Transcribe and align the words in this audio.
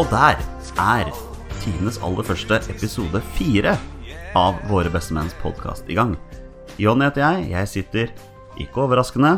Og 0.00 0.06
der 0.08 0.38
er 0.80 1.08
tidenes 1.60 1.98
aller 2.00 2.24
første 2.24 2.56
episode 2.72 3.20
fire 3.36 3.74
av 4.38 4.56
Våre 4.70 4.88
bestemenns 4.88 5.34
podkast 5.42 5.90
i 5.92 5.96
gang. 5.98 6.14
Jonny 6.80 7.04
heter 7.04 7.20
jeg. 7.20 7.50
Jeg 7.50 7.68
sitter, 7.68 8.14
ikke 8.56 8.86
overraskende, 8.86 9.34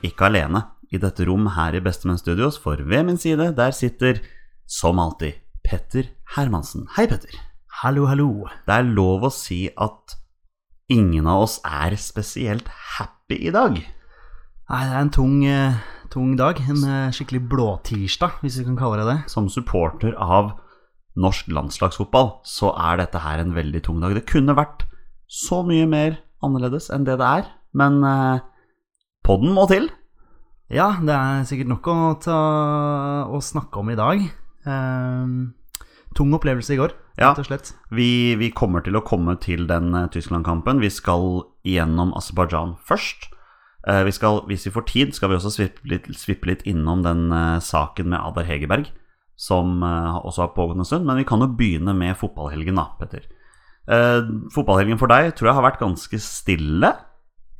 ikke 0.00 0.30
alene 0.30 0.62
i 0.88 0.96
dette 1.02 1.26
rom 1.28 1.50
her 1.52 1.76
i 1.76 1.82
Bestemenn 1.84 2.16
Studios, 2.16 2.56
for 2.56 2.80
ved 2.80 3.04
min 3.04 3.20
side 3.20 3.50
der 3.58 3.76
sitter, 3.76 4.22
som 4.64 5.02
alltid, 5.02 5.36
Petter 5.60 6.08
Hermansen. 6.32 6.86
Hei, 6.96 7.04
Petter. 7.10 7.36
Hallo, 7.82 8.06
hallo. 8.08 8.30
Det 8.64 8.72
er 8.72 8.88
lov 8.88 9.28
å 9.28 9.32
si 9.34 9.66
at 9.68 10.16
ingen 10.88 11.28
av 11.28 11.44
oss 11.44 11.58
er 11.60 11.98
spesielt 12.00 12.72
happy 12.96 13.42
i 13.50 13.52
dag. 13.52 13.76
Nei, 13.76 14.80
det 14.80 14.96
er 14.96 15.02
en 15.02 15.12
tung, 15.12 15.44
eh, 15.44 15.76
tung 16.12 16.34
dag. 16.38 16.60
En 16.70 16.82
eh, 16.86 17.10
skikkelig 17.14 17.42
blåtirsdag, 17.50 18.38
hvis 18.42 18.58
vi 18.60 18.66
kan 18.68 18.78
kalle 18.78 19.00
det 19.02 19.08
det. 19.10 19.18
Som 19.32 19.48
supporter 19.52 20.14
av 20.20 20.54
norsk 21.16 21.48
landslagsfotball, 21.48 22.34
så 22.44 22.72
er 22.76 22.98
dette 23.00 23.22
her 23.24 23.40
en 23.40 23.54
veldig 23.56 23.82
tung 23.86 24.00
dag. 24.02 24.14
Det 24.18 24.26
kunne 24.28 24.56
vært 24.56 24.84
så 25.26 25.62
mye 25.66 25.86
mer 25.88 26.18
annerledes 26.44 26.90
enn 26.92 27.06
det 27.08 27.16
det 27.20 27.26
er, 27.40 27.46
men 27.76 28.02
eh, 28.04 28.42
podden 29.26 29.54
må 29.56 29.64
til. 29.70 29.88
Ja, 30.72 30.96
det 31.00 31.14
er 31.14 31.44
sikkert 31.46 31.70
nok 31.70 31.86
å, 31.92 31.96
ta, 32.20 32.36
å 33.30 33.38
snakke 33.42 33.80
om 33.80 33.90
i 33.94 33.98
dag. 33.98 34.22
Eh, 34.66 35.34
tung 36.16 36.32
opplevelse 36.36 36.74
i 36.74 36.80
går, 36.80 36.94
Ja. 37.16 37.30
rett 37.32 37.40
og 37.44 37.48
slett. 37.48 37.72
Vi, 37.94 38.34
vi 38.36 38.50
kommer 38.52 38.84
til 38.84 38.96
å 38.98 39.04
komme 39.06 39.38
til 39.40 39.66
den 39.70 39.94
eh, 39.94 40.08
Tyskland-kampen. 40.12 40.82
Vi 40.84 40.90
skal 40.92 41.44
gjennom 41.66 42.12
Aserbajdsjan 42.18 42.76
først. 42.84 43.30
Eh, 43.86 44.02
vi 44.02 44.12
skal, 44.14 44.40
hvis 44.50 44.66
vi 44.66 44.74
får 44.74 44.86
tid, 44.90 45.14
skal 45.14 45.30
vi 45.30 45.38
også 45.38 45.52
svippe 45.54 45.86
litt, 45.86 46.08
svippe 46.18 46.50
litt 46.50 46.64
innom 46.66 47.04
den 47.06 47.28
eh, 47.30 47.58
saken 47.62 48.10
med 48.10 48.18
Adar 48.18 48.48
Hegerberg, 48.48 48.90
som 49.38 49.78
eh, 49.86 50.16
også 50.26 50.42
har 50.42 50.54
pågått 50.56 50.80
en 50.82 50.88
stund. 50.88 51.06
Men 51.06 51.20
vi 51.20 51.26
kan 51.28 51.42
jo 51.44 51.52
begynne 51.54 51.94
med 51.94 52.18
fotballhelgen, 52.18 52.80
da, 52.80 52.90
Petter. 53.00 53.32
Fotballhelgen 54.50 54.98
for 54.98 55.06
deg 55.06 55.28
tror 55.38 55.46
jeg 55.46 55.54
har 55.60 55.62
vært 55.62 55.78
ganske 55.78 56.18
stille. 56.18 56.88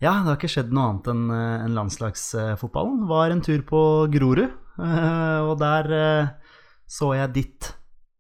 Ja, 0.03 0.11
det 0.11 0.27
har 0.27 0.35
ikke 0.35 0.51
skjedd 0.51 0.73
noe 0.75 0.89
annet 0.89 1.11
enn 1.13 1.29
en 1.31 1.77
landslagsfotballen. 1.77 3.05
Var 3.07 3.31
en 3.31 3.43
tur 3.47 3.63
på 3.69 3.83
Grorud, 4.11 4.57
og 5.47 5.53
der 5.63 5.95
så 6.91 7.13
jeg 7.15 7.31
ditt 7.37 7.71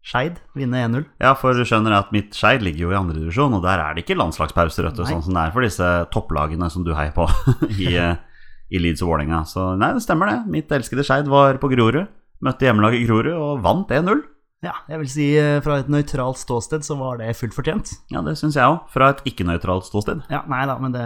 Skeid 0.07 0.39
vinne 0.55 0.85
1-0. 0.87 1.07
Ja, 1.23 1.33
for 1.39 1.57
du 1.57 1.65
skjønner 1.67 1.97
at 1.99 2.13
mitt 2.15 2.37
Skeid 2.37 2.63
ligger 2.63 2.87
jo 2.87 2.93
i 2.93 2.99
andredivisjon, 3.01 3.57
og 3.59 3.65
der 3.67 3.83
er 3.83 3.97
det 3.97 4.05
ikke 4.05 4.19
landslagspauser, 4.19 4.87
vet 4.87 5.01
du, 5.01 5.03
sånn 5.09 5.25
som 5.25 5.35
det 5.35 5.49
er 5.49 5.57
for 5.57 5.67
disse 5.67 5.89
topplagene 6.15 6.71
som 6.71 6.87
du 6.87 6.93
heier 6.95 7.15
på 7.17 7.27
i, 7.83 7.91
i 8.75 8.83
Leeds 8.83 9.03
og 9.03 9.11
Vålerenga. 9.11 9.43
Så 9.51 9.73
nei, 9.81 9.91
det 9.97 10.05
stemmer 10.07 10.31
det. 10.31 10.39
Mitt 10.53 10.71
elskede 10.73 11.07
Skeid 11.07 11.27
var 11.33 11.59
på 11.63 11.73
Grorud. 11.75 12.07
Møtte 12.47 12.69
hjemmelaget 12.69 13.07
Grorud 13.09 13.35
og 13.35 13.63
vant 13.67 13.91
1-0. 13.91 14.23
Ja, 14.65 14.73
jeg 14.89 14.99
vil 15.03 15.11
si 15.11 15.25
eh, 15.39 15.59
fra 15.63 15.77
et 15.83 15.91
nøytralt 15.93 16.39
ståsted 16.41 16.87
så 16.87 16.97
var 16.99 17.19
det 17.21 17.35
fullt 17.39 17.55
fortjent. 17.55 17.91
Ja, 18.11 18.23
det 18.25 18.37
syns 18.41 18.57
jeg 18.57 18.65
òg. 18.65 18.87
Fra 18.95 19.11
et 19.13 19.21
ikke-nøytralt 19.29 19.87
ståsted. 19.87 20.23
Ja, 20.33 20.41
nei 20.51 20.63
da, 20.71 20.79
men 20.83 20.97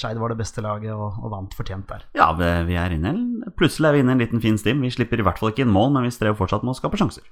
Skeid 0.00 0.18
var 0.22 0.32
det 0.32 0.38
beste 0.40 0.64
laget 0.64 0.94
og, 0.94 1.18
og 1.20 1.34
vant 1.34 1.58
fortjent 1.58 1.90
der. 1.90 2.06
Ja, 2.18 2.30
vi, 2.38 2.48
vi 2.70 2.78
er 2.80 2.94
inne 2.94 3.12
Plutselig 3.58 3.90
er 3.90 3.98
vi 3.98 4.06
inne 4.06 4.14
i 4.14 4.18
en 4.18 4.24
liten 4.24 4.42
fin 4.44 4.58
stim. 4.60 4.86
Vi 4.86 4.94
slipper 4.94 5.20
i 5.20 5.26
hvert 5.26 5.42
fall 5.42 5.52
ikke 5.52 5.66
inn 5.66 5.74
mål, 5.74 5.92
men 5.98 6.06
vi 6.08 6.14
strever 6.14 6.38
fortsatt 6.38 6.64
med 6.66 6.74
å 6.76 6.80
skape 6.80 7.02
sjanser. 7.02 7.26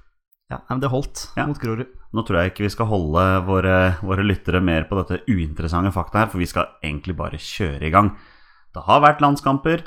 Ja, 0.47 0.61
men 0.69 0.79
det 0.79 0.89
holdt 0.93 1.25
Ja. 1.35 1.45
mot 1.45 1.59
Grorud. 1.59 1.87
Nå 2.15 2.23
tror 2.25 2.39
jeg 2.39 2.53
ikke 2.53 2.63
vi 2.63 2.69
skal 2.71 2.87
holde 2.87 3.23
våre, 3.45 3.97
våre 4.01 4.23
lyttere 4.23 4.61
mer 4.63 4.85
på 4.87 4.95
dette 5.01 5.19
uinteressante 5.27 5.91
fakta 5.91 6.21
her, 6.23 6.27
for 6.31 6.39
vi 6.39 6.47
skal 6.47 6.69
egentlig 6.81 7.17
bare 7.17 7.35
kjøre 7.37 7.83
i 7.83 7.91
gang. 7.91 8.13
Det 8.73 8.83
har 8.87 9.01
vært 9.03 9.19
landskamper, 9.19 9.83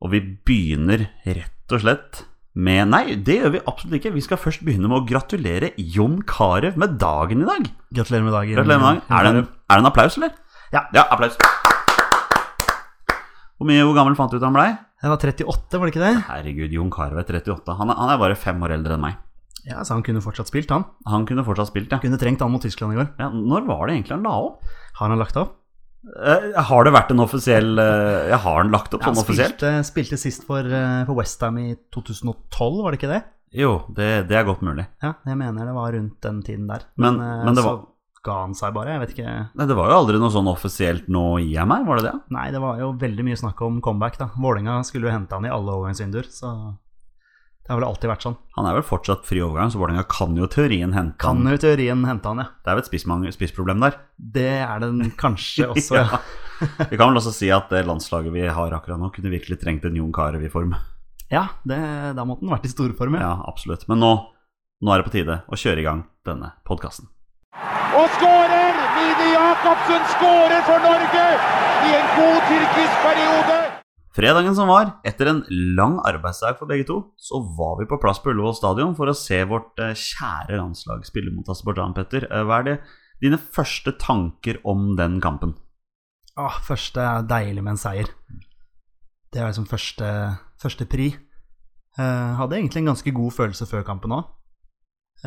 og 0.00 0.10
vi 0.12 0.20
begynner 0.46 1.08
rett 1.26 1.72
og 1.74 1.80
slett 1.82 2.22
med 2.54 2.88
Nei, 2.88 3.16
det 3.16 3.40
gjør 3.42 3.52
vi 3.52 3.60
absolutt 3.66 3.98
ikke. 3.98 4.14
Vi 4.14 4.22
skal 4.24 4.38
først 4.38 4.62
begynne 4.64 4.88
med 4.88 5.02
å 5.02 5.06
gratulere 5.08 5.72
Jon 5.76 6.22
Carew 6.22 6.76
med 6.78 6.96
dagen 7.02 7.42
i 7.42 7.48
dag. 7.50 7.66
Gratulerer 7.92 8.24
med 8.24 8.32
dagen. 8.32 8.54
Gratulerer 8.56 8.80
med 8.80 8.86
dagen. 8.86 9.02
Er 9.10 9.22
det 9.26 9.32
en, 9.34 9.48
er 9.68 9.74
det 9.74 9.82
en 9.82 9.90
applaus, 9.90 10.16
eller? 10.16 10.30
Ja. 10.72 10.86
Ja, 10.94 11.04
applaus. 11.10 11.36
Hvor, 13.58 13.66
mye, 13.68 13.82
hvor 13.84 13.96
gammel 13.96 14.16
fant 14.16 14.30
du 14.32 14.38
ut 14.38 14.44
han 14.46 14.54
blei? 14.56 14.70
Jeg 15.02 15.10
var 15.12 15.18
38, 15.20 15.78
var 15.80 15.86
det 15.90 15.92
ikke 15.94 16.06
det? 16.06 16.14
Herregud, 16.30 16.72
Jon 16.72 16.90
Carew 16.94 17.18
er 17.20 17.24
38. 17.28 17.76
Han 17.76 17.90
er, 17.92 17.98
han 18.00 18.10
er 18.14 18.18
bare 18.22 18.36
fem 18.38 18.62
år 18.64 18.72
eldre 18.78 18.96
enn 18.96 19.04
meg. 19.04 19.16
Ja, 19.66 19.82
Så 19.82 19.94
han 19.94 20.02
kunne 20.06 20.20
fortsatt 20.22 20.46
spilt, 20.48 20.70
han. 20.70 20.84
Han 21.06 21.26
kunne 21.26 21.42
fortsatt 21.44 21.68
spilt, 21.72 21.90
ja. 21.90 21.98
Kunne 21.98 22.18
trengt 22.18 22.40
han 22.40 22.52
mot 22.52 22.62
Tyskland 22.62 22.92
i 22.94 22.96
går. 23.00 23.08
ja. 23.18 23.30
Når 23.30 23.66
var 23.66 23.86
det 23.86 23.96
egentlig 23.96 24.14
han 24.16 24.22
la 24.22 24.34
opp? 24.46 24.60
Har 25.00 25.08
han 25.10 25.18
lagt 25.18 25.36
opp? 25.36 25.56
Eh, 26.06 26.52
har 26.62 26.84
det 26.86 26.92
vært 26.94 27.10
en 27.10 27.18
offisiell 27.18 27.78
eh, 27.82 28.28
Jeg 28.30 28.38
har 28.38 28.60
han 28.62 28.70
lagt 28.70 28.94
opp 28.94 29.02
Ja, 29.02 29.10
sånn 29.10 29.24
offisielt? 29.24 29.56
spilte, 29.58 29.72
spilte 29.88 30.16
sist 30.22 30.44
for, 30.46 30.60
eh, 30.62 31.04
for 31.04 31.14
Westham 31.18 31.58
i 31.58 31.74
2012, 31.90 32.82
var 32.84 32.92
det 32.94 33.00
ikke 33.00 33.10
det? 33.10 33.24
Jo, 33.58 33.72
det, 33.92 34.28
det 34.28 34.36
er 34.38 34.44
godt 34.46 34.62
mulig. 34.62 34.86
Ja, 35.02 35.14
jeg 35.26 35.36
mener 35.40 35.66
det 35.66 35.74
var 35.74 35.92
rundt 35.92 36.20
den 36.22 36.42
tiden 36.46 36.68
der. 36.68 36.84
Men- 36.96 37.16
men, 37.18 37.44
men 37.46 37.54
det 37.54 37.64
så 37.64 37.72
var- 37.72 37.86
ga 38.22 38.40
han 38.42 38.54
seg 38.54 38.72
bare. 38.74 38.88
Jeg 38.94 39.00
vet 39.00 39.10
ikke 39.16 39.48
Nei, 39.54 39.66
Det 39.66 39.76
var 39.76 39.88
jo 39.90 39.98
aldri 39.98 40.18
noe 40.18 40.30
sånn 40.30 40.46
offisielt 40.50 41.08
'nå 41.08 41.38
gir 41.42 41.54
jeg 41.58 41.66
meg', 41.66 41.86
var 41.86 41.96
det 41.98 42.04
det? 42.12 42.20
Nei, 42.30 42.50
det 42.50 42.60
var 42.60 42.78
jo 42.78 42.92
veldig 42.92 43.24
mye 43.24 43.36
snakk 43.38 43.60
om 43.62 43.80
comeback, 43.80 44.18
da. 44.18 44.26
Vålinga 44.38 44.84
skulle 44.84 45.06
jo 45.06 45.10
hente 45.14 45.30
han 45.32 45.44
i 45.44 45.48
alle 45.48 45.70
overgangsvinduer, 45.74 46.26
så 46.30 46.76
det 47.66 47.72
har 47.74 47.80
vel 47.80 47.88
alltid 47.88 48.10
vært 48.12 48.22
sånn. 48.22 48.36
Han 48.54 48.66
er 48.70 48.76
vel 48.78 48.84
fortsatt 48.86 49.24
fri 49.26 49.40
overgang, 49.42 49.72
så 49.74 49.80
Vålerenga 49.80 50.04
kan 50.06 50.36
jo 50.38 50.46
teorien 50.46 50.92
hente 50.94 51.18
Kan 51.18 51.40
han. 51.42 51.50
jo 51.56 51.58
teorien 51.64 52.04
hente 52.06 52.30
han, 52.30 52.38
ja. 52.38 52.44
Det 52.62 52.70
er 52.70 52.78
vel 52.78 52.84
et 53.26 53.34
spissproblem 53.34 53.82
der. 53.82 53.96
Det 54.16 54.46
er 54.62 54.84
den 54.84 55.10
kanskje 55.18 55.66
også, 55.74 55.98
ja. 55.98 56.20
Vi 56.86 56.94
kan 56.96 57.10
vel 57.10 57.18
også 57.18 57.34
si 57.34 57.50
at 57.50 57.66
det 57.74 57.82
landslaget 57.88 58.30
vi 58.32 58.46
har 58.46 58.76
akkurat 58.78 59.02
nå, 59.02 59.10
kunne 59.12 59.34
virkelig 59.34 59.58
trengt 59.60 59.84
en 59.90 59.98
Jon 59.98 60.14
Carew 60.14 60.46
i 60.46 60.52
form. 60.52 60.76
Ja, 61.26 61.48
det, 61.66 61.80
da 62.14 62.22
måtte 62.22 62.46
han 62.46 62.54
vært 62.54 62.70
i 62.70 62.72
storform, 62.72 63.18
ja. 63.18 63.26
Ja, 63.26 63.34
absolutt. 63.50 63.88
Men 63.90 63.98
nå, 63.98 64.12
nå 64.86 64.94
er 64.94 65.02
det 65.02 65.08
på 65.10 65.16
tide 65.18 65.40
å 65.50 65.58
kjøre 65.58 65.82
i 65.82 65.88
gang 65.90 66.06
denne 66.24 66.54
podkasten. 66.64 67.10
Og 67.98 68.06
skårer! 68.14 68.78
Mini 68.96 69.32
Jacobsen 69.34 70.06
skårer 70.14 70.62
for 70.70 70.80
Norge 70.86 71.26
i 71.90 71.96
en 71.98 72.12
god 72.14 72.38
tyrkisk 72.48 73.02
periode! 73.04 73.58
Fredagen 74.16 74.54
som 74.56 74.70
var, 74.70 74.94
etter 75.04 75.28
en 75.28 75.42
lang 75.76 75.98
arbeidsdag 76.08 76.56
for 76.56 76.70
begge 76.70 76.86
to, 76.88 76.94
så 77.20 77.36
var 77.58 77.74
vi 77.76 77.88
på 77.90 77.98
plass 78.00 78.22
på 78.24 78.30
Ullevål 78.32 78.54
stadion 78.56 78.94
for 78.96 79.12
å 79.12 79.16
se 79.16 79.42
vårt 79.44 79.76
eh, 79.84 79.92
kjære 79.92 80.56
landslag 80.56 81.04
spille 81.04 81.34
mot 81.34 81.50
Aserbajdsjan, 81.52 81.92
Petter. 81.98 82.24
Eh, 82.30 82.44
Hva 82.48 82.62
er 82.62 82.66
det 82.70 82.76
dine 83.20 83.36
første 83.36 83.92
tanker 84.00 84.62
om 84.64 84.94
den 84.96 85.18
kampen? 85.20 85.52
Åh, 86.40 86.56
første 86.64 87.04
er 87.04 87.28
deilig 87.28 87.66
med 87.66 87.74
en 87.74 87.82
seier. 87.82 88.08
Det 89.32 89.42
er 89.42 89.52
liksom 89.52 89.68
første, 89.68 90.08
første 90.64 90.88
pri. 90.88 91.10
Eh, 92.00 92.32
hadde 92.40 92.56
egentlig 92.56 92.86
en 92.86 92.92
ganske 92.94 93.16
god 93.20 93.36
følelse 93.36 93.68
før 93.68 93.84
kampen 93.84 94.16
òg. 94.16 94.32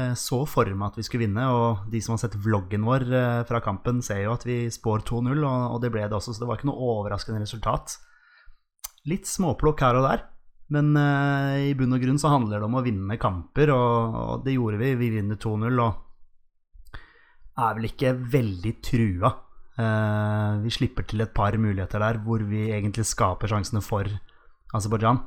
Eh, 0.02 0.18
så 0.18 0.44
for 0.50 0.66
meg 0.66 0.90
at 0.90 0.98
vi 0.98 1.06
skulle 1.06 1.28
vinne, 1.28 1.46
og 1.46 1.86
de 1.94 2.02
som 2.02 2.18
har 2.18 2.26
sett 2.26 2.42
vloggen 2.42 2.90
vår 2.90 3.06
eh, 3.06 3.46
fra 3.54 3.62
kampen, 3.62 4.02
ser 4.02 4.26
jo 4.26 4.34
at 4.34 4.50
vi 4.50 4.64
spår 4.74 5.06
2-0, 5.06 5.34
og, 5.46 5.74
og 5.78 5.82
det 5.86 5.94
ble 5.94 6.10
det 6.10 6.18
også, 6.18 6.34
så 6.34 6.42
det 6.42 6.50
var 6.50 6.58
ikke 6.58 6.74
noe 6.74 6.94
overraskende 6.98 7.46
resultat. 7.46 8.00
Litt 9.10 9.30
småplukk 9.30 9.82
her 9.86 9.98
og 10.00 10.06
der, 10.06 10.26
men 10.76 10.92
eh, 11.00 11.70
i 11.72 11.74
bunn 11.78 11.96
og 11.96 12.04
grunn 12.04 12.20
så 12.22 12.32
handler 12.34 12.60
det 12.60 12.68
om 12.68 12.78
å 12.78 12.84
vinne 12.86 13.18
kamper, 13.22 13.72
og, 13.74 14.18
og 14.22 14.46
det 14.46 14.54
gjorde 14.58 14.82
vi. 14.82 14.94
Vi 15.00 15.10
vinner 15.16 15.40
2-0, 15.42 15.82
og 15.82 17.00
er 17.60 17.80
vel 17.80 17.90
ikke 17.90 18.14
veldig 18.38 18.76
trua. 18.86 19.34
Eh, 19.80 20.54
vi 20.64 20.76
slipper 20.76 21.08
til 21.10 21.26
et 21.26 21.34
par 21.36 21.58
muligheter 21.58 22.04
der 22.04 22.22
hvor 22.24 22.44
vi 22.46 22.68
egentlig 22.70 23.08
skaper 23.10 23.52
sjansene 23.52 23.82
for 23.84 24.08
Aserbajdsjan. 24.78 25.24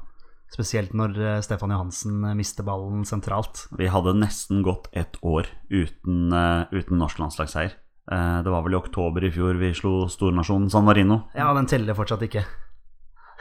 Spesielt 0.52 0.92
når 0.96 1.16
eh, 1.16 1.38
Stefan 1.44 1.72
Johansen 1.72 2.24
eh, 2.28 2.36
mister 2.36 2.66
ballen 2.66 3.06
sentralt. 3.08 3.66
Vi 3.78 3.88
hadde 3.88 4.12
nesten 4.18 4.60
gått 4.64 4.90
ett 4.92 5.16
år 5.24 5.48
uten, 5.70 6.26
eh, 6.36 6.74
uten 6.74 7.00
norsk 7.00 7.22
landslagsseier. 7.22 7.78
Det 8.12 8.50
var 8.50 8.64
vel 8.66 8.74
i 8.74 8.76
oktober 8.80 9.22
i 9.22 9.28
fjor 9.30 9.54
vi 9.60 9.68
slo 9.78 10.08
stornasjonen 10.10 10.66
San 10.72 10.82
Marino. 10.84 11.20
Ja, 11.38 11.52
den 11.54 11.68
teller 11.70 11.94
fortsatt 11.94 12.24
ikke. 12.26 12.42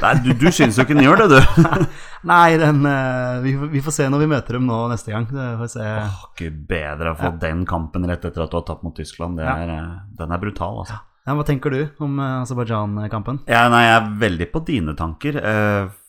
Nei, 0.01 0.13
du, 0.25 0.31
du 0.33 0.48
syns 0.53 0.77
jo 0.80 0.83
ikke 0.86 0.95
den 0.98 1.06
gjør 1.06 1.21
det, 1.21 1.27
du. 1.36 1.86
Nei, 2.31 2.57
den, 2.57 2.80
eh, 2.89 3.36
vi, 3.44 3.53
vi 3.75 3.81
får 3.86 3.94
se 4.00 4.07
når 4.09 4.24
vi 4.24 4.30
møter 4.31 4.57
dem 4.57 4.65
nå 4.69 4.80
neste 4.92 5.13
gang. 5.13 5.27
Det 5.30 5.45
får 5.59 5.62
vi 5.68 5.71
se. 5.75 5.86
Åh, 6.01 6.24
Gud 6.42 6.57
bedre 6.69 7.13
å 7.13 7.19
få 7.19 7.31
den 7.42 7.63
kampen 7.69 8.07
rett 8.09 8.25
etter 8.25 8.44
at 8.45 8.51
du 8.53 8.57
har 8.59 8.65
tapt 8.68 8.83
mot 8.86 8.95
Tyskland. 8.98 9.38
Det 9.38 9.45
Ja. 9.45 9.56
er, 9.62 9.69
eh, 9.77 9.95
Den 10.18 10.31
er 10.33 10.42
brutal, 10.42 10.81
altså. 10.83 11.00
Ja, 11.27 11.36
hva 11.38 11.45
tenker 11.45 11.69
du 11.69 11.80
om 12.01 12.18
eh, 12.19 12.42
Aserbajdsjan-kampen? 12.42 13.44
Ja, 13.48 13.68
nei, 13.69 13.83
jeg 13.86 13.95
er 14.01 14.12
veldig 14.25 14.48
på 14.51 14.63
dine 14.65 14.95
tanker. 14.98 15.38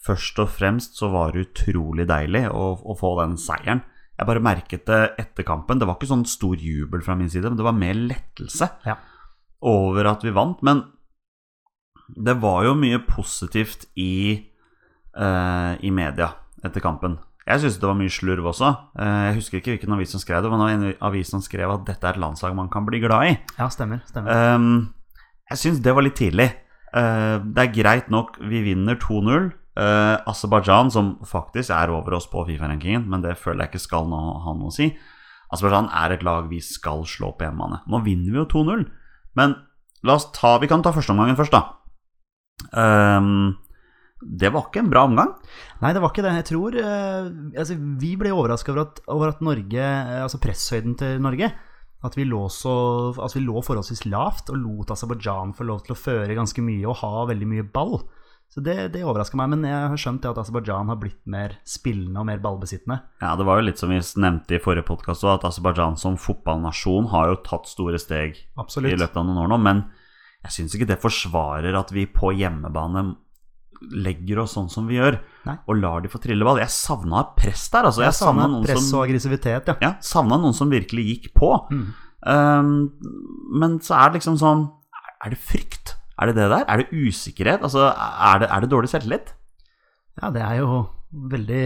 Først 0.03 0.39
og 0.43 0.49
fremst 0.51 0.97
så 0.99 1.11
var 1.13 1.33
det 1.37 1.45
utrolig 1.53 2.07
deilig 2.09 2.47
å, 2.51 2.73
å 2.81 2.97
få 2.99 3.13
den 3.21 3.37
seieren. 3.39 3.83
Jeg 4.19 4.27
bare 4.29 4.41
merket 4.45 4.87
det 4.89 5.03
etter 5.21 5.45
kampen. 5.47 5.79
Det 5.81 5.87
var 5.89 5.97
ikke 5.99 6.09
sånn 6.11 6.25
stor 6.29 6.57
jubel 6.57 7.01
fra 7.05 7.15
min 7.19 7.29
side, 7.33 7.45
men 7.49 7.57
det 7.61 7.65
var 7.67 7.77
mer 7.77 7.95
lettelse 7.95 8.69
Ja. 8.89 8.97
over 9.63 10.07
at 10.11 10.23
vi 10.25 10.31
vant. 10.35 10.61
Men 10.63 10.83
det 12.09 12.37
var 12.43 12.65
jo 12.67 12.77
mye 12.79 13.01
positivt 13.07 13.87
i, 13.99 14.49
uh, 15.19 15.75
i 15.81 15.93
media 15.95 16.33
etter 16.65 16.83
kampen. 16.85 17.19
Jeg 17.43 17.63
syns 17.63 17.79
det 17.83 17.89
var 17.89 17.97
mye 17.99 18.13
slurv 18.13 18.47
også. 18.53 18.69
Eh, 19.03 19.21
jeg 19.27 19.39
husker 19.41 19.59
ikke 19.59 19.73
hvilken 19.75 19.95
avis 19.97 20.13
som 20.15 20.23
skrev 20.23 20.45
det, 20.45 20.51
men 20.53 20.63
en 20.63 20.85
avis 21.03 21.33
som 21.33 21.43
skrev 21.43 21.73
at 21.75 21.87
dette 21.89 22.07
er 22.07 22.15
et 22.15 22.23
landslag 22.23 22.55
man 22.55 22.71
kan 22.71 22.87
bli 22.87 23.01
glad 23.03 23.33
i. 23.33 23.33
Ja, 23.59 23.67
stemmer. 23.73 24.05
stemmer. 24.07 24.31
Um, 24.31 24.95
jeg 25.51 25.59
syns 25.59 25.81
det 25.83 25.95
var 25.97 26.07
litt 26.07 26.21
tidlig. 26.21 26.53
Uh, 26.95 27.43
det 27.43 27.65
er 27.65 27.75
greit 27.75 28.13
nok, 28.15 28.39
vi 28.47 28.63
vinner 28.69 28.95
2-0. 28.95 29.51
Uh, 29.73 30.23
Aserbajdsjan, 30.29 30.93
som 30.95 31.17
faktisk 31.27 31.75
er 31.75 31.91
over 31.91 32.15
oss 32.21 32.31
på 32.31 32.45
Fifa-rankingen, 32.47 33.09
men 33.11 33.25
det 33.25 33.35
føler 33.41 33.65
jeg 33.65 33.73
ikke 33.73 33.87
skal 33.89 34.07
nå, 34.07 34.23
ha 34.47 34.55
noe 34.55 34.71
å 34.71 34.77
si. 34.77 34.93
Aserbajdsjan 35.51 35.91
er 35.99 36.15
et 36.15 36.23
lag 36.23 36.47
vi 36.53 36.63
skal 36.63 37.03
slå 37.11 37.35
på 37.35 37.49
hjemmebane. 37.49 37.83
Nå 37.91 38.05
vinner 38.07 38.31
vi 38.31 38.39
jo 38.39 38.49
2-0, 38.55 38.87
men 39.41 39.59
la 40.07 40.15
oss 40.15 40.31
ta, 40.37 40.55
vi 40.63 40.71
kan 40.71 40.85
ta 40.85 40.95
førsteomgangen 40.95 41.41
først, 41.41 41.57
da. 41.57 41.82
Um, 42.73 43.57
det 44.23 44.53
var 44.55 44.69
ikke 44.69 44.81
en 44.85 44.91
bra 44.93 45.03
omgang. 45.09 45.33
Nei, 45.83 45.91
det 45.93 46.01
var 46.03 46.13
ikke 46.13 46.23
det. 46.25 46.33
Jeg 46.39 46.49
tror 46.53 46.77
uh, 46.79 47.27
altså, 47.59 47.75
Vi 48.01 48.13
ble 48.21 48.31
overraska 48.31 48.71
over, 48.73 48.85
at- 48.87 49.03
over 49.11 49.33
at 49.33 49.41
Norge 49.43 49.83
eh, 49.83 50.21
Altså 50.23 50.39
presshøyden 50.39 50.95
til 51.01 51.19
Norge 51.25 51.49
At 52.07 52.15
vi 52.17 52.25
lå, 52.29 52.45
så, 52.55 52.75
at 53.19 53.35
vi 53.35 53.43
lå 53.43 53.59
forholdsvis 53.67 54.05
lavt 54.07 54.53
og 54.55 54.61
lot 54.63 54.93
Aserbajdsjan 54.95 55.57
få 55.59 55.67
lov 55.67 55.83
til 55.87 55.97
å 55.97 55.99
føre 55.99 56.37
ganske 56.39 56.63
mye 56.63 56.87
og 56.87 57.01
ha 57.03 57.27
veldig 57.33 57.49
mye 57.51 57.67
ball. 57.75 57.99
Så 58.53 58.61
det, 58.61 58.75
det 58.93 59.03
overraska 59.07 59.39
meg. 59.39 59.53
Men 59.55 59.63
jeg 59.65 59.91
har 59.95 60.01
skjønt 60.03 60.27
at 60.29 60.39
Aserbajdsjan 60.43 60.91
har 60.93 60.99
blitt 61.01 61.21
mer 61.31 61.55
spillende 61.67 62.21
og 62.21 62.27
mer 62.29 62.43
ballbesittende. 62.43 62.99
Ja, 63.23 63.33
det 63.39 63.47
var 63.49 63.59
jo 63.61 63.69
litt 63.69 63.79
som 63.81 63.91
vi 63.95 64.01
nevnte 64.23 64.59
i 64.59 64.61
forrige 64.63 64.85
podkast, 64.91 65.25
at 65.31 65.47
Aserbajdsjan 65.49 65.97
som 65.99 66.19
fotballnasjon 66.21 67.09
har 67.15 67.31
jo 67.33 67.39
tatt 67.47 67.71
store 67.71 67.99
steg 68.03 68.35
i 68.37 68.95
løpet 68.99 69.17
av 69.23 69.25
noen 69.31 69.41
år 69.47 69.53
nå, 69.55 69.61
men 69.63 69.85
jeg 70.43 70.55
syns 70.57 70.75
ikke 70.77 70.89
det 70.91 71.01
forsvarer 71.03 71.77
at 71.79 71.93
vi 71.95 72.07
på 72.11 72.33
hjemmebane 72.35 73.05
legger 74.03 74.43
oss 74.45 74.55
sånn 74.57 74.71
som 74.71 74.87
vi 74.87 74.99
gjør, 74.99 75.17
Nei. 75.47 75.57
og 75.67 75.79
lar 75.81 76.03
de 76.03 76.11
få 76.11 76.21
trille 76.23 76.47
ball. 76.47 76.61
Jeg 76.63 76.71
savna 76.75 77.25
press 77.35 77.65
der, 77.73 77.89
altså. 77.89 78.05
Jeg, 78.05 78.13
Jeg 78.13 78.19
savna 78.21 78.47
noen 78.51 78.67
press 78.67 78.85
som 78.87 79.01
og 79.01 79.07
aggressivitet, 79.09 79.71
ja. 79.73 79.77
ja, 79.83 79.93
savna 80.07 80.39
noen 80.39 80.55
som 80.55 80.71
virkelig 80.71 81.07
gikk 81.09 81.31
på. 81.39 81.51
Mm. 81.73 81.85
Um, 82.23 82.73
men 83.59 83.81
så 83.83 83.97
er 83.99 84.13
det 84.13 84.21
liksom 84.21 84.37
sånn 84.39 84.61
Er 85.27 85.33
det 85.33 85.41
frykt? 85.43 85.97
Er 86.15 86.31
det 86.31 86.37
det 86.37 86.45
der? 86.53 86.63
Er 86.71 86.83
det 86.83 86.95
usikkerhet? 86.95 87.65
Altså, 87.67 87.89
er 87.91 88.43
det, 88.43 88.49
er 88.55 88.63
det 88.63 88.71
dårlig 88.71 88.91
selvtillit? 88.93 89.33
Ja, 90.21 90.31
det 90.31 90.45
er 90.45 90.61
jo 90.61 90.85
veldig, 91.13 91.63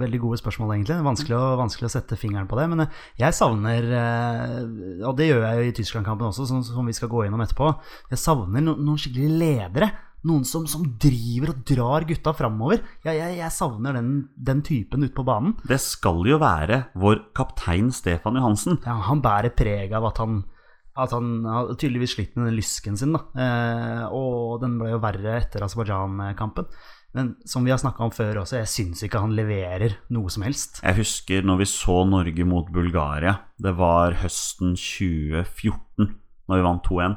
veldig 0.00 0.20
gode 0.22 0.40
spørsmål, 0.40 0.74
egentlig. 0.74 0.98
Vanskelig 1.04 1.36
å, 1.36 1.56
vanskelig 1.60 1.88
å 1.90 1.92
sette 1.92 2.18
fingeren 2.20 2.48
på 2.50 2.58
det. 2.58 2.66
Men 2.72 2.84
eh, 2.86 3.00
jeg 3.20 3.36
savner, 3.36 3.88
eh, 4.00 4.54
og 5.06 5.16
det 5.18 5.30
gjør 5.30 5.44
jeg 5.46 5.56
jo 5.58 5.66
i 5.70 5.74
Tyskland-kampen 5.80 6.30
også, 6.30 6.46
som, 6.48 6.62
som 6.66 6.88
vi 6.88 6.96
skal 6.96 7.10
gå 7.12 7.24
gjennom 7.26 7.42
etterpå, 7.44 7.72
jeg 8.12 8.22
savner 8.22 8.64
no, 8.64 8.76
noen 8.80 9.00
skikkelige 9.00 9.40
ledere. 9.42 9.90
Noen 10.28 10.42
som, 10.44 10.66
som 10.68 10.82
driver 11.00 11.54
og 11.54 11.60
drar 11.64 12.04
gutta 12.04 12.34
framover. 12.36 12.82
Jeg, 13.06 13.16
jeg, 13.16 13.36
jeg 13.38 13.56
savner 13.56 13.96
den, 13.96 14.10
den 14.36 14.60
typen 14.66 15.06
ute 15.06 15.16
på 15.16 15.24
banen. 15.24 15.54
Det 15.64 15.78
skal 15.80 16.20
jo 16.28 16.36
være 16.42 16.82
vår 17.00 17.22
kaptein 17.36 17.88
Stefan 17.96 18.36
Johansen. 18.36 18.82
Ja, 18.84 18.98
han 19.06 19.22
bærer 19.24 19.54
preg 19.56 19.94
av 19.96 20.10
at 20.10 20.20
han, 20.20 20.42
at 21.00 21.14
han 21.16 21.38
har 21.48 21.72
tydeligvis 21.72 22.18
slitt 22.18 22.36
med 22.36 22.50
den 22.50 22.58
lysken 22.58 23.00
sin. 23.00 23.16
Da. 23.16 23.22
Eh, 23.32 24.04
og 24.12 24.60
den 24.60 24.76
ble 24.82 24.92
jo 24.92 25.00
verre 25.00 25.38
etter 25.40 25.64
Aserbajdsjan-kampen. 25.64 26.68
Men 27.14 27.32
som 27.44 27.64
vi 27.66 27.72
har 27.72 27.78
snakka 27.82 28.04
om 28.06 28.12
før 28.14 28.38
også, 28.44 28.60
jeg 28.60 28.70
syns 28.70 29.00
ikke 29.02 29.18
han 29.18 29.32
leverer 29.34 29.96
noe 30.14 30.30
som 30.30 30.44
helst. 30.46 30.78
Jeg 30.84 30.94
husker 31.00 31.42
når 31.42 31.58
vi 31.58 31.66
så 31.66 31.96
Norge 32.06 32.44
mot 32.46 32.68
Bulgaria. 32.70 33.32
Det 33.58 33.72
var 33.78 34.14
høsten 34.22 34.76
2014, 34.78 36.06
når 36.48 36.60
vi 36.60 36.66
vant 36.68 36.86
2-1. 36.86 37.16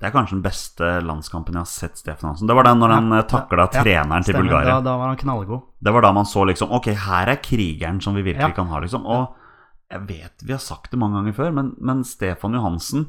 Det 0.00 0.08
er 0.08 0.14
kanskje 0.16 0.36
den 0.36 0.44
beste 0.44 0.88
landskampen 1.06 1.54
jeg 1.56 1.62
har 1.64 1.70
sett 1.70 2.00
Stefan 2.00 2.30
Hansen. 2.32 2.48
Det 2.50 2.56
var 2.56 2.66
den 2.66 2.80
når 2.82 2.92
han 2.96 3.12
Ja, 3.12 3.20
ja, 3.22 3.26
takla 3.30 3.68
ja, 3.68 3.82
treneren 3.84 4.24
til 4.26 4.34
Stemmer, 4.34 4.48
Bulgaria. 4.48 4.74
Da, 4.74 4.80
da 4.88 4.96
var 5.00 5.12
han 5.12 5.20
knallgod. 5.20 5.62
Det 5.80 5.92
var 5.94 6.04
da 6.04 6.12
man 6.16 6.26
så 6.28 6.44
liksom 6.48 6.72
Ok, 6.76 6.88
her 7.06 7.30
er 7.32 7.40
krigeren 7.44 8.00
som 8.04 8.16
vi 8.16 8.24
virkelig 8.26 8.50
Ja. 8.50 8.56
kan 8.56 8.66
ha, 8.72 8.80
liksom. 8.80 9.06
Og 9.06 9.36
jeg 9.92 10.00
vet 10.08 10.42
vi 10.44 10.52
har 10.52 10.60
sagt 10.60 10.90
det 10.90 10.98
mange 10.98 11.20
ganger 11.20 11.36
før, 11.36 11.52
men, 11.54 11.74
men 11.80 12.02
Stefan 12.04 12.52
Johansen 12.56 13.06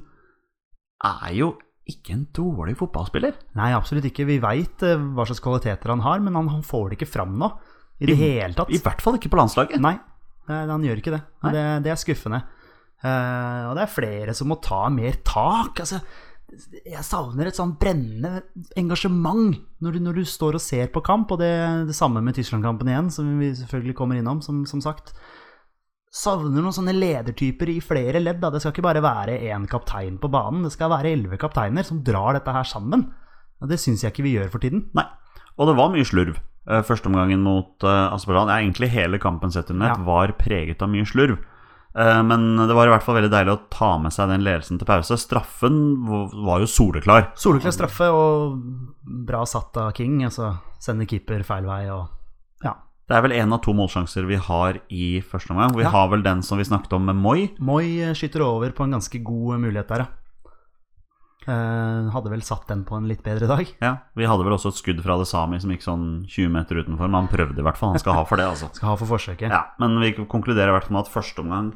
er 1.03 1.33
jo 1.35 1.55
ikke 1.89 2.15
en 2.15 2.25
dårlig 2.33 2.75
fotballspiller. 2.79 3.37
Nei, 3.59 3.69
absolutt 3.77 4.07
ikke. 4.09 4.25
Vi 4.25 4.39
veit 4.41 4.81
hva 4.81 5.25
slags 5.27 5.43
kvaliteter 5.43 5.93
han 5.93 6.03
har, 6.05 6.21
men 6.23 6.37
han, 6.37 6.49
får 6.65 6.89
det 6.89 6.99
ikke 6.99 7.11
fram 7.13 7.35
nå. 7.41 7.51
I 8.01 8.09
det 8.09 8.15
I- 8.17 8.21
hele 8.23 8.53
tatt. 8.57 8.73
I 8.73 8.81
hvert 8.83 9.03
fall 9.03 9.19
ikke 9.19 9.31
på 9.31 9.39
landslaget. 9.39 9.79
Nei, 9.83 9.93
eh, 10.49 10.65
han 10.67 10.83
gjør 10.83 11.01
ikke 11.01 11.13
det. 11.13 11.21
Det, 11.45 11.65
det 11.85 11.93
er 11.93 12.01
skuffende. 12.01 12.41
Uh, 13.05 13.69
og 13.69 13.75
det 13.77 13.83
er 13.83 13.91
flere 13.91 14.33
som 14.33 14.49
må 14.49 14.57
ta 14.63 14.87
mer 14.89 15.19
tak. 15.27 15.77
Altså, 15.83 15.99
jeg 16.85 17.03
savner 17.05 17.49
et 17.49 17.57
sånn 17.57 17.75
brennende 17.77 18.41
engasjement 18.79 19.57
når 19.83 19.97
du, 19.97 19.99
når 20.07 20.21
du 20.21 20.29
står 20.29 20.57
og 20.57 20.63
ser 20.63 20.89
på 20.93 21.03
kamp, 21.05 21.33
og 21.35 21.41
det, 21.41 21.51
det 21.89 21.97
samme 21.97 22.23
med 22.25 22.37
Tyskland-kampen 22.37 22.89
igjen, 22.89 23.11
som 23.13 23.29
vi 23.41 23.51
selvfølgelig 23.59 23.97
kommer 23.99 24.17
innom, 24.17 24.41
som, 24.45 24.63
som 24.69 24.81
sagt. 24.81 25.13
Savner 26.15 26.63
noen 26.63 26.71
sånne 26.75 26.93
ledertyper 26.95 27.69
i 27.73 27.79
flere 27.83 28.21
ledd. 28.23 28.39
Da. 28.39 28.49
Det 28.53 28.61
skal 28.63 28.71
ikke 28.71 28.85
bare 28.85 29.01
være 29.03 29.35
én 29.51 29.65
kaptein 29.67 30.15
på 30.21 30.29
banen, 30.31 30.63
det 30.63 30.71
skal 30.71 30.93
være 30.93 31.11
elleve 31.11 31.39
kapteiner 31.41 31.83
som 31.83 31.99
drar 32.07 32.37
dette 32.37 32.53
her 32.55 32.63
sammen. 32.69 33.09
Og 33.61 33.67
det 33.71 33.79
syns 33.83 34.03
jeg 34.05 34.13
ikke 34.13 34.23
vi 34.23 34.35
gjør 34.37 34.51
for 34.53 34.63
tiden. 34.63 34.85
Nei. 34.95 35.05
Og 35.59 35.67
det 35.69 35.75
var 35.77 35.91
mye 35.91 36.07
slurv. 36.07 36.37
Eh, 36.67 36.81
Førsteomgangen 36.87 37.43
mot 37.45 37.83
uh, 37.85 38.13
Aserbajdsjan, 38.15 38.49
ja, 38.51 38.61
egentlig 38.63 38.89
hele 38.95 39.19
kampen 39.21 39.51
sett 39.53 39.69
under 39.71 39.91
ett, 39.91 39.99
Ja. 39.99 40.07
var 40.07 40.33
preget 40.39 40.81
av 40.81 40.89
mye 40.91 41.05
slurv. 41.07 41.37
Eh, 41.95 42.21
men 42.27 42.57
det 42.59 42.75
var 42.75 42.87
i 42.87 42.91
hvert 42.95 43.03
fall 43.05 43.15
veldig 43.19 43.31
deilig 43.31 43.53
å 43.53 43.61
ta 43.71 43.91
med 44.01 44.11
seg 44.15 44.31
den 44.31 44.43
ledelsen 44.43 44.79
til 44.79 44.87
pause. 44.89 45.15
Straffen 45.19 45.77
var 46.07 46.63
jo 46.63 46.67
soleklar. 46.67 47.29
Soleklar 47.39 47.71
straffe 47.75 48.09
og 48.11 48.57
bra 49.27 49.45
satt 49.47 49.77
av 49.79 49.93
King. 49.95 50.23
Altså 50.27 50.53
sender 50.79 51.07
keeper 51.07 51.43
feil 51.47 51.67
vei 51.69 51.85
og. 51.91 52.07
Det 53.07 53.13
er 53.13 53.21
vel 53.21 53.35
én 53.37 53.53
av 53.53 53.61
to 53.61 53.73
målsjanser 53.77 54.25
vi 54.25 54.35
har 54.41 54.79
i 54.89 55.21
første 55.21 55.51
omgang. 55.53 55.75
Vi 55.77 55.83
Ja. 55.83 55.89
har 55.93 56.07
vel 56.09 56.23
den 56.23 56.41
som 56.41 56.57
vi 56.57 56.63
snakket 56.65 56.93
om 56.93 57.05
med 57.05 57.15
Moi. 57.15 57.51
Moi 57.59 57.83
skyter 58.17 58.41
over 58.41 58.71
på 58.71 58.83
en 58.83 58.91
ganske 58.97 59.23
god 59.23 59.59
mulighet 59.61 59.87
der, 59.87 59.97
ja. 59.99 60.07
Eh, 61.47 62.09
hadde 62.09 62.31
vel 62.31 62.41
satt 62.41 62.65
den 62.67 62.83
på 62.85 62.97
en 62.97 63.07
litt 63.07 63.21
bedre 63.21 63.45
dag. 63.45 63.67
Ja, 63.79 63.97
Vi 64.17 64.25
hadde 64.25 64.43
vel 64.43 64.53
også 64.53 64.69
et 64.69 64.79
skudd 64.81 65.03
fra 65.03 65.13
Adesami 65.13 65.59
som 65.61 65.69
gikk 65.69 65.83
sånn 65.83 66.25
20 66.27 66.49
meter 66.49 66.79
utenfor, 66.81 67.05
men 67.07 67.13
han 67.21 67.27
prøvde 67.27 67.59
i 67.59 67.61
hvert 67.61 67.77
fall. 67.77 67.91
Han 67.93 67.99
skal 67.99 68.13
ha 68.17 68.23
for 68.25 68.37
det, 68.37 68.45
altså. 68.49 68.71
Skal 68.73 68.89
ha 68.89 68.95
for 68.95 69.05
forsøket. 69.05 69.51
Ja, 69.51 69.65
Men 69.77 69.99
vi 70.01 70.13
konkluderer 70.25 70.69
i 70.69 70.79
hvert 70.79 70.87
fall 70.87 70.97
med 70.97 71.05
at 71.05 71.13
første 71.13 71.41
omgang 71.45 71.73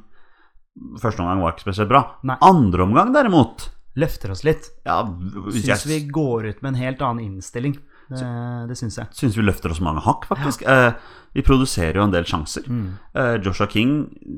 Første 1.01 1.19
omgang 1.19 1.41
var 1.41 1.51
ikke 1.53 1.65
spesielt 1.67 1.89
bra. 1.89 2.15
Nei. 2.23 2.37
Andre 2.41 2.83
omgang, 2.85 3.11
derimot 3.11 3.69
Løfter 3.97 4.31
oss 4.31 4.43
litt. 4.45 4.69
Ja, 4.85 5.03
Syns 5.03 5.85
vi 5.89 6.07
går 6.07 6.45
ut 6.47 6.61
med 6.61 6.69
en 6.73 6.79
helt 6.79 7.01
annen 7.01 7.19
innstilling. 7.25 7.75
Det, 8.09 8.67
det 8.69 8.75
syns 8.77 8.95
jeg. 8.97 9.07
syns 9.13 9.35
vi 9.37 9.43
løfter 9.45 9.69
oss 9.71 9.79
mange 9.85 10.01
hakk, 10.01 10.25
faktisk. 10.25 10.63
Eh, 10.65 10.93
vi 11.37 11.43
produserer 11.45 11.93
jo 11.99 12.03
en 12.07 12.11
del 12.11 12.23
sjanser. 12.25 12.63
Mm. 12.67 12.87
Eh, 13.13 13.35
Joshua 13.45 13.67
King 13.69 13.91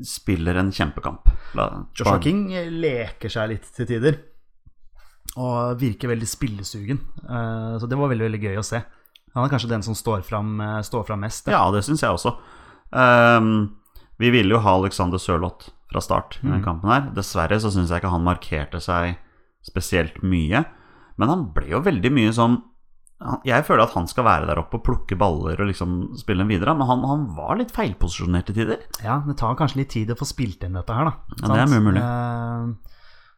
spiller 0.03 0.55
en 0.59 0.71
kjempekamp. 0.75 1.29
La, 1.55 1.69
Joshua 1.95 2.19
King 2.19 2.49
leker 2.81 3.29
seg 3.31 3.49
litt 3.53 3.69
til 3.75 3.87
tider. 3.87 4.17
Og 5.39 5.77
virker 5.79 6.11
veldig 6.11 6.27
spillesugen. 6.27 6.99
Eh, 7.23 7.77
så 7.79 7.87
det 7.87 7.95
var 7.97 8.11
veldig 8.11 8.27
veldig 8.27 8.41
gøy 8.43 8.57
å 8.59 8.65
se. 8.67 8.81
Han 9.33 9.45
er 9.45 9.53
kanskje 9.53 9.69
den 9.71 9.83
som 9.85 9.95
står 9.95 10.25
fram, 10.27 10.59
eh, 10.59 10.81
står 10.83 11.05
fram 11.07 11.21
mest. 11.23 11.47
Ja, 11.47 11.63
det 11.71 11.85
syns 11.87 12.01
jeg 12.03 12.11
også. 12.11 12.35
Um, 12.91 13.77
vi 14.19 14.29
ville 14.33 14.51
jo 14.51 14.59
ha 14.59 14.73
Alexander 14.75 15.17
Sørloth 15.17 15.69
fra 15.91 16.01
start 16.03 16.39
i 16.43 16.47
Mm. 16.47 16.63
kampen 16.65 16.89
her. 16.91 17.07
Dessverre 17.15 17.55
så 17.59 17.71
syns 17.71 17.87
jeg 17.89 18.01
ikke 18.01 18.11
han 18.11 18.23
markerte 18.25 18.81
seg 18.81 19.15
spesielt 19.63 20.21
mye. 20.21 20.65
Men 21.17 21.29
han 21.29 21.45
ble 21.53 21.67
jo 21.69 21.79
veldig 21.81 22.11
mye 22.11 22.35
han- 22.35 22.63
Jeg 23.45 23.65
føler 23.67 23.83
at 23.85 23.93
han 23.93 24.07
skal 24.09 24.25
være 24.25 24.47
der 24.49 24.59
oppe 24.63 24.79
og 24.79 24.85
plukke 24.87 25.17
baller 25.19 25.59
og 25.61 25.67
liksom 25.69 25.97
spille 26.17 26.41
dem 26.41 26.49
videre, 26.49 26.73
men 26.77 26.87
han, 26.89 27.03
han 27.05 27.25
var 27.37 27.59
litt 27.59 27.73
feilposisjonert 27.75 28.47
til 28.49 28.57
tider. 28.63 28.85
Ja, 29.05 29.19
det 29.27 29.35
tar 29.41 29.57
kanskje 29.59 29.83
litt 29.83 29.91
tid 29.93 30.09
å 30.13 30.17
få 30.17 30.25
spilt 30.29 30.65
inn 30.65 30.77
dette 30.79 30.95
her, 30.97 31.11
da. 31.11 31.37
Ja, 31.43 31.51
det 31.53 31.59
er 31.65 31.71
mye 31.75 31.85
mulig. 31.85 32.01
Eh, 32.01 32.91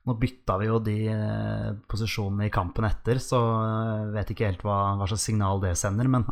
nå 0.07 0.17
bytta 0.19 0.57
vi 0.59 0.67
jo 0.67 0.79
de 0.83 0.97
eh, 1.11 1.69
posisjonene 1.91 2.47
i 2.49 2.53
kampen 2.53 2.87
etter, 2.87 3.19
så 3.23 3.39
jeg 3.43 4.09
vet 4.17 4.33
ikke 4.33 4.49
helt 4.49 4.63
hva, 4.67 4.79
hva 4.99 5.07
slags 5.11 5.27
signal 5.29 5.61
det 5.63 5.75
sender. 5.79 6.09
Men, 6.11 6.25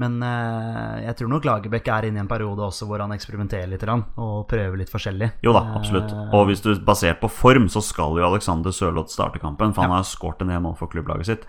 men 0.00 0.18
eh, 0.24 1.06
jeg 1.06 1.16
tror 1.20 1.32
nok 1.32 1.46
Lagerbäck 1.48 1.88
er 1.92 2.08
inne 2.08 2.20
i 2.20 2.24
en 2.24 2.32
periode 2.32 2.64
også 2.64 2.88
hvor 2.88 3.00
han 3.04 3.12
eksperimenterer 3.16 3.68
litt 3.72 3.84
og 3.92 4.44
prøver 4.48 4.80
litt 4.80 4.92
forskjellig. 4.92 5.30
Jo 5.44 5.52
da, 5.56 5.64
absolutt. 5.76 6.12
Eh, 6.12 6.32
Og 6.36 6.48
hvis 6.50 6.64
du 6.64 6.72
basert 6.84 7.20
på 7.20 7.28
form, 7.32 7.68
så 7.72 7.84
skal 7.84 8.16
jo 8.20 8.28
Alexander 8.28 8.72
Sørloth 8.72 9.12
starte 9.12 9.40
kampen, 9.40 9.72
for 9.76 9.84
han 9.84 9.96
har 9.96 10.04
skåret 10.08 10.44
en 10.44 10.52
del 10.52 10.64
mål 10.64 10.76
for 10.80 10.92
klubblaget 10.92 11.32
sitt. 11.34 11.48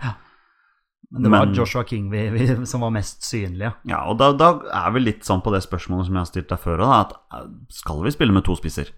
Men 1.12 1.24
det 1.24 1.32
var 1.32 1.46
men- 1.46 1.56
Joshua 1.56 1.84
King 1.88 2.10
vi, 2.12 2.26
vi, 2.36 2.48
som 2.68 2.82
var 2.84 2.92
mest 2.92 3.24
synlige. 3.24 3.74
Ja, 3.88 4.04
og 4.12 4.18
da, 4.20 4.34
da 4.36 4.50
er 4.86 4.92
vi 4.96 5.06
litt 5.06 5.24
sånn 5.28 5.42
på 5.46 5.54
det 5.54 5.62
spørsmålet 5.64 6.10
som 6.10 6.18
jeg 6.18 6.26
har 6.26 6.32
stilt 6.32 6.50
deg 6.52 6.60
før, 6.60 6.82
da, 6.84 7.02
at 7.06 7.14
eh, 7.38 7.46
skal 7.72 8.04
vi 8.04 8.12
spille 8.16 8.36
med 8.36 8.44
to 8.48 8.56
spisser? 8.60 8.92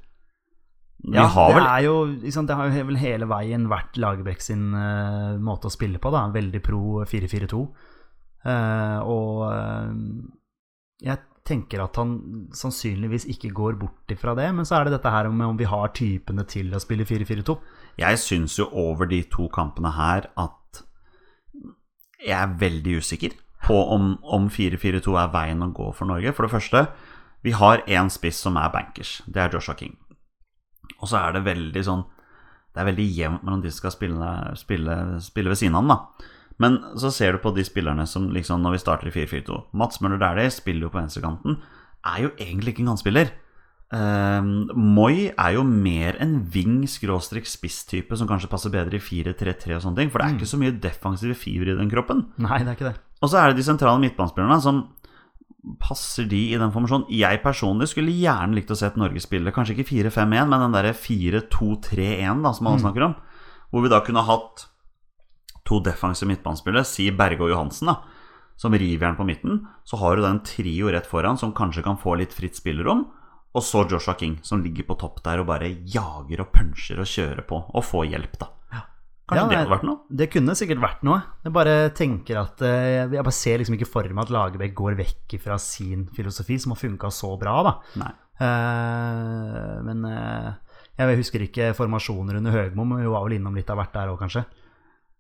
Vi 0.99 1.15
Ja, 1.15 1.27
har 1.31 1.53
det, 1.55 1.61
er 1.63 1.83
jo, 1.85 1.93
liksom, 2.25 2.47
det 2.49 2.57
har 2.59 2.67
jo 2.67 2.87
vel 2.89 2.97
hele 2.99 3.27
veien 3.29 3.69
vært 3.71 3.95
Lagerbäck 3.95 4.41
sin 4.43 4.73
uh, 4.75 5.37
måte 5.39 5.69
å 5.69 5.71
spille 5.71 5.95
på. 6.03 6.11
Da. 6.11 6.25
Veldig 6.33 6.59
pro 6.65 7.05
4-4-2. 7.07 7.61
Uh, 8.43 8.99
og 9.07 9.45
uh, 9.47 9.93
jeg 10.99 11.21
tenker 11.47 11.85
at 11.85 11.95
han 12.01 12.11
sannsynligvis 12.51 13.29
ikke 13.31 13.53
går 13.55 13.79
bort 13.79 14.11
ifra 14.11 14.35
det. 14.35 14.49
Men 14.57 14.67
så 14.67 14.75
er 14.81 14.89
det 14.89 14.97
dette 14.97 15.13
her 15.15 15.29
med 15.31 15.47
om 15.53 15.57
vi 15.61 15.69
har 15.71 15.93
typene 15.95 16.43
til 16.51 16.75
å 16.75 16.83
spille 16.83 17.07
4-4-2. 17.07 17.55
Jeg 18.03 18.19
syns 18.19 18.59
jo 18.59 18.67
over 18.75 19.07
de 19.07 19.21
to 19.31 19.47
kampene 19.55 19.95
her 19.95 20.27
at 20.35 20.58
jeg 22.19 22.35
er 22.35 22.57
veldig 22.59 22.99
usikker 22.99 23.35
på 23.65 23.77
om, 23.93 24.13
om 24.23 24.47
4-4-2 24.51 25.15
er 25.19 25.31
veien 25.33 25.63
å 25.63 25.71
gå 25.75 25.89
for 25.95 26.09
Norge. 26.09 26.33
For 26.35 26.45
det 26.45 26.53
første, 26.53 26.85
vi 27.45 27.53
har 27.55 27.83
én 27.87 28.11
spiss 28.11 28.39
som 28.43 28.57
er 28.59 28.71
bankers. 28.73 29.19
Det 29.27 29.41
er 29.43 29.53
Joshua 29.53 29.75
King. 29.79 29.95
Og 30.99 31.07
så 31.11 31.19
er 31.21 31.35
det 31.35 31.45
veldig 31.45 31.83
sånn 31.85 32.01
Det 32.73 32.81
er 32.81 32.87
veldig 32.89 33.05
jevnt 33.15 33.43
mellom 33.45 33.61
de 33.63 33.69
som 33.71 33.79
skal 33.81 33.93
spille, 33.93 34.27
spille, 34.59 34.95
spille 35.23 35.51
ved 35.51 35.57
siden 35.57 35.77
av 35.77 35.81
ham, 35.81 35.93
da. 35.93 36.27
Men 36.59 36.75
så 36.99 37.09
ser 37.11 37.33
du 37.33 37.39
på 37.41 37.53
de 37.55 37.63
spillerne 37.65 38.05
som 38.07 38.27
liksom 38.35 38.61
når 38.61 38.75
vi 38.75 38.81
starter 38.83 39.09
i 39.09 39.13
4-4-2 39.15 39.57
Mats 39.79 40.01
Møller 40.03 40.19
Dæhlie 40.21 40.51
spiller 40.51 40.85
jo 40.85 40.91
på 40.93 40.99
venstrekanten. 40.99 41.57
Er 42.05 42.25
jo 42.25 42.31
egentlig 42.37 42.75
ikke 42.75 42.83
en 42.83 42.91
kantspiller. 42.91 43.31
Uh, 43.89 44.45
Moi 44.77 45.31
er 45.31 45.55
jo 45.55 45.63
mer 45.65 46.19
en 46.21 46.35
wing-spiss-type 46.53 48.17
som 48.19 48.29
kanskje 48.29 48.51
passer 48.51 48.73
bedre 48.73 48.99
i 48.99 49.01
4-3-3 49.01 49.77
og 49.77 49.83
sånne 49.85 50.03
ting. 50.03 50.13
For 50.13 50.21
det 50.21 50.27
er 50.27 50.37
ikke 50.37 50.53
så 50.53 50.61
mye 50.61 50.77
defensive 50.83 51.37
fiber 51.37 51.73
i 51.73 51.77
den 51.79 51.91
kroppen. 51.91 52.27
Nei, 52.37 52.61
det 52.61 52.73
er 52.73 52.77
ikke 52.77 52.91
det. 52.91 52.97
Og 53.19 53.31
så 53.31 53.41
er 53.41 53.51
det 53.51 53.59
de 53.59 53.67
sentrale 53.67 54.01
midtbanespillerne 54.03 54.61
som 54.63 54.83
passer 55.81 56.27
de 56.29 56.39
i 56.53 56.59
den 56.59 56.71
formasjonen. 56.71 57.09
Jeg 57.11 57.41
personlig 57.43 57.89
skulle 57.91 58.15
gjerne 58.15 58.55
likt 58.55 58.71
å 58.71 58.77
se 58.79 58.87
et 58.87 58.99
Norge 58.99 59.21
spille 59.23 59.51
kanskje 59.55 59.75
ikke 59.75 59.89
4-5-1, 59.91 60.47
men 60.47 60.63
den 60.63 60.75
derre 60.75 60.93
4-2-3-1 60.95 62.45
da, 62.45 62.53
som 62.55 62.69
alle 62.69 62.83
snakker 62.83 63.09
om. 63.09 63.17
Hvor 63.69 63.83
vi 63.83 63.91
da 63.91 63.99
kunne 64.05 64.23
hatt 64.25 64.69
to 65.67 65.81
defensive 65.85 66.29
midtbanespillere, 66.31 66.87
si 66.87 67.09
Berge 67.13 67.45
og 67.45 67.51
Johansen, 67.51 67.91
da, 67.91 67.99
som 68.59 68.73
rivjern 68.73 69.17
på 69.19 69.27
midten. 69.27 69.63
Så 69.87 69.99
har 70.01 70.15
du 70.15 70.23
den 70.25 70.41
trio 70.47 70.89
rett 70.93 71.09
foran 71.09 71.37
som 71.39 71.53
kanskje 71.55 71.85
kan 71.85 71.99
få 71.99 72.15
litt 72.21 72.33
fritt 72.35 72.57
spillerom. 72.57 73.05
Og 73.57 73.65
så 73.65 73.81
Joshua 73.89 74.13
King, 74.19 74.37
som 74.45 74.61
ligger 74.61 74.85
på 74.85 74.97
topp 75.01 75.23
der 75.25 75.41
og 75.41 75.49
bare 75.49 75.71
jager 75.89 76.43
og 76.43 76.51
puncher 76.53 77.01
og 77.01 77.09
kjører 77.09 77.45
på. 77.49 77.63
Og 77.73 77.85
får 77.85 78.11
hjelp, 78.11 78.37
da. 78.41 78.51
Kanskje 79.29 79.43
Ja, 79.43 79.49
det 79.49 79.57
hadde 79.59 79.69
vært 79.75 79.83
noe? 79.85 79.99
Det 80.09 80.27
kunne 80.33 80.55
sikkert 80.57 80.81
vært 80.81 81.03
noe. 81.05 81.19
Jeg 81.45 81.53
bare 81.53 81.73
tenker 81.93 82.39
at 82.41 82.63
eh, 82.65 83.03
Jeg 83.03 83.21
bare 83.21 83.35
ser 83.35 83.61
liksom 83.61 83.75
ikke 83.77 83.89
for 83.89 84.09
meg 84.09 84.23
at 84.25 84.31
Lagerbäck 84.33 84.73
går 84.77 84.97
vekk 84.97 85.35
fra 85.43 85.59
sin 85.61 86.07
filosofi, 86.15 86.57
som 86.61 86.73
har 86.73 86.81
funka 86.81 87.11
så 87.13 87.35
bra, 87.41 87.53
da. 87.67 87.73
Nei. 88.01 88.09
Eh, 88.39 89.75
men 89.85 90.07
eh, 90.09 90.49
jeg 90.97 91.19
husker 91.21 91.45
ikke 91.45 91.69
formasjoner 91.77 92.39
under 92.39 92.57
Høgmo, 92.57 92.87
men 92.89 93.03
vi 93.03 93.11
var 93.13 93.27
vel 93.27 93.37
innom 93.37 93.55
litt 93.55 93.69
av 93.69 93.77
hvert 93.79 93.93
der 93.93 94.09
òg, 94.11 94.17
kanskje. 94.23 94.45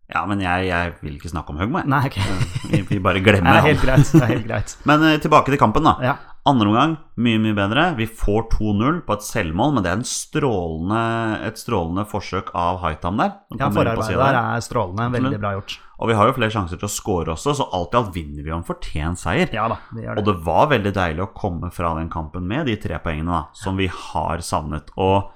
Ja, 0.09 0.23
men 0.25 0.41
jeg, 0.41 0.65
jeg 0.71 0.95
vil 1.03 1.19
ikke 1.19 1.29
snakke 1.29 1.53
om 1.53 1.59
Høgmo, 1.61 1.83
jeg. 1.83 1.89
Nei, 1.91 2.01
ok. 2.09 2.17
Vi, 2.71 2.81
vi 2.89 2.97
bare 3.01 3.19
Det 3.19 3.25
glemmer 3.27 3.59
er 3.59 3.67
helt 3.67 3.83
greit. 3.85 4.09
Det 4.09 4.23
er 4.23 4.31
helt 4.33 4.47
greit. 4.49 4.75
Men 4.89 5.05
uh, 5.05 5.13
tilbake 5.21 5.53
til 5.53 5.61
kampen, 5.61 5.85
da. 5.85 5.95
Ja. 6.01 6.15
Andre 6.49 6.69
omgang 6.71 6.95
mye, 7.19 7.37
mye 7.41 7.53
bedre. 7.57 7.83
Vi 7.97 8.07
får 8.07 8.47
2-0 8.55 9.01
på 9.05 9.15
et 9.17 9.25
selvmål, 9.25 9.73
men 9.75 9.83
det 9.85 9.89
er 9.91 9.97
en 9.99 10.07
strålende, 10.07 11.01
et 11.45 11.59
strålende 11.59 12.05
forsøk 12.09 12.53
av 12.57 12.79
Haitam 12.81 13.19
der. 13.19 13.33
Ja, 13.59 13.67
forarbeidet 13.75 14.17
der 14.17 14.37
er 14.39 14.63
strålende. 14.63 15.09
Veldig 15.17 15.41
bra 15.43 15.51
gjort. 15.57 15.75
Og 15.99 16.09
vi 16.09 16.15
har 16.15 16.29
jo 16.29 16.35
flere 16.37 16.55
sjanser 16.55 16.79
til 16.79 16.87
å 16.87 16.91
score 16.93 17.33
også, 17.35 17.57
så 17.59 17.67
alt 17.75 17.93
i 17.93 17.99
alt 17.99 18.13
vinner 18.15 18.45
vi 18.45 18.53
om 18.53 18.63
en 18.63 18.65
fortjent 18.65 19.19
seier. 19.19 19.51
Ja 19.53 19.67
da, 19.69 19.81
vi 19.91 20.05
gjør 20.05 20.15
det. 20.15 20.23
Og 20.23 20.29
det. 20.29 20.31
det 20.31 20.47
var 20.47 20.71
veldig 20.71 20.93
deilig 20.95 21.25
å 21.25 21.33
komme 21.35 21.73
fra 21.75 21.91
den 21.99 22.09
kampen 22.13 22.47
med 22.49 22.71
de 22.71 22.77
tre 22.81 23.01
poengene 23.03 23.35
da, 23.35 23.41
som 23.59 23.77
vi 23.77 23.89
har 23.91 24.45
savnet. 24.45 24.93
Og 24.95 25.35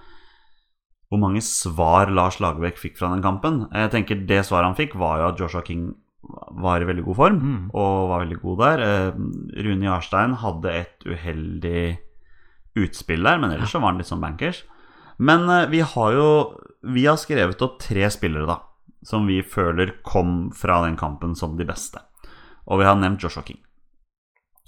hvor 1.14 1.22
mange 1.22 1.42
svar 1.46 2.10
Lars 2.10 2.40
Lagerbäck 2.42 2.80
fikk 2.82 2.98
fra 2.98 3.12
den 3.14 3.22
kampen 3.22 3.68
Jeg 3.70 3.92
tenker 3.94 4.24
Det 4.28 4.40
svaret 4.48 4.72
han 4.72 4.78
fikk, 4.80 4.96
var 4.98 5.20
jo 5.22 5.28
at 5.30 5.40
Joshua 5.44 5.62
King 5.68 5.92
var 6.58 6.82
i 6.82 6.86
veldig 6.88 7.04
god 7.06 7.16
form 7.20 7.38
Mm. 7.44 7.64
og 7.76 8.10
var 8.10 8.22
veldig 8.24 8.38
god 8.42 8.60
der. 8.64 8.82
Eh, 8.88 9.64
Rune 9.66 9.84
Jarstein 9.90 10.34
hadde 10.40 10.72
et 10.72 11.04
uheldig 11.06 11.98
utspill 12.80 13.24
der, 13.28 13.38
men 13.44 13.52
ellers 13.52 13.74
så 13.76 13.82
var 13.84 13.92
han 13.92 14.00
litt 14.02 14.08
sånn 14.10 14.24
bankers. 14.24 14.64
Men 15.20 15.44
eh, 15.50 15.68
vi 15.70 15.82
har 15.84 16.14
jo 16.16 16.30
Vi 16.84 17.06
har 17.06 17.16
skrevet 17.20 17.62
opp 17.64 17.78
tre 17.80 18.10
spillere, 18.12 18.48
da, 18.48 18.58
som 19.08 19.28
vi 19.28 19.42
føler 19.42 19.94
kom 20.04 20.50
fra 20.52 20.82
den 20.84 20.98
kampen 21.00 21.36
som 21.36 21.56
de 21.60 21.64
beste. 21.68 22.00
Og 22.68 22.80
vi 22.82 22.88
har 22.88 22.96
nevnt 23.00 23.22
Joshua 23.24 23.44
King. 23.48 23.60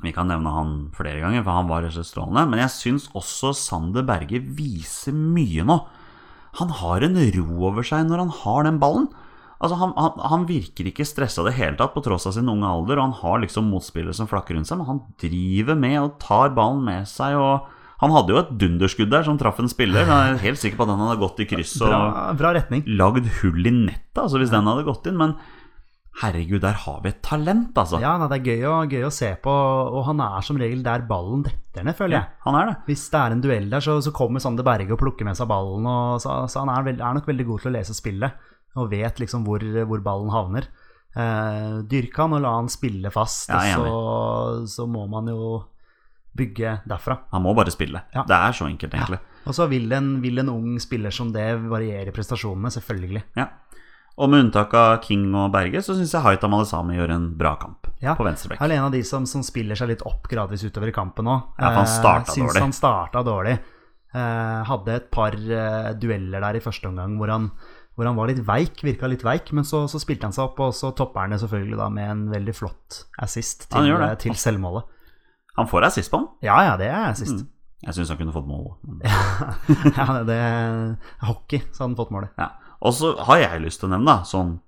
Vi 0.03 0.11
kan 0.15 0.27
nevne 0.27 0.51
han 0.51 0.71
flere 0.95 1.19
ganger, 1.23 1.43
for 1.43 1.51
han 1.55 1.67
var 1.67 1.81
rett 1.83 1.91
og 1.95 1.97
slett 2.03 2.11
strålende. 2.13 2.45
Men 2.51 2.59
jeg 2.59 2.71
syns 2.75 3.07
også 3.15 3.51
Sander 3.55 4.03
Berge 4.07 4.39
viser 4.43 5.15
mye 5.15 5.63
nå. 5.67 5.79
Han 6.61 6.73
har 6.81 7.05
en 7.05 7.19
ro 7.35 7.47
over 7.69 7.85
seg 7.85 8.07
når 8.07 8.25
han 8.25 8.33
har 8.41 8.67
den 8.67 8.81
ballen. 8.81 9.07
Altså 9.63 9.77
han, 9.79 9.93
han, 9.95 10.19
han 10.31 10.43
virker 10.49 10.89
ikke 10.89 11.07
stressa 11.07 11.43
i 11.43 11.49
det 11.49 11.55
hele 11.57 11.79
tatt, 11.79 11.93
på 11.95 12.03
tross 12.03 12.27
av 12.27 12.35
sin 12.35 12.49
unge 12.51 12.67
alder. 12.67 12.99
Og 12.99 13.07
han 13.07 13.17
har 13.21 13.41
liksom 13.43 13.71
motspillere 13.71 14.15
som 14.15 14.29
flakker 14.29 14.57
rundt 14.57 14.69
seg, 14.69 14.79
men 14.81 14.89
han 14.89 15.01
driver 15.21 15.79
med 15.79 15.97
og 16.01 16.19
tar 16.23 16.53
ballen 16.57 16.83
med 16.85 17.09
seg. 17.09 17.37
Og 17.39 17.71
han 18.03 18.13
hadde 18.15 18.33
jo 18.35 18.41
et 18.41 18.55
dunderskudd 18.59 19.11
der 19.13 19.25
som 19.27 19.39
traff 19.39 19.61
en 19.63 19.71
spiller. 19.71 20.03
Jeg 20.07 20.33
er 20.35 20.41
helt 20.43 20.61
sikker 20.61 20.79
på 20.79 20.87
at 20.87 20.91
den 20.91 21.03
hadde 21.05 21.21
gått 21.21 21.43
i 21.43 21.47
kryss 21.49 21.77
og 21.79 21.93
Bra, 21.93 22.33
bra 22.35 22.81
lagd 22.99 23.29
hull 23.39 23.61
i 23.63 23.75
nettet, 23.75 24.19
altså 24.25 24.41
hvis 24.41 24.51
den 24.51 24.67
hadde 24.67 24.87
gått 24.87 25.07
inn. 25.07 25.19
Men 25.19 25.37
herregud, 26.21 26.61
der 26.63 26.77
har 26.85 27.01
vi 27.03 27.11
et 27.11 27.21
talent, 27.25 27.75
altså. 27.75 27.99
Ja, 27.99 28.13
nei, 28.19 28.29
det 28.31 28.37
er 28.37 28.47
gøy 28.53 28.65
å, 28.69 28.75
gøy 28.87 29.03
å 29.07 29.11
se 29.13 29.33
på, 29.43 29.51
og 29.51 30.05
han 30.07 30.21
er 30.23 30.45
som 30.47 30.59
regel 30.61 30.83
der 30.85 31.03
ballen 31.09 31.43
detter 31.43 31.83
ned, 31.83 31.97
føler 31.97 32.17
jeg. 32.17 32.29
Ja, 32.29 32.43
Han 32.47 32.57
er 32.59 32.71
det. 32.71 32.75
Hvis 32.87 33.03
det 33.11 33.19
er 33.21 33.35
en 33.35 33.43
duell 33.43 33.69
der, 33.73 33.83
så, 33.83 33.97
så 34.03 34.13
kommer 34.15 34.43
Sander 34.43 34.67
Berge 34.67 34.95
og 34.95 35.01
plukker 35.01 35.27
med 35.27 35.35
seg 35.35 35.49
ballen. 35.51 35.87
Og, 35.91 36.21
så, 36.23 36.37
så 36.51 36.63
han 36.63 36.71
er, 36.71 36.87
veld, 36.87 37.03
er 37.03 37.19
nok 37.19 37.27
veldig 37.27 37.47
god 37.51 37.65
til 37.65 37.73
å 37.73 37.75
lese 37.77 37.97
spillet 37.97 38.51
og 38.75 38.89
vet 38.91 39.21
liksom 39.21 39.45
hvor, 39.47 39.63
hvor 39.87 40.01
ballen 40.03 40.33
havner. 40.33 40.67
Eh, 41.15 41.77
dyrke 41.87 42.25
han 42.25 42.35
og 42.35 42.43
la 42.43 42.57
han 42.57 42.67
spille 42.71 43.11
fast, 43.13 43.47
Ja, 43.47 43.79
og 43.79 44.65
så, 44.67 44.81
så 44.81 44.87
må 44.91 45.05
man 45.11 45.31
jo 45.31 45.61
bygge 46.35 46.81
derfra. 46.83 47.21
Han 47.31 47.45
må 47.45 47.53
bare 47.55 47.71
spille. 47.71 48.01
Ja. 48.11 48.25
Det 48.27 48.35
er 48.35 48.55
så 48.57 48.67
enkelt, 48.67 48.95
egentlig. 48.97 49.21
Og 49.45 49.55
så 49.55 49.67
vil 49.71 49.91
en, 49.95 50.09
vil 50.23 50.41
en 50.41 50.51
ung 50.51 50.73
spiller 50.83 51.13
som 51.13 51.29
det 51.31 51.45
variere 51.71 52.11
prestasjonene, 52.15 52.71
selvfølgelig. 52.73 53.21
Ja. 53.39 53.47
Og 54.15 54.29
med 54.31 54.45
unntak 54.45 54.71
av 54.79 55.01
King 55.03 55.25
og 55.35 55.49
Berge, 55.51 55.81
så 55.83 55.91
syns 55.97 56.13
jeg 56.15 56.23
Haitam 56.23 56.53
Malesami 56.55 56.95
gjør 56.95 57.11
en 57.17 57.25
bra 57.35 57.55
kamp 57.59 57.89
Ja. 58.01 58.13
på 58.15 58.23
venstreback. 58.23 58.59
Han 58.61 58.71
er 58.71 58.77
en 58.79 58.85
av 58.87 58.91
de 58.93 59.01
som, 59.03 59.25
som 59.27 59.43
spiller 59.43 59.75
seg 59.75 59.89
litt 59.91 60.05
opp 60.07 60.29
gradvis 60.31 60.63
utover 60.63 60.87
i 60.87 60.95
kampen 60.95 61.27
nå. 61.27 61.35
Ja, 61.59 61.73
han 61.75 61.87
startet 61.89 62.31
syns 62.35 62.53
dårlig. 62.53 62.61
han 62.63 62.75
starta 62.77 63.23
dårlig. 63.27 63.57
Eh, 64.15 64.61
hadde 64.69 64.93
et 64.95 65.09
par 65.11 65.35
eh, 65.35 65.89
dueller 65.99 66.39
der 66.45 66.55
i 66.55 66.63
første 66.63 66.87
omgang 66.87 67.17
hvor 67.19 67.27
han, 67.33 67.49
hvor 67.99 68.07
han 68.07 68.15
var 68.15 68.31
litt 68.31 68.39
veik, 68.47 68.79
virka 68.87 69.09
litt 69.11 69.25
veik, 69.27 69.51
men 69.51 69.67
så, 69.67 69.83
så 69.91 69.99
spilte 69.99 70.29
han 70.29 70.35
seg 70.35 70.45
opp, 70.47 70.61
og 70.63 70.71
så 70.77 70.93
topper 70.95 71.25
han 71.25 71.35
det 71.35 71.41
selvfølgelig 71.43 71.77
da 71.81 71.89
med 71.91 72.11
en 72.13 72.23
veldig 72.31 72.55
flott 72.55 73.01
assist 73.19 73.67
til, 73.73 73.91
eh, 73.99 74.15
til 74.23 74.31
selvmålet. 74.39 74.87
Han 75.59 75.67
får 75.67 75.89
assist 75.89 76.11
på 76.11 76.21
han. 76.23 76.29
Ja, 76.43 76.61
ja, 76.69 76.77
det 76.79 76.87
er 76.87 77.09
assist. 77.11 77.43
Jeg 77.83 77.93
syns 77.99 78.09
han 78.15 78.17
kunne 78.17 78.33
fått 78.35 78.47
mål. 78.47 78.77
ja, 79.99 80.05
det, 80.21 80.23
det 80.31 80.39
er 80.39 80.95
hockey, 81.27 81.59
så 81.71 81.83
hadde 81.83 81.91
han 81.91 81.99
fått 81.99 82.15
målet. 82.15 82.31
Ja. 82.39 82.53
Og 82.85 82.93
så 82.93 83.13
har 83.27 83.39
jeg 83.41 83.63
lyst 83.63 83.81
til 83.81 83.89
å 83.89 83.95
nevne, 83.95 84.05
da, 84.11 84.27
sånn 84.29 84.59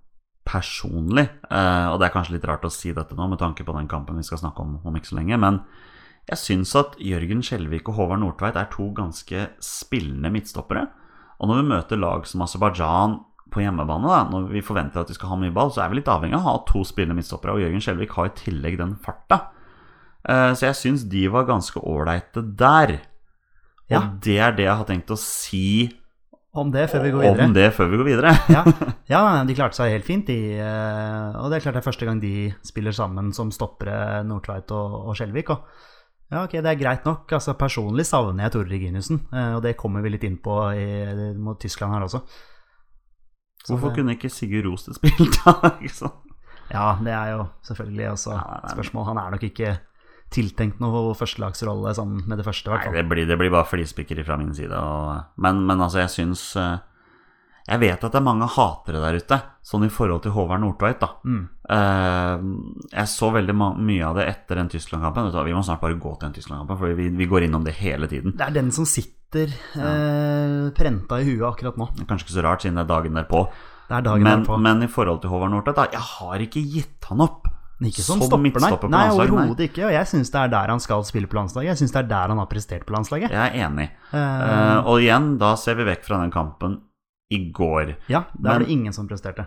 personlig 0.48 1.26
eh, 1.52 1.88
Og 1.92 1.98
det 2.00 2.08
er 2.08 2.14
kanskje 2.14 2.38
litt 2.38 2.46
rart 2.48 2.64
å 2.66 2.72
si 2.72 2.94
dette 2.96 3.16
nå 3.18 3.26
med 3.30 3.40
tanke 3.42 3.66
på 3.68 3.76
den 3.76 3.90
kampen 3.92 4.18
vi 4.18 4.24
skal 4.26 4.40
snakke 4.42 4.64
om 4.64 4.78
om 4.88 4.96
ikke 4.98 5.12
så 5.12 5.18
lenge, 5.20 5.38
men 5.44 5.60
jeg 6.28 6.40
syns 6.42 6.74
at 6.80 6.96
Jørgen 7.00 7.44
Skjelvik 7.46 7.88
og 7.88 7.96
Håvard 8.00 8.20
Nordtveit 8.20 8.58
er 8.60 8.68
to 8.72 8.90
ganske 8.96 9.46
spillende 9.64 10.32
midtstoppere. 10.34 10.82
Og 11.40 11.48
når 11.48 11.62
vi 11.62 11.68
møter 11.70 12.00
lag 12.02 12.26
som 12.28 12.42
Aserbajdsjan 12.44 13.14
på 13.54 13.62
hjemmebane, 13.64 14.10
da, 14.12 14.24
når 14.28 14.50
vi 14.52 14.64
forventer 14.66 15.00
at 15.06 15.08
de 15.08 15.16
skal 15.16 15.32
ha 15.32 15.38
mye 15.40 15.54
ball, 15.56 15.72
så 15.72 15.86
er 15.86 15.94
vi 15.94 16.02
litt 16.02 16.12
avhengig 16.12 16.36
av 16.36 16.42
å 16.44 16.50
ha 16.50 16.56
to 16.68 16.82
spillende 16.84 17.16
midtstoppere, 17.22 17.56
og 17.56 17.64
Jørgen 17.64 17.84
Skjelvik 17.86 18.16
har 18.18 18.28
i 18.28 18.36
tillegg 18.42 18.76
den 18.82 18.98
farta. 19.06 19.38
Eh, 20.28 20.52
Så 20.52 20.68
jeg 20.68 20.76
syns 20.82 21.06
de 21.08 21.24
var 21.32 21.48
ganske 21.48 21.80
ålreite 21.80 22.44
der. 22.60 22.98
Og 23.88 23.96
Ja. 23.96 24.02
det 24.20 24.38
er 24.40 24.52
det 24.52 24.66
jeg 24.68 24.76
har 24.76 24.86
tenkt 24.86 25.08
å 25.16 25.18
si 25.18 25.94
Om 26.58 26.72
det 26.74 26.88
før 26.90 27.04
vi 27.06 27.12
går 27.14 27.22
videre. 27.28 27.46
om 27.46 27.54
det 27.54 27.66
før 27.76 27.90
vi 27.92 27.98
går 28.02 28.08
videre. 28.08 28.32
ja, 28.56 28.64
ja, 29.14 29.22
de 29.46 29.56
klarte 29.58 29.78
seg 29.78 29.92
helt 29.94 30.08
fint, 30.08 30.26
de. 30.30 30.38
eh, 30.58 31.38
Og 31.38 31.52
det 31.52 31.60
er 31.60 31.66
klart 31.68 31.78
det 31.78 31.84
er 31.84 31.90
første 31.90 32.08
gang 32.10 32.22
de 32.24 32.32
spiller 32.66 32.96
sammen 32.98 33.30
som 33.38 33.52
stoppere 33.54 34.24
Nordtveit 34.26 34.72
og, 34.74 34.96
og 35.12 35.16
Skjelvik. 35.20 35.52
Og 35.54 35.64
ja, 36.34 36.42
ok, 36.44 36.58
det 36.60 36.72
er 36.74 36.80
greit 36.82 37.06
nok. 37.08 37.30
Altså, 37.38 37.54
personlig 37.56 38.04
savner 38.10 38.48
jeg 38.48 38.52
Tore 38.58 38.68
Reginiussen, 38.74 39.22
eh, 39.32 39.54
og 39.56 39.62
det 39.64 39.78
kommer 39.80 40.02
vi 40.04 40.10
litt 40.16 40.26
inn 40.28 40.40
på 40.44 40.58
i, 40.76 40.88
mot 41.40 41.60
Tyskland 41.62 41.94
her 41.96 42.08
også. 42.10 42.24
Så 43.64 43.74
Hvorfor 43.76 43.90
det- 43.94 43.98
kunne 44.02 44.16
ikke 44.18 44.30
Sigurd 44.32 44.66
Roste 44.72 44.94
spilt, 44.98 45.38
da? 45.46 45.72
Ja, 46.72 46.98
det 47.04 47.14
er 47.16 47.30
jo 47.38 47.46
selvfølgelig 47.64 48.10
også 48.12 48.34
nei. 48.36 48.72
spørsmål. 48.74 49.06
Han 49.08 49.18
er 49.22 49.30
nok 49.38 49.44
ikke 49.48 49.78
tiltenkt 50.34 50.82
noe 50.84 51.14
førstelagsrolle 51.16 51.94
sånn 51.96 52.18
med 52.28 52.40
det 52.42 52.46
første, 52.48 52.72
hvert 52.72 52.90
Nei, 52.90 53.00
det 53.00 53.08
blir, 53.10 53.28
det 53.30 53.38
blir 53.40 53.54
bare 53.54 53.68
flispikkeri 53.70 54.26
fra 54.28 54.38
min 54.40 54.54
side. 54.56 54.76
Og, 54.76 55.34
men, 55.44 55.62
men 55.68 55.82
altså, 55.86 56.02
jeg 56.04 56.12
syns 56.14 56.44
eh, 56.60 56.78
Jeg 57.68 57.80
vet 57.84 58.04
at 58.04 58.12
det 58.14 58.20
er 58.20 58.26
mange 58.26 58.48
hatere 58.48 59.02
der 59.04 59.18
ute, 59.20 59.38
sånn 59.68 59.86
i 59.88 59.92
forhold 59.92 60.22
til 60.24 60.32
Håvard 60.36 60.62
Nordtveit, 60.64 61.00
da. 61.04 61.10
Mm. 61.28 61.42
Eh, 61.78 62.46
jeg 62.94 63.12
så 63.12 63.32
veldig 63.36 63.56
mye 63.60 64.06
av 64.08 64.20
det 64.20 64.28
etter 64.32 64.62
den 64.62 64.72
Tyskland-kampen. 64.72 65.32
Vi 65.36 65.56
må 65.56 65.64
snart 65.68 65.84
bare 65.84 66.00
gå 66.00 66.14
til 66.16 66.30
den 66.30 66.38
Tyskland-kampen, 66.38 66.80
for 66.80 67.00
vi, 67.00 67.10
vi 67.24 67.28
går 67.28 67.48
innom 67.48 67.66
det 67.68 67.76
hele 67.82 68.08
tiden. 68.12 68.36
Det 68.40 68.48
er 68.48 68.56
den 68.56 68.72
som 68.76 68.88
sitter 68.88 69.52
eh, 69.52 70.70
prenta 70.76 71.20
i 71.20 71.28
huet 71.28 71.44
akkurat 71.50 71.80
nå. 71.80 71.90
Kanskje 72.08 72.28
ikke 72.30 72.38
så 72.38 72.46
rart, 72.48 72.64
siden 72.64 72.80
det 72.80 72.86
er 72.86 72.94
dagen 72.94 73.20
derpå. 73.20 73.46
Det 73.88 73.96
er 74.00 74.04
dagen 74.04 74.24
Men, 74.28 74.42
derpå. 74.44 74.60
men 74.60 74.84
i 74.84 74.92
forhold 74.92 75.22
til 75.24 75.32
Håvard 75.32 75.52
Nordtveit, 75.56 75.78
da, 75.80 75.88
jeg 75.96 76.04
har 76.16 76.44
ikke 76.48 76.64
gitt 76.64 77.08
han 77.12 77.24
opp. 77.24 77.48
Ikke 77.78 78.02
som, 78.02 78.18
som 78.18 78.26
stopper, 78.26 78.62
nei. 78.64 78.72
på 78.82 78.90
Nei, 78.90 79.04
overhodet 79.14 79.68
ikke. 79.68 79.84
Og 79.86 79.94
jeg 79.94 80.10
syns 80.10 80.32
det 80.34 80.40
er 80.42 80.54
der 80.56 80.72
han 80.74 80.82
skal 80.82 81.04
spille 81.06 81.30
på 81.30 81.38
landslaget. 81.38 81.70
Jeg 81.76 81.82
syns 81.84 81.94
det 81.94 82.00
er 82.02 82.08
der 82.10 82.34
han 82.34 82.42
har 82.42 82.50
prestert 82.50 82.88
på 82.88 82.96
landslaget. 82.96 83.30
Jeg 83.30 83.38
er 83.38 83.68
enig. 83.68 83.92
Uh, 84.10 84.18
uh, 84.18 84.90
og 84.90 85.04
igjen, 85.04 85.36
da 85.42 85.52
ser 85.62 85.78
vi 85.78 85.86
vekk 85.92 86.08
fra 86.08 86.18
den 86.24 86.34
kampen 86.34 86.80
i 87.30 87.44
går. 87.54 87.94
ja, 88.10 88.24
der 88.34 88.50
var 88.50 88.66
det 88.66 88.72
ingen 88.74 88.96
som 88.96 89.10
presterte. 89.10 89.46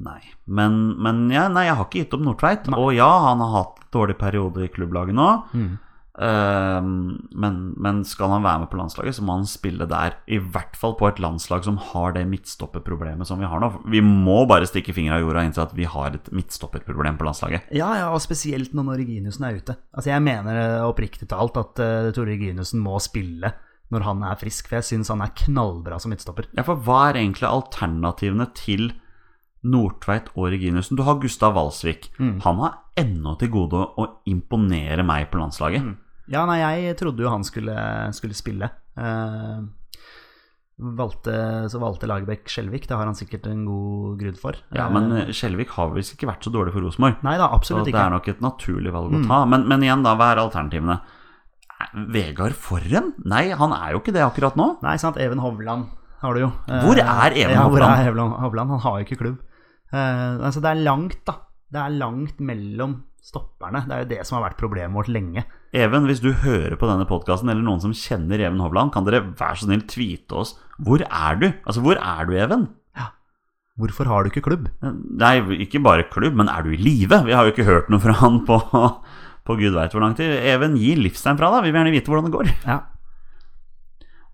Nei, 0.00 0.18
men, 0.48 0.96
men 0.96 1.26
ja, 1.28 1.44
nei, 1.52 1.66
jeg 1.68 1.76
har 1.76 1.86
ikke 1.86 2.02
gitt 2.02 2.14
opp 2.16 2.24
Nordtveit. 2.24 2.70
Og 2.72 2.90
ja, 2.96 3.10
han 3.28 3.42
har 3.44 3.52
hatt 3.58 3.82
dårlig 3.92 4.16
periode 4.18 4.64
i 4.64 4.70
klubblaget 4.72 5.14
nå. 5.14 5.28
Mm. 5.52 5.74
Eh, 6.18 6.80
men, 6.82 7.58
men 7.78 8.02
skal 8.08 8.32
han 8.34 8.44
være 8.44 8.64
med 8.64 8.70
på 8.72 8.80
landslaget, 8.80 9.16
så 9.16 9.24
må 9.26 9.38
han 9.38 9.46
spille 9.48 9.86
der. 9.90 10.16
I 10.30 10.40
hvert 10.42 10.76
fall 10.78 10.96
på 10.98 11.08
et 11.10 11.22
landslag 11.22 11.64
som 11.66 11.78
har 11.90 12.16
det 12.16 12.26
midtstopperproblemet 12.30 13.28
som 13.28 13.40
vi 13.42 13.48
har 13.50 13.62
nå. 13.62 13.72
Vi 13.92 14.02
må 14.04 14.42
bare 14.50 14.68
stikke 14.68 14.94
fingra 14.96 15.20
i 15.20 15.24
jorda 15.24 15.44
og 15.44 15.50
innse 15.50 15.64
at 15.64 15.74
vi 15.76 15.88
har 15.88 16.18
et 16.18 16.30
midtstopperproblem 16.34 17.20
på 17.20 17.28
landslaget. 17.28 17.70
Ja, 17.76 17.92
ja, 18.00 18.10
og 18.14 18.22
spesielt 18.24 18.74
når 18.76 19.00
Reginiussen 19.00 19.46
er 19.46 19.60
ute. 19.60 19.76
Altså, 19.94 20.12
jeg 20.12 20.26
mener 20.26 20.60
eh, 20.60 20.86
oppriktig 20.86 21.28
talt 21.30 21.58
at 21.60 21.82
uh, 21.82 22.10
Tore 22.14 22.34
Reginiussen 22.34 22.82
må 22.82 22.98
spille 23.02 23.52
når 23.90 24.04
han 24.06 24.20
er 24.22 24.38
frisk, 24.38 24.68
for 24.68 24.78
jeg 24.78 24.86
syns 24.86 25.10
han 25.10 25.22
er 25.24 25.32
knallbra 25.34 25.98
som 25.98 26.12
midtstopper. 26.12 26.46
Ja, 26.54 26.62
for 26.66 26.78
hva 26.86 27.08
er 27.08 27.18
egentlig 27.24 27.48
alternativene 27.48 28.46
til 28.54 28.92
Nordtveit 29.64 30.30
og 30.36 30.46
Reginussen. 30.54 30.96
Du 30.96 31.02
har 31.04 31.18
Gustav 31.20 31.52
Walsvik. 31.54 32.08
Han 32.18 32.62
har 32.62 32.78
ennå 32.96 33.34
til 33.40 33.50
gode 33.52 33.82
å 34.00 34.06
imponere 34.30 35.04
meg 35.04 35.28
på 35.32 35.40
landslaget. 35.42 35.96
Ja, 36.30 36.44
nei, 36.46 36.60
jeg 36.62 36.96
trodde 37.00 37.24
jo 37.24 37.28
han 37.32 37.42
skulle, 37.44 37.74
skulle 38.14 38.36
spille. 38.38 38.68
Eh, 38.96 39.60
valgte, 40.80 41.34
så 41.68 41.80
valgte 41.82 42.08
Lagerbäck 42.08 42.48
Skjelvik, 42.48 42.86
det 42.88 42.96
har 42.96 43.04
han 43.08 43.16
sikkert 43.18 43.46
en 43.50 43.64
god 43.68 44.18
grunn 44.22 44.38
for. 44.40 44.56
Ja, 44.72 44.86
Eh, 44.86 44.92
Men 44.94 45.12
eh, 45.12 45.32
Skjelvik 45.34 45.68
har 45.76 45.90
visst 45.92 46.14
ikke 46.16 46.30
vært 46.30 46.46
så 46.46 46.52
dårlig 46.54 46.72
for 46.72 46.80
Rosenborg. 46.86 47.20
Nei 47.26 47.36
da, 47.36 47.50
absolutt 47.52 47.86
ikke. 47.90 47.98
Så 47.98 48.00
det 48.00 48.06
er 48.06 48.14
nok 48.16 48.28
et 48.32 48.40
naturlig 48.40 48.92
valg 48.94 49.12
å 49.18 49.22
ta. 49.26 49.44
Men, 49.44 49.66
men 49.68 49.82
igjen, 49.84 50.02
da, 50.06 50.14
hva 50.16 50.30
er 50.32 50.40
alternativene? 50.46 51.00
Eh, 51.80 51.92
Vegard 52.16 52.56
Forren? 52.56 53.12
Nei, 53.28 53.50
han 53.52 53.72
er 53.76 53.92
jo 53.92 54.00
ikke 54.00 54.14
det 54.16 54.24
akkurat 54.24 54.56
nå. 54.56 54.70
Nei, 54.86 54.96
sant, 55.02 55.18
Even 55.20 55.38
Hovland 55.44 55.90
har 56.22 56.34
du 56.36 56.40
jo. 56.46 56.50
Eh, 56.68 56.80
Hvor 56.86 56.96
er 57.02 57.32
Even 57.36 57.56
ja, 57.58 57.68
Hvor 57.68 57.84
er 57.84 58.06
Even 58.08 58.32
Hovland? 58.40 58.70
Han 58.76 58.80
har 58.86 59.00
jo 59.00 59.04
ikke 59.08 59.20
klubb. 59.20 59.38
Eh, 59.90 60.34
altså, 60.38 60.62
det 60.62 60.72
er 60.72 60.82
langt, 60.86 61.22
da. 61.26 61.36
Det 61.70 61.80
er 61.82 61.96
langt 62.00 62.42
mellom 62.42 62.98
stopperne. 63.22 63.84
Det 63.86 63.94
er 63.94 64.04
jo 64.04 64.10
det 64.10 64.20
som 64.26 64.38
har 64.38 64.48
vært 64.48 64.60
problemet 64.60 64.96
vårt 64.96 65.10
lenge. 65.12 65.44
Even, 65.76 66.06
hvis 66.08 66.22
du 66.22 66.32
hører 66.42 66.74
på 66.78 66.88
denne 66.90 67.06
podkasten, 67.06 67.50
eller 67.52 67.62
noen 67.62 67.82
som 67.82 67.94
kjenner 67.94 68.42
Even 68.42 68.62
Hovland, 68.62 68.90
kan 68.94 69.06
dere 69.06 69.22
være 69.38 69.60
så 69.60 69.68
snill 69.68 69.84
tweete 69.90 70.40
oss. 70.40 70.56
Hvor 70.82 71.04
er 71.04 71.38
du? 71.38 71.48
Altså, 71.62 71.84
hvor 71.84 72.00
er 72.00 72.26
du, 72.26 72.34
Even? 72.38 72.66
Ja. 72.98 73.12
Hvorfor 73.78 74.10
har 74.10 74.24
du 74.24 74.32
ikke 74.32 74.44
klubb? 74.48 74.70
Nei, 74.82 75.36
ikke 75.62 75.82
bare 75.84 76.08
klubb, 76.10 76.38
men 76.38 76.50
er 76.50 76.66
du 76.66 76.72
i 76.74 76.80
live? 76.80 77.22
Vi 77.26 77.36
har 77.36 77.46
jo 77.46 77.54
ikke 77.54 77.68
hørt 77.68 77.92
noe 77.92 78.02
fra 78.02 78.16
han 78.22 78.42
på, 78.48 78.58
på 79.46 79.58
gud 79.60 79.76
veit 79.76 79.94
hvor 79.94 80.02
lang 80.06 80.18
tid. 80.18 80.32
Even, 80.42 80.78
gi 80.80 80.96
livstegn 80.98 81.38
fra 81.38 81.52
deg. 81.54 81.68
Vi 81.68 81.74
vil 81.74 81.82
gjerne 81.82 81.94
vite 81.94 82.12
hvordan 82.12 82.30
det 82.30 82.34
går. 82.34 82.52
Ja. 82.66 82.80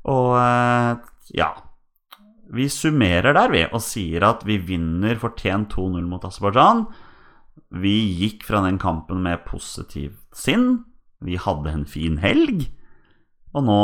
Og 0.06 0.36
eh, 0.38 1.06
ja 1.34 1.50
Vi 2.54 2.68
summerer 2.70 3.34
der, 3.34 3.50
vi, 3.50 3.64
og 3.74 3.82
sier 3.82 4.22
at 4.28 4.44
vi 4.46 4.58
vinner 4.62 5.18
fortjent 5.18 5.74
2-0 5.74 6.06
mot 6.06 6.24
Aserbajdsjan. 6.26 6.84
Vi 7.82 7.94
gikk 8.20 8.44
fra 8.46 8.62
den 8.66 8.78
kampen 8.78 9.24
med 9.24 9.42
positivt 9.48 10.20
sinn. 10.36 10.84
Vi 11.24 11.38
hadde 11.40 11.72
en 11.72 11.86
fin 11.90 12.20
helg. 12.22 12.68
Og 13.56 13.64
nå 13.66 13.80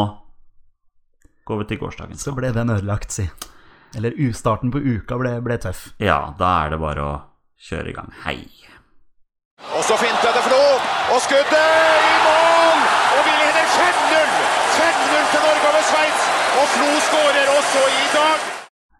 går 1.48 1.62
vi 1.62 1.64
til 1.72 1.80
gårsdagens 1.80 2.22
Så 2.22 2.34
ble 2.36 2.52
den 2.54 2.70
ødelagt, 2.70 3.10
si. 3.10 3.26
Eller 3.96 4.14
ustarten 4.28 4.70
på 4.72 4.78
uka 4.78 5.18
ble, 5.20 5.34
ble 5.44 5.58
tøff. 5.60 5.90
Ja, 6.00 6.32
da 6.38 6.52
er 6.62 6.74
det 6.74 6.80
bare 6.80 7.02
å 7.08 7.16
kjøre 7.60 7.90
i 7.90 7.96
gang. 7.96 8.14
Hei. 8.24 8.38
Og 9.72 9.82
så 9.86 9.98
finter 10.00 10.32
det 10.34 10.42
Flo, 10.46 10.62
og 11.14 11.20
skuddet 11.22 11.52
i 12.06 12.14
mål! 12.24 12.80
Og 13.18 13.20
vi 13.26 13.34
leder 13.42 13.68
5-0! 13.74 14.32
5-0 14.78 15.28
til 15.34 15.44
Norge 15.44 15.68
over 15.70 15.86
Sveits, 15.90 16.26
og 16.56 16.66
Flo 16.74 16.90
skårer 17.10 17.54
også 17.58 17.86
i 17.92 18.10
dag! 18.16 18.51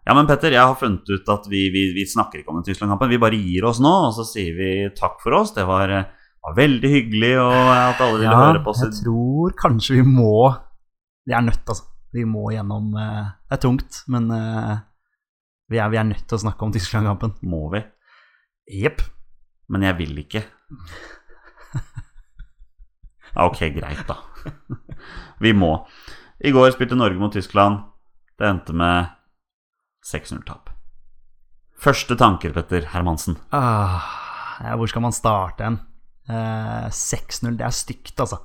Ja, 0.03 0.11
men 0.17 0.27
Petter, 0.27 0.51
jeg 0.51 0.59
har 0.67 0.75
funnet 0.75 1.07
ut 1.07 1.29
at 1.31 1.45
vi, 1.47 1.69
vi, 1.71 1.85
vi 1.95 2.03
snakker 2.09 2.41
ikke 2.41 2.51
om 2.51 2.59
den 2.59 2.67
Tyskland-kampen. 2.67 3.11
Vi 3.13 3.21
bare 3.23 3.39
gir 3.39 3.63
oss 3.69 3.79
nå, 3.83 3.93
og 4.09 4.11
så 4.17 4.25
sier 4.27 4.57
vi 4.57 4.71
takk 4.97 5.21
for 5.23 5.37
oss. 5.37 5.53
Det 5.55 5.63
var, 5.69 5.93
var 6.43 6.57
veldig 6.57 6.91
hyggelig 6.91 7.31
og 7.39 7.55
at 7.71 8.03
alle 8.03 8.19
ville 8.19 8.41
høre 8.41 8.63
på 8.65 8.73
oss. 8.73 8.83
jeg 8.83 8.97
tror 8.99 9.55
kanskje 9.61 10.01
vi 10.01 10.05
må 10.07 10.35
Vi 11.23 11.31
er 11.31 11.45
nødt, 11.45 11.63
altså. 11.63 11.87
Vi 12.13 12.25
må 12.29 12.51
gjennom 12.53 12.91
eh, 12.99 13.29
Det 13.47 13.55
er 13.55 13.61
tungt, 13.63 14.03
men 14.11 14.27
eh, 14.35 14.75
vi, 15.71 15.79
er, 15.79 15.87
vi 15.89 15.97
er 15.97 16.05
nødt 16.05 16.27
til 16.27 16.37
å 16.37 16.43
snakke 16.43 16.67
om 16.67 16.73
Tyskland-kampen. 16.75 17.37
Må 17.49 17.63
vi? 17.73 17.81
Jepp. 18.83 19.01
Men 19.71 19.87
jeg 19.87 19.97
vil 19.97 20.19
ikke. 20.21 20.43
Ja, 23.31 23.45
ok, 23.47 23.63
greit, 23.79 24.03
da. 24.05 24.19
Vi 25.41 25.55
må. 25.57 25.71
I 26.43 26.51
går 26.53 26.75
spilte 26.75 26.99
Norge 26.99 27.17
mot 27.17 27.33
Tyskland. 27.33 27.81
Det 28.37 28.51
endte 28.51 28.75
med 28.77 29.09
6-0-tap. 30.07 30.71
Første 31.83 32.15
tanker, 32.19 32.53
Petter 32.55 32.85
Hermansen. 32.93 33.37
Ah, 33.55 34.03
hvor 34.77 34.87
skal 34.87 35.03
man 35.03 35.15
starte 35.15 35.65
hen? 35.65 35.79
Eh, 36.31 36.89
6-0, 36.93 37.55
det 37.59 37.65
er 37.67 37.75
stygt, 37.75 38.15
altså. 38.19 38.39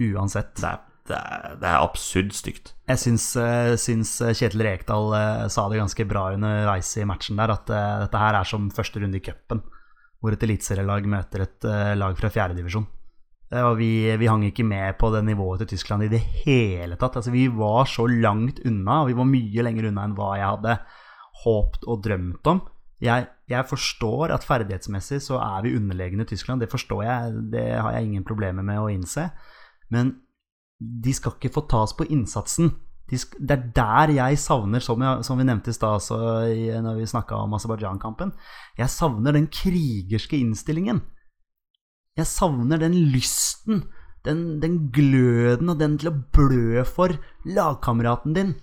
Uansett. 0.00 0.54
Det 0.58 0.66
er, 0.66 0.80
det 1.10 1.18
er, 1.18 1.50
det 1.60 1.68
er 1.68 1.84
absurd 1.84 2.32
stygt. 2.34 2.72
Jeg 2.90 3.02
syns, 3.02 3.26
eh, 3.38 3.74
syns 3.78 4.16
Kjetil 4.32 4.64
Rekdal 4.66 5.12
eh, 5.18 5.44
sa 5.52 5.66
det 5.70 5.78
ganske 5.82 6.06
bra 6.10 6.30
underveis 6.34 6.90
i 6.98 7.06
matchen 7.06 7.38
der, 7.38 7.54
at 7.54 7.70
eh, 7.70 7.98
dette 8.06 8.22
her 8.24 8.40
er 8.40 8.48
som 8.48 8.70
første 8.74 9.02
runde 9.02 9.20
i 9.20 9.24
cupen, 9.24 9.62
hvor 10.20 10.34
et 10.34 10.46
eliteserielag 10.46 11.06
møter 11.10 11.46
et 11.46 11.68
eh, 11.68 11.92
lag 12.00 12.18
fra 12.18 12.32
fjerdedivisjon. 12.32 12.88
Eh, 13.50 13.64
Og 13.66 13.78
vi, 13.80 13.90
vi 14.16 14.30
hang 14.30 14.44
ikke 14.46 14.66
med 14.66 14.98
på 14.98 15.10
det 15.14 15.24
nivået 15.26 15.64
til 15.64 15.74
Tyskland 15.74 16.06
i 16.06 16.12
det 16.12 16.22
hele 16.44 16.96
tatt. 16.96 17.16
Altså, 17.18 17.32
vi 17.34 17.48
var 17.48 17.88
så 17.90 18.06
langt 18.06 18.60
unna, 18.66 19.02
og 19.02 19.10
vi 19.10 19.18
var 19.18 19.30
mye 19.30 19.66
lenger 19.66 19.90
unna 19.90 20.06
enn 20.06 20.16
hva 20.18 20.34
jeg 20.38 20.50
hadde 20.52 20.76
håpt 21.44 21.86
og 21.88 22.02
drømt 22.04 22.46
om. 22.52 22.60
Jeg, 23.00 23.30
jeg 23.48 23.64
forstår 23.64 24.34
at 24.34 24.44
ferdighetsmessig 24.44 25.22
så 25.24 25.38
er 25.40 25.62
vi 25.64 25.76
underlegne 25.78 26.26
Tyskland, 26.28 26.60
det 26.60 26.68
forstår 26.68 27.06
jeg, 27.06 27.38
det 27.54 27.64
har 27.80 27.94
jeg 27.96 28.10
ingen 28.10 28.26
problemer 28.28 28.62
med 28.66 28.76
å 28.76 28.90
innse. 28.92 29.30
Men 29.88 30.18
de 30.80 31.14
skal 31.16 31.32
ikke 31.36 31.52
få 31.54 31.64
tas 31.68 31.94
på 31.96 32.04
innsatsen. 32.12 32.74
De 33.10 33.18
sk 33.18 33.38
det 33.40 33.56
er 33.56 33.64
der 33.74 34.12
jeg 34.14 34.38
savner, 34.38 34.84
som, 34.84 35.00
jeg, 35.02 35.24
som 35.26 35.40
vi 35.40 35.46
nevnte 35.48 35.72
i 35.72 35.74
stad 35.74 36.04
når 36.84 37.00
vi 37.00 37.08
snakka 37.08 37.40
om 37.40 37.56
Aserbajdsjan-kampen, 37.56 38.34
jeg 38.78 38.92
savner 38.92 39.34
den 39.34 39.48
krigerske 39.50 40.38
innstillingen. 40.38 41.00
Jeg 42.18 42.26
savner 42.26 42.80
den 42.80 42.96
lysten, 43.12 43.84
den, 44.26 44.58
den 44.60 44.80
gløden 44.92 45.70
og 45.72 45.78
den 45.80 45.96
til 46.00 46.10
å 46.10 46.16
blø 46.34 46.82
for 46.88 47.14
lagkameraten 47.46 48.34
din. 48.36 48.54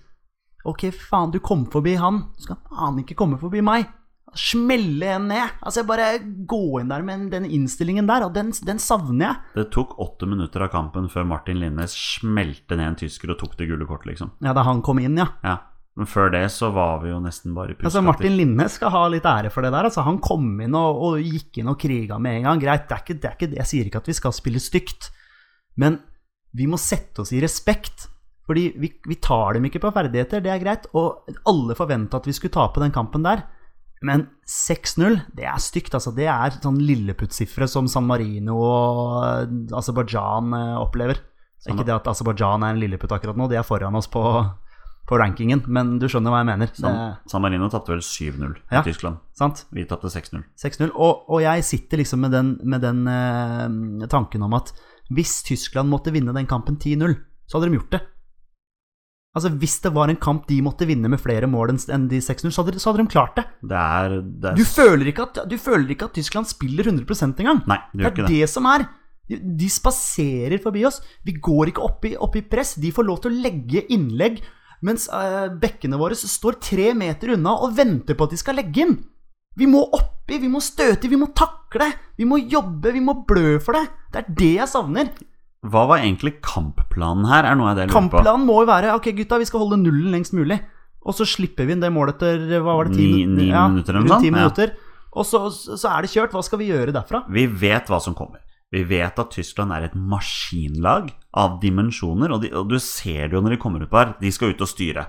Ok, 0.68 0.88
faen, 0.92 1.32
du 1.32 1.40
kom 1.40 1.64
forbi 1.72 1.96
han, 1.98 2.26
du 2.36 2.44
skal 2.44 2.58
faen 2.68 3.00
ikke 3.02 3.16
komme 3.18 3.38
forbi 3.40 3.62
meg. 3.64 3.88
Smelle 4.36 5.08
en 5.14 5.30
ned. 5.30 5.54
Altså, 5.64 5.80
jeg 5.80 5.88
bare 5.88 6.08
gå 6.50 6.60
inn 6.82 6.90
der 6.92 7.02
med 7.06 7.30
den 7.32 7.46
innstillingen 7.48 8.06
der, 8.10 8.26
og 8.26 8.34
den, 8.36 8.50
den 8.68 8.78
savner 8.82 9.24
jeg. 9.24 9.38
Det 9.56 9.64
tok 9.72 9.96
åtte 10.04 10.28
minutter 10.28 10.66
av 10.66 10.70
kampen 10.74 11.08
før 11.10 11.24
Martin 11.30 11.62
Linnes 11.62 11.96
smelte 11.96 12.76
ned 12.76 12.90
en 12.92 12.98
tysker 13.00 13.32
og 13.32 13.40
tok 13.40 13.56
det 13.58 13.70
gule 13.70 13.88
kortet, 13.88 14.12
liksom. 14.12 14.34
Ja, 14.44 14.52
da 14.52 14.66
han 14.68 14.84
kom 14.84 15.00
inn, 15.00 15.16
ja. 15.18 15.30
Ja. 15.46 15.56
Men 15.98 16.06
før 16.06 16.30
det 16.30 16.44
så 16.54 16.68
var 16.70 17.00
vi 17.02 17.10
jo 17.10 17.18
nesten 17.18 17.56
bare 17.56 17.74
Altså, 17.74 17.98
pusekatter. 17.98 18.06
Martin 18.06 18.36
Linne 18.38 18.68
skal 18.70 18.92
ha 18.94 19.00
litt 19.10 19.26
ære 19.26 19.50
for 19.50 19.66
det 19.66 19.72
der. 19.74 19.88
Altså, 19.88 20.04
han 20.06 20.20
kom 20.22 20.52
inn 20.62 20.76
og, 20.78 21.00
og 21.08 21.24
gikk 21.24 21.58
inn 21.58 21.72
og 21.72 21.80
kriga 21.82 22.20
med 22.22 22.38
en 22.38 22.46
gang. 22.46 22.62
Greit, 22.62 22.86
det 22.86 22.94
er, 22.94 23.02
ikke, 23.02 23.16
det 23.18 23.30
er 23.30 23.34
ikke 23.34 23.50
det. 23.50 23.58
Jeg 23.64 23.70
sier 23.72 23.88
ikke 23.90 24.02
at 24.04 24.10
vi 24.12 24.16
skal 24.20 24.36
spille 24.36 24.62
stygt, 24.62 25.10
men 25.82 25.98
vi 26.54 26.68
må 26.70 26.78
sette 26.78 27.24
oss 27.24 27.34
i 27.34 27.42
respekt. 27.42 28.06
Fordi 28.48 28.68
vi, 28.80 28.92
vi 29.10 29.18
tar 29.20 29.58
dem 29.58 29.66
ikke 29.68 29.82
på 29.82 29.90
ferdigheter, 29.92 30.40
det 30.44 30.54
er 30.54 30.62
greit. 30.62 30.86
Og 30.96 31.26
alle 31.50 31.76
forventa 31.76 32.22
at 32.22 32.30
vi 32.30 32.36
skulle 32.36 32.54
tape 32.54 32.80
den 32.80 32.94
kampen 32.94 33.26
der. 33.26 33.42
Men 34.06 34.28
6-0, 34.46 35.18
det 35.34 35.48
er 35.50 35.58
stygt. 35.58 35.98
altså. 35.98 36.14
Det 36.14 36.30
er 36.30 36.60
sånn 36.62 36.78
lilleputt-sifre 36.78 37.66
som 37.66 37.90
San 37.90 38.06
Marino 38.06 38.60
og 38.62 39.74
Aserbajdsjan 39.82 40.54
eh, 40.54 40.78
opplever. 40.78 41.20
Ikke 41.66 41.82
det 41.82 41.96
at 41.96 42.06
Aserbajdsjan 42.06 42.62
er 42.62 42.76
en 42.76 42.80
lilleputt 42.80 43.12
akkurat 43.18 43.36
nå, 43.36 43.48
de 43.50 43.58
er 43.58 43.66
foran 43.66 43.98
oss 43.98 44.06
på, 44.10 44.22
på 45.08 45.16
rankingen, 45.16 45.62
men 45.72 45.94
du 45.98 46.04
skjønner 46.10 46.34
hva 46.34 46.42
jeg 46.42 46.48
mener. 46.50 46.70
San, 46.76 46.98
San 47.30 47.40
Marino 47.44 47.70
tapte 47.72 47.94
vel 47.94 48.02
7-0 48.04 48.58
Ja. 48.70 48.82
i 48.82 48.84
Tyskland. 48.90 49.22
sant? 49.32 49.64
Vi 49.72 49.86
tapte 49.88 50.10
6-0. 50.12 50.42
6-0. 50.60 50.90
Og, 50.94 51.24
og 51.32 51.40
jeg 51.40 51.64
sitter 51.64 52.02
liksom 52.02 52.20
med 52.26 52.34
den, 52.36 52.50
med 52.68 52.84
den 52.84 53.06
eh, 53.08 54.06
tanken 54.12 54.44
om 54.44 54.52
at 54.58 54.74
hvis 55.08 55.38
Tyskland 55.48 55.88
måtte 55.88 56.12
vinne 56.12 56.34
den 56.36 56.46
kampen 56.46 56.76
10-0, 56.76 57.16
så 57.48 57.56
hadde 57.56 57.70
de 57.72 57.78
gjort 57.80 57.94
det. 57.96 58.02
Altså 59.36 59.50
Hvis 59.60 59.76
det 59.84 59.92
var 59.94 60.10
en 60.10 60.16
kamp 60.20 60.46
de 60.48 60.56
måtte 60.64 60.86
vinne 60.88 61.08
med 61.12 61.20
flere 61.22 61.46
mål 61.46 61.70
enn 61.76 62.06
de 62.10 62.18
6-0, 62.24 62.50
så, 62.52 62.64
så 62.80 62.90
hadde 62.90 63.04
de 63.04 63.12
klart 63.12 63.36
det. 63.38 63.44
Det 63.70 63.76
er, 63.78 64.14
det 64.24 64.50
er 64.52 64.56
Du 64.58 64.64
føler 64.66 65.12
at, 65.24 65.40
du 65.48 65.56
føler 65.60 65.92
ikke 65.94 66.08
at 66.08 66.16
Tyskland 66.16 66.48
spiller 66.50 66.88
100 66.90 67.36
engang. 67.38 67.60
Nei, 67.68 67.78
det 67.92 68.02
Det 68.02 68.08
er 68.08 68.16
det, 68.24 68.28
det. 68.32 68.48
som 68.50 68.66
er. 68.66 68.86
De, 69.28 69.36
de 69.60 69.68
spaserer 69.70 70.58
forbi 70.64 70.84
oss. 70.88 71.00
Vi 71.24 71.36
går 71.36 71.70
ikke 71.72 71.84
opp 71.84 72.04
i, 72.08 72.14
opp 72.16 72.36
i 72.40 72.42
press. 72.48 72.74
De 72.80 72.90
får 72.92 73.04
lov 73.06 73.20
til 73.22 73.30
å 73.34 73.42
legge 73.44 73.84
innlegg, 73.92 74.40
mens 74.82 75.08
eh, 75.12 75.48
bekkene 75.58 75.98
våre 75.98 76.14
står 76.18 76.58
tre 76.62 76.92
meter 76.94 77.34
unna 77.36 77.56
og 77.64 77.74
venter 77.76 78.14
på 78.18 78.28
at 78.28 78.34
de 78.34 78.38
skal 78.40 78.58
legge 78.60 78.84
inn. 78.84 78.96
Vi 79.58 79.66
må 79.66 79.80
oppi, 79.96 80.38
vi 80.38 80.48
må 80.52 80.60
støte, 80.62 81.08
vi 81.10 81.16
må 81.18 81.30
takle. 81.34 81.88
Vi 82.18 82.24
må 82.28 82.38
jobbe, 82.38 82.92
vi 82.94 83.00
må 83.02 83.16
blø 83.26 83.56
for 83.64 83.74
det. 83.74 83.88
Det 84.14 84.20
er 84.22 84.28
det 84.38 84.52
jeg 84.60 84.70
savner. 84.70 85.10
Hva 85.66 85.82
var 85.90 85.98
egentlig 86.04 86.36
kampplanen 86.44 87.26
her, 87.26 87.42
er 87.50 87.56
noe 87.58 87.72
jeg 87.72 87.80
lurer 87.80 87.90
på. 87.90 87.96
Kampplanen 87.98 88.44
må 88.46 88.60
jo 88.62 88.68
være 88.70 88.92
Ok, 88.94 89.08
gutta, 89.18 89.40
vi 89.42 89.48
skal 89.50 89.64
holde 89.64 89.80
nullen 89.82 90.12
lengst 90.14 90.32
mulig. 90.38 90.60
Og 91.08 91.14
så 91.16 91.26
slipper 91.26 91.66
vi 91.66 91.74
inn 91.74 91.82
det 91.82 91.90
målet 91.94 92.18
etter 92.20 92.60
hva 92.62 92.76
var 92.78 92.86
det, 92.90 92.98
ti, 93.00 93.08
Ni- 93.24 93.26
ni 93.26 93.48
ja, 93.50 93.64
minutter 93.70 93.96
eller 93.96 94.06
rundt 94.12 94.22
ti 94.22 94.30
minutter. 94.30 94.70
ja. 94.76 94.84
Og 95.18 95.24
så, 95.26 95.40
så 95.50 95.88
er 95.90 96.04
det 96.04 96.10
kjørt. 96.12 96.30
Hva 96.36 96.42
skal 96.46 96.60
vi 96.60 96.68
gjøre 96.70 96.92
derfra? 96.94 97.24
Vi 97.32 97.46
vet 97.48 97.88
hva 97.90 97.98
som 98.04 98.14
kommer. 98.14 98.38
Vi 98.74 98.82
vet 98.84 99.16
at 99.16 99.32
Tyskland 99.32 99.72
er 99.72 99.86
et 99.86 99.96
maskinlag 99.96 101.08
av 101.32 101.56
dimensjoner, 101.62 102.34
og, 102.34 102.42
de, 102.44 102.50
og 102.52 102.68
du 102.68 102.76
ser 102.82 103.28
det 103.28 103.38
jo 103.38 103.42
når 103.44 103.56
de 103.56 103.60
kommer 103.62 103.86
på 103.88 104.00
her. 104.00 104.14
De 104.20 104.32
skal 104.34 104.52
ut 104.52 104.64
og 104.64 104.68
styre. 104.68 105.06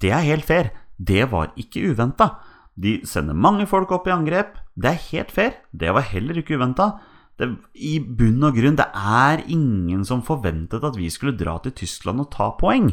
Det 0.00 0.12
er 0.12 0.26
helt 0.26 0.44
fair. 0.48 0.72
Det 1.00 1.30
var 1.32 1.54
ikke 1.60 1.86
uventa. 1.92 2.34
De 2.76 2.98
sender 3.08 3.36
mange 3.36 3.66
folk 3.68 3.92
opp 3.96 4.08
i 4.08 4.12
angrep. 4.12 4.58
Det 4.76 4.92
er 4.92 5.06
helt 5.10 5.32
fair. 5.32 5.56
Det 5.72 5.94
var 5.96 6.04
heller 6.12 6.40
ikke 6.40 6.60
uventa. 6.60 6.92
I 7.40 7.96
bunn 8.04 8.44
og 8.44 8.58
grunn, 8.58 8.76
det 8.76 8.84
er 8.92 9.46
ingen 9.48 10.04
som 10.04 10.20
forventet 10.20 10.84
at 10.84 10.98
vi 11.00 11.08
skulle 11.08 11.38
dra 11.40 11.56
til 11.64 11.72
Tyskland 11.72 12.20
og 12.20 12.28
ta 12.34 12.50
poeng. 12.60 12.92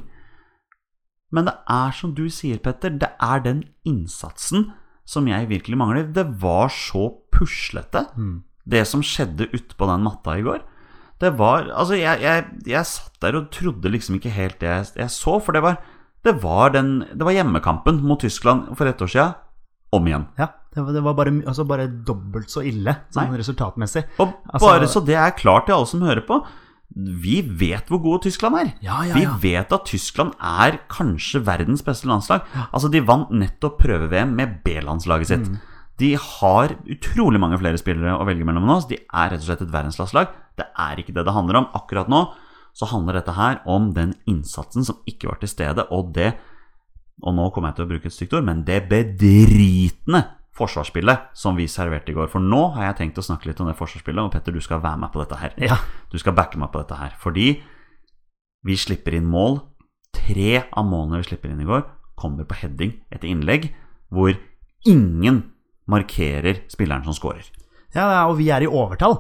Men 1.36 1.50
det 1.50 1.58
er 1.67 1.91
som 1.91 2.13
du 2.15 2.30
sier, 2.32 2.62
Petter, 2.63 2.96
det 2.96 3.12
er 3.20 3.43
den 3.43 3.65
innsatsen 3.84 4.70
som 5.08 5.28
jeg 5.28 5.50
virkelig 5.52 5.80
mangler. 5.80 6.08
Det 6.15 6.24
var 6.39 6.72
så 6.72 7.10
puslete, 7.36 8.08
det 8.67 8.84
som 8.89 9.03
skjedde 9.06 9.47
ute 9.53 9.77
på 9.80 9.88
den 9.89 10.03
matta 10.06 10.36
i 10.38 10.43
går. 10.45 10.62
Det 11.21 11.32
var 11.39 11.69
Altså, 11.73 11.95
jeg, 11.97 12.21
jeg, 12.21 12.45
jeg 12.69 12.86
satt 12.86 13.15
der 13.23 13.38
og 13.39 13.47
trodde 13.56 13.89
liksom 13.89 14.19
ikke 14.19 14.30
helt 14.36 14.60
det 14.62 14.69
jeg, 14.69 14.86
jeg 14.99 15.10
så, 15.15 15.39
for 15.41 15.56
det 15.58 15.63
var, 15.65 15.80
det 16.27 16.36
var, 16.43 16.69
den, 16.75 16.99
det 17.15 17.23
var 17.25 17.34
hjemmekampen 17.34 18.03
mot 18.06 18.19
Tyskland 18.21 18.75
for 18.77 18.86
ett 18.89 19.01
år 19.01 19.10
sia 19.10 19.27
om 19.95 20.06
igjen. 20.06 20.27
Ja, 20.38 20.49
det 20.75 20.84
var, 20.84 20.91
det 20.93 21.01
var 21.06 21.15
bare, 21.17 21.32
altså 21.47 21.63
bare 21.65 21.88
dobbelt 21.88 22.51
så 22.51 22.62
ille 22.67 22.93
sånn 23.15 23.32
Nei. 23.32 23.39
resultatmessig. 23.39 24.03
Og 24.19 24.34
Altså- 24.51 24.67
bare 24.67 24.88
så 24.91 25.01
det 25.08 25.15
er 25.15 25.32
klart 25.39 25.65
til 25.65 25.77
alle 25.77 25.88
som 25.89 26.03
hører 26.06 26.25
på, 26.27 26.41
vi 26.97 27.41
vet 27.41 27.89
hvor 27.91 27.99
gode 28.03 28.23
Tyskland 28.27 28.56
er. 28.60 28.69
Ja, 28.82 29.01
ja, 29.03 29.13
Vi 29.15 29.25
vet 29.49 29.71
at 29.75 29.86
Tyskland 29.89 30.34
er 30.39 30.77
kanskje 30.89 31.41
verdens 31.45 31.82
beste 31.84 32.08
landslag. 32.08 32.45
Altså, 32.71 32.89
de 32.91 33.01
vant 33.03 33.30
nettopp 33.32 33.77
prøve-VM 33.82 34.32
med 34.36 34.62
B-landslaget 34.63 35.27
sitt. 35.27 35.49
Mm. 35.49 35.58
De 35.97 36.12
har 36.21 36.75
utrolig 36.86 37.39
mange 37.41 37.57
flere 37.57 37.79
spillere 37.81 38.17
å 38.19 38.25
velge 38.27 38.45
mellom 38.45 38.67
nå, 38.69 38.79
så 38.81 38.91
de 38.91 38.99
er 39.01 39.31
rett 39.31 39.41
og 39.41 39.47
slett 39.47 39.63
et 39.65 39.73
verdenslandslag. 39.73 40.36
Det 40.57 40.67
er 40.77 41.01
ikke 41.01 41.15
det 41.15 41.25
det 41.25 41.33
handler 41.33 41.62
om. 41.62 41.71
Akkurat 41.77 42.10
nå 42.12 42.27
så 42.77 42.86
handler 42.91 43.17
dette 43.17 43.33
her 43.33 43.63
om 43.65 43.89
den 43.95 44.13
innsatsen 44.29 44.86
som 44.86 44.99
ikke 45.10 45.31
var 45.31 45.39
til 45.41 45.49
stede, 45.49 45.88
og 45.91 46.13
det 46.13 46.36
Og 47.17 47.33
nå 47.33 47.47
kommer 47.49 47.71
jeg 47.71 47.79
til 47.79 47.86
å 47.88 47.89
bruke 47.89 48.05
et 48.05 48.13
stygt 48.13 48.33
ord, 48.38 48.43
men 48.45 48.60
det 48.62 48.83
bedritne 48.91 50.19
forsvarsspillet 50.53 51.31
som 51.33 51.55
vi 51.57 51.65
serverte 51.65 52.12
i 52.12 52.13
går. 52.13 52.27
For 52.29 52.38
nå 52.38 52.60
har 52.75 52.91
jeg 52.91 52.97
tenkt 52.99 53.17
å 53.17 53.25
snakke 53.25 53.49
litt 53.49 53.62
om 53.63 53.65
det 53.65 53.73
forsvarsspillet, 53.79 54.21
og 54.21 54.29
Petter, 54.36 54.53
du 54.53 54.62
skal 54.62 54.83
være 54.83 55.01
med 55.01 55.10
på 55.10 55.23
dette 55.23 55.39
her. 55.41 55.55
Ja. 55.57 55.79
Du 56.13 56.17
skal 56.21 56.36
backe 56.38 56.62
meg 56.62 56.69
på 56.69 56.83
dette 56.83 56.99
her. 56.99 57.15
Fordi 57.17 57.47
vi 58.69 58.77
slipper 58.77 59.17
inn 59.17 59.25
mål. 59.25 59.63
Tre 60.13 60.63
av 60.69 60.86
målene 60.86 61.23
vi 61.23 61.29
slipper 61.31 61.49
inn 61.49 61.65
i 61.65 61.67
går, 61.67 61.88
kommer 62.17 62.45
på 62.45 62.57
heading 62.62 62.93
etter 63.10 63.29
innlegg, 63.29 63.71
hvor 64.13 64.38
ingen 64.86 65.41
markerer 65.88 66.63
spilleren 66.71 67.06
som 67.08 67.15
scorer. 67.17 67.47
ja, 67.95 68.28
og 68.28 68.38
vi 68.38 68.50
er 68.52 68.65
i 68.65 68.67
overtall. 68.69 69.19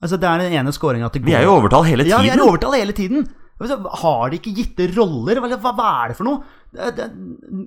Altså, 0.00 0.16
det 0.16 0.24
er 0.28 0.38
den 0.40 0.54
ene 0.56 0.72
scoringa 0.72 1.10
til 1.12 1.22
Vi 1.26 1.34
er 1.36 1.44
i 1.44 1.50
overtall 1.50 1.84
hele 1.84 2.04
tiden. 2.06 2.14
Ja, 2.14 2.22
vi 2.24 2.30
er 2.32 2.40
i 2.40 2.46
overtall 2.48 2.72
hele 2.78 2.92
tiden. 2.96 3.26
Altså, 3.60 3.76
Har 4.00 4.30
de 4.30 4.38
ikke 4.38 4.54
gitte 4.56 4.86
roller? 4.96 5.36
Hva, 5.44 5.58
hva, 5.76 5.88
er 6.04 6.08
det 6.08 6.16
for 6.16 6.24
noe? 6.24 6.40
Det, 6.72 6.86
det, 6.96 7.08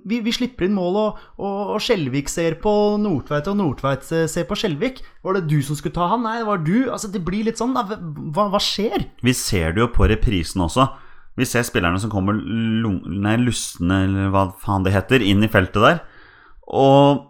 vi, 0.10 0.22
vi 0.26 0.32
slipper 0.34 0.66
inn 0.66 0.74
mål, 0.74 0.96
og, 0.98 1.20
og, 1.38 1.74
og 1.76 1.84
Skjelvik 1.84 2.32
ser 2.32 2.56
på 2.64 2.72
Nordtveit, 3.04 3.46
og 3.52 3.60
Nordtveit 3.60 4.08
ser 4.08 4.26
ser 4.32 4.48
på 4.50 4.58
Skjelvik. 4.58 5.04
Var 5.22 5.38
det 5.38 5.44
du 5.52 5.60
som 5.62 5.78
skulle 5.78 5.94
ta 5.94 6.08
han? 6.10 6.24
Nei, 6.26 6.40
det 6.42 6.48
var 6.50 6.64
du. 6.66 6.90
Altså, 6.90 7.12
Det 7.14 7.22
blir 7.28 7.46
litt 7.46 7.62
sånn, 7.62 7.76
da. 7.78 7.84
Hva, 7.86 8.48
hva 8.56 8.62
skjer? 8.64 9.06
Vi 9.22 9.36
ser 9.38 9.76
det 9.76 9.84
jo 9.84 9.92
på 9.94 10.10
reprisen 10.10 10.66
også. 10.66 10.88
Vi 11.38 11.46
ser 11.50 11.62
spillerne 11.70 12.02
som 12.02 12.10
kommer 12.14 12.34
lung- 12.34 13.04
nei, 13.06 13.36
lustne, 13.42 14.04
eller 14.08 14.34
hva 14.34 14.48
faen 14.64 14.88
det 14.88 14.96
heter, 14.98 15.22
inn 15.22 15.46
i 15.46 15.52
feltet 15.54 15.82
der. 15.86 16.02
Og 16.74 17.30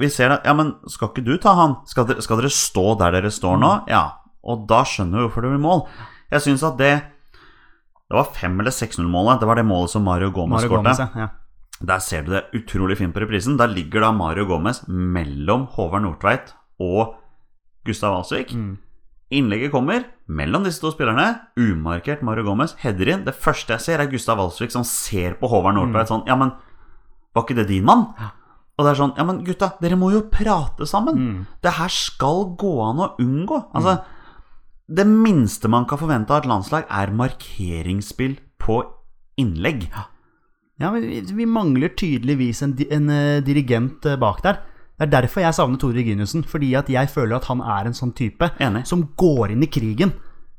vi 0.00 0.08
ser 0.10 0.28
da 0.32 0.40
Ja, 0.44 0.52
men 0.54 0.74
skal 0.90 1.08
ikke 1.10 1.24
du 1.26 1.36
ta 1.42 1.54
han? 1.58 1.76
Skal 1.86 2.06
dere, 2.08 2.22
skal 2.24 2.40
dere 2.40 2.50
stå 2.52 2.98
der 3.00 3.14
dere 3.18 3.30
står 3.30 3.58
nå? 3.60 3.72
Ja. 3.90 4.04
Og 4.44 4.66
da 4.70 4.82
skjønner 4.88 5.20
vi 5.20 5.26
hvorfor 5.26 5.44
det 5.46 5.52
blir 5.54 5.62
mål. 5.62 5.84
Jeg 6.32 6.40
syns 6.46 6.62
at 6.66 6.76
det 6.80 6.92
Det 8.12 8.16
var 8.18 8.28
5- 8.36 8.60
eller 8.60 8.70
6-0-målet. 8.70 9.40
Det 9.40 9.46
var 9.48 9.56
det 9.56 9.64
målet 9.64 9.90
som 9.90 10.04
Mario 10.04 10.30
Gomez 10.30 10.66
skårte. 10.66 11.08
Ja. 11.16 11.28
Der 11.82 11.98
ser 11.98 12.22
du 12.22 12.30
det 12.34 12.44
utrolig 12.54 12.98
fint 12.98 13.14
på 13.14 13.22
reprisen. 13.24 13.56
Der 13.56 13.66
ligger 13.72 14.00
da 14.04 14.12
Mario 14.12 14.44
Gomez 14.46 14.82
mellom 14.86 15.66
Håvard 15.72 16.02
Nordtveit 16.04 16.52
og 16.78 17.14
Gustav 17.86 18.14
Alsvik. 18.18 18.52
Innlegget 19.32 19.72
kommer 19.72 20.04
mellom 20.28 20.62
disse 20.66 20.82
to 20.82 20.90
spillerne. 20.92 21.40
Umarkert 21.56 22.20
Mario 22.22 22.44
Gomez 22.44 22.74
header 22.84 23.08
inn. 23.14 23.24
Det 23.24 23.34
første 23.34 23.72
jeg 23.72 23.80
ser, 23.80 23.98
er 24.04 24.10
Gustav 24.12 24.38
Alsvik 24.38 24.70
som 24.74 24.84
ser 24.84 25.38
på 25.40 25.48
Håvard 25.48 25.74
Nordtveit 25.78 26.12
sånn 26.12 26.26
Ja, 26.28 26.36
men 26.36 26.52
var 27.34 27.46
ikke 27.46 27.56
det 27.56 27.68
din 27.72 27.84
mann? 27.88 28.10
Og 28.82 28.88
det 28.88 28.92
er 28.96 28.98
sånn 28.98 29.12
Ja, 29.14 29.24
men 29.28 29.44
gutta, 29.46 29.68
dere 29.82 29.96
må 30.00 30.08
jo 30.10 30.24
prate 30.32 30.88
sammen. 30.90 31.46
Det 31.62 31.76
her 31.78 31.92
skal 31.94 32.48
gå 32.58 32.72
an 32.82 33.02
å 33.04 33.12
unngå. 33.22 33.60
Altså, 33.78 34.00
det 34.90 35.06
minste 35.06 35.70
man 35.70 35.86
kan 35.86 36.00
forvente 36.00 36.34
av 36.34 36.42
et 36.42 36.48
landslag, 36.50 36.88
er 36.90 37.14
markeringsspill 37.14 38.34
på 38.58 38.80
innlegg. 39.38 39.86
Ja, 40.82 40.90
vi, 40.90 41.20
vi 41.22 41.46
mangler 41.46 41.94
tydeligvis 41.94 42.62
en, 42.66 42.74
en 42.90 43.08
eh, 43.14 43.40
dirigent 43.46 44.04
eh, 44.08 44.18
bak 44.18 44.42
der. 44.42 44.58
Det 44.98 45.06
er 45.06 45.12
derfor 45.22 45.44
jeg 45.44 45.54
savner 45.54 45.78
Tore 45.78 45.94
Reginiussen. 46.00 46.42
Fordi 46.44 46.72
at 46.78 46.90
jeg 46.90 47.08
føler 47.12 47.36
at 47.38 47.46
han 47.50 47.62
er 47.62 47.86
en 47.88 47.94
sånn 47.96 48.12
type 48.18 48.50
Enig. 48.58 48.84
som 48.90 49.04
går 49.16 49.54
inn 49.54 49.62
i 49.62 49.70
krigen. 49.70 50.12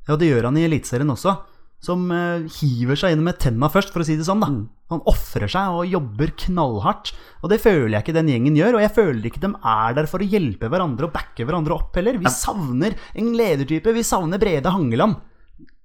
Ja, 0.07 0.15
det 0.15 0.31
gjør 0.31 0.49
han 0.49 0.57
i 0.59 0.65
Eliteserien 0.67 1.11
også. 1.11 1.35
Som 1.83 2.07
eh, 2.15 2.45
hiver 2.61 2.99
seg 2.99 3.15
inn 3.15 3.25
med 3.25 3.41
tenna 3.43 3.67
først, 3.71 3.91
for 3.91 4.03
å 4.03 4.07
si 4.07 4.15
det 4.15 4.23
sånn. 4.27 4.39
da 4.39 4.47
Han 4.93 5.03
ofrer 5.09 5.51
seg 5.51 5.75
og 5.75 5.89
jobber 5.91 6.31
knallhardt. 6.45 7.11
Og 7.43 7.51
det 7.51 7.59
føler 7.63 7.97
jeg 7.97 8.05
ikke 8.05 8.15
den 8.15 8.31
gjengen 8.31 8.57
gjør. 8.59 8.77
Og 8.79 8.85
jeg 8.85 8.95
føler 8.95 9.27
ikke 9.27 9.43
de 9.43 9.51
er 9.51 9.97
der 9.97 10.07
for 10.07 10.23
å 10.23 10.29
hjelpe 10.31 10.71
hverandre 10.71 11.09
og 11.09 11.15
backe 11.15 11.43
hverandre 11.43 11.75
opp 11.75 11.99
heller. 11.99 12.21
Vi 12.23 12.31
savner 12.31 12.95
en 13.19 13.33
ledertype. 13.35 13.95
Vi 13.95 14.07
savner 14.07 14.39
Brede 14.39 14.71
Hangeland 14.71 15.19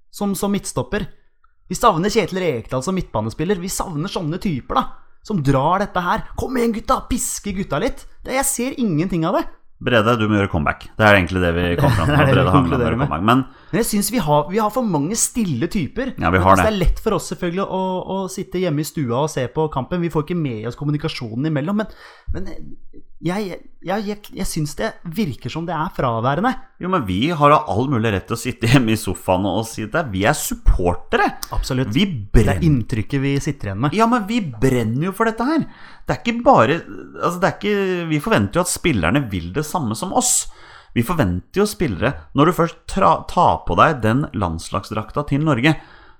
som, 0.09 0.33
som 0.39 0.55
midtstopper. 0.55 1.05
Vi 1.69 1.77
savner 1.77 2.09
Kjetil 2.09 2.41
Rekdal 2.41 2.81
som 2.81 2.95
midtbanespiller. 2.97 3.59
Vi 3.61 3.69
savner 3.69 4.09
sånne 4.09 4.39
typer, 4.41 4.79
da. 4.79 4.85
Som 5.25 5.43
drar 5.43 5.83
dette 5.83 6.01
her. 6.01 6.23
Kom 6.39 6.55
igjen, 6.57 6.73
gutta! 6.79 7.03
Piske 7.11 7.51
gutta 7.53 7.77
litt. 7.83 8.05
Det, 8.23 8.33
jeg 8.39 8.47
ser 8.47 8.79
ingenting 8.81 9.27
av 9.27 9.35
det. 9.37 9.43
Brede, 9.83 10.15
du 10.19 10.25
må 10.27 10.39
gjøre 10.39 10.51
comeback. 10.51 10.87
Det 10.97 11.05
er 11.05 11.19
egentlig 11.19 11.43
det 11.43 11.51
vi 11.55 11.67
kom 11.79 11.91
fram 11.93 12.09
til. 12.09 12.23
Brede 12.33 12.53
Hangeland 12.55 12.71
må 12.71 12.87
gjøre 12.87 12.99
comeback. 13.03 13.27
Men 13.29 13.43
Men 13.71 13.83
jeg 13.83 13.89
syns 13.91 14.07
vi, 14.11 14.17
har- 14.25 14.47
vi 14.49 14.57
har 14.57 14.71
for 14.73 14.81
mange 14.85 15.15
stille 15.19 15.67
typer. 15.69 16.15
Ja, 16.17 16.29
vi 16.33 16.39
har 16.41 16.55
det. 16.57 16.63
det 16.65 16.73
er 16.73 16.79
lett 16.85 16.99
for 17.03 17.13
oss 17.19 17.29
selvfølgelig 17.33 17.65
å, 17.69 17.81
å 18.15 18.19
sitte 18.33 18.57
hjemme 18.63 18.81
i 18.81 18.87
stua 18.87 19.23
og 19.25 19.29
se 19.29 19.43
på 19.53 19.67
kampen. 19.73 20.01
Vi 20.01 20.09
får 20.13 20.25
ikke 20.25 20.37
med 20.39 20.65
oss 20.71 20.77
kommunikasjonen 20.79 21.51
imellom. 21.51 21.83
Men, 21.83 21.87
men 22.33 22.47
jeg, 23.21 23.59
jeg, 23.83 24.05
jeg, 24.07 24.17
jeg 24.39 24.47
syns 24.47 24.73
det 24.79 24.89
virker 25.13 25.51
som 25.53 25.65
det 25.67 25.75
er 25.75 25.91
fraværende. 25.93 26.53
Jo, 26.81 26.89
men 26.93 27.03
vi 27.05 27.19
har 27.35 27.51
da 27.53 27.59
all 27.69 27.89
mulig 27.91 28.13
rett 28.15 28.25
til 28.29 28.37
å 28.37 28.41
sitte 28.41 28.69
hjemme 28.71 28.95
i 28.95 28.99
sofaen 28.99 29.45
og 29.49 29.65
si 29.69 29.85
det. 29.91 30.05
Vi 30.13 30.23
er 30.29 30.37
supportere. 30.39 31.27
Absolutt. 31.53 31.91
Vi 31.93 32.05
Det 32.33 32.45
er 32.47 32.63
inntrykket 32.65 33.21
vi 33.21 33.35
sitter 33.43 33.69
igjen 33.73 33.83
med. 33.85 33.93
Ja, 33.97 34.07
men 34.09 34.25
vi 34.29 34.39
brenner 34.41 35.09
jo 35.11 35.13
for 35.17 35.29
dette 35.29 35.45
her. 35.45 35.67
Det 36.07 36.15
er 36.15 36.23
ikke 36.23 36.41
bare 36.47 36.79
Altså, 36.79 37.37
det 37.37 37.49
er 37.51 37.57
ikke 37.59 38.07
Vi 38.09 38.17
forventer 38.23 38.57
jo 38.57 38.63
at 38.65 38.71
spillerne 38.71 39.21
vil 39.29 39.51
det 39.53 39.65
samme 39.67 39.93
som 39.99 40.15
oss. 40.17 40.47
Vi 40.95 41.05
forventer 41.05 41.61
jo 41.61 41.67
spillere 41.69 42.13
Når 42.33 42.49
du 42.49 42.57
først 42.57 42.79
tar 42.89 43.57
på 43.67 43.77
deg 43.79 44.01
den 44.03 44.25
landslagsdrakta 44.33 45.25
til 45.29 45.43
Norge, 45.45 45.75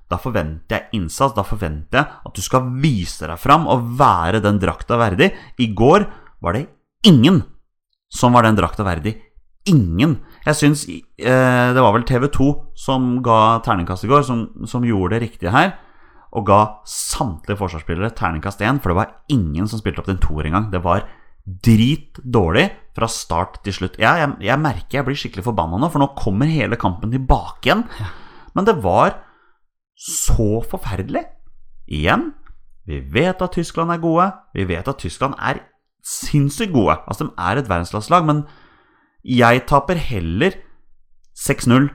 da 0.09 0.17
forventer 0.17 0.75
jeg 0.75 0.99
innsats. 0.99 1.35
Da 1.37 1.45
forventer 1.45 2.01
jeg 2.01 2.19
at 2.25 2.35
du 2.35 2.41
skal 2.43 2.69
vise 2.81 3.27
deg 3.29 3.39
fram 3.39 3.67
og 3.69 3.93
være 3.99 4.41
den 4.43 4.59
drakta 4.61 4.97
verdig. 4.99 5.31
I 5.61 5.69
går 5.77 6.07
var 6.41 6.57
det 6.57 6.67
ingen 7.05 7.43
som 8.09 8.33
var 8.33 8.47
den 8.47 8.57
drakta 8.57 8.85
verdig. 8.87 9.19
Ingen. 9.69 10.17
Jeg 10.47 10.57
syns 10.57 10.85
eh, 10.89 11.69
Det 11.75 11.83
var 11.83 11.93
vel 11.93 12.07
TV 12.07 12.25
2 12.33 12.49
som 12.79 13.19
ga 13.25 13.59
terningkast 13.65 14.07
i 14.07 14.09
går, 14.09 14.25
som, 14.25 14.47
som 14.65 14.85
gjorde 14.87 15.17
det 15.17 15.27
riktige 15.27 15.53
her. 15.53 15.75
Og 16.33 16.45
ga 16.45 16.59
samtlige 16.89 17.57
forsvarsspillere 17.57 18.13
terningkast 18.17 18.61
1, 18.61 18.81
for 18.81 18.91
det 18.91 18.99
var 19.01 19.13
ingen 19.33 19.69
som 19.69 19.81
spilte 19.81 20.01
opp 20.01 20.09
til 20.09 20.17
en 20.17 20.23
toer 20.23 20.49
engang. 20.49 20.69
Det 20.73 20.81
var 20.85 21.05
dritdårlig 21.65 22.67
fra 22.97 23.07
start 23.11 23.61
til 23.65 23.75
slutt. 23.75 23.97
Jeg, 24.01 24.21
jeg, 24.21 24.35
jeg 24.49 24.61
merker 24.61 24.99
jeg 24.99 25.07
blir 25.07 25.19
skikkelig 25.19 25.45
forbanna 25.47 25.79
nå, 25.79 25.89
for 25.91 26.03
nå 26.03 26.11
kommer 26.19 26.51
hele 26.51 26.79
kampen 26.79 27.13
tilbake 27.13 27.69
igjen. 27.69 27.85
Men 28.57 28.67
det 28.67 28.79
var 28.83 29.17
så 29.99 30.61
forferdelig. 30.67 31.25
Igjen, 31.89 32.29
vi 32.87 33.01
vet 33.13 33.41
at 33.41 33.53
Tyskland 33.55 33.91
er 33.93 34.01
gode. 34.01 34.29
Vi 34.55 34.67
vet 34.69 34.87
at 34.87 35.01
Tyskland 35.01 35.37
er 35.39 35.63
sinnssykt 36.05 36.73
gode. 36.73 36.97
Altså, 37.07 37.27
de 37.27 37.33
er 37.37 37.59
et 37.59 37.69
verdenslandslag, 37.69 38.25
men 38.25 38.43
jeg 39.25 39.65
taper 39.67 39.99
heller 39.99 40.55
6-0 41.37 41.89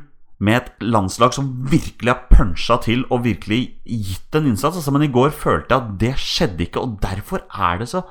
med 0.45 0.57
et 0.59 0.83
landslag 0.83 1.33
som 1.35 1.51
virkelig 1.71 2.11
har 2.11 2.27
punsja 2.31 2.77
til 2.85 3.05
og 3.13 3.25
virkelig 3.25 3.61
gitt 3.87 4.37
en 4.37 4.51
innsats. 4.51 4.77
Altså, 4.77 4.93
men 4.95 5.07
i 5.07 5.13
går 5.13 5.31
følte 5.31 5.75
jeg 5.75 5.83
at 5.83 5.97
det 6.01 6.13
skjedde 6.21 6.67
ikke, 6.67 6.83
og 6.83 6.99
derfor 7.03 7.45
er 7.55 7.81
det 7.81 7.89
så 7.93 8.05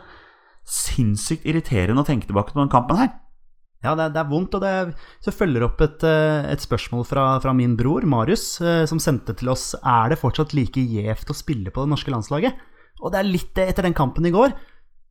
sinnssykt 0.67 1.45
irriterende 1.49 2.03
å 2.03 2.07
tenke 2.07 2.29
tilbake 2.29 2.53
på 2.53 2.61
den 2.61 2.71
kampen 2.71 2.99
her. 2.99 3.13
Ja, 3.83 3.97
det, 3.99 4.13
det 4.15 4.21
er 4.21 4.29
vondt, 4.29 4.53
og 4.55 4.63
det 4.63 4.93
så 5.23 5.33
følger 5.35 5.65
opp 5.67 5.81
et, 5.83 6.03
eh, 6.07 6.45
et 6.53 6.63
spørsmål 6.63 7.03
fra, 7.07 7.25
fra 7.43 7.51
min 7.55 7.75
bror 7.79 8.05
Marius, 8.07 8.45
eh, 8.63 8.85
som 8.87 9.01
sendte 9.03 9.35
til 9.35 9.51
oss 9.51 9.73
Er 9.75 10.13
det 10.13 10.21
fortsatt 10.21 10.55
like 10.55 10.79
gjevt 10.79 11.33
å 11.33 11.35
spille 11.35 11.73
på 11.73 11.83
det 11.83 11.91
norske 11.91 12.13
landslaget. 12.13 12.61
Og 13.03 13.11
det 13.11 13.19
er 13.19 13.27
litt 13.27 13.51
det 13.57 13.67
etter 13.73 13.89
den 13.89 13.97
kampen 13.97 14.23
i 14.29 14.31
går, 14.31 14.55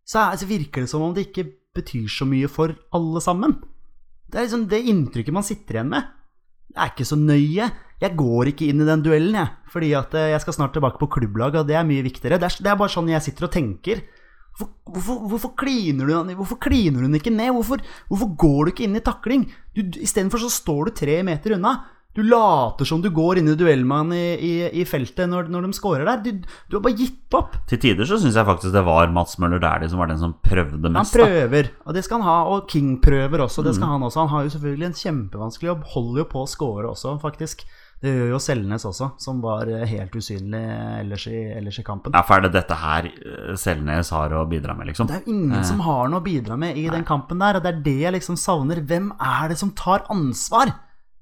så, 0.09 0.25
er, 0.25 0.41
så 0.41 0.49
virker 0.49 0.87
det 0.87 0.91
som 0.91 1.05
om 1.05 1.13
det 1.13 1.29
ikke 1.29 1.51
betyr 1.77 2.09
så 2.11 2.25
mye 2.29 2.49
for 2.51 2.73
alle 2.97 3.21
sammen. 3.25 3.59
Det 4.33 4.41
er 4.41 4.49
liksom 4.49 4.65
det 4.71 4.81
inntrykket 4.89 5.37
man 5.37 5.45
sitter 5.45 5.77
igjen 5.77 5.93
med. 5.93 6.09
det 6.73 6.81
er 6.81 6.95
ikke 6.95 7.09
så 7.13 7.19
nøye. 7.21 7.69
Jeg 8.01 8.17
går 8.17 8.51
ikke 8.51 8.71
inn 8.73 8.81
i 8.81 8.89
den 8.89 9.05
duellen, 9.05 9.37
jeg. 9.37 9.53
Fordi 9.71 9.93
at 10.01 10.17
eh, 10.17 10.31
jeg 10.33 10.45
skal 10.47 10.57
snart 10.57 10.73
tilbake 10.73 10.97
på 11.03 11.13
klubblag, 11.13 11.61
og 11.61 11.69
det 11.69 11.77
er 11.77 11.85
mye 11.85 12.09
viktigere. 12.09 12.41
Det 12.41 12.49
er, 12.49 12.59
det 12.65 12.73
er 12.73 12.81
bare 12.81 12.97
sånn 12.97 13.13
jeg 13.13 13.29
sitter 13.29 13.51
og 13.51 13.53
tenker. 13.53 14.01
Hvorfor, 14.59 15.23
hvorfor, 15.31 15.55
kliner 15.59 16.07
du, 16.07 16.35
hvorfor 16.37 16.59
kliner 16.61 17.07
hun 17.07 17.17
ikke 17.17 17.33
ned? 17.33 17.55
Hvorfor, 17.57 17.81
hvorfor 18.11 18.29
går 18.39 18.59
du 18.65 18.73
ikke 18.75 18.85
inn 18.87 18.99
i 18.99 19.05
takling? 19.05 19.47
Istedenfor 19.75 20.43
så 20.43 20.53
står 20.53 20.91
du 20.91 20.97
tre 21.03 21.23
meter 21.27 21.57
unna. 21.57 21.79
Du 22.13 22.21
later 22.21 22.85
som 22.85 23.01
du 23.01 23.09
går 23.09 23.39
inn 23.41 23.49
i 23.49 23.55
duellmannen 23.57 24.13
i, 24.13 24.25
i, 24.37 24.57
i 24.83 24.85
feltet 24.85 25.31
når, 25.33 25.47
når 25.49 25.65
de 25.65 25.77
scorer 25.79 26.05
der. 26.05 26.21
Du, 26.21 26.43
du 26.69 26.77
har 26.77 26.83
bare 26.85 26.99
gitt 26.99 27.37
opp. 27.39 27.57
Til 27.71 27.81
tider 27.81 28.09
så 28.09 28.19
syns 28.21 28.37
jeg 28.37 28.45
faktisk 28.45 28.75
det 28.75 28.83
var 28.85 29.09
Mats 29.15 29.39
Møller 29.41 29.63
Dæhlie 29.63 29.89
som 29.89 30.03
var 30.03 30.13
den 30.13 30.21
som 30.21 30.35
prøvde 30.45 30.93
mest. 30.93 31.17
Han 31.17 31.25
prøver, 31.25 31.71
og 31.87 31.97
det 31.97 32.05
skal 32.05 32.21
han 32.21 32.29
ha. 32.29 32.37
Og 32.53 32.67
King 32.69 32.99
prøver 33.01 33.47
også, 33.47 33.65
det 33.65 33.73
skal 33.79 33.95
han 33.95 34.05
også. 34.05 34.27
Han 34.27 34.35
har 34.35 34.45
jo 34.45 34.53
selvfølgelig 34.59 34.91
en 34.91 34.99
kjempevanskelig 35.01 35.73
jobb. 35.73 35.89
Holder 35.95 36.21
jo 36.21 36.29
på 36.35 36.45
å 36.45 36.51
score 36.53 36.93
også, 36.93 37.17
faktisk. 37.25 37.65
Det 38.03 38.11
gjør 38.11 38.33
jo 38.33 38.39
Selnes 38.43 38.83
også, 38.89 39.07
som 39.23 39.39
var 39.45 39.69
eh, 39.71 39.85
helt 39.87 40.15
usynlig 40.19 40.59
ellers 40.99 41.27
i, 41.31 41.37
ellers 41.55 41.77
i 41.79 41.85
kampen. 41.87 42.11
Ja, 42.17 42.25
for 42.27 42.41
er 42.41 42.49
det 42.49 42.57
dette 42.57 42.75
her 42.81 43.07
eh, 43.07 43.53
Selnes 43.63 44.11
har 44.11 44.33
å 44.35 44.41
bidra 44.51 44.75
med, 44.75 44.89
liksom? 44.91 45.07
Det 45.07 45.21
er 45.21 45.23
jo 45.23 45.37
ingen 45.37 45.63
som 45.69 45.85
har 45.87 46.11
noe 46.11 46.19
å 46.19 46.25
bidra 46.27 46.57
med 46.59 46.81
i 46.81 46.89
den 46.91 47.05
kampen 47.07 47.39
der, 47.39 47.61
og 47.61 47.63
det 47.63 47.71
er 47.77 47.83
det 47.85 47.95
jeg 48.01 48.17
liksom 48.17 48.39
savner. 48.43 48.81
Hvem 48.91 49.13
er 49.23 49.53
det 49.53 49.59
som 49.61 49.71
tar 49.79 50.03
ansvar? 50.11 50.75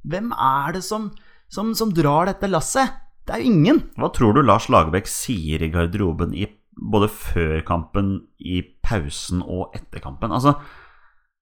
Hvem 0.09 0.33
er 0.33 0.79
det 0.79 0.81
som, 0.87 1.11
som, 1.53 1.75
som 1.77 1.93
drar 1.93 2.31
dette 2.31 2.49
lasset? 2.49 2.97
Det 3.29 3.37
er 3.37 3.45
jo 3.45 3.53
ingen. 3.53 3.83
Hva 4.01 4.09
tror 4.17 4.33
du 4.35 4.41
Lars 4.43 4.71
Lagerbäck 4.73 5.07
sier 5.11 5.61
i 5.61 5.69
garderoben 5.75 6.33
i 6.33 6.49
både 6.81 7.11
før 7.13 7.61
kampen, 7.69 8.23
i 8.41 8.63
pausen 8.81 9.45
og 9.45 9.77
etter 9.77 10.01
kampen? 10.01 10.33
Altså 10.33 10.57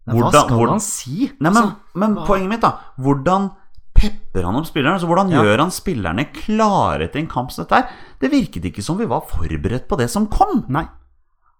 Hva 0.09 0.33
skal 0.35 0.51
hvordan- 0.51 0.74
han 0.81 0.83
si? 0.83 1.31
Nei, 1.38 1.46
men, 1.53 1.62
Altså, 1.62 1.94
men 1.94 2.18
poenget 2.27 2.51
mitt, 2.57 2.66
da. 2.66 2.74
Hvordan 2.98 3.53
pepper 3.99 4.47
han 4.47 4.57
opp 4.61 4.69
spillerne? 4.71 5.01
Så 5.03 5.09
hvordan 5.11 5.31
Ja. 5.35 5.43
gjør 5.43 5.59
han 5.65 5.71
spillerne 5.75 6.25
klare 6.33 7.11
til 7.13 7.23
en 7.25 7.31
kamp 7.31 7.51
som 7.53 7.65
dette 7.65 7.75
her? 7.83 7.89
Det 8.23 8.31
virket 8.33 8.65
ikke 8.71 8.83
som 8.87 8.97
vi 8.99 9.07
var 9.11 9.23
forberedt 9.29 9.89
på 9.91 9.99
det 9.99 10.09
som 10.11 10.27
kom. 10.31 10.65
Nei. 10.69 10.87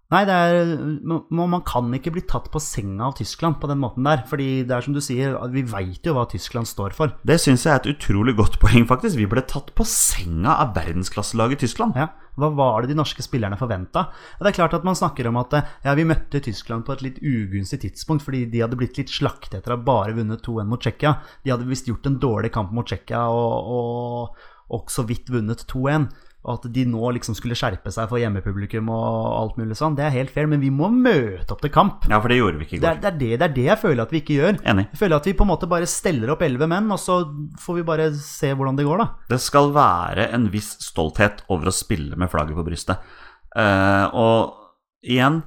Nei, 0.09 0.23
er, 0.25 0.71
man, 1.05 1.51
man 1.51 1.61
kan 1.61 1.91
ikke 1.93 2.09
bli 2.15 2.23
tatt 2.25 2.47
på 2.49 2.57
senga 2.63 3.11
av 3.11 3.19
Tyskland 3.19 3.59
på 3.61 3.67
den 3.69 3.77
måten 3.77 4.07
der. 4.07 4.23
Fordi 4.25 4.63
det 4.65 4.73
er 4.73 4.81
som 4.81 4.95
du 4.95 5.01
sier, 5.05 5.35
vi 5.53 5.61
veit 5.69 6.07
jo 6.07 6.15
hva 6.15 6.23
Tyskland 6.31 6.65
står 6.65 6.95
for. 6.97 7.13
Det 7.21 7.35
syns 7.37 7.67
jeg 7.67 7.75
er 7.75 7.83
et 7.83 7.91
utrolig 7.91 8.33
godt 8.39 8.57
poeng, 8.63 8.87
faktisk. 8.89 9.19
Vi 9.19 9.27
ble 9.29 9.43
tatt 9.45 9.69
på 9.77 9.85
senga 9.85 10.55
av 10.63 10.73
verdensklasselaget 10.79 11.61
Tyskland. 11.61 11.99
Ja, 12.01 12.07
Hva 12.41 12.49
var 12.57 12.81
det 12.81 12.89
de 12.89 12.97
norske 12.97 13.21
spillerne 13.21 13.59
forventa? 13.59 14.07
Det 14.39 14.49
er 14.49 14.57
klart 14.57 14.73
at 14.79 14.87
man 14.87 14.97
snakker 14.97 15.29
om 15.29 15.37
at 15.43 15.53
ja, 15.59 15.93
vi 15.93 16.07
møtte 16.09 16.41
Tyskland 16.41 16.87
på 16.87 16.95
et 16.95 17.03
litt 17.05 17.19
ugunstig 17.21 17.83
tidspunkt 17.83 18.25
fordi 18.25 18.47
de 18.49 18.63
hadde 18.63 18.79
blitt 18.79 18.97
litt 18.97 19.13
slaktet 19.13 19.59
etter 19.59 19.75
å 19.75 19.77
ha 19.77 19.87
bare 19.91 20.15
vunnet 20.17 20.41
2-1 20.41 20.71
mot 20.71 20.81
Tsjekkia. 20.81 21.19
De 21.45 21.53
hadde 21.53 21.69
visst 21.69 21.91
gjort 21.91 22.09
en 22.09 22.17
dårlig 22.17 22.49
kamp 22.57 22.73
mot 22.73 22.89
Tsjekkia 22.89 23.27
og, 23.29 23.69
og, 23.77 24.49
og 24.73 24.89
så 24.89 25.05
vidt 25.05 25.29
vunnet 25.29 25.67
2-1. 25.69 26.09
Og 26.47 26.53
at 26.55 26.67
de 26.71 26.85
nå 26.87 27.09
liksom 27.17 27.35
skulle 27.35 27.57
skjerpe 27.59 27.91
seg 27.91 28.07
for 28.07 28.21
hjemmepublikum 28.21 28.87
og 28.95 29.15
alt 29.35 29.57
mulig 29.59 29.75
sånn. 29.75 29.97
Det 29.97 30.05
er 30.07 30.13
helt 30.13 30.31
fair, 30.31 30.47
men 30.47 30.61
vi 30.63 30.69
må 30.71 30.87
møte 30.93 31.51
opp 31.51 31.59
til 31.65 31.73
kamp. 31.73 32.07
Ja, 32.07 32.21
for 32.23 32.31
det 32.31 32.37
gjorde 32.39 32.61
vi 32.61 32.67
ikke 32.67 32.77
i 32.77 32.79
Det 32.79 32.91
er, 32.93 33.01
det, 33.03 33.11
er 33.11 33.17
det, 33.19 33.31
det 33.41 33.47
er 33.49 33.55
det 33.57 33.67
jeg 33.67 33.81
føler 33.81 34.03
at 34.05 34.15
vi 34.15 34.21
ikke 34.23 34.37
gjør. 34.37 34.61
Enig. 34.71 34.87
Jeg 34.93 35.01
føler 35.01 35.19
at 35.19 35.27
vi 35.27 35.35
på 35.35 35.47
en 35.47 35.51
måte 35.51 35.69
bare 35.71 35.89
steller 35.91 36.31
opp 36.31 36.45
elleve 36.47 36.69
menn, 36.71 36.87
og 36.95 37.01
så 37.03 37.19
får 37.59 37.79
vi 37.81 37.85
bare 37.91 38.07
se 38.15 38.53
hvordan 38.53 38.79
det 38.79 38.87
går, 38.87 39.03
da. 39.03 39.09
Det 39.35 39.41
skal 39.43 39.73
være 39.75 40.29
en 40.37 40.47
viss 40.53 40.71
stolthet 40.87 41.43
over 41.51 41.73
å 41.73 41.75
spille 41.75 42.15
med 42.19 42.31
flagget 42.31 42.55
på 42.55 42.67
brystet. 42.71 43.03
Uh, 43.51 44.07
og 44.15 44.39
igjen 45.03 45.41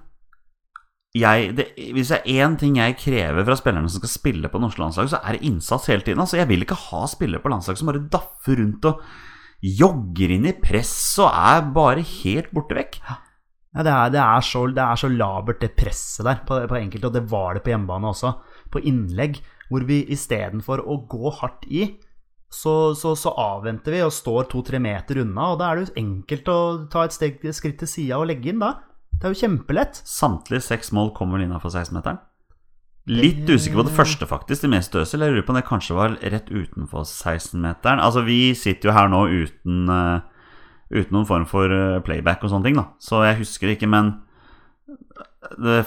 jeg, 1.14 1.50
det, 1.57 1.66
Hvis 1.92 2.09
det 2.11 2.22
er 2.22 2.40
én 2.40 2.55
ting 2.59 2.78
jeg 2.81 2.96
krever 3.00 3.44
fra 3.44 3.57
spillerne 3.59 3.90
som 3.92 4.00
skal 4.00 4.12
spille 4.12 4.48
på 4.48 4.61
norske 4.61 4.81
landslag, 4.81 5.11
så 5.12 5.20
er 5.20 5.37
det 5.37 5.48
innsats 5.48 5.90
hele 5.92 6.05
tiden. 6.05 6.22
Altså, 6.24 6.38
jeg 6.40 6.48
vil 6.48 6.64
ikke 6.64 6.78
ha 6.88 7.05
spillere 7.11 7.42
på 7.42 7.52
landslag 7.52 7.81
som 7.81 7.90
bare 7.90 8.07
daffer 8.12 8.61
rundt 8.61 8.88
og 8.88 9.02
jogger 9.62 10.33
inn 10.35 10.48
i 10.51 10.57
press 10.59 10.94
og 11.22 11.31
er 11.31 11.68
bare 11.75 12.03
helt 12.03 12.51
borte 12.55 12.77
vekk. 12.77 12.98
Ja, 13.72 13.85
det, 13.87 13.92
er, 13.92 14.12
det, 14.12 14.20
er 14.20 14.44
så, 14.44 14.66
det 14.68 14.85
er 14.85 15.01
så 15.01 15.09
labert, 15.09 15.62
det 15.62 15.72
presset 15.79 16.27
der 16.29 16.42
på, 16.44 16.59
på 16.68 16.77
enkelte, 16.77 17.09
og 17.09 17.14
det 17.16 17.25
var 17.31 17.57
det 17.57 17.62
på 17.64 17.72
hjemmebane 17.72 18.11
også. 18.11 18.35
På 18.72 18.83
innlegg, 18.85 19.38
hvor 19.70 19.87
vi 19.88 20.03
istedenfor 20.12 20.83
å 20.85 20.98
gå 21.09 21.33
hardt 21.38 21.64
i, 21.70 21.87
så, 22.53 22.92
så, 22.98 23.14
så 23.16 23.33
avventer 23.40 23.96
vi 23.96 24.03
og 24.05 24.12
står 24.12 24.51
to-tre 24.53 24.81
meter 24.83 25.22
unna. 25.22 25.55
Og 25.55 25.62
da 25.62 25.70
er 25.70 25.79
det 25.79 25.87
jo 25.87 26.03
enkelt 26.03 26.51
å 26.53 26.59
ta 26.92 27.07
et 27.07 27.16
steg, 27.16 27.40
skritt 27.57 27.79
til 27.81 27.88
sida 27.88 28.20
og 28.20 28.29
legge 28.29 28.53
inn, 28.53 28.61
da. 28.61 28.75
Det 29.14 29.29
er 29.29 29.33
jo 29.33 29.40
kjempelett. 29.46 30.03
Samtlige 30.09 30.66
seks 30.66 30.92
mål 30.92 31.14
kommer 31.16 31.38
vel 31.38 31.46
innafor 31.46 31.72
16-meteren. 31.72 32.20
Litt 33.10 33.48
usikker 33.50 33.80
på 33.80 33.86
det 33.88 33.94
første, 33.96 34.26
faktisk. 34.30 34.62
Det 34.62 34.70
mest 34.70 34.94
Øzil. 34.94 35.24
Jeg 35.24 35.34
lurer 35.34 35.46
på 35.46 35.50
om 35.50 35.58
det 35.58 35.66
kanskje 35.66 35.96
var 35.98 36.12
rett 36.22 36.50
utenfor 36.52 37.02
16-meteren. 37.02 37.98
Altså, 37.98 38.22
vi 38.22 38.54
sitter 38.54 38.90
jo 38.90 38.94
her 38.94 39.10
nå 39.10 39.24
uten, 39.26 39.88
uh, 39.90 40.20
uten 40.94 41.16
noen 41.16 41.26
form 41.26 41.46
for 41.48 41.72
eh, 41.72 42.02
playback 42.04 42.44
og 42.44 42.52
sånne 42.52 42.68
ting, 42.68 42.76
da. 42.78 42.92
Så 43.02 43.24
jeg 43.24 43.40
husker 43.40 43.72
ikke, 43.72 43.88
men 43.90 44.12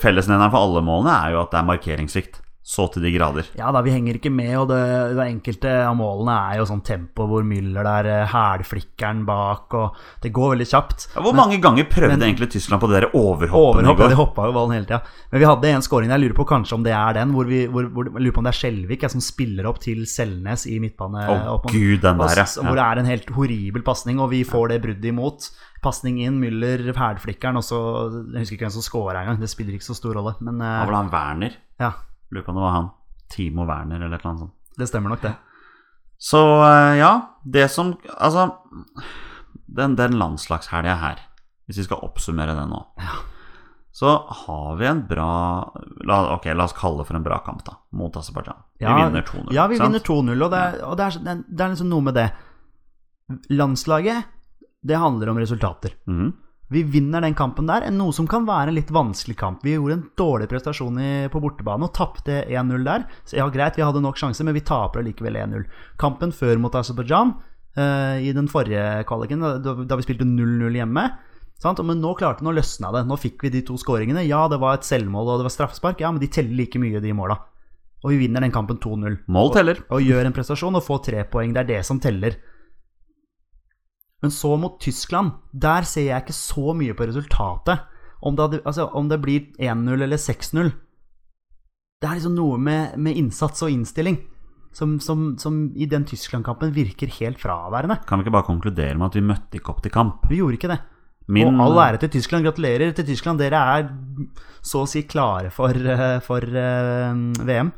fellesnevneren 0.01 0.51
for 0.51 0.65
alle 0.65 0.81
målene 0.83 1.13
er 1.13 1.35
jo 1.35 1.43
at 1.43 1.53
det 1.53 1.59
er 1.61 1.67
markeringssvikt. 1.69 2.41
Så 2.65 2.87
til 2.89 3.03
de 3.05 3.11
grader. 3.13 3.45
Ja 3.59 3.67
da, 3.69 3.77
vi 3.85 3.91
henger 3.93 4.17
ikke 4.17 4.31
med, 4.33 4.55
og 4.57 4.71
det, 4.71 4.77
det 5.13 5.25
enkelte 5.29 5.69
av 5.85 5.93
målene 5.99 6.33
er 6.49 6.57
jo 6.57 6.63
sånn 6.65 6.79
tempo 6.81 7.27
hvor 7.29 7.43
Müller 7.45 7.85
der 7.85 8.07
eh, 8.09 8.31
hælflikkeren 8.31 9.19
bak, 9.27 9.75
og 9.77 9.99
det 10.23 10.31
går 10.33 10.55
veldig 10.55 10.65
kjapt. 10.71 11.05
Ja, 11.13 11.21
Hvor 11.21 11.35
mange 11.37 11.59
ganger 11.61 11.85
prøvde 11.91 12.15
men- 12.15 12.25
egentlig 12.25 12.47
Tyskland 12.55 12.81
på 12.81 12.89
det 12.89 13.03
der 13.03 13.07
overhoppet? 13.13 13.53
Overhopp, 13.85 14.01
ja, 14.01 14.07
de 14.09 14.17
hoppa 14.17 14.47
jo 14.49 14.55
ballen 14.57 14.73
hele 14.79 14.89
tida. 14.89 14.99
Men 15.29 15.43
vi 15.43 15.49
hadde 15.51 15.71
en 15.75 15.85
scoring 15.85 16.09
der, 16.09 16.17
jeg 16.17 16.25
lurer 16.25 16.39
på 16.39 16.47
kanskje 16.55 16.73
om 16.79 16.87
det 16.87 16.95
er 16.97 17.13
den, 17.19 17.35
hvor 17.37 17.45
vi 17.45 17.59
hvor, 17.67 17.85
hvor, 17.93 18.09
jeg 18.09 18.25
lurer 18.25 18.33
på 18.39 18.41
om 18.41 18.49
det 18.49 18.53
er 18.55 18.59
Skjelvik 18.63 19.05
som 19.13 19.21
spiller 19.21 19.69
opp 19.69 19.79
til 19.85 20.01
Selnes 20.09 20.65
i 20.65 20.79
midtbane. 20.81 21.21
Å 21.21 21.37
opp 21.59 21.69
gud, 21.69 22.01
den 22.01 22.17
der, 22.17 22.33
ja. 22.41 22.47
Hvor 22.65 22.81
det 22.81 22.87
er 22.87 23.03
en 23.03 23.11
helt 23.13 23.29
horribel 23.37 23.85
pasning, 23.85 24.17
og 24.19 24.31
vi 24.33 24.41
får 24.43 24.73
det 24.73 24.81
bruddet 24.87 25.05
imot. 25.13 25.51
Pasning 25.85 26.17
inn, 26.25 26.41
Müller, 26.41 26.81
hælflikkeren, 26.97 27.61
og 27.61 27.63
så 27.69 27.77
Jeg 28.33 28.41
husker 28.41 28.57
ikke 28.57 28.65
hvem 28.65 28.73
som 28.79 28.81
scora 28.89 29.21
engang, 29.21 29.37
det 29.39 29.53
spiller 29.53 29.77
ikke 29.77 29.85
så 29.85 29.93
stor 30.01 30.17
rolle, 30.17 30.33
men 30.41 30.57
uh, 30.65 30.65
ja, 30.81 30.85
var 30.89 30.97
han 31.03 31.13
Werner. 31.13 31.61
ja, 31.79 31.93
Lurer 32.31 32.45
på 32.45 32.51
om 32.53 32.55
det 32.59 32.65
var 32.65 32.75
han. 32.75 32.89
Timo 33.35 33.65
Werner 33.65 33.95
eller 34.01 34.15
et 34.17 34.21
eller 34.21 34.31
annet 34.31 34.39
sånt. 34.45 34.53
det 34.77 34.87
stemmer 34.89 35.09
nok, 35.13 35.21
det. 35.21 35.35
Så 36.17 36.39
eh, 36.63 36.95
ja, 37.01 37.11
det 37.43 37.67
som 37.71 37.95
Altså, 38.17 38.45
den, 39.67 39.95
den 39.95 40.17
landslagshelga 40.19 40.95
her, 41.01 41.19
hvis 41.67 41.77
vi 41.81 41.83
skal 41.87 42.03
oppsummere 42.05 42.53
det 42.55 42.67
nå, 42.69 42.79
ja. 43.01 43.15
så 43.91 44.13
har 44.45 44.75
vi 44.79 44.85
en 44.87 45.01
bra 45.09 45.27
la, 46.05 46.19
Ok, 46.35 46.45
la 46.55 46.63
oss 46.69 46.73
kalle 46.77 47.01
det 47.01 47.07
for 47.09 47.17
en 47.19 47.23
bra 47.25 47.39
kamp, 47.45 47.63
da, 47.65 47.77
mot 47.91 48.15
Aserbajdsjan. 48.15 48.61
Ja, 48.79 48.95
vi 48.95 49.03
vinner 49.03 49.21
2-0. 49.27 49.53
Ja, 49.55 49.67
vi 49.67 49.77
sant? 49.77 49.89
vinner 49.89 50.05
2-0, 50.05 50.43
og, 50.45 50.51
det 50.53 50.61
er, 50.61 50.79
og 50.85 50.97
det, 50.99 51.05
er, 51.09 51.43
det 51.49 51.61
er- 51.65 51.69
liksom 51.73 51.89
noe 51.91 52.01
med 52.05 52.15
det. 52.15 52.29
Landslaget, 53.49 54.23
det 54.85 54.95
handler 55.01 55.29
om 55.33 55.37
resultater. 55.41 55.95
Mhm. 56.07 56.33
Vi 56.73 56.81
vinner 56.89 57.21
den 57.21 57.35
kampen 57.37 57.67
der, 57.69 57.85
noe 57.93 58.13
som 58.15 58.25
kan 58.29 58.47
være 58.47 58.71
en 58.71 58.77
litt 58.79 58.93
vanskelig 58.93 59.35
kamp. 59.37 59.65
Vi 59.65 59.75
gjorde 59.75 59.99
en 59.99 60.07
dårlig 60.17 60.47
prestasjon 60.49 60.97
i, 60.97 61.11
på 61.29 61.41
bortebane 61.43 61.85
og 61.85 61.93
tapte 61.93 62.39
1-0 62.49 62.87
der. 62.87 63.05
Så 63.27 63.37
ja, 63.37 63.45
greit, 63.53 63.77
vi 63.77 63.85
hadde 63.85 64.01
nok 64.01 64.17
sjanser, 64.17 64.47
men 64.47 64.57
vi 64.57 64.65
taper 64.65 65.03
allikevel 65.03 65.37
1-0. 65.43 65.67
Kampen 66.01 66.33
før 66.33 66.57
mot 66.63 66.73
Aserbajdsjan, 66.75 67.35
uh, 67.77 68.17
i 68.17 68.33
den 68.33 68.49
forrige 68.49 69.05
kvaliken, 69.05 69.45
da, 69.45 69.75
da 69.85 69.99
vi 69.99 70.07
spilte 70.07 70.25
0-0 70.25 70.81
hjemme 70.81 71.05
sant? 71.61 71.81
Men 71.85 72.01
nå 72.03 72.13
klarte 72.19 72.45
nå 72.45 72.53
løsna 72.55 72.91
det. 72.95 73.05
Nå 73.09 73.17
fikk 73.19 73.45
vi 73.45 73.53
de 73.53 73.63
to 73.65 73.77
skåringene. 73.79 74.25
Ja, 74.27 74.45
det 74.51 74.59
var 74.61 74.77
et 74.77 74.87
selvmål 74.87 75.31
og 75.33 75.41
det 75.41 75.49
var 75.49 75.55
straffespark, 75.55 76.01
ja, 76.03 76.11
men 76.11 76.23
de 76.23 76.31
teller 76.31 76.57
like 76.57 76.81
mye, 76.81 77.03
de 77.03 77.13
måla. 77.15 77.39
Og 78.05 78.11
vi 78.13 78.19
vinner 78.21 78.43
den 78.43 78.53
kampen 78.53 78.77
2-0. 78.81 79.21
Mål 79.33 79.53
teller. 79.55 79.79
Og 79.93 80.03
gjør 80.05 80.27
en 80.27 80.35
prestasjon 80.35 80.77
og 80.77 80.83
får 80.85 80.99
tre 81.07 81.23
poeng. 81.29 81.55
Det 81.55 81.63
er 81.63 81.71
det 81.71 81.79
som 81.87 82.01
teller. 82.01 82.37
Men 84.25 84.33
så 84.33 84.55
mot 84.57 84.79
Tyskland, 84.81 85.35
der 85.53 85.85
ser 85.85 86.07
jeg 86.09 86.23
ikke 86.23 86.33
så 86.33 86.73
mye 86.73 86.95
på 86.97 87.05
resultatet. 87.05 87.83
Om 88.25 88.37
det, 88.39 88.63
altså, 88.65 88.87
om 88.97 89.09
det 89.11 89.19
blir 89.21 89.51
1-0 89.61 90.01
eller 90.01 90.17
6-0. 90.17 90.71
Det 92.01 92.09
er 92.09 92.17
liksom 92.17 92.33
noe 92.33 92.57
med, 92.57 92.95
med 92.97 93.19
innsats 93.21 93.61
og 93.61 93.69
innstilling 93.69 94.17
som, 94.73 94.97
som, 94.99 95.35
som 95.37 95.59
i 95.77 95.85
den 95.85 96.07
Tyskland-kampen 96.09 96.73
virker 96.73 97.13
helt 97.19 97.37
fraværende. 97.39 97.99
Kan 98.09 98.19
vi 98.19 98.25
ikke 98.25 98.33
bare 98.35 98.49
konkludere 98.49 98.97
med 98.97 99.11
at 99.11 99.19
vi 99.19 99.23
møtte 99.29 99.59
ikke 99.59 99.75
opp 99.75 99.85
til 99.85 99.93
kamp? 99.93 100.25
Vi 100.31 100.41
gjorde 100.41 100.57
ikke 100.57 100.73
det. 100.73 100.81
Min, 101.31 101.53
Og 101.53 101.61
all 101.67 101.81
ære 101.85 102.01
til 102.01 102.15
Tyskland. 102.17 102.45
Gratulerer 102.49 102.97
til 102.97 103.07
Tyskland. 103.07 103.39
Dere 103.39 103.61
er 103.77 103.87
så 104.65 104.83
å 104.83 104.89
si 104.89 105.05
klare 105.05 105.53
for, 105.53 105.69
eh, 105.69 106.17
for 106.25 106.43
uh, 106.43 107.13
VM. 107.45 107.71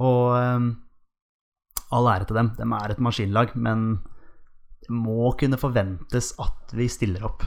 Og 0.00 0.24
eh, 0.40 0.66
all 1.92 2.10
ære 2.16 2.28
til 2.28 2.40
dem. 2.40 2.54
De 2.56 2.66
er 2.80 2.96
et 2.96 3.04
maskinlag, 3.04 3.54
men 3.54 4.00
må 4.90 5.32
kunne 5.38 5.58
forventes 5.60 6.32
at 6.42 6.74
vi 6.76 6.88
stiller 6.90 7.24
opp. 7.26 7.46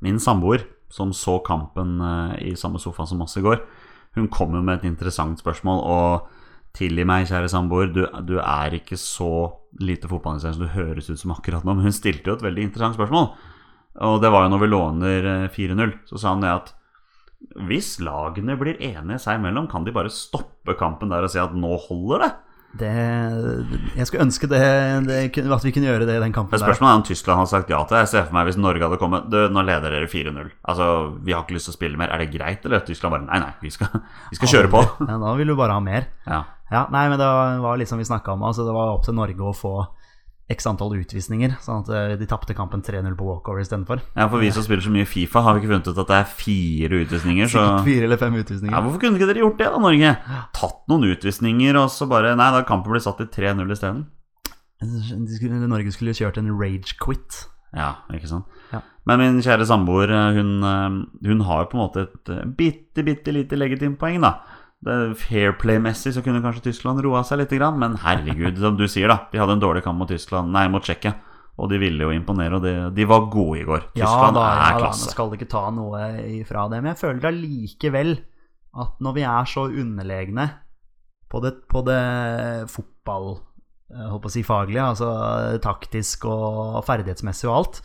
min 0.00 0.20
samboer, 0.22 0.62
som 0.88 1.10
så 1.12 1.40
kampen 1.42 2.00
eh, 2.00 2.52
i 2.52 2.56
samme 2.56 2.78
sofa 2.78 3.04
som 3.06 3.22
oss 3.22 3.36
i 3.36 3.42
går, 3.42 3.58
hun 4.14 4.28
kom 4.30 4.54
jo 4.54 4.62
med 4.62 4.78
et 4.78 4.88
interessant 4.92 5.38
spørsmål. 5.40 5.80
Og 5.82 6.28
tilgi 6.78 7.04
meg, 7.08 7.26
kjære 7.26 7.50
samboer, 7.50 7.90
du, 7.90 8.04
du 8.22 8.38
er 8.38 8.78
ikke 8.78 8.96
så 9.00 9.50
lite 9.82 10.08
fotballinteressert 10.08 10.54
som 10.54 10.66
du 10.66 10.76
høres 10.76 11.10
ut 11.10 11.18
som 11.18 11.34
akkurat 11.34 11.66
nå, 11.66 11.74
men 11.74 11.88
hun 11.88 11.96
stilte 11.96 12.30
jo 12.30 12.38
et 12.38 12.46
veldig 12.46 12.68
interessant 12.68 12.98
spørsmål. 12.98 13.30
Og 14.06 14.20
det 14.22 14.30
var 14.30 14.46
jo 14.46 14.52
når 14.54 14.62
vi 14.62 14.70
låner 14.70 15.28
under 15.32 15.48
4-0, 15.50 15.94
så 16.12 16.20
sa 16.22 16.34
hun 16.36 16.44
det 16.46 16.54
at 16.54 16.74
hvis 17.68 17.96
lagene 18.02 18.56
blir 18.58 18.78
enige 18.82 19.20
seg 19.22 19.38
imellom, 19.38 19.68
kan 19.70 19.84
de 19.86 19.94
bare 19.94 20.12
stoppe 20.12 20.74
kampen 20.78 21.10
der 21.10 21.26
og 21.26 21.32
si 21.32 21.40
at 21.42 21.54
nå 21.54 21.74
holder 21.88 22.24
det? 22.24 22.30
Det, 22.78 22.88
jeg 23.96 24.06
skulle 24.06 24.26
ønske 24.26 24.46
det, 24.50 24.58
det, 25.08 25.20
at 25.40 25.64
vi 25.64 25.70
kunne 25.72 25.88
gjøre 25.88 26.04
det 26.04 26.18
i 26.18 26.20
den 26.20 26.34
kampen 26.36 26.60
spørsmålet 26.60 26.90
er 26.92 26.98
om 27.00 27.04
Tyskland 27.08 27.40
hadde 27.40 27.50
sagt 27.54 27.70
ja 27.72 27.78
til 27.88 27.96
det. 27.96 28.02
Jeg 28.04 28.10
ser 28.12 28.26
for 28.28 28.36
meg 28.36 28.50
hvis 28.50 28.58
Norge 28.60 28.84
hadde 28.84 28.98
kommet 29.00 29.30
Du, 29.32 29.38
nå 29.54 29.64
leder 29.64 29.94
dere 29.96 30.10
4-0. 30.10 30.52
Altså, 30.68 30.88
vi 31.24 31.32
har 31.32 31.46
ikke 31.46 31.56
lyst 31.56 31.70
til 31.70 31.74
å 31.74 31.78
spille 31.78 32.00
mer. 32.00 32.12
Er 32.12 32.22
det 32.22 32.28
greit? 32.34 32.68
Eller 32.68 32.84
Tyskland 32.84 33.16
bare 33.16 33.24
Nei, 33.24 33.40
nei, 33.46 33.54
vi 33.64 33.72
skal, 33.72 34.04
vi 34.28 34.38
skal 34.38 34.52
kjøre 34.52 34.72
på. 34.74 34.84
Ja, 35.08 35.16
da 35.24 35.32
vil 35.40 35.48
du 35.48 35.56
bare 35.58 35.78
ha 35.78 35.82
mer. 35.82 36.10
Ja. 36.28 36.42
Ja, 36.68 36.84
nei, 36.92 37.06
men 37.08 37.16
det 37.16 37.28
var 37.64 37.80
litt 37.80 37.88
som 37.88 38.00
vi 38.00 38.04
snakka 38.04 38.36
om. 38.36 38.44
Altså, 38.44 38.68
det 38.68 38.76
var 38.76 38.92
opp 38.98 39.08
til 39.08 39.16
Norge 39.16 39.48
å 39.48 39.56
få 39.56 39.74
x 40.48 40.64
antall 40.68 40.94
utvisninger, 40.96 41.58
sånn 41.60 41.82
at 41.84 41.90
eh, 41.92 42.12
de 42.16 42.26
tapte 42.28 42.54
kampen 42.56 42.80
3-0 42.84 43.12
på 43.18 43.26
walkover 43.28 43.60
istedenfor. 43.60 44.00
ja, 44.16 44.28
for 44.28 44.40
vi 44.40 44.48
som 44.54 44.64
spiller 44.64 44.84
så 44.86 44.92
mye 44.94 45.08
Fifa, 45.08 45.42
har 45.44 45.54
vi 45.56 45.62
ikke 45.62 45.72
funnet 45.74 45.90
ut 45.90 46.00
at 46.00 46.08
det 46.08 46.16
er 46.16 46.30
fire 46.38 47.00
utvisninger, 47.04 47.50
så 47.52 47.64
fire 47.84 48.08
eller 48.08 48.20
fem 48.20 48.38
utvisninger. 48.40 48.72
ja. 48.72 48.80
Hvorfor 48.84 49.02
kunne 49.02 49.20
ikke 49.20 49.28
dere 49.28 49.44
gjort 49.44 49.60
det, 49.60 49.68
da, 49.68 49.82
Norge? 49.84 50.14
Tatt 50.56 50.80
noen 50.88 51.10
utvisninger, 51.12 51.80
og 51.82 51.92
så 51.92 52.08
bare 52.08 52.32
Nei, 52.38 52.48
da 52.54 52.64
kampen 52.68 52.94
blir 52.94 53.04
satt 53.04 53.20
til 53.20 53.28
3-0 53.28 53.76
isteden. 53.76 54.06
De 54.80 55.68
Norge 55.68 55.92
skulle 55.92 56.16
kjørt 56.16 56.38
en 56.40 56.52
rage 56.56 56.96
quit. 57.02 57.44
Ja, 57.76 57.98
ikke 58.14 58.30
sant. 58.30 58.46
Ja. 58.72 58.80
Men 59.08 59.20
min 59.20 59.42
kjære 59.44 59.66
samboer, 59.68 60.08
hun, 60.36 60.52
eh, 60.64 61.28
hun 61.28 61.44
har 61.44 61.64
jo 61.64 61.68
på 61.72 61.76
en 61.76 61.82
måte 61.82 62.06
et 62.06 62.32
bitte, 62.56 63.04
bitte 63.04 63.34
lite 63.36 63.58
legitimt 63.58 63.98
poeng, 64.00 64.22
da. 64.24 64.38
Det 64.84 64.96
Fair 65.18 65.56
play-messig 65.58 66.12
så 66.14 66.22
kunne 66.22 66.42
kanskje 66.44 66.68
Tyskland 66.68 67.02
roa 67.02 67.24
seg 67.26 67.40
litt, 67.40 67.54
men 67.74 67.96
herregud, 68.04 68.60
som 68.62 68.76
du 68.78 68.86
sier, 68.86 69.10
da. 69.10 69.24
De 69.32 69.40
hadde 69.40 69.56
en 69.56 69.64
dårlig 69.64 69.82
kamp 69.86 69.98
mot 69.98 70.10
Tyskland, 70.10 70.54
nei, 70.54 70.68
mot 70.70 70.84
Tsjekkia. 70.84 71.16
Og 71.58 71.66
de 71.72 71.80
ville 71.82 72.06
jo 72.06 72.14
imponere, 72.14 72.60
og 72.60 72.62
de, 72.62 72.74
de 72.94 73.06
var 73.10 73.26
gode 73.32 73.58
i 73.58 73.66
går. 73.66 73.88
Ja 73.98 74.06
Tyskland 74.06 74.38
da, 74.38 74.44
er 74.46 74.76
ja, 74.76 74.78
klasse. 74.84 75.08
Da, 75.08 75.14
skal 75.16 75.32
det 75.32 75.40
ikke 75.40 75.50
ta 75.56 75.64
noe 75.74 76.04
ifra 76.38 76.68
det. 76.70 76.78
Men 76.84 76.92
jeg 76.92 77.00
føler 77.00 77.30
allikevel 77.32 78.14
at 78.78 79.02
når 79.02 79.16
vi 79.16 79.26
er 79.26 79.50
så 79.50 79.66
underlegne 79.66 80.46
på 81.28 81.42
det, 81.42 81.54
på 81.68 81.82
det 81.88 82.02
fotball 82.70 83.32
jeg 83.88 84.10
holdt 84.12 84.24
på 84.26 84.28
å 84.28 84.32
si 84.32 84.42
faglige, 84.44 84.84
altså 84.84 85.08
taktisk 85.64 86.26
og 86.28 86.78
ferdighetsmessig 86.84 87.48
og 87.48 87.54
alt, 87.56 87.78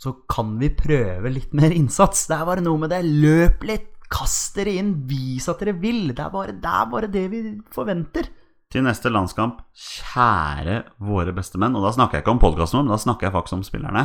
så 0.00 0.14
kan 0.30 0.54
vi 0.60 0.70
prøve 0.72 1.32
litt 1.34 1.52
mer 1.56 1.74
innsats. 1.74 2.28
Det 2.30 2.36
er 2.36 2.46
bare 2.48 2.62
noe 2.64 2.78
med 2.80 2.92
det. 2.94 3.02
Løp 3.04 3.66
litt, 3.68 3.90
kast 4.10 4.58
dere 4.58 4.74
inn, 4.80 4.94
vis 5.08 5.48
at 5.50 5.62
dere 5.62 5.76
vil. 5.78 6.10
Det 6.10 6.24
er 6.24 6.34
bare 6.34 6.56
det, 6.56 6.74
er 6.74 6.90
bare 6.90 7.10
det 7.12 7.24
vi 7.32 7.44
forventer. 7.74 8.28
Til 8.70 8.84
neste 8.86 9.10
landskamp, 9.10 9.64
kjære 9.74 10.82
våre 11.02 11.32
bestemenn, 11.34 11.74
og 11.74 11.86
da 11.86 11.94
snakker 11.96 12.18
jeg 12.18 12.24
ikke 12.24 12.36
om 12.36 12.42
podkasten, 12.42 12.84
men 12.84 12.92
da 12.92 13.00
snakker 13.02 13.26
jeg 13.26 13.34
faktisk 13.34 13.58
om 13.58 13.64
spillerne. 13.66 14.04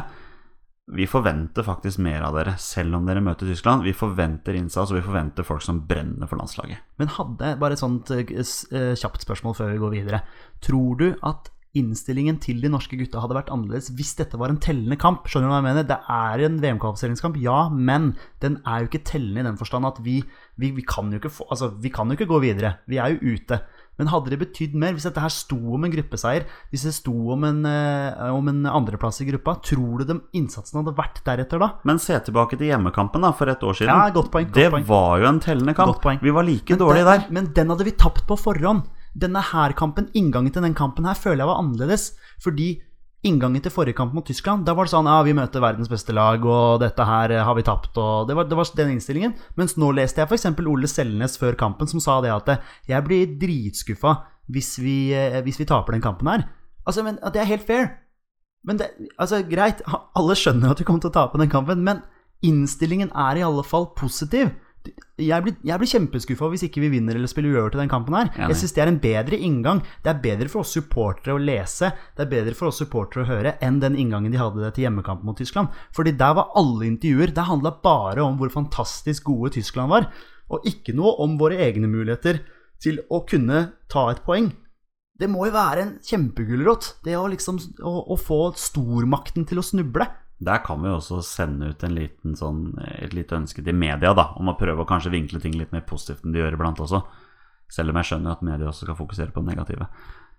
Vi 0.95 1.07
forventer 1.09 1.65
faktisk 1.65 2.01
mer 2.05 2.21
av 2.27 2.35
dere, 2.37 2.55
selv 2.61 2.97
om 2.97 3.05
dere 3.09 3.21
møter 3.25 3.49
Tyskland. 3.49 3.85
Vi 3.85 3.93
forventer 3.97 4.57
innsats, 4.57 4.91
og 4.93 4.99
vi 4.99 5.05
forventer 5.05 5.45
folk 5.45 5.63
som 5.65 5.81
brenner 5.89 6.29
for 6.29 6.37
landslaget. 6.37 6.81
Men 7.01 7.13
hadde 7.13 7.55
bare 7.61 7.77
et 7.77 7.81
sånt 7.81 8.11
eh, 8.13 8.21
eh, 8.29 8.93
kjapt 8.93 9.25
spørsmål 9.25 9.57
før 9.57 9.71
vi 9.73 9.81
går 9.81 9.95
videre. 9.95 10.21
Tror 10.65 10.99
du 11.01 11.07
at 11.25 11.49
innstillingen 11.77 12.39
til 12.43 12.61
de 12.63 12.71
norske 12.71 12.97
gutta 12.99 13.21
hadde 13.23 13.37
vært 13.37 13.51
annerledes 13.53 13.91
hvis 13.97 14.15
dette 14.19 14.39
var 14.39 14.51
en 14.51 14.59
tellende 14.63 14.97
kamp? 14.99 15.27
Skjønner 15.29 15.49
du 15.49 15.53
hva 15.53 15.61
jeg 15.61 15.67
mener? 15.69 15.87
Det 15.89 15.99
er 16.17 16.45
en 16.47 16.59
VM-kvalifiseringskamp, 16.63 17.39
ja, 17.43 17.59
men 17.69 18.13
den 18.43 18.59
er 18.63 18.83
jo 18.83 18.91
ikke 18.91 19.05
tellende 19.11 19.43
i 19.43 19.49
den 19.49 19.59
forstand 19.59 19.89
at 19.89 20.01
vi, 20.05 20.21
vi, 20.61 20.71
vi, 20.75 20.85
kan 20.87 21.11
få, 21.27 21.47
altså, 21.49 21.73
vi 21.81 21.91
kan 21.93 22.09
jo 22.09 22.17
ikke 22.17 22.29
gå 22.31 22.41
videre. 22.43 22.77
Vi 22.89 23.01
er 23.01 23.15
jo 23.15 23.35
ute. 23.35 23.61
Men 23.99 24.09
hadde 24.11 24.33
det 24.33 24.39
betydd 24.41 24.73
mer 24.79 24.95
hvis 24.95 25.05
dette 25.07 25.21
her 25.23 25.31
sto 25.31 25.57
om 25.77 25.85
en 25.87 25.93
gruppeseier, 25.93 26.43
hvis 26.71 26.83
det 26.87 26.95
sto 26.97 27.13
om 27.31 27.45
en, 27.47 27.61
eh, 27.69 28.25
om 28.35 28.49
en 28.51 28.65
andreplass 28.67 29.21
i 29.23 29.27
gruppa? 29.29 29.55
Tror 29.63 30.01
du 30.01 30.09
de 30.09 30.17
innsatsen 30.35 30.81
hadde 30.81 30.95
vært 30.97 31.21
deretter 31.27 31.61
da? 31.63 31.71
Men 31.87 32.01
se 32.03 32.17
tilbake 32.27 32.59
til 32.59 32.73
hjemmekampen 32.73 33.23
da, 33.23 33.31
for 33.35 33.51
et 33.51 33.63
år 33.63 33.79
siden. 33.79 33.93
Ja, 33.93 34.11
godt 34.15 34.33
poeng, 34.33 34.49
godt 34.49 34.59
det 34.59 34.67
poeng. 34.73 34.87
var 34.89 35.23
jo 35.23 35.29
en 35.31 35.39
tellende 35.43 35.75
kamp. 35.77 36.03
Vi 36.21 36.35
var 36.35 36.47
like 36.47 36.75
Men 36.75 36.83
dårlige 36.83 37.07
den, 37.07 37.23
der. 37.23 37.31
Men 37.39 37.49
den 37.55 37.71
hadde 37.71 37.87
vi 37.87 37.95
tapt 37.95 38.27
på 38.27 38.39
forhånd. 38.39 38.83
Denne 39.15 39.41
her 39.53 39.73
kampen, 39.77 40.09
inngangen 40.13 40.51
til 40.51 40.65
den 40.65 40.75
kampen 40.75 41.07
her, 41.07 41.15
føler 41.15 41.45
jeg 41.45 41.51
var 41.51 41.61
annerledes. 41.61 42.09
Fordi 42.43 42.75
inngangen 43.25 43.63
til 43.63 43.73
forrige 43.73 43.97
kamp 43.97 44.13
mot 44.13 44.25
Tyskland, 44.27 44.65
da 44.67 44.75
var 44.77 44.85
det 44.85 44.93
sånn 44.93 45.09
ja, 45.09 45.17
vi 45.25 45.33
møter 45.37 45.63
verdens 45.63 45.89
beste 45.89 46.13
lag, 46.15 46.43
og 46.45 46.81
dette 46.83 47.07
her 47.07 47.33
eh, 47.33 47.43
har 47.47 47.57
vi 47.57 47.65
tapt, 47.65 47.97
og 47.97 48.29
det 48.29 48.37
var, 48.37 48.47
det 48.49 48.59
var 48.59 48.69
den 48.77 48.93
innstillingen. 48.95 49.33
Mens 49.57 49.75
nå 49.81 49.89
leste 49.97 50.21
jeg 50.21 50.29
f.eks. 50.29 50.47
Ole 50.61 50.89
Selnes 50.91 51.39
før 51.41 51.57
kampen 51.59 51.89
som 51.89 52.03
sa 52.03 52.19
det 52.25 52.33
at 52.33 52.51
eh, 52.53 52.73
jeg 52.91 53.07
blir 53.07 53.37
dritskuffa 53.41 54.17
hvis 54.53 54.75
vi, 54.83 54.97
eh, 55.17 55.41
hvis 55.45 55.59
vi 55.61 55.69
taper 55.69 55.95
den 55.95 56.05
kampen 56.05 56.29
her. 56.29 56.45
Altså, 56.85 57.05
men 57.05 57.17
det 57.33 57.41
er 57.41 57.49
helt 57.49 57.65
fair. 57.65 57.87
Men 58.65 58.81
det, 58.81 58.91
altså, 59.17 59.41
greit, 59.49 59.81
alle 59.89 60.37
skjønner 60.37 60.73
at 60.73 60.81
vi 60.81 60.85
kommer 60.87 61.01
til 61.01 61.13
å 61.13 61.17
tape 61.17 61.41
den 61.41 61.53
kampen, 61.53 61.81
men 61.85 62.03
innstillingen 62.45 63.09
er 63.17 63.39
i 63.39 63.45
alle 63.45 63.65
fall 63.65 63.89
positiv. 63.97 64.51
Jeg 65.21 65.45
blir, 65.45 65.55
jeg 65.63 65.79
blir 65.79 65.89
kjempeskuffa 65.89 66.49
hvis 66.51 66.65
ikke 66.67 66.81
vi 66.83 66.89
vinner 66.97 67.15
eller 67.15 67.29
spiller 67.31 67.53
uavgjort 67.53 67.77
i 67.77 67.81
den 67.83 67.91
kampen 67.91 68.17
her. 68.17 68.31
Jeg 68.35 68.57
syns 68.59 68.75
det 68.75 68.83
er 68.83 68.91
en 68.91 68.99
bedre 69.03 69.39
inngang. 69.47 69.81
Det 70.03 70.11
er 70.11 70.21
bedre 70.23 70.49
for 70.51 70.65
oss 70.65 70.73
supportere 70.75 71.37
å 71.37 71.41
lese, 71.41 71.91
det 72.17 72.25
er 72.25 72.31
bedre 72.33 72.55
for 72.57 72.71
oss 72.71 72.81
supportere 72.83 73.23
å 73.23 73.29
høre 73.29 73.55
enn 73.65 73.79
den 73.83 73.95
inngangen 74.01 74.33
de 74.33 74.41
hadde 74.41 74.73
til 74.75 74.87
hjemmekampen 74.87 75.29
mot 75.29 75.39
Tyskland. 75.39 75.71
Fordi 75.95 76.15
der 76.19 76.35
var 76.39 76.51
alle 76.59 76.89
intervjuer 76.89 77.33
Det 77.35 77.47
handla 77.47 77.75
bare 77.83 78.25
om 78.25 78.35
hvor 78.39 78.51
fantastisk 78.53 79.31
gode 79.31 79.55
Tyskland 79.55 79.93
var, 79.93 80.11
og 80.51 80.67
ikke 80.67 80.93
noe 80.97 81.15
om 81.23 81.39
våre 81.39 81.57
egne 81.63 81.89
muligheter 81.89 82.43
til 82.83 83.01
å 83.09 83.23
kunne 83.27 83.69
ta 83.91 84.09
et 84.11 84.21
poeng. 84.25 84.51
Det 85.15 85.29
må 85.31 85.47
jo 85.47 85.55
være 85.55 85.83
en 85.83 85.93
kjempegulrot, 86.03 86.97
det 87.07 87.15
å 87.15 87.27
liksom 87.31 87.59
å, 87.87 87.93
å 88.11 88.17
få 88.19 88.49
stormakten 88.59 89.47
til 89.47 89.61
å 89.61 89.63
snuble. 89.63 90.07
Der 90.43 90.59
kan 90.65 90.81
vi 90.83 90.91
også 90.91 91.21
sende 91.23 91.71
ut 91.71 91.83
sånn, 92.35 92.73
et 92.99 93.13
lite 93.15 93.37
ønske 93.37 93.63
til 93.63 93.75
media 93.75 94.11
da, 94.13 94.33
om 94.35 94.51
å 94.51 94.57
prøve 94.59 94.83
å 94.83 94.89
kanskje 94.89 95.13
vinkle 95.13 95.39
ting 95.39 95.55
litt 95.55 95.71
mer 95.71 95.85
positivt 95.87 96.25
enn 96.25 96.35
de 96.35 96.41
gjør 96.41 96.57
iblant 96.57 96.81
også. 96.83 97.01
Selv 97.71 97.93
om 97.93 97.97
jeg 98.01 98.09
skjønner 98.11 98.35
at 98.35 98.43
media 98.45 98.67
også 98.69 98.85
skal 98.85 98.97
fokusere 98.99 99.31
på 99.31 99.41
det 99.41 99.53
negative. 99.53 99.87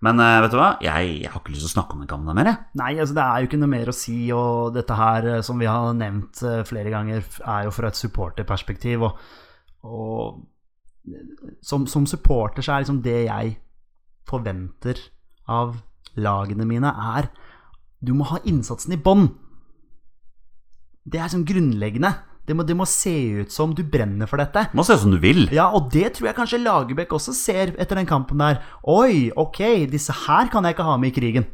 Men 0.05 0.21
eh, 0.21 0.37
vet 0.43 0.53
du 0.53 0.59
hva, 0.59 0.69
jeg, 0.83 1.09
jeg 1.23 1.31
har 1.33 1.41
ikke 1.41 1.55
lyst 1.55 1.65
til 1.65 1.71
å 1.71 1.73
snakke 1.73 1.97
om 1.97 2.03
den 2.03 2.11
gamle 2.11 2.35
mer. 2.37 2.51
jeg. 2.51 2.65
Nei, 2.77 2.91
altså 3.01 3.17
det 3.17 3.23
er 3.25 3.41
jo 3.41 3.49
ikke 3.49 3.59
noe 3.63 3.71
mer 3.71 3.89
å 3.89 3.95
si, 3.97 4.17
og 4.35 4.75
dette 4.77 4.97
her, 4.99 5.29
eh, 5.31 5.41
som 5.45 5.57
vi 5.57 5.69
har 5.69 5.89
nevnt 5.97 6.43
eh, 6.45 6.61
flere 6.69 6.93
ganger, 6.93 7.25
er 7.41 7.65
jo 7.65 7.73
fra 7.73 7.89
et 7.89 7.97
supporterperspektiv, 7.97 9.07
og, 9.07 9.17
og 9.89 11.17
som, 11.65 11.87
som 11.89 12.05
supporter 12.09 12.65
så 12.65 12.75
er 12.75 12.85
liksom 12.85 13.01
det 13.01 13.19
jeg 13.25 13.57
forventer 14.27 15.01
av 15.49 15.79
lagene 16.19 16.67
mine, 16.67 16.93
er 17.17 17.31
du 18.03 18.13
må 18.13 18.27
ha 18.29 18.41
innsatsen 18.45 18.93
i 18.93 19.01
bånn. 19.01 19.31
Det 21.07 21.21
er 21.23 21.31
sånn 21.31 21.45
grunnleggende. 21.47 22.11
Det 22.47 22.55
må, 22.55 22.63
det 22.63 22.75
må 22.79 22.85
se 22.87 23.13
ut 23.41 23.51
som 23.51 23.73
du 23.75 23.81
brenner 23.83 24.27
for 24.27 24.39
dette. 24.39 24.69
Det 24.71 24.77
må 24.77 24.83
se 24.87 24.95
ut 24.95 25.03
som 25.03 25.11
du 25.11 25.19
vil. 25.19 25.49
Ja, 25.55 25.67
og 25.75 25.89
det 25.91 26.13
tror 26.15 26.29
jeg 26.29 26.37
kanskje 26.37 26.61
Lagerbäck 26.63 27.11
også 27.15 27.35
ser 27.35 27.73
etter 27.75 27.99
den 27.99 28.07
kampen 28.07 28.39
der. 28.39 28.61
Oi, 28.87 29.29
ok, 29.35 29.87
disse 29.91 30.15
her 30.25 30.51
kan 30.51 30.67
jeg 30.67 30.77
ikke 30.77 30.87
ha 30.87 30.95
med 30.99 31.11
i 31.11 31.15
krigen. 31.15 31.47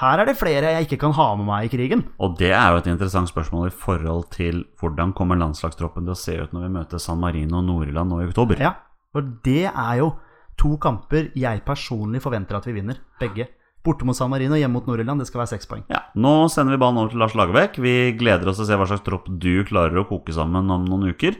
Her 0.00 0.22
er 0.22 0.30
det 0.30 0.38
flere 0.38 0.72
jeg 0.76 0.86
ikke 0.86 1.00
kan 1.02 1.12
ha 1.16 1.26
med 1.36 1.48
meg 1.48 1.66
i 1.66 1.72
krigen. 1.72 2.06
Og 2.22 2.38
det 2.40 2.54
er 2.56 2.72
jo 2.72 2.80
et 2.80 2.88
interessant 2.88 3.28
spørsmål 3.28 3.68
i 3.68 3.76
forhold 3.82 4.30
til 4.32 4.62
hvordan 4.80 5.12
kommer 5.16 5.36
landslagstroppen 5.40 6.06
til 6.06 6.14
å 6.14 6.20
se 6.20 6.36
ut 6.40 6.56
når 6.56 6.66
vi 6.66 6.74
møter 6.78 7.02
San 7.02 7.20
Marino 7.20 7.58
og 7.60 7.66
Nord-Irland 7.68 8.12
nå 8.12 8.22
i 8.22 8.28
oktober. 8.30 8.62
Ja, 8.64 8.76
for 9.12 9.26
det 9.44 9.66
er 9.68 9.94
jo 10.00 10.12
to 10.60 10.76
kamper 10.80 11.32
jeg 11.36 11.64
personlig 11.66 12.22
forventer 12.24 12.56
at 12.56 12.68
vi 12.68 12.78
vinner. 12.78 13.00
Begge. 13.20 13.50
Borte 13.84 14.04
mot 14.04 14.16
San 14.16 14.28
Marino, 14.28 14.58
hjemme 14.60 14.76
mot 14.76 14.86
Nord-Irland. 14.88 15.22
Det 15.22 15.28
skal 15.30 15.40
være 15.42 15.54
seks 15.54 15.68
poeng. 15.70 15.84
Ja, 15.88 16.02
Nå 16.20 16.48
sender 16.52 16.76
vi 16.76 16.80
ballen 16.82 17.00
over 17.00 17.14
til 17.14 17.22
Lars 17.22 17.32
Lagerbäck. 17.38 17.78
Vi 17.80 18.12
gleder 18.20 18.50
oss 18.50 18.58
til 18.60 18.66
å 18.66 18.68
se 18.68 18.76
hva 18.80 18.88
slags 18.90 19.06
tropp 19.06 19.30
du 19.40 19.64
klarer 19.68 20.02
å 20.02 20.08
koke 20.08 20.34
sammen 20.36 20.68
om 20.74 20.84
noen 20.84 21.08
uker. 21.14 21.38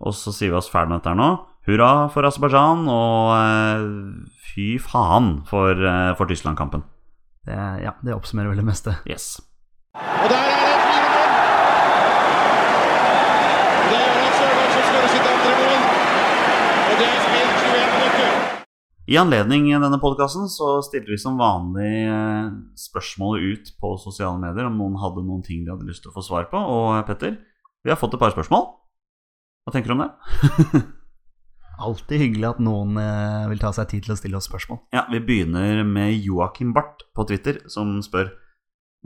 Og 0.00 0.12
så 0.16 0.32
sier 0.32 0.52
vi 0.54 0.58
oss 0.60 0.70
ferdig 0.72 0.94
med 0.94 1.00
dette 1.02 1.12
her 1.12 1.20
nå. 1.20 1.30
Hurra 1.66 1.90
for 2.14 2.22
Aserbajdsjan, 2.28 2.84
og 2.88 3.32
eh, 3.34 3.80
fy 4.52 4.66
faen 4.78 5.32
for, 5.48 5.72
eh, 5.74 6.12
for 6.16 6.30
Tyskland-kampen. 6.30 6.84
Ja, 7.46 7.92
det 8.02 8.14
oppsummerer 8.14 8.50
vel 8.54 8.60
det 8.62 8.66
meste. 8.66 8.96
Yes. 9.06 9.36
Og 9.96 10.28
der 10.30 10.46
er 10.46 10.62
det 10.62 10.78
4-0. 10.86 11.26
Og 13.82 13.88
det 13.90 14.00
gjør 14.02 14.22
at 14.26 14.34
Sørloth 14.38 14.72
som 14.76 14.84
skårer 14.88 15.10
sitt 15.12 15.26
andre 15.32 15.52
mål. 15.60 15.80
Og 16.86 16.94
det 17.02 17.06
er 17.10 17.20
spilt 17.26 17.54
21 17.66 17.92
minutter. 17.96 18.30
I 19.06 19.14
anledning 19.20 19.68
denne 19.70 19.98
podkasten 20.02 20.48
så 20.50 20.80
stilte 20.82 21.12
vi 21.12 21.18
som 21.22 21.36
vanlig 21.38 22.08
eh, 22.10 22.48
spørsmålet 22.74 23.44
ut 23.52 23.68
på 23.78 23.92
sosiale 24.02 24.40
medier 24.42 24.66
om 24.66 24.80
noen 24.80 24.96
hadde 24.98 25.22
noen 25.22 25.44
ting 25.46 25.60
de 25.62 25.70
hadde 25.70 25.86
lyst 25.86 26.02
til 26.02 26.10
å 26.10 26.16
få 26.16 26.24
svar 26.26 26.48
på. 26.50 26.58
Og 26.58 26.88
eh, 26.96 27.04
Petter, 27.06 27.36
vi 27.86 27.92
har 27.92 28.00
fått 28.00 28.16
et 28.16 28.22
par 28.22 28.34
spørsmål. 28.34 28.64
Hva 29.62 29.74
tenker 29.74 29.92
du 29.92 29.94
om 29.94 30.02
det? 30.02 30.80
Alltid 31.86 32.24
hyggelig 32.24 32.48
at 32.48 32.64
noen 32.66 32.98
eh, 32.98 33.44
vil 33.52 33.62
ta 33.62 33.70
seg 33.76 33.92
tid 33.92 34.08
til 34.08 34.16
å 34.16 34.18
stille 34.18 34.40
oss 34.40 34.48
spørsmål. 34.50 34.80
Ja, 34.96 35.04
Vi 35.12 35.20
begynner 35.22 35.84
med 35.86 36.16
Joakim 36.26 36.72
Barth 36.74 37.06
på 37.14 37.28
Twitter, 37.30 37.62
som 37.70 38.00
spør 38.02 38.32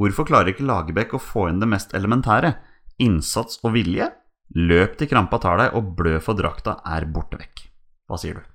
Hvorfor 0.01 0.25
klarer 0.25 0.55
ikke 0.55 0.65
Lagerbäck 0.65 1.13
å 1.13 1.21
få 1.21 1.51
inn 1.51 1.61
det 1.61 1.69
mest 1.69 1.93
elementære? 1.99 2.55
Innsats 3.05 3.61
og 3.61 3.75
vilje? 3.75 4.07
Løp 4.57 4.97
til 4.97 5.11
krampa 5.13 5.43
tar 5.45 5.61
deg, 5.61 5.77
og 5.77 5.93
blø 5.99 6.17
for 6.25 6.41
drakta 6.41 6.79
er 6.89 7.05
borte 7.13 7.37
vekk. 7.37 7.67
Hva 8.09 8.17
sier 8.23 8.41
du? 8.41 8.49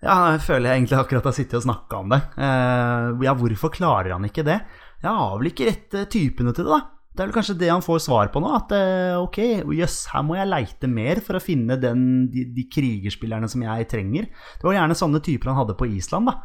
Ja, 0.00 0.14
jeg 0.32 0.40
føler 0.46 0.70
jeg 0.70 0.80
egentlig 0.80 0.96
akkurat 0.96 1.26
har 1.28 1.34
sittet 1.36 1.58
og 1.58 1.66
snakka 1.66 1.98
om 2.00 2.12
det. 2.14 2.20
Eh, 2.40 3.08
ja, 3.26 3.34
hvorfor 3.36 3.72
klarer 3.74 4.14
han 4.14 4.24
ikke 4.24 4.44
det? 4.46 4.56
Jeg 5.02 5.12
har 5.12 5.34
vel 5.40 5.50
ikke 5.50 5.68
rette 5.68 6.06
typene 6.12 6.54
til 6.56 6.64
det, 6.64 6.72
da. 6.72 6.80
Det 7.10 7.24
er 7.24 7.28
vel 7.28 7.34
kanskje 7.34 7.56
det 7.58 7.68
han 7.68 7.82
får 7.84 7.98
svar 8.06 8.30
på 8.32 8.40
nå. 8.40 8.48
At 8.56 8.72
eh, 8.72 9.16
ok, 9.20 9.38
jøss, 9.76 9.98
her 10.14 10.24
må 10.24 10.38
jeg 10.38 10.48
leite 10.48 10.88
mer 10.88 11.20
for 11.24 11.36
å 11.36 11.42
finne 11.42 11.76
den, 11.82 12.06
de, 12.32 12.46
de 12.56 12.64
krigerspillerne 12.72 13.48
som 13.50 13.64
jeg 13.66 13.88
trenger. 13.92 14.30
Det 14.56 14.64
var 14.68 14.78
gjerne 14.78 14.96
sånne 14.96 15.20
typer 15.26 15.52
han 15.52 15.58
hadde 15.60 15.76
på 15.76 15.88
Island, 15.90 16.30
da. 16.30 16.38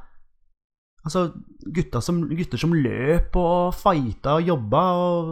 Altså, 1.05 1.27
gutta 1.69 2.01
som, 2.01 2.23
gutter 2.33 2.57
som 2.59 2.73
løp 2.73 3.35
og 3.37 3.75
fighta 3.77 4.39
og 4.39 4.47
jobba 4.49 4.81
og 4.97 5.27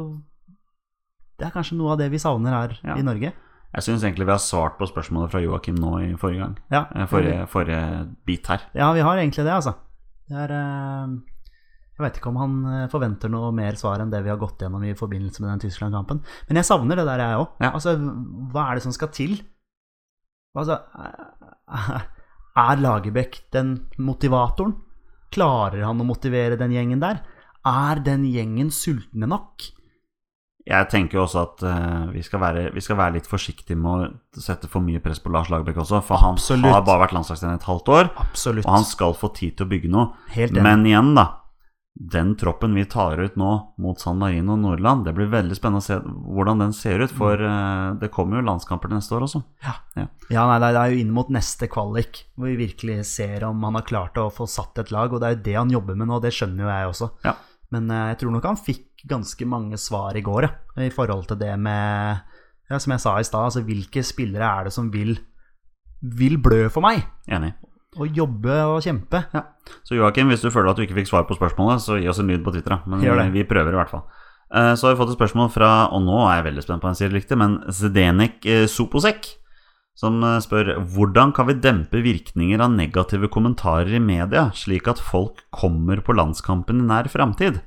Det 1.40 1.48
er 1.48 1.56
kanskje 1.56 1.76
noe 1.80 1.96
av 1.96 1.98
det 2.04 2.12
vi 2.14 2.20
savner 2.22 2.54
her 2.54 2.76
Ja. 2.86 2.96
i 2.96 3.04
Norge. 3.04 3.34
Jeg 3.74 3.84
syns 3.88 4.04
egentlig 4.06 4.28
vi 4.28 4.34
har 4.36 4.42
svart 4.42 4.76
på 4.78 4.86
spørsmålet 4.86 5.32
fra 5.34 5.42
Joakim 5.42 5.76
nå 5.82 5.94
i 6.04 6.10
forrige 6.20 6.44
gang. 6.44 6.58
Ja, 6.72 6.84
Eh, 6.94 7.08
Forrige, 7.10 7.48
forrige 7.50 7.80
bit 8.26 8.48
her. 8.48 8.62
ja 8.78 8.92
vi 8.94 9.02
har 9.02 9.18
egentlig 9.18 9.46
det, 9.48 9.54
altså. 9.54 9.74
Det 10.30 10.38
er 10.38 10.52
eh, 10.54 11.16
Jeg 11.98 12.04
vet 12.06 12.18
ikke 12.18 12.30
om 12.30 12.38
han 12.42 12.54
eh, 12.74 12.88
forventer 12.90 13.30
noe 13.34 13.52
mer 13.54 13.74
svar 13.78 14.00
enn 14.02 14.10
det 14.14 14.24
vi 14.24 14.30
har 14.30 14.38
gått 14.42 14.62
gjennom 14.62 14.84
i 14.86 14.94
forbindelse 14.98 15.42
med 15.42 15.50
den 15.54 15.64
Tyskland-kampen. 15.66 16.22
Men 16.50 16.56
jeg 16.62 16.66
savner 16.70 16.96
det 17.02 17.06
der, 17.06 17.20
jeg 17.26 17.42
òg. 17.42 17.50
Ja. 17.62 17.72
Altså, 17.74 17.98
hva 18.54 18.70
er 18.72 18.76
det 18.80 18.84
som 18.86 18.94
skal 18.96 19.12
til? 19.14 19.36
Altså, 20.58 20.80
er 22.68 22.82
Lagerbäck 22.82 23.40
den 23.54 23.76
motivatoren? 23.98 24.76
Klarer 25.34 25.82
han 25.88 26.02
å 26.02 26.06
motivere 26.06 26.58
den 26.60 26.72
gjengen 26.76 27.02
der? 27.02 27.24
Er 27.66 28.02
den 28.06 28.26
gjengen 28.30 28.70
sultne 28.74 29.26
nok? 29.30 29.66
Jeg 30.64 30.88
tenker 30.88 31.20
jo 31.20 31.26
også 31.26 31.42
at 31.44 31.64
uh, 31.68 32.08
vi, 32.14 32.22
skal 32.24 32.40
være, 32.40 32.68
vi 32.72 32.82
skal 32.84 32.96
være 32.96 33.18
litt 33.18 33.28
forsiktige 33.28 33.76
med 33.76 34.06
å 34.08 34.40
sette 34.40 34.70
for 34.72 34.86
mye 34.86 35.02
press 35.04 35.20
på 35.20 35.32
Lars 35.34 35.52
Lagerbäck 35.52 35.82
også, 35.84 36.00
for 36.08 36.24
han 36.24 36.38
Absolutt. 36.40 36.72
har 36.72 36.86
bare 36.88 37.04
vært 37.04 37.16
landslagstrener 37.18 37.60
et 37.60 37.68
halvt 37.68 37.92
år, 37.92 38.12
Absolutt. 38.24 38.64
og 38.64 38.78
han 38.78 38.88
skal 38.88 39.16
få 39.20 39.34
tid 39.36 39.58
til 39.58 39.68
å 39.68 39.74
bygge 39.74 39.92
noe. 39.92 40.14
Men 40.56 40.88
igjen, 40.88 41.16
da. 41.20 41.28
Den 41.94 42.32
troppen 42.40 42.74
vi 42.74 42.88
tar 42.90 43.20
ut 43.22 43.36
nå 43.38 43.50
mot 43.84 44.00
San 44.02 44.18
Marino 44.18 44.56
og 44.56 44.64
Nordland, 44.64 45.04
det 45.06 45.14
blir 45.14 45.28
veldig 45.30 45.54
spennende 45.60 45.84
å 45.84 45.86
se 45.86 46.00
hvordan 46.02 46.64
den 46.64 46.72
ser 46.74 47.04
ut, 47.04 47.12
for 47.14 47.38
uh, 47.38 47.94
det 48.00 48.10
kommer 48.16 48.40
jo 48.40 48.48
landskamper 48.48 48.90
til 48.90 48.98
neste 48.98 49.20
år 49.20 49.28
også. 49.28 49.44
Ja. 49.68 49.76
Ja. 50.00 50.08
Ja, 50.32 50.48
nei, 50.48 50.58
det 50.64 50.72
er 50.80 50.96
jo 50.96 51.04
inn 51.04 51.12
mot 51.14 51.30
neste 51.30 51.68
kvalik 51.70 52.24
hvor 52.34 52.48
vi 52.50 52.56
virkelig 52.64 53.04
ser 53.12 53.44
om 53.46 53.62
han 53.68 53.78
har 53.78 53.86
klart 53.86 54.18
å 54.18 54.32
få 54.34 54.48
satt 54.50 54.80
et 54.80 54.96
lag, 54.96 55.12
og 55.12 55.22
det 55.22 55.28
er 55.28 55.36
jo 55.36 55.44
det 55.52 55.60
han 55.60 55.76
jobber 55.76 56.00
med 56.00 56.10
nå, 56.10 56.24
det 56.24 56.32
skjønner 56.34 56.66
jo 56.66 56.72
jeg 56.72 56.94
også. 56.96 57.12
Ja. 57.28 57.36
Men 57.74 57.90
eh, 57.92 58.08
jeg 58.14 58.22
tror 58.22 58.36
nok 58.36 58.48
han 58.52 58.60
fikk 58.62 59.04
ganske 59.10 59.46
mange 59.50 59.80
svar 59.82 60.16
i 60.16 60.24
går, 60.24 60.46
ja, 60.48 60.54
i 60.86 60.94
forhold 60.94 61.26
til 61.32 61.40
det 61.42 61.52
med 61.60 62.22
ja, 62.70 62.78
Som 62.80 62.94
jeg 62.96 63.02
sa 63.04 63.18
i 63.20 63.26
stad, 63.28 63.50
altså 63.50 63.64
hvilke 63.68 64.04
spillere 64.06 64.48
er 64.48 64.70
det 64.70 64.74
som 64.76 64.88
vil, 64.94 65.18
vil 66.02 66.38
blø 66.42 66.68
for 66.74 66.86
meg? 66.86 67.04
Enig. 67.28 67.52
Og 68.00 68.10
jobbe 68.18 68.56
og 68.72 68.80
kjempe. 68.82 69.20
Ja. 69.36 69.44
Så 69.86 69.94
Joakim, 70.00 70.32
hvis 70.32 70.42
du 70.42 70.50
føler 70.50 70.72
at 70.72 70.80
du 70.80 70.86
ikke 70.86 70.96
fikk 70.98 71.12
svar 71.12 71.28
på 71.30 71.36
spørsmålet, 71.38 71.84
så 71.84 72.00
gi 72.02 72.08
oss 72.10 72.22
en 72.24 72.32
lyd 72.32 72.42
på 72.46 72.54
Twitter. 72.56 72.74
da. 72.74 72.82
Men 72.90 73.30
vi 73.36 73.44
prøver 73.46 73.76
i 73.76 73.78
hvert 73.78 73.92
fall. 73.92 74.06
Eh, 74.54 74.74
Så 74.80 74.88
har 74.88 74.96
vi 74.96 75.02
fått 75.04 75.14
et 75.14 75.20
spørsmål 75.20 75.52
fra, 75.54 75.70
og 75.94 76.02
nå 76.02 76.18
er 76.30 76.40
jeg 76.40 76.48
veldig 76.50 76.64
spent 76.66 76.82
på 76.82 76.90
om 76.90 76.96
jeg 76.96 77.02
sier 77.04 77.14
det 77.14 77.20
riktig, 77.22 77.38
men 77.38 77.60
Zdenek 77.70 78.46
eh, 78.50 78.66
Soposek, 78.72 79.30
som 79.98 80.24
eh, 80.26 80.40
spør 80.44 80.74
hvordan 80.94 81.34
kan 81.36 81.50
vi 81.50 81.60
dempe 81.62 82.02
virkninger 82.04 82.62
av 82.64 82.74
negative 82.74 83.30
kommentarer 83.34 83.94
i 83.94 84.02
media, 84.04 84.50
slik 84.58 84.90
at 84.92 85.02
folk 85.02 85.46
kommer 85.54 86.02
på 86.04 86.16
landskampen 86.18 86.82
i 86.82 86.90
nær 86.90 87.10
framtid? 87.12 87.62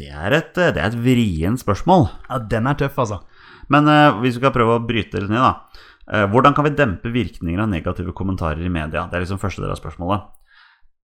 Det 0.00 0.08
er 0.08 0.36
et, 0.36 0.56
eh, 0.56 0.72
det 0.74 0.80
er 0.80 0.92
et 0.92 1.00
vrient 1.04 1.60
spørsmål. 1.60 2.08
Ja, 2.30 2.40
den 2.52 2.70
er 2.70 2.78
tøff, 2.78 2.98
altså. 3.02 3.22
Men 3.70 3.86
uh, 3.86 4.18
hvis 4.18 4.34
vi 4.34 4.40
skal 4.42 4.54
prøve 4.54 4.78
å 4.78 4.82
bryte 4.82 5.20
det 5.22 5.30
ned, 5.30 5.42
da. 5.42 5.86
Uh, 6.10 6.26
hvordan 6.32 6.56
kan 6.56 6.66
vi 6.66 6.74
dempe 6.74 7.12
virkninger 7.14 7.60
av 7.62 7.70
negative 7.70 8.14
kommentarer 8.16 8.62
i 8.66 8.72
media? 8.72 9.04
Det 9.06 9.18
er 9.18 9.22
liksom 9.26 9.42
første 9.42 9.62
del 9.62 9.70
av 9.70 9.78
spørsmålet. 9.78 10.24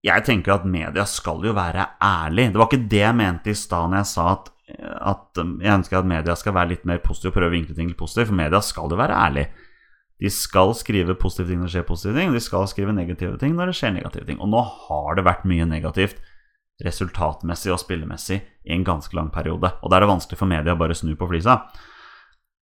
Jeg 0.03 0.25
tenker 0.27 0.55
at 0.57 0.67
media 0.67 1.05
skal 1.09 1.45
jo 1.47 1.53
være 1.55 1.85
ærlig. 2.03 2.49
Det 2.51 2.59
var 2.59 2.67
ikke 2.69 2.89
det 2.91 3.03
jeg 3.03 3.17
mente 3.17 3.51
i 3.53 3.57
stad 3.57 3.91
når 3.91 4.01
jeg 4.01 4.09
sa 4.11 4.25
at, 4.33 4.51
at 5.13 5.39
jeg 5.41 5.73
ønsker 5.73 5.99
at 5.99 6.09
media 6.11 6.35
skal 6.37 6.55
være 6.55 6.71
litt 6.73 6.85
mer 6.87 6.99
positiv 7.03 7.31
og 7.31 7.37
prøve 7.39 7.49
å 7.49 7.55
vinkle 7.55 7.77
ting 7.77 7.89
litt 7.89 7.99
positivt. 7.99 8.29
For 8.29 8.39
media 8.39 8.61
skal 8.63 8.91
jo 8.93 8.99
være 8.99 9.17
ærlig. 9.17 9.47
De 10.17 10.31
skal 10.33 10.73
skrive 10.77 11.13
positive 11.19 11.51
ting 11.51 11.59
når 11.61 11.69
det 11.69 11.75
skjer 11.75 11.85
positive 11.87 12.17
ting, 12.17 12.31
og 12.31 12.37
de 12.37 12.41
skal 12.41 12.65
skrive 12.71 12.95
negative 12.95 13.37
ting 13.41 13.53
når 13.57 13.69
det 13.69 13.77
skjer 13.77 13.93
negative 13.93 14.25
ting. 14.25 14.39
Og 14.41 14.49
nå 14.49 14.63
har 14.87 15.17
det 15.17 15.27
vært 15.27 15.45
mye 15.49 15.67
negativt 15.69 16.17
resultatmessig 16.85 17.71
og 17.73 17.79
spillemessig 17.81 18.39
i 18.41 18.73
en 18.75 18.85
ganske 18.85 19.13
lang 19.17 19.29
periode. 19.33 19.71
Og 19.81 19.89
da 19.89 19.97
er 19.97 20.05
det 20.05 20.11
vanskelig 20.11 20.39
for 20.39 20.49
media 20.49 20.75
å 20.75 20.79
bare 20.79 20.97
snu 20.97 21.13
på 21.17 21.29
flisa. 21.29 21.59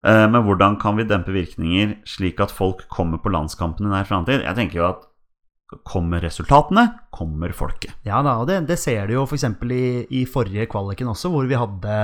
Eh, 0.05 0.27
Men 0.31 0.43
hvordan 0.43 0.77
kan 0.79 0.95
vi 0.99 1.07
dempe 1.07 1.35
virkninger 1.35 1.97
slik 2.07 2.39
at 2.43 2.53
folk 2.53 2.87
kommer 2.91 3.19
på 3.19 3.31
landskampen 3.33 3.87
i 3.87 3.91
nær 3.91 4.07
framtid? 4.07 4.43
Jeg 4.43 4.55
tenker 4.55 4.79
jo 4.81 4.89
at 4.93 5.03
kommer 5.83 6.21
resultatene, 6.21 6.85
kommer 7.11 7.51
folket. 7.51 7.95
Ja 8.05 8.21
da, 8.23 8.37
og 8.39 8.47
det, 8.47 8.61
det 8.69 8.77
ser 8.79 9.07
du 9.07 9.15
jo 9.17 9.25
f.eks. 9.25 9.47
I, 9.71 10.05
i 10.13 10.25
forrige 10.29 10.67
kvaliken 10.71 11.09
også, 11.11 11.31
hvor 11.33 11.47
vi 11.49 11.57
hadde 11.57 11.95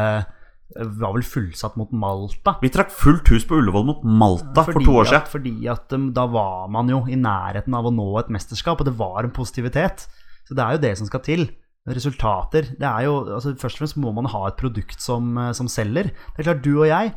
var 0.75 1.15
vel 1.15 1.25
fullsatt 1.25 1.77
mot 1.79 1.91
Malta. 1.91 2.55
Vi 2.61 2.71
trakk 2.73 2.91
fullt 2.95 3.31
hus 3.33 3.45
på 3.47 3.57
Ullevål 3.59 3.87
mot 3.89 4.03
Malta 4.03 4.63
for 4.67 4.79
to 4.79 4.97
år 5.01 5.07
At, 5.07 5.11
siden. 5.11 5.31
fordi 5.33 5.55
at 5.71 5.95
um, 5.97 6.11
da 6.15 6.25
var 6.31 6.69
man 6.71 6.91
jo 6.91 7.01
i 7.11 7.17
nærheten 7.19 7.75
av 7.77 7.89
å 7.89 7.93
nå 7.95 8.07
et 8.21 8.31
mesterskap, 8.33 8.79
og 8.79 8.87
det 8.87 8.95
var 8.99 9.25
en 9.25 9.33
positivitet. 9.35 10.07
Så 10.47 10.55
det 10.57 10.63
er 10.63 10.77
jo 10.77 10.83
det 10.85 10.93
som 10.99 11.09
skal 11.09 11.25
til. 11.25 11.49
Resultater. 11.89 12.67
Det 12.77 12.85
er 12.85 13.07
jo, 13.07 13.15
altså 13.33 13.55
Først 13.57 13.79
og 13.79 13.81
fremst 13.81 13.97
må 13.97 14.11
man 14.13 14.27
ha 14.29 14.43
et 14.47 14.57
produkt 14.59 15.01
som, 15.01 15.31
eh, 15.41 15.51
som 15.57 15.65
selger. 15.71 16.11
Det 16.13 16.43
er 16.43 16.51
klart, 16.51 16.61
du 16.61 16.75
og 16.75 16.85
jeg 16.85 17.13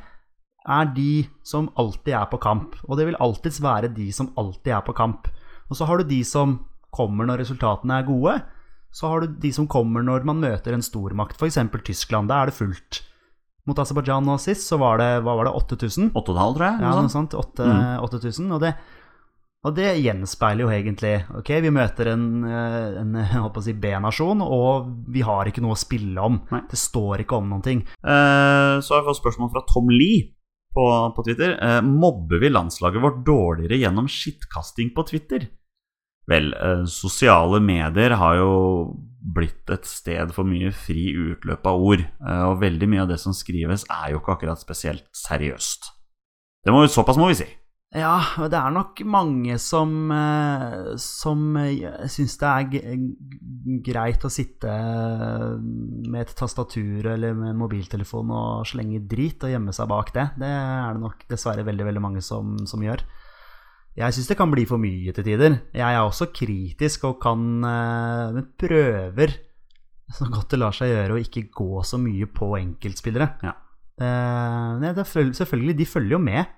er 0.65 0.93
de 0.97 1.27
som 1.45 1.69
alltid 1.77 2.15
er 2.17 2.29
på 2.31 2.41
kamp. 2.41 2.79
Og 2.89 2.97
det 2.97 3.07
vil 3.11 3.21
alltids 3.21 3.61
være 3.61 3.93
de 3.93 4.09
som 4.13 4.33
alltid 4.41 4.73
er 4.73 4.81
på 4.87 4.97
kamp. 4.97 5.29
Og 5.69 5.77
så 5.77 5.85
har 5.85 6.01
du 6.01 6.09
de 6.09 6.23
som 6.25 6.63
kommer 6.95 7.29
når 7.29 7.43
resultatene 7.45 8.01
er 8.01 8.09
gode. 8.09 8.39
Så 8.95 9.11
har 9.11 9.21
du 9.21 9.35
de 9.43 9.51
som 9.53 9.67
kommer 9.69 10.05
når 10.07 10.25
man 10.25 10.41
møter 10.41 10.73
en 10.73 10.85
stormakt, 10.85 11.37
f.eks. 11.37 11.59
Tyskland. 11.85 12.31
Da 12.31 12.41
er 12.41 12.51
det 12.51 12.57
fullt. 12.57 13.03
Mot 13.67 13.79
Aserbajdsjan 13.81 14.27
nå 14.29 14.35
sist 14.43 14.69
så 14.69 14.77
var 14.79 14.99
det, 15.01 15.11
var 15.25 15.45
det, 15.47 15.53
8000? 15.57 16.11
8,5, 16.13 16.55
tror 16.59 16.67
jeg. 16.67 16.81
Ja, 16.85 16.91
noe 17.01 17.09
sånt. 17.09 17.33
sånt. 17.33 17.39
åtte- 17.41 17.65
Mm. 17.65 18.03
8000. 18.05 18.53
Og 18.53 18.61
det, 18.61 18.75
og 19.65 19.75
det 19.75 19.87
gjenspeiler 20.05 20.61
jo 20.67 20.69
egentlig 20.69 21.25
Ok, 21.39 21.49
vi 21.65 21.71
møter 21.73 22.11
en, 22.13 22.45
eh, 22.45 23.01
en 23.01 23.15
si 23.65 23.73
B-nasjon, 23.73 24.43
og 24.45 24.91
vi 25.09 25.23
har 25.25 25.47
ikke 25.49 25.63
noe 25.65 25.73
å 25.73 25.81
spille 25.81 26.19
om. 26.21 26.43
Nei. 26.53 26.61
Det 26.69 26.77
står 26.79 27.25
ikke 27.25 27.39
om 27.39 27.49
noen 27.49 27.63
ting. 27.65 27.81
Eh, 28.05 28.81
Så 28.85 28.93
har 28.93 29.01
jeg 29.03 29.09
fått 29.09 29.23
spørsmål 29.23 29.51
fra 29.55 29.65
Tom 29.73 29.89
Lee 29.89 30.35
på, 30.75 30.85
på 31.17 31.25
Twitter. 31.25 31.57
Eh, 31.57 31.81
Mobber 31.81 32.39
vi 32.41 32.51
landslaget 32.51 33.01
vårt 33.01 33.25
dårligere 33.25 33.81
gjennom 33.81 34.07
skittkasting 34.11 34.93
på 34.95 35.07
Twitter? 35.09 35.49
Vel, 36.29 36.53
eh, 36.53 36.85
sosiale 36.85 37.61
medier 37.61 38.15
har 38.17 38.37
jo 38.37 38.53
blitt 39.25 39.71
et 39.73 39.89
sted 39.89 40.33
for 40.37 40.45
mye 40.45 40.71
fri 40.77 41.09
utløp 41.17 41.67
av 41.67 41.81
ord. 41.81 42.05
eh, 42.05 42.45
Og 42.45 42.61
veldig 42.61 42.89
mye 42.89 43.03
av 43.03 43.09
det 43.09 43.21
som 43.21 43.33
skrives, 43.33 43.87
er 43.89 44.13
jo 44.13 44.21
ikke 44.21 44.37
akkurat 44.37 44.61
spesielt 44.61 45.07
seriøst. 45.13 45.93
Det 46.65 46.73
må, 46.73 46.87
såpass 46.89 47.17
må 47.21 47.29
vi 47.29 47.39
si. 47.43 47.49
Ja, 47.95 48.17
og 48.43 48.49
det 48.51 48.59
er 48.59 48.73
nok 48.75 49.01
mange 49.07 49.55
som, 49.63 50.11
eh, 50.11 50.97
som 50.99 51.57
eh, 51.61 52.09
syns 52.11 52.37
det 52.41 52.49
er 52.51 52.97
greit 53.87 54.25
å 54.27 54.31
sitte 54.33 54.73
med 55.63 56.25
et 56.25 56.35
tastatur 56.35 57.07
eller 57.13 57.37
med 57.39 57.53
en 57.53 57.61
mobiltelefon 57.61 58.33
og 58.35 58.67
slenge 58.67 58.99
drit 59.07 59.45
og 59.47 59.53
gjemme 59.55 59.73
seg 59.77 59.89
bak 59.93 60.11
det. 60.17 60.27
Det 60.43 60.51
er 60.51 60.97
det 60.97 61.05
nok 61.05 61.23
dessverre 61.31 61.65
veldig, 61.65 61.87
veldig 61.87 62.03
mange 62.03 62.25
som, 62.25 62.57
som 62.67 62.83
gjør. 62.83 63.05
Jeg 63.97 64.15
syns 64.17 64.27
det 64.31 64.37
kan 64.41 64.51
bli 64.51 64.65
for 64.67 64.81
mye 64.83 65.13
til 65.15 65.25
tider. 65.27 65.61
Jeg 65.75 65.95
er 65.95 66.01
også 66.03 66.27
kritisk 66.35 67.05
og 67.07 67.21
kan 67.23 67.45
eh, 67.63 68.33
Men 68.35 68.49
prøver 68.59 69.37
så 70.15 70.27
godt 70.29 70.51
det 70.53 70.59
lar 70.61 70.75
seg 70.77 70.91
gjøre 70.91 71.15
å 71.17 71.21
ikke 71.23 71.47
gå 71.55 71.81
så 71.87 71.97
mye 71.99 72.27
på 72.29 72.51
enkeltspillere. 72.59 73.29
Ja. 73.47 73.55
Det, 73.99 74.11
det 74.99 75.05
er 75.05 75.31
selvfølgelig, 75.39 75.77
de 75.79 75.87
følger 75.87 76.17
jo 76.19 76.21
med. 76.21 76.51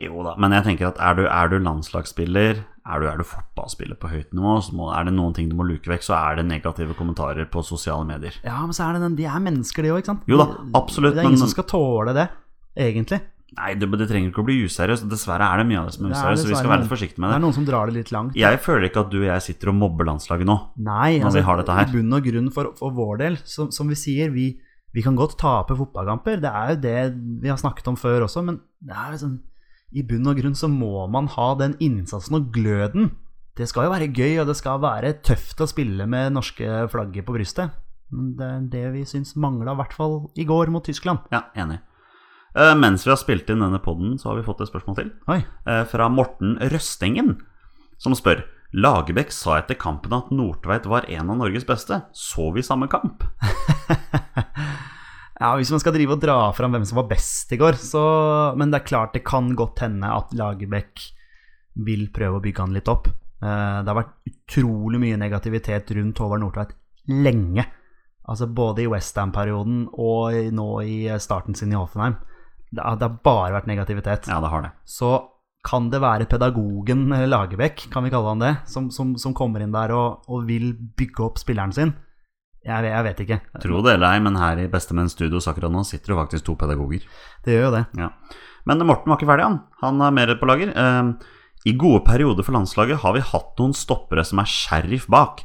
Jo 0.00 0.22
da, 0.24 0.32
men 0.40 0.54
jeg 0.56 0.64
tenker 0.64 0.88
at 0.88 0.98
er 1.04 1.16
du, 1.18 1.22
er 1.28 1.50
du 1.52 1.58
landslagsspiller, 1.60 2.62
er 2.88 3.02
du, 3.02 3.06
er 3.10 3.20
du 3.20 3.24
fotballspiller 3.28 3.98
på 4.00 4.08
høyt 4.08 4.30
nivå, 4.34 4.54
så 4.64 4.72
må, 4.78 4.86
er 4.96 5.04
det 5.06 5.12
noen 5.12 5.34
ting 5.36 5.50
du 5.50 5.54
må 5.58 5.66
luke 5.68 5.90
vekk, 5.92 6.06
så 6.06 6.16
er 6.16 6.38
det 6.40 6.46
negative 6.48 6.96
kommentarer 6.96 7.44
på 7.52 7.60
sosiale 7.66 8.06
medier. 8.08 8.38
Ja, 8.46 8.56
men 8.64 8.72
så 8.76 8.86
er 8.88 8.96
det 8.96 9.02
den, 9.04 9.18
de 9.20 9.26
er 9.28 9.42
mennesker, 9.44 9.84
de 9.84 9.92
òg, 9.92 10.00
ikke 10.00 10.12
sant? 10.14 10.24
Jo 10.30 10.40
da, 10.40 10.46
absolutt, 10.80 11.14
Det 11.18 11.20
er 11.20 11.28
ingen 11.28 11.36
men- 11.36 11.44
som 11.44 11.52
skal 11.52 11.68
tåle 11.68 12.16
det, 12.16 12.26
egentlig. 12.80 13.20
Nei, 13.58 13.72
det, 13.74 13.88
det 13.98 14.06
trenger 14.06 14.30
ikke 14.30 14.42
å 14.44 14.46
bli 14.46 14.56
useriøst. 14.62 15.08
Dessverre 15.10 15.46
er 15.50 15.60
det 15.60 15.66
mye 15.66 15.80
av 15.80 15.88
det 15.88 15.96
som 15.96 16.06
er 16.06 16.12
er 16.12 16.16
useriøst, 16.16 16.44
så 16.44 16.50
vi 16.50 16.58
skal 16.58 16.70
være 16.70 16.82
litt 16.84 16.92
forsiktige 16.92 17.22
med 17.22 17.28
Det 17.28 17.34
Det 17.34 17.40
er 17.40 17.44
noen 17.44 17.56
som 17.56 17.66
drar 17.66 17.90
det 17.90 17.96
litt 17.96 18.12
langt. 18.14 18.38
Jeg 18.38 18.60
føler 18.62 18.86
ikke 18.86 19.02
at 19.02 19.10
du 19.10 19.18
og 19.20 19.26
jeg 19.26 19.46
sitter 19.48 19.72
og 19.72 19.78
mobber 19.80 20.06
landslaget 20.06 20.46
nå. 20.46 20.56
Nei, 20.86 21.18
når 21.18 21.30
altså, 21.30 21.40
vi 21.40 21.46
har 21.48 21.60
dette 21.60 21.78
her. 21.78 21.88
i 21.88 21.96
bunn 21.96 22.18
og 22.18 22.28
grunn 22.30 22.50
for, 22.54 22.70
for 22.78 22.94
vår 22.94 23.22
del, 23.24 23.38
som, 23.50 23.72
som 23.74 23.90
vi 23.90 23.98
sier, 23.98 24.30
vi, 24.34 24.46
vi 24.94 25.04
kan 25.06 25.18
godt 25.18 25.34
tape 25.40 25.76
fotballkamper. 25.80 26.38
Det 26.44 26.54
er 26.62 26.74
jo 26.74 26.78
det 26.86 26.96
vi 27.42 27.50
har 27.50 27.58
snakket 27.58 27.90
om 27.90 27.98
før 27.98 28.28
også, 28.28 28.44
men 28.46 28.62
det 28.86 28.94
er 28.94 29.16
liksom, 29.16 29.36
i 29.90 30.06
bunn 30.06 30.30
og 30.30 30.38
grunn 30.38 30.54
så 30.54 30.70
må 30.70 31.08
man 31.10 31.26
ha 31.34 31.50
den 31.58 31.74
innsatsen 31.82 32.38
og 32.38 32.52
gløden. 32.54 33.10
Det 33.58 33.66
skal 33.68 33.88
jo 33.88 33.94
være 33.96 34.12
gøy, 34.14 34.38
og 34.40 34.46
det 34.48 34.56
skal 34.60 34.78
være 34.80 35.16
tøft 35.26 35.58
å 35.60 35.68
spille 35.68 36.06
med 36.06 36.36
norske 36.36 36.86
flagget 36.92 37.26
på 37.26 37.34
brystet. 37.34 37.74
Men 38.14 38.34
det 38.38 38.46
er 38.46 38.66
det 38.70 38.86
vi 38.94 39.06
syns 39.06 39.34
mangla, 39.38 39.74
i 39.74 39.80
hvert 39.82 39.94
fall 39.94 40.20
i 40.38 40.46
går 40.46 40.70
mot 40.74 40.86
Tyskland. 40.86 41.26
Ja, 41.34 41.48
enig. 41.58 41.82
Eh, 42.56 42.74
mens 42.74 43.06
vi 43.06 43.12
har 43.12 43.20
spilt 43.20 43.50
inn 43.52 43.62
denne 43.62 43.78
podden, 43.82 44.16
så 44.18 44.30
har 44.30 44.40
vi 44.40 44.46
fått 44.46 44.60
et 44.64 44.70
spørsmål 44.70 44.96
til. 44.98 45.10
Oi. 45.30 45.40
eh, 45.66 45.84
fra 45.86 46.08
Morten 46.10 46.56
Røstengen, 46.72 47.36
som 47.98 48.16
spør 48.18 48.42
Lagerbäck 48.74 49.32
sa 49.34 49.56
etter 49.58 49.74
kampen 49.74 50.12
at 50.14 50.28
Nordtveit 50.30 50.84
var 50.86 51.06
en 51.10 51.30
av 51.30 51.40
Norges 51.40 51.64
beste. 51.66 52.04
Så 52.14 52.52
vi 52.54 52.62
samme 52.62 52.88
kamp? 52.90 53.24
Ja, 55.40 55.54
Hvis 55.56 55.70
man 55.72 55.80
skal 55.80 55.94
drive 55.96 56.12
og 56.12 56.20
dra 56.20 56.34
fram 56.52 56.74
hvem 56.74 56.84
som 56.84 56.98
var 57.00 57.06
best 57.08 57.48
i 57.54 57.56
går, 57.56 57.78
så 57.80 58.52
Men 58.60 58.70
det 58.70 58.82
er 58.82 58.88
klart 58.90 59.14
det 59.16 59.22
kan 59.24 59.54
godt 59.56 59.80
hende 59.80 60.04
at 60.12 60.34
Lagerbäck 60.36 61.00
vil 61.80 62.10
prøve 62.12 62.36
å 62.36 62.42
bygge 62.44 62.60
han 62.60 62.74
litt 62.76 62.90
opp. 62.92 63.08
Uh, 63.40 63.80
Det 63.80 63.88
har 63.88 63.96
vært 64.02 64.28
utrolig 64.28 65.00
mye 65.00 65.16
negativitet 65.16 65.90
rundt 65.96 66.18
Håvard 66.20 66.42
Nordtveit 66.42 66.74
lenge. 67.08 67.64
Altså 68.28 68.46
både 68.52 68.84
i 68.84 68.90
Westham-perioden 68.92 69.86
og 69.96 70.36
nå 70.52 70.68
i 70.84 70.98
starten 71.18 71.56
sin 71.56 71.72
i 71.72 71.78
Hoffenheim. 71.78 72.18
Det 72.70 72.82
har, 72.84 72.98
det 73.00 73.06
har 73.08 73.18
bare 73.24 73.54
vært 73.58 73.70
negativitet. 73.70 74.28
Ja, 74.30 74.38
det 74.42 74.50
har 74.52 74.62
det. 74.66 74.70
Så 74.86 75.14
kan 75.66 75.90
det 75.92 76.00
være 76.00 76.28
pedagogen 76.30 77.10
eller 77.12 77.28
Lagerbäck, 77.28 77.88
kan 77.92 78.06
vi 78.06 78.12
kalle 78.12 78.32
han 78.32 78.40
det, 78.40 78.54
som, 78.70 78.88
som, 78.94 79.12
som 79.20 79.34
kommer 79.36 79.60
inn 79.60 79.74
der 79.74 79.92
og, 79.92 80.22
og 80.30 80.46
vil 80.48 80.72
bygge 80.96 81.26
opp 81.26 81.40
spilleren 81.42 81.74
sin? 81.76 81.92
Jeg, 82.64 82.84
jeg 82.84 83.04
vet 83.06 83.20
ikke. 83.24 83.40
Tro 83.62 83.80
det 83.84 83.96
eller 83.96 84.14
ei, 84.14 84.22
men 84.24 84.36
her 84.36 84.60
i 84.60 84.68
Bestemenns 84.72 85.14
Studios 85.16 85.48
akkurat 85.48 85.72
nå 85.72 85.82
sitter 85.88 86.12
det 86.12 86.18
faktisk 86.18 86.46
to 86.48 86.56
pedagoger. 86.60 87.04
Det 87.44 87.56
gjør 87.56 87.68
jo 87.68 87.74
det. 87.78 87.84
Ja. 88.00 88.10
Men 88.68 88.84
Morten 88.84 89.08
var 89.08 89.16
ikke 89.16 89.30
ferdig, 89.30 89.46
han. 89.48 89.60
Han 89.80 90.02
er 90.04 90.16
mer 90.16 90.34
på 90.36 90.48
lager. 90.48 90.72
Eh, 90.76 91.30
I 91.68 91.76
gode 91.80 92.02
perioder 92.04 92.44
for 92.44 92.56
landslaget 92.56 93.00
har 93.00 93.16
vi 93.16 93.24
hatt 93.24 93.60
noen 93.60 93.72
stoppere 93.76 94.24
som 94.28 94.42
er 94.42 94.52
sheriff 94.52 95.08
bak. 95.12 95.40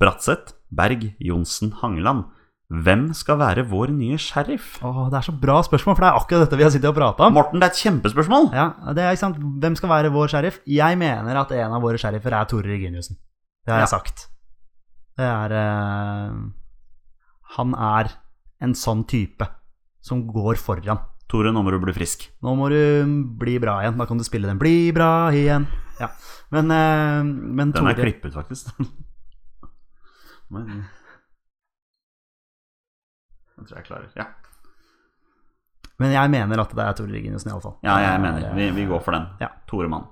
Bratseth, 0.00 0.52
Berg, 0.72 1.10
Johnsen, 1.20 1.72
Hangeland. 1.80 2.28
Hvem 2.70 3.08
skal 3.18 3.34
være 3.40 3.64
vår 3.66 3.90
nye 3.90 4.14
sheriff? 4.22 4.76
Åh, 4.86 5.08
det 5.10 5.16
er 5.18 5.24
så 5.26 5.32
bra 5.34 5.56
spørsmål, 5.66 5.96
for 5.98 6.04
det 6.04 6.10
er 6.12 6.18
akkurat 6.20 6.44
dette 6.44 6.58
vi 6.60 6.62
har 6.62 6.70
sittet 6.70 6.86
og 6.92 6.94
prata 6.94 7.26
om. 7.26 7.34
Morten, 7.34 7.58
det 7.58 7.66
er 7.66 7.72
et 7.74 7.80
kjempespørsmål! 7.82 8.46
Ja, 8.54 8.68
det 8.94 9.02
er 9.02 9.10
ikke 9.16 9.24
sant. 9.24 9.40
Hvem 9.42 9.74
skal 9.80 9.90
være 9.90 10.12
vår 10.14 10.30
sheriff? 10.30 10.60
Jeg 10.70 10.98
mener 11.00 11.40
at 11.40 11.50
en 11.56 11.74
av 11.74 11.82
våre 11.82 11.98
sheriffer 11.98 12.30
er 12.38 12.46
Tore 12.46 12.70
Reginiussen. 12.70 13.18
Det 13.66 13.74
har 13.74 13.80
jeg 13.82 13.88
Ja. 13.90 13.94
sagt. 13.98 14.28
Det 15.18 15.26
er 15.26 15.52
uh, 15.52 16.36
Han 17.58 17.74
er 17.74 18.12
en 18.62 18.74
sånn 18.78 19.02
type 19.10 19.48
som 20.00 20.22
går 20.30 20.54
foran. 20.56 21.02
Tore, 21.28 21.50
nå 21.52 21.62
må 21.66 21.70
du 21.74 21.78
bli 21.82 21.92
frisk. 21.92 22.28
Nå 22.42 22.54
må 22.56 22.70
du 22.70 22.78
bli 23.38 23.58
bra 23.58 23.80
igjen. 23.82 23.98
Da 23.98 24.06
kan 24.06 24.16
du 24.18 24.24
spille 24.24 24.46
den 24.46 24.58
'Bli 24.58 24.92
bra 24.94 25.30
igjen'. 25.34 25.66
Ja. 26.00 26.08
Men, 26.50 26.70
uh, 26.70 27.22
men 27.26 27.72
Den 27.72 27.86
er 27.86 27.94
klippet, 27.94 28.32
faktisk. 28.32 28.70
Men 30.50 30.86
Den 33.60 33.68
tror 33.68 33.78
jeg 33.82 33.86
klarer. 33.86 34.08
Ja, 34.16 34.26
Men 36.00 36.14
jeg 36.14 36.32
mener 36.32 36.62
at 36.62 36.70
det 36.72 36.80
er 36.80 36.94
Tore 36.96 37.12
Reginiussen, 37.12 37.50
iallfall. 37.52 37.74
ja 37.84 37.98
jeg 38.00 38.20
mener 38.22 38.54
vi, 38.56 38.70
vi 38.72 38.86
går 38.88 39.02
for 39.04 39.12
den. 39.12 39.26
Ja. 39.42 39.50
Tore 39.68 39.88
Mann. 39.92 40.06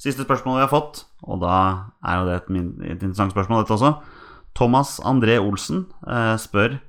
Siste 0.00 0.24
spørsmål 0.26 0.58
vi 0.58 0.64
har 0.64 0.72
fått, 0.72 1.04
og 1.22 1.42
da 1.44 1.56
er 2.02 2.18
jo 2.18 2.26
det 2.26 2.36
et, 2.40 2.48
et 2.90 3.02
interessant 3.04 3.30
spørsmål, 3.34 3.62
dette 3.62 3.76
også. 3.76 3.92
Thomas 4.58 4.96
André 5.06 5.36
Olsen 5.38 5.84
eh, 6.08 6.34
spør 6.40 6.80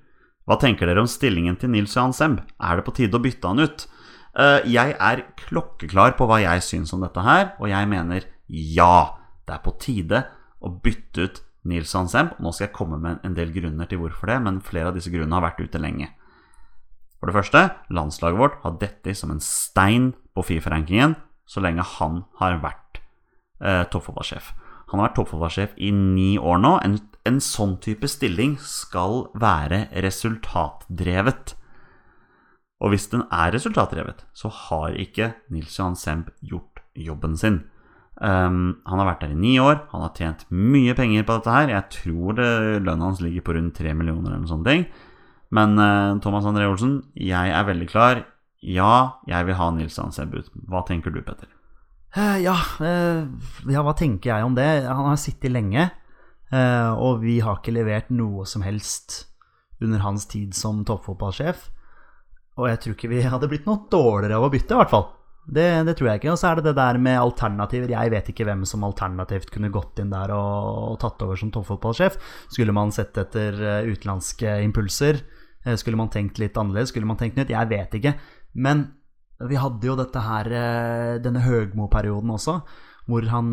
Hva 0.50 0.58
tenker 0.58 0.90
dere 0.90 1.04
om 1.04 1.10
stillingen 1.12 1.54
til 1.62 1.70
Nils 1.70 1.94
Johan 1.94 2.16
Semb? 2.18 2.40
Er 2.58 2.80
det 2.80 2.86
på 2.88 2.96
tide 2.98 3.20
å 3.20 3.22
bytte 3.22 3.52
han 3.52 3.62
ut? 3.62 3.86
Eh, 4.34 4.66
jeg 4.74 4.96
er 4.98 5.22
klokkeklar 5.44 6.16
på 6.18 6.26
hva 6.26 6.40
jeg 6.42 6.64
syns 6.66 6.96
om 6.98 7.04
dette 7.06 7.22
her, 7.22 7.52
og 7.62 7.70
jeg 7.70 7.92
mener 7.92 8.26
ja. 8.50 9.18
Det 9.46 9.54
er 9.60 9.62
på 9.68 9.76
tide 9.78 10.24
å 10.64 10.72
bytte 10.82 11.28
ut 11.28 11.44
Nils 11.68 11.92
Semb. 11.94 12.34
Nå 12.40 12.54
skal 12.54 12.68
jeg 12.68 12.76
komme 12.76 12.98
med 13.02 13.22
en 13.26 13.36
del 13.38 13.54
grunner 13.54 13.90
til 13.90 14.02
hvorfor 14.02 14.32
det, 14.32 14.40
men 14.42 14.62
flere 14.66 14.92
av 14.92 14.98
disse 14.98 15.12
grunnene 15.14 15.38
har 15.38 15.46
vært 15.50 15.62
ute 15.62 15.82
lenge. 15.82 16.10
For 17.22 17.30
det 17.30 17.38
første, 17.38 17.60
landslaget 17.94 18.40
vårt 18.40 18.58
har 18.64 18.80
dette 18.82 19.14
som 19.18 19.34
en 19.34 19.44
stein 19.44 20.12
på 20.34 20.46
Fifa-rankingen 20.48 21.16
så 21.46 21.62
lenge 21.62 21.86
han 21.98 22.24
har 22.40 22.62
vært 22.64 23.02
eh, 23.62 23.84
toppfotballsjef. 23.92 24.52
Han 24.92 25.00
har 25.00 25.10
vært 25.10 25.18
toppfotballsjef 25.20 25.76
i 25.78 25.92
ni 25.96 26.34
år 26.40 26.62
nå. 26.64 26.76
En, 26.84 26.98
en 27.28 27.40
sånn 27.44 27.78
type 27.84 28.10
stilling 28.10 28.58
skal 28.64 29.28
være 29.38 29.86
resultatdrevet. 30.04 31.56
Og 32.82 32.94
hvis 32.94 33.06
den 33.12 33.28
er 33.30 33.54
resultatdrevet, 33.54 34.26
så 34.34 34.50
har 34.50 34.98
ikke 34.98 35.34
Nils 35.54 35.78
Johan 35.78 36.00
Semb 36.00 36.32
gjort 36.42 36.82
jobben 36.98 37.38
sin. 37.38 37.62
Um, 38.22 38.84
han 38.86 39.00
har 39.02 39.08
vært 39.08 39.24
der 39.24 39.32
i 39.34 39.40
ni 39.40 39.56
år, 39.58 39.80
han 39.90 40.04
har 40.06 40.12
tjent 40.14 40.44
mye 40.54 40.94
penger 40.94 41.24
på 41.26 41.40
dette 41.40 41.56
her. 41.56 41.72
Jeg 41.74 41.88
tror 41.96 42.36
det, 42.38 42.50
lønna 42.86 43.08
hans 43.08 43.22
ligger 43.24 43.46
på 43.48 43.56
rundt 43.58 43.74
tre 43.80 43.96
millioner 43.98 44.30
eller 44.30 44.44
noe 44.44 44.52
sånt. 44.52 44.92
Men 45.52 45.74
uh, 45.82 46.20
Thomas 46.22 46.46
André 46.46 46.68
Olsen, 46.70 47.00
jeg 47.18 47.50
er 47.50 47.66
veldig 47.66 47.88
klar. 47.90 48.22
Ja, 48.62 49.18
jeg 49.26 49.48
vil 49.48 49.58
ha 49.58 49.72
Nils 49.74 49.98
Johan 49.98 50.36
ut. 50.36 50.54
Hva 50.70 50.84
tenker 50.86 51.14
du, 51.14 51.24
Petter? 51.26 51.50
Eh, 52.14 52.38
ja, 52.44 52.54
eh, 52.84 53.24
ja, 53.72 53.82
hva 53.82 53.96
tenker 53.98 54.36
jeg 54.36 54.46
om 54.46 54.54
det? 54.54 54.68
Han 54.86 55.08
har 55.08 55.18
sittet 55.18 55.50
lenge, 55.56 55.88
og 56.52 57.22
vi 57.24 57.38
har 57.40 57.58
ikke 57.58 57.74
levert 57.74 58.10
noe 58.12 58.44
som 58.46 58.62
helst 58.62 59.32
under 59.82 60.04
hans 60.04 60.28
tid 60.30 60.54
som 60.54 60.84
toppfotballsjef. 60.86 61.70
Og 62.60 62.68
jeg 62.68 62.82
tror 62.84 62.98
ikke 62.98 63.10
vi 63.10 63.24
hadde 63.24 63.50
blitt 63.50 63.66
noe 63.66 63.88
dårligere 63.90 64.38
av 64.38 64.46
å 64.46 64.52
bytte, 64.54 64.76
i 64.76 64.82
hvert 64.82 64.92
fall. 64.92 65.08
Det, 65.50 65.66
det 65.88 65.96
tror 65.98 66.12
jeg 66.12 66.22
ikke. 66.22 66.32
Og 66.34 66.40
så 66.40 66.52
er 66.52 66.60
det 66.60 66.70
det 66.70 66.78
der 66.78 67.00
med 67.02 67.18
alternativer. 67.20 67.92
Jeg 67.92 68.14
vet 68.14 68.30
ikke 68.32 68.46
hvem 68.48 68.64
som 68.70 68.86
alternativt 68.86 69.50
kunne 69.54 69.72
gått 69.74 70.00
inn 70.04 70.14
der 70.14 70.34
og, 70.36 70.94
og 70.94 71.00
tatt 71.02 71.24
over 71.26 71.40
som 71.40 71.52
toppfotballsjef. 71.54 72.20
Skulle 72.54 72.76
man 72.76 72.94
sett 72.94 73.18
etter 73.18 73.58
eh, 73.58 73.90
utenlandske 73.90 74.60
impulser? 74.68 75.24
Eh, 75.66 75.76
Skulle 75.82 76.00
man 76.00 76.14
tenkt 76.14 76.40
litt 76.42 76.58
annerledes? 76.58 76.94
Skulle 76.94 77.10
man 77.10 77.20
tenkt 77.20 77.40
nytt? 77.40 77.54
Jeg 77.54 77.72
vet 77.74 77.98
ikke. 78.00 78.16
Men 78.54 78.86
vi 79.42 79.58
hadde 79.58 79.90
jo 79.90 79.98
dette 79.98 80.22
her, 80.22 80.52
eh, 80.54 81.18
denne 81.26 81.42
Høgmo-perioden 81.42 82.38
også, 82.38 82.62
hvor 83.10 83.26
han, 83.28 83.48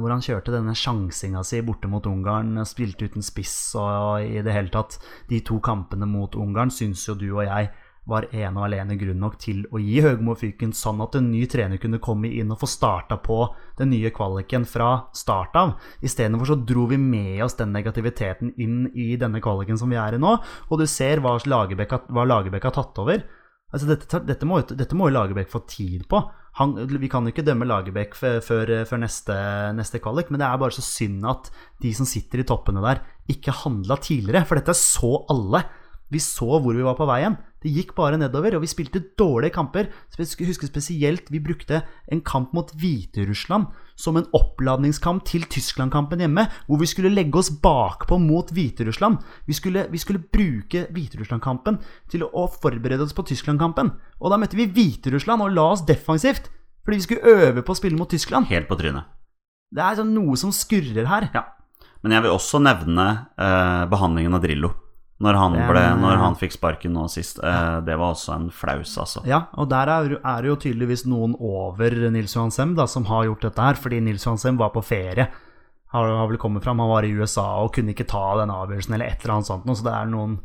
hvor 0.00 0.12
han 0.14 0.22
kjørte 0.22 0.52
denne 0.54 0.72
sjansinga 0.78 1.42
si 1.44 1.58
borte 1.66 1.88
mot 1.90 2.04
Ungarn, 2.06 2.54
spilte 2.64 3.08
uten 3.10 3.24
spiss 3.26 3.74
og 3.76 4.22
i 4.22 4.38
det 4.46 4.54
hele 4.54 4.70
tatt 4.72 4.94
De 5.28 5.40
to 5.44 5.58
kampene 5.60 6.06
mot 6.08 6.32
Ungarn 6.38 6.70
syns 6.72 7.02
jo 7.08 7.16
du 7.18 7.26
og 7.34 7.42
jeg 7.44 7.72
var 8.06 8.28
ene 8.30 8.54
og 8.60 8.68
alene 8.68 8.96
grunn 8.98 9.18
nok 9.20 9.36
til 9.42 9.64
å 9.74 9.80
gi 9.82 9.98
Høgmo 10.04 10.36
fyken, 10.38 10.72
sånn 10.76 11.02
at 11.02 11.16
en 11.18 11.28
ny 11.32 11.42
trener 11.50 11.80
kunne 11.82 12.00
komme 12.02 12.30
inn 12.30 12.52
og 12.54 12.60
få 12.60 12.68
starta 12.70 13.18
på 13.22 13.40
den 13.80 13.90
nye 13.92 14.12
kvaliken 14.14 14.66
fra 14.68 15.08
start 15.16 15.58
av. 15.58 15.74
Istedenfor 16.06 16.52
så 16.52 16.58
dro 16.62 16.86
vi 16.90 17.00
med 17.02 17.42
oss 17.44 17.58
den 17.58 17.74
negativiteten 17.74 18.54
inn 18.62 18.84
i 18.94 19.14
denne 19.20 19.42
kvaliken 19.42 19.78
som 19.80 19.90
vi 19.90 19.98
er 20.00 20.16
i 20.16 20.22
nå, 20.22 20.36
og 20.70 20.80
du 20.80 20.86
ser 20.90 21.22
hva 21.24 21.36
Lagerbäck 21.46 21.96
har, 21.98 22.74
tatt 22.76 23.02
over. 23.02 23.26
Altså 23.74 23.88
dette, 23.90 24.46
må, 24.46 24.60
dette 24.62 24.96
må 24.96 25.08
jo 25.08 25.16
Lagerbäck 25.16 25.50
få 25.50 25.64
tid 25.66 26.06
på. 26.10 26.22
Han, 26.60 26.76
vi 26.88 27.10
kan 27.12 27.26
jo 27.26 27.34
ikke 27.34 27.44
dømme 27.44 27.66
Lagerbäck 27.68 28.14
før, 28.16 28.38
før 28.40 29.02
neste, 29.02 29.34
neste 29.76 30.00
kvalik, 30.00 30.30
men 30.30 30.40
det 30.40 30.46
er 30.46 30.62
bare 30.62 30.72
så 30.72 30.84
synd 30.84 31.26
at 31.28 31.50
de 31.82 31.90
som 31.96 32.08
sitter 32.08 32.40
i 32.40 32.46
toppene 32.48 32.84
der, 32.84 33.02
ikke 33.28 33.54
handla 33.64 33.98
tidligere. 34.00 34.46
For 34.46 34.56
dette 34.56 34.76
så 34.78 35.10
alle. 35.32 35.64
Vi 36.12 36.22
så 36.22 36.46
hvor 36.62 36.70
vi 36.70 36.86
var 36.86 36.94
på 36.96 37.08
veien. 37.10 37.34
Det 37.66 37.72
gikk 37.74 37.96
bare 37.96 38.14
nedover, 38.14 38.54
og 38.54 38.62
vi 38.62 38.68
spilte 38.70 39.00
dårlige 39.18 39.56
kamper. 39.56 39.88
Så 40.14 40.22
Jeg 40.22 40.46
husker 40.46 40.68
spesielt 40.68 41.32
vi 41.34 41.40
brukte 41.42 41.82
en 42.06 42.20
kamp 42.20 42.52
mot 42.54 42.70
Hviterussland 42.70 43.66
som 43.98 44.16
en 44.16 44.28
oppladningskamp 44.32 45.24
til 45.26 45.42
Tyskland-kampen 45.50 46.20
hjemme, 46.20 46.46
hvor 46.68 46.78
vi 46.78 46.86
skulle 46.86 47.10
legge 47.10 47.34
oss 47.34 47.50
bakpå 47.50 48.20
mot 48.22 48.46
Hviterussland. 48.54 49.18
Vi 49.48 49.52
skulle, 49.52 49.88
vi 49.90 49.98
skulle 49.98 50.22
bruke 50.22 50.86
Hviterussland-kampen 50.92 51.80
til 52.08 52.22
å 52.22 52.46
forberede 52.46 53.02
oss 53.02 53.16
på 53.16 53.26
Tyskland-kampen. 53.26 53.90
Og 54.20 54.30
da 54.30 54.38
møtte 54.38 54.54
vi 54.54 54.70
Hviterussland 54.70 55.42
og 55.42 55.50
la 55.50 55.66
oss 55.72 55.82
defensivt, 55.82 56.52
fordi 56.84 57.02
vi 57.02 57.06
skulle 57.08 57.34
øve 57.34 57.66
på 57.66 57.74
å 57.74 57.80
spille 57.82 57.98
mot 57.98 58.10
Tyskland. 58.10 58.46
Helt 58.46 58.70
på 58.70 58.78
trynet. 58.78 59.10
Det 59.74 59.82
er 59.82 59.98
sånn 59.98 60.14
noe 60.14 60.38
som 60.38 60.54
skurrer 60.54 61.10
her. 61.10 61.32
Ja. 61.34 61.48
Men 62.04 62.14
jeg 62.14 62.22
vil 62.22 62.36
også 62.36 62.62
nevne 62.62 63.26
eh, 63.34 63.86
behandlingen 63.90 64.38
av 64.38 64.44
Drillo. 64.44 64.76
Når 65.16 65.36
han, 65.40 65.54
ble, 65.70 65.82
når 65.96 66.18
han 66.20 66.34
fikk 66.36 66.52
sparken 66.58 66.92
nå 66.92 67.06
sist. 67.08 67.38
Eh, 67.40 67.78
det 67.86 67.94
var 67.96 68.12
også 68.12 68.34
en 68.34 68.50
flaus, 68.52 68.90
altså. 69.00 69.22
Ja, 69.24 69.46
og 69.56 69.70
der 69.70 69.88
er, 69.88 70.10
er 70.20 70.42
det 70.44 70.50
jo 70.50 70.56
tydeligvis 70.66 71.06
noen 71.08 71.32
over 71.40 71.94
Nils 72.12 72.34
Johan 72.36 72.52
Sem 72.52 72.74
da, 72.76 72.84
som 72.84 73.06
har 73.08 73.24
gjort 73.24 73.46
dette 73.48 73.64
her, 73.64 73.80
fordi 73.80 74.02
Nils 74.04 74.26
Johan 74.26 74.36
Sem 74.42 74.58
var 74.60 74.74
på 74.74 74.84
ferie. 74.84 75.24
Har, 75.94 76.10
har 76.20 76.28
vel 76.28 76.36
kommet 76.42 76.64
fram, 76.66 76.82
Han 76.84 76.90
var 76.90 77.06
i 77.08 77.14
USA 77.16 77.46
og 77.64 77.72
kunne 77.72 77.94
ikke 77.94 78.04
ta 78.10 78.26
den 78.42 78.52
avgjørelsen 78.52 78.92
eller 78.98 79.08
et 79.08 79.24
eller 79.24 79.38
annet 79.38 79.48
sånt. 79.48 79.64
Så 79.72 79.86
det 79.88 79.94
er 79.96 80.12
noen 80.12 80.36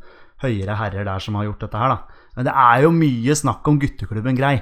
høyere 0.45 0.79
herrer 0.79 1.05
der 1.09 1.19
som 1.19 1.35
har 1.35 1.49
gjort 1.49 1.67
dette 1.67 1.77
her, 1.83 1.91
da. 1.97 2.25
Men 2.37 2.47
det 2.47 2.55
er 2.63 2.85
jo 2.85 2.93
mye 2.95 3.35
snakk 3.35 3.67
om 3.67 3.79
gutteklubben 3.81 4.39
Grei. 4.39 4.55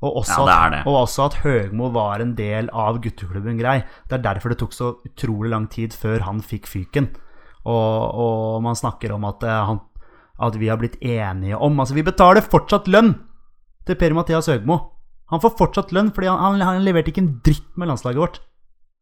Og 0.00 0.22
også, 0.24 0.40
Ja, 0.40 0.44
det 0.48 0.52
er 0.56 0.66
at, 0.66 0.72
det. 0.72 0.82
og 0.90 0.94
også 1.04 1.24
at 1.28 1.34
Høgmo 1.44 1.90
var 1.94 2.22
en 2.24 2.34
del 2.34 2.70
av 2.72 2.98
gutteklubben 3.04 3.58
Grei. 3.60 3.82
Det 4.08 4.18
er 4.18 4.26
derfor 4.26 4.50
det 4.50 4.58
tok 4.58 4.72
så 4.74 4.94
utrolig 5.06 5.52
lang 5.52 5.68
tid 5.70 5.94
før 5.94 6.24
han 6.26 6.40
fikk 6.42 6.66
fyken. 6.66 7.12
Og, 7.68 8.20
og 8.24 8.62
man 8.64 8.78
snakker 8.78 9.12
om 9.16 9.26
at, 9.28 9.42
eh, 9.44 9.64
han, 9.68 9.80
at 10.40 10.56
vi 10.56 10.70
har 10.70 10.78
blitt 10.80 10.96
enige 11.04 11.58
om 11.60 11.80
Altså, 11.82 11.96
vi 11.98 12.06
betaler 12.06 12.40
fortsatt 12.44 12.88
lønn 12.88 13.14
til 13.88 13.98
Per-Mathias 14.00 14.48
Høgmo. 14.48 14.78
Han 15.30 15.42
får 15.42 15.56
fortsatt 15.58 15.92
lønn 15.94 16.10
fordi 16.14 16.30
han, 16.30 16.40
han, 16.40 16.62
han 16.64 16.84
leverte 16.86 17.12
ikke 17.12 17.22
en 17.24 17.34
dritt 17.44 17.68
med 17.78 17.90
landslaget 17.92 18.20
vårt. 18.22 18.40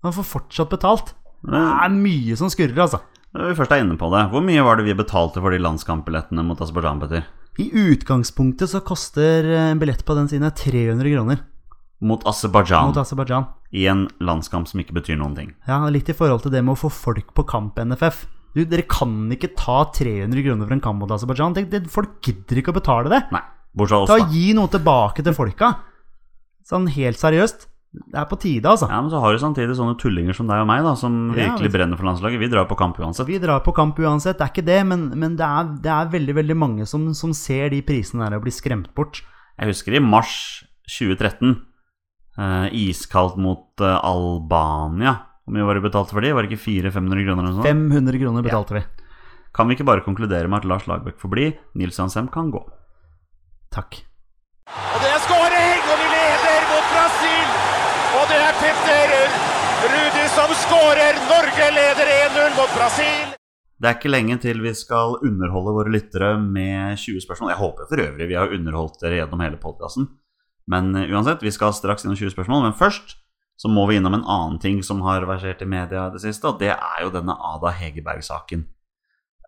Han 0.05 0.15
får 0.15 0.27
fortsatt 0.27 0.71
betalt. 0.71 1.15
Det 1.47 1.59
er 1.59 1.95
mye 1.95 2.37
som 2.39 2.51
skurrer, 2.51 2.79
altså. 2.83 3.01
Når 3.35 3.51
vi 3.53 3.57
først 3.59 3.73
er 3.75 3.83
inne 3.85 3.99
på 4.01 4.09
det, 4.11 4.25
hvor 4.33 4.43
mye 4.43 4.63
var 4.65 4.79
det 4.81 4.87
vi 4.89 4.97
betalte 4.99 5.43
for 5.43 5.53
de 5.55 5.61
landskampbillettene 5.61 6.43
mot 6.47 6.61
Aserbajdsjan, 6.65 7.03
Petter? 7.03 7.27
I 7.59 7.67
utgangspunktet 7.75 8.71
så 8.71 8.81
koster 8.87 9.47
eh, 9.51 9.71
en 9.73 9.81
billett 9.83 10.05
på 10.07 10.15
den 10.15 10.29
siden 10.31 10.47
300 10.55 11.11
kroner 11.11 11.41
Mot 11.99 12.23
Aserbajdsjan 12.31 12.93
mot 12.93 12.99
Aserbajdsjan. 13.03 13.49
i 13.75 13.89
en 13.91 14.05
landskamp 14.23 14.69
som 14.71 14.79
ikke 14.79 14.95
betyr 15.01 15.17
noen 15.19 15.35
ting. 15.35 15.49
Ja, 15.67 15.81
litt 15.91 16.07
i 16.09 16.15
forhold 16.15 16.45
til 16.45 16.53
det 16.55 16.63
med 16.63 16.77
å 16.77 16.79
få 16.79 16.91
folk 16.95 17.33
på 17.35 17.43
kamp 17.51 17.81
NFF. 17.83 18.21
Du, 18.57 18.63
dere 18.65 18.85
kan 18.89 19.13
ikke 19.35 19.53
ta 19.59 19.83
300 19.95 20.45
kroner 20.47 20.69
for 20.69 20.77
en 20.77 20.85
kamp 20.85 21.03
mot 21.03 21.13
Aserbajdsjan. 21.15 21.57
Folk 21.93 22.19
gidder 22.25 22.61
ikke 22.63 22.73
å 22.73 22.79
betale 22.79 23.13
det. 23.13 23.23
Nei, 23.35 23.43
bortsett 23.77 24.09
fra 24.09 24.19
oss, 24.19 24.25
da. 24.25 24.31
Gi 24.33 24.55
noe 24.57 24.71
tilbake 24.73 25.25
til 25.27 25.37
folka. 25.37 25.73
Sånn 26.69 26.89
helt 26.93 27.21
seriøst. 27.21 27.69
det 28.13 28.19
er 28.21 28.27
på 28.29 28.37
tide, 28.41 28.69
altså. 28.69 28.89
Ja, 28.91 29.01
Men 29.01 29.11
så 29.13 29.21
har 29.23 29.33
du 29.33 29.39
samtidig 29.41 29.77
sånne 29.79 29.97
tullinger 30.01 30.37
som 30.37 30.49
deg 30.51 30.61
og 30.61 30.67
meg, 30.69 30.83
da 30.85 30.93
som 31.01 31.31
virkelig 31.33 31.71
brenner 31.73 31.97
for 31.97 32.09
landslaget. 32.09 32.41
Vi 32.43 32.51
drar 32.53 32.67
på 32.69 32.77
kamp 32.77 32.99
uansett. 33.01 33.27
Vi 33.29 33.39
drar 33.41 33.63
på 33.65 33.73
kamp 33.77 33.97
uansett, 33.99 34.37
det 34.37 34.45
er 34.45 34.53
ikke 34.53 34.67
det, 34.67 34.81
men, 34.91 35.07
men 35.17 35.37
det, 35.39 35.47
er, 35.47 35.71
det 35.85 35.95
er 35.95 36.11
veldig 36.13 36.35
veldig 36.37 36.57
mange 36.59 36.89
som, 36.89 37.07
som 37.17 37.33
ser 37.37 37.73
de 37.73 37.81
prisene 37.87 38.27
der 38.27 38.37
og 38.37 38.45
blir 38.45 38.53
skremt 38.53 38.91
bort. 38.97 39.23
Jeg 39.59 39.73
husker 39.73 39.97
i 39.97 40.03
mars 40.05 40.35
2013, 40.99 41.57
eh, 42.39 42.69
iskaldt 42.85 43.41
mot 43.41 43.81
eh, 43.81 43.97
Albania. 44.05 45.17
Hvor 45.49 45.57
mye 45.57 45.65
var 45.65 45.79
det 45.79 45.87
betalte 45.87 46.13
for 46.13 46.21
de? 46.21 46.29
Var 46.37 46.45
det 46.45 46.51
ikke 46.53 46.61
400-500 46.61 47.25
kroner? 47.25 47.39
eller 47.41 47.55
noe 47.57 47.57
sånt? 47.57 47.65
500 47.65 48.19
kroner 48.21 48.45
betalte 48.45 48.75
vi. 48.77 48.81
Kan 49.57 49.71
vi 49.71 49.77
ikke 49.79 49.87
bare 49.89 50.03
konkludere 50.05 50.45
med 50.45 50.61
at 50.61 50.67
Lars 50.69 50.85
Lagerbäck 50.85 51.17
får 51.23 51.31
bli? 51.33 51.47
Nils 51.81 51.97
Hansem 51.97 52.27
kan 52.29 52.51
gå. 52.53 52.61
Takk. 53.73 53.97
Og 54.69 54.99
det 55.01 55.09
er 55.09 55.23
skåring, 55.25 55.81
og 55.89 56.03
vi 56.03 56.09
leder 56.13 56.67
mot 56.69 56.91
Brasil! 56.93 57.55
Og 58.19 58.27
det 58.29 58.41
er 58.45 58.59
Petter 58.61 59.15
Rudi 59.95 60.27
som 60.35 60.53
skårer! 60.67 61.17
Norge 61.31 61.69
leder 61.79 62.11
1-0 62.29 62.59
mot 62.59 62.75
Brasil! 62.77 63.33
Det 63.81 63.89
er 63.89 63.97
ikke 63.97 64.13
lenge 64.13 64.37
til 64.43 64.61
vi 64.61 64.75
skal 64.77 65.17
underholde 65.23 65.73
våre 65.79 65.95
lyttere 65.95 66.35
med 66.43 67.01
20 67.01 67.25
spørsmål. 67.25 67.55
Jeg 67.55 67.63
håper 67.63 67.89
for 67.89 68.05
øvrig 68.05 68.29
vi 68.29 68.37
har 68.37 68.53
underholdt 68.53 69.01
dere 69.01 69.23
gjennom 69.23 69.47
hele 69.47 69.57
podkasten. 69.65 70.11
Men 70.69 70.93
eh, 70.93 71.09
uansett, 71.09 71.41
vi 71.41 71.55
skal 71.57 71.73
straks 71.73 72.05
innom 72.05 72.21
20 72.21 72.37
spørsmål. 72.37 72.67
Men 72.69 72.77
først 72.77 73.17
så 73.59 73.71
må 73.71 73.89
vi 73.89 73.97
innom 73.99 74.15
en 74.15 74.27
annen 74.27 74.59
ting 74.63 74.83
som 74.87 75.03
har 75.03 75.27
versert 75.27 75.65
i 75.65 75.69
media 75.69 76.07
i 76.07 76.15
det 76.15 76.23
siste, 76.23 76.47
og 76.47 76.61
det 76.63 76.71
er 76.77 77.01
jo 77.03 77.11
denne 77.15 77.35
Ada 77.35 77.73
Hegerberg-saken. 77.75 78.63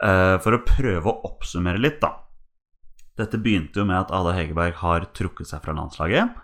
Eh, 0.03 0.37
For 0.43 0.57
å 0.57 0.65
prøve 0.67 1.07
å 1.07 1.21
oppsummere 1.29 1.79
litt, 1.79 2.01
da. 2.03 2.17
Dette 3.21 3.39
begynte 3.39 3.83
jo 3.83 3.87
med 3.87 4.01
at 4.01 4.15
Ada 4.17 4.35
Hegerberg 4.35 4.81
har 4.81 5.07
trukket 5.15 5.51
seg 5.53 5.63
fra 5.63 5.77
landslaget. 5.77 6.35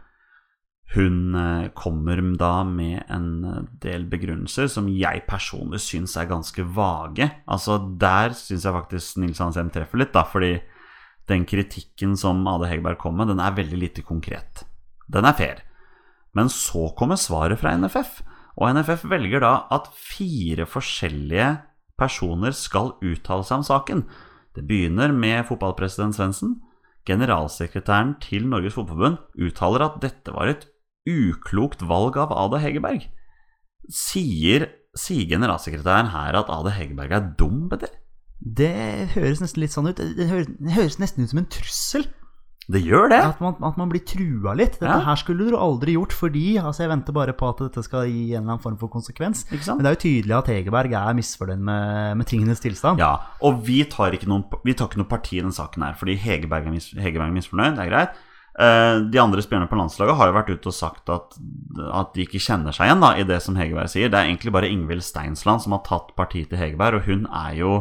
Hun 0.95 1.35
eh, 1.35 1.69
kommer 1.75 2.23
da 2.39 2.63
med 2.63 3.03
en 3.11 3.29
eh, 3.43 3.63
del 3.83 4.07
begrunnelser 4.13 4.71
som 4.71 4.87
jeg 4.93 5.25
personlig 5.27 5.83
syns 5.83 6.15
er 6.21 6.31
ganske 6.31 6.63
vage. 6.77 7.27
Altså 7.51 7.81
Der 7.99 8.37
syns 8.39 8.69
jeg 8.69 8.79
faktisk 8.79 9.19
Nils 9.25 9.43
Hansem 9.43 9.75
treffer 9.75 10.05
litt, 10.05 10.15
da, 10.15 10.23
fordi 10.23 10.61
den 11.27 11.43
kritikken 11.49 12.15
som 12.15 12.47
Ada 12.47 12.71
Hegerberg 12.71 13.03
kom 13.03 13.19
med, 13.19 13.33
den 13.33 13.43
er 13.43 13.59
veldig 13.59 13.83
lite 13.83 14.07
konkret. 14.07 14.63
Den 15.11 15.27
er 15.27 15.35
fair. 15.35 15.66
Men 16.37 16.51
så 16.53 16.91
kommer 16.99 17.17
svaret 17.21 17.63
fra 17.63 17.73
NFF, 17.79 18.21
og 18.57 18.77
NFF 18.77 19.07
velger 19.09 19.43
da 19.45 19.55
at 19.73 19.89
fire 19.97 20.67
forskjellige 20.69 21.49
personer 22.01 22.55
skal 22.57 22.95
uttale 23.05 23.45
seg 23.47 23.61
om 23.61 23.67
saken. 23.67 24.07
Det 24.57 24.65
begynner 24.69 25.13
med 25.13 25.45
fotballpresident 25.49 26.17
Svendsen. 26.17 26.59
Generalsekretæren 27.07 28.17
til 28.21 28.49
Norges 28.51 28.75
Fotballforbund 28.75 29.21
uttaler 29.47 29.85
at 29.85 30.01
dette 30.03 30.33
var 30.35 30.51
et 30.51 30.67
uklokt 31.07 31.85
valg 31.87 32.17
av 32.19 32.33
Ada 32.35 32.61
Hegerberg. 32.65 33.07
Sier, 33.93 34.67
sier 34.99 35.29
generalsekretæren 35.31 36.11
her 36.11 36.41
at 36.41 36.51
Ada 36.51 36.73
Hegerberg 36.75 37.15
er 37.15 37.29
dum, 37.39 37.69
Petter? 37.71 37.93
Det 38.41 39.13
høres 39.15 39.41
nesten 39.41 39.63
litt 39.63 39.75
sånn 39.77 39.89
ut. 39.93 40.01
Det 40.01 40.27
høres, 40.29 40.99
nesten 41.01 41.25
ut 41.25 41.33
som 41.33 41.41
en 41.41 41.51
trussel. 41.53 42.09
Det 42.67 42.81
gjør 42.83 43.09
det. 43.13 43.19
At 43.23 43.41
man, 43.41 43.55
at 43.63 43.77
man 43.79 43.89
blir 43.93 44.03
trua 44.03 44.55
litt. 44.59 44.81
Dette 44.81 44.91
Ja. 44.91 44.99
her 45.07 45.15
skulle 45.21 45.47
du 45.47 45.55
aldri 45.57 45.93
gjort 45.95 46.13
fordi 46.13 46.57
altså 46.59 46.83
Jeg 46.83 46.91
venter 46.91 47.13
bare 47.15 47.33
på 47.33 47.49
at 47.49 47.59
dette 47.63 47.85
skal 47.87 48.09
gi 48.11 48.33
en 48.35 48.43
eller 48.43 48.57
annen 48.57 48.63
form 48.65 48.77
for 48.81 48.89
konsekvens. 48.91 49.45
Men 49.51 49.85
det 49.85 49.87
er 49.87 49.95
jo 49.95 50.03
tydelig 50.03 50.35
at 50.39 50.47
Hegerberg 50.51 50.93
er 50.99 51.15
misfornøyd 51.15 51.63
med, 51.63 52.17
med 52.19 52.27
tingenes 52.27 52.59
tilstand. 52.61 52.99
Ja, 52.99 53.13
og 53.41 53.63
vi 53.67 53.85
tar 53.85 54.11
ikke 54.19 54.27
noen, 54.27 54.45
vi 54.67 54.75
tar 54.75 54.89
ikke 54.91 54.99
noe 54.99 55.07
parti 55.11 55.39
i 55.39 55.43
den 55.47 55.55
saken 55.55 55.83
her, 55.87 55.95
fordi 55.95 56.17
Hegerberg 56.19 56.67
er, 56.67 56.75
mis, 56.75 56.91
Hegerberg 56.91 57.31
er 57.31 57.39
misfornøyd, 57.39 57.77
det 57.79 57.87
er 57.87 57.93
greit. 57.93 58.19
Eh, 58.59 58.99
de 59.13 59.19
andre 59.21 59.43
spillerne 59.45 59.69
på 59.69 59.77
landslaget 59.77 60.17
har 60.17 60.31
jo 60.31 60.33
vært 60.33 60.51
ute 60.57 60.67
og 60.73 60.75
sagt 60.75 61.11
at, 61.13 61.37
at 61.93 62.15
de 62.17 62.25
ikke 62.25 62.41
kjenner 62.41 62.73
seg 62.73 62.89
igjen 62.89 63.03
da, 63.05 63.13
i 63.21 63.23
det 63.29 63.43
som 63.45 63.55
Hegerberg 63.55 63.91
sier. 63.93 64.09
Det 64.11 64.17
er 64.19 64.27
egentlig 64.31 64.51
bare 64.55 64.71
Ingvild 64.73 65.05
Steinsland 65.05 65.61
som 65.63 65.73
har 65.77 65.85
tatt 65.87 66.15
parti 66.17 66.43
til 66.49 66.59
Hegerberg, 66.59 66.99
og 66.99 67.07
hun 67.07 67.27
er 67.31 67.55
jo 67.61 67.75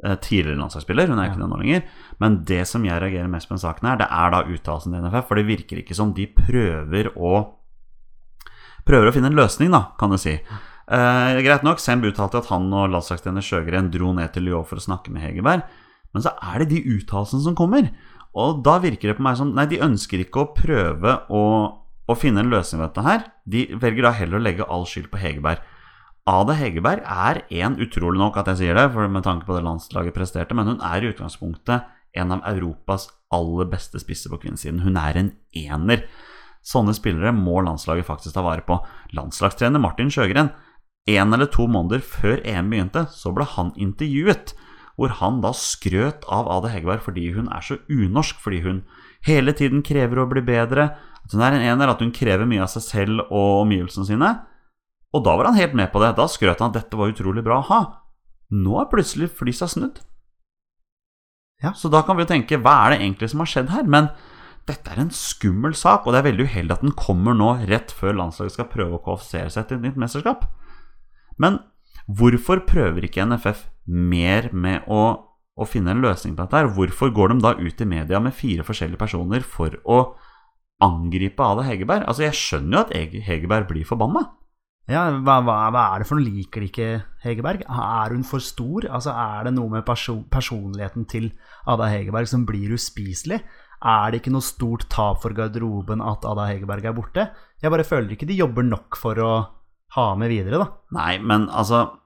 tidligere 0.00 0.58
landslagsspiller, 0.58 1.10
hun 1.12 1.20
er 1.20 1.30
ikke 1.30 1.40
det 1.42 1.48
nå 1.50 1.58
lenger. 1.60 1.82
Men 2.22 2.40
det 2.48 2.62
som 2.70 2.84
jeg 2.86 2.98
reagerer 3.02 3.30
mest 3.30 3.48
på 3.48 3.54
den 3.54 3.62
saken 3.62 3.90
her, 3.90 3.98
det 4.00 4.08
er 4.10 4.32
da 4.34 4.44
uttalelsen 4.44 4.94
til 4.94 5.04
NFF, 5.04 5.28
for 5.28 5.38
det 5.38 5.48
virker 5.50 5.82
ikke 5.82 5.96
som 5.98 6.14
de 6.16 6.26
prøver 6.26 7.12
å 7.14 7.34
prøver 8.88 9.08
å 9.08 9.14
finne 9.14 9.30
en 9.30 9.38
løsning, 9.38 9.70
da, 9.74 9.92
kan 9.98 10.10
du 10.10 10.18
si. 10.18 10.34
Eh, 10.92 11.40
greit 11.46 11.62
nok, 11.66 11.80
Semb 11.80 12.06
uttalte 12.08 12.40
at 12.40 12.48
han 12.50 12.66
og 12.74 12.90
landslagstrener 12.92 13.44
Sjøgren 13.44 13.92
dro 13.94 14.10
ned 14.16 14.32
til 14.34 14.48
Lyon 14.48 14.66
for 14.68 14.80
å 14.80 14.84
snakke 14.84 15.12
med 15.14 15.22
Hegerberg, 15.24 15.62
men 16.12 16.24
så 16.24 16.34
er 16.42 16.62
det 16.62 16.72
de 16.72 16.96
uttalelsene 16.98 17.46
som 17.46 17.56
kommer. 17.58 17.92
Og 18.36 18.62
da 18.64 18.78
virker 18.82 19.12
det 19.12 19.18
på 19.18 19.24
meg 19.24 19.38
som 19.38 19.52
Nei, 19.56 19.68
de 19.68 19.80
ønsker 19.84 20.24
ikke 20.24 20.42
å 20.42 20.50
prøve 20.56 21.18
å, 21.32 21.44
å 22.08 22.16
finne 22.16 22.42
en 22.42 22.52
løsning 22.52 22.80
på 22.80 22.88
dette 22.88 23.04
her. 23.06 23.24
De 23.48 23.64
velger 23.80 24.08
da 24.08 24.12
heller 24.16 24.40
å 24.40 24.44
legge 24.44 24.68
all 24.68 24.86
skyld 24.88 25.10
på 25.12 25.20
Hegerberg. 25.20 25.60
Ada 26.28 26.54
Hegerberg 26.54 27.02
er 27.02 27.40
en, 27.50 27.80
utrolig 27.82 28.20
nok 28.20 28.36
at 28.38 28.52
jeg 28.52 28.60
sier 28.60 28.78
det, 28.78 28.84
for 28.94 29.10
med 29.10 29.24
tanke 29.26 29.46
på 29.48 29.56
det 29.56 29.64
landslaget 29.66 30.14
presterte, 30.14 30.54
men 30.54 30.68
hun 30.70 30.82
er 30.86 31.02
i 31.02 31.10
utgangspunktet 31.10 31.88
en 32.14 32.34
av 32.36 32.44
Europas 32.46 33.08
aller 33.34 33.66
beste 33.72 33.98
spisser 33.98 34.30
på 34.30 34.38
kvinnesiden. 34.44 34.84
Hun 34.84 34.98
er 35.00 35.18
en 35.18 35.32
ener. 35.58 36.04
Sånne 36.62 36.94
spillere 36.94 37.32
må 37.34 37.64
landslaget 37.66 38.06
faktisk 38.06 38.36
ta 38.36 38.44
vare 38.44 38.62
på. 38.62 38.78
Landslagstrener 39.16 39.82
Martin 39.82 40.12
Sjøgren, 40.14 40.52
en 41.10 41.34
eller 41.34 41.50
to 41.50 41.66
måneder 41.66 42.04
før 42.06 42.38
EM 42.46 42.70
begynte, 42.70 43.08
så 43.10 43.32
ble 43.34 43.48
han 43.56 43.72
intervjuet, 43.74 44.54
hvor 44.94 45.16
han 45.18 45.40
da 45.42 45.50
skrøt 45.56 46.22
av 46.30 46.46
Ada 46.52 46.70
Hegerberg 46.70 47.02
fordi 47.02 47.32
hun 47.34 47.48
er 47.50 47.64
så 47.66 47.80
unorsk, 47.90 48.38
fordi 48.44 48.60
hun 48.62 48.84
hele 49.26 49.56
tiden 49.58 49.82
krever 49.82 50.22
å 50.22 50.28
bli 50.30 50.44
bedre, 50.46 50.92
at 51.22 51.34
hun 51.34 51.42
er 51.42 51.56
en 51.56 51.66
ener, 51.72 51.90
at 51.90 52.02
hun 52.02 52.14
krever 52.14 52.46
mye 52.46 52.62
av 52.62 52.70
seg 52.70 52.86
selv 52.86 53.24
og 53.24 53.64
omgivelsene 53.64 54.06
sine. 54.06 54.30
Og 55.12 55.24
da 55.26 55.34
var 55.36 55.50
han 55.50 55.58
helt 55.60 55.74
med 55.76 55.90
på 55.92 56.00
det. 56.02 56.14
Da 56.16 56.24
skrøt 56.30 56.60
han 56.64 56.72
at 56.72 56.78
dette 56.80 56.96
var 56.98 57.12
utrolig 57.12 57.44
bra 57.44 57.58
å 57.60 57.66
ha. 57.68 57.80
Nå 58.52 58.78
er 58.80 58.88
plutselig 58.92 59.30
flysa 59.36 59.68
snudd. 59.68 60.00
Ja. 61.62 61.72
Så 61.78 61.88
da 61.92 62.00
kan 62.02 62.16
vi 62.18 62.24
jo 62.24 62.30
tenke, 62.32 62.58
hva 62.58 62.78
er 62.86 62.94
det 62.94 63.02
egentlig 63.04 63.28
som 63.32 63.42
har 63.44 63.50
skjedd 63.52 63.70
her? 63.72 63.84
Men 63.86 64.08
dette 64.68 64.92
er 64.92 65.00
en 65.02 65.12
skummel 65.14 65.74
sak, 65.78 66.06
og 66.06 66.14
det 66.14 66.20
er 66.22 66.28
veldig 66.30 66.46
uheldig 66.48 66.74
at 66.76 66.82
den 66.84 66.94
kommer 66.98 67.36
nå 67.38 67.52
rett 67.70 67.92
før 67.94 68.16
landslaget 68.18 68.56
skal 68.56 68.70
prøve 68.72 68.98
å 68.98 69.02
kvalifisere 69.04 69.50
seg 69.52 69.68
til 69.68 69.78
et 69.80 69.86
nytt 69.88 70.00
mesterskap. 70.00 70.46
Men 71.42 71.60
hvorfor 72.06 72.62
prøver 72.66 73.06
ikke 73.06 73.24
NFF 73.28 73.64
mer 73.86 74.48
med 74.54 74.88
å, 74.90 75.02
å 75.58 75.66
finne 75.68 75.94
en 75.94 76.02
løsning 76.04 76.34
på 76.36 76.44
dette? 76.44 76.60
her? 76.64 76.70
Hvorfor 76.76 77.12
går 77.14 77.32
de 77.34 77.40
da 77.44 77.54
ut 77.58 77.80
i 77.84 77.88
media 77.88 78.20
med 78.22 78.34
fire 78.36 78.66
forskjellige 78.66 79.00
personer 79.02 79.44
for 79.46 79.76
å 79.84 80.02
angripe 80.82 81.42
Ada 81.46 81.66
Hegerberg? 81.68 82.06
Altså, 82.08 82.26
jeg 82.26 82.38
skjønner 82.38 82.78
jo 82.78 82.84
at 82.86 82.94
Ege- 82.98 83.22
Hegerberg 83.26 83.68
blir 83.70 83.86
forbanna. 83.88 84.26
Ja, 84.90 85.04
hva, 85.14 85.36
hva, 85.46 85.56
hva 85.70 85.82
er 85.94 86.02
det 86.02 86.08
for 86.08 86.18
noe? 86.18 86.26
Liker 86.26 86.64
de 86.64 86.68
ikke 86.68 86.86
Hegerberg? 87.22 87.62
Er 87.70 88.14
hun 88.16 88.24
for 88.26 88.42
stor? 88.42 88.88
Altså, 88.90 89.12
Er 89.14 89.46
det 89.46 89.54
noe 89.54 89.70
med 89.70 89.84
perso 89.86 90.24
personligheten 90.30 91.06
til 91.10 91.30
Ada 91.70 91.86
Hegerberg 91.92 92.26
som 92.30 92.46
blir 92.48 92.74
uspiselig? 92.74 93.38
Er 93.82 94.10
det 94.10 94.20
ikke 94.20 94.34
noe 94.34 94.46
stort 94.46 94.88
tap 94.90 95.22
for 95.22 95.34
garderoben 95.34 96.02
at 96.02 96.26
Ada 96.26 96.48
Hegerberg 96.50 96.86
er 96.86 96.96
borte? 96.96 97.28
Jeg 97.62 97.70
bare 97.70 97.86
føler 97.86 98.14
ikke 98.14 98.26
de 98.26 98.38
jobber 98.38 98.66
nok 98.66 98.98
for 98.98 99.18
å 99.22 99.32
ha 99.94 100.06
med 100.18 100.32
videre, 100.32 100.58
da. 100.62 100.68
Nei, 100.98 101.18
men 101.20 101.48
altså 101.50 101.98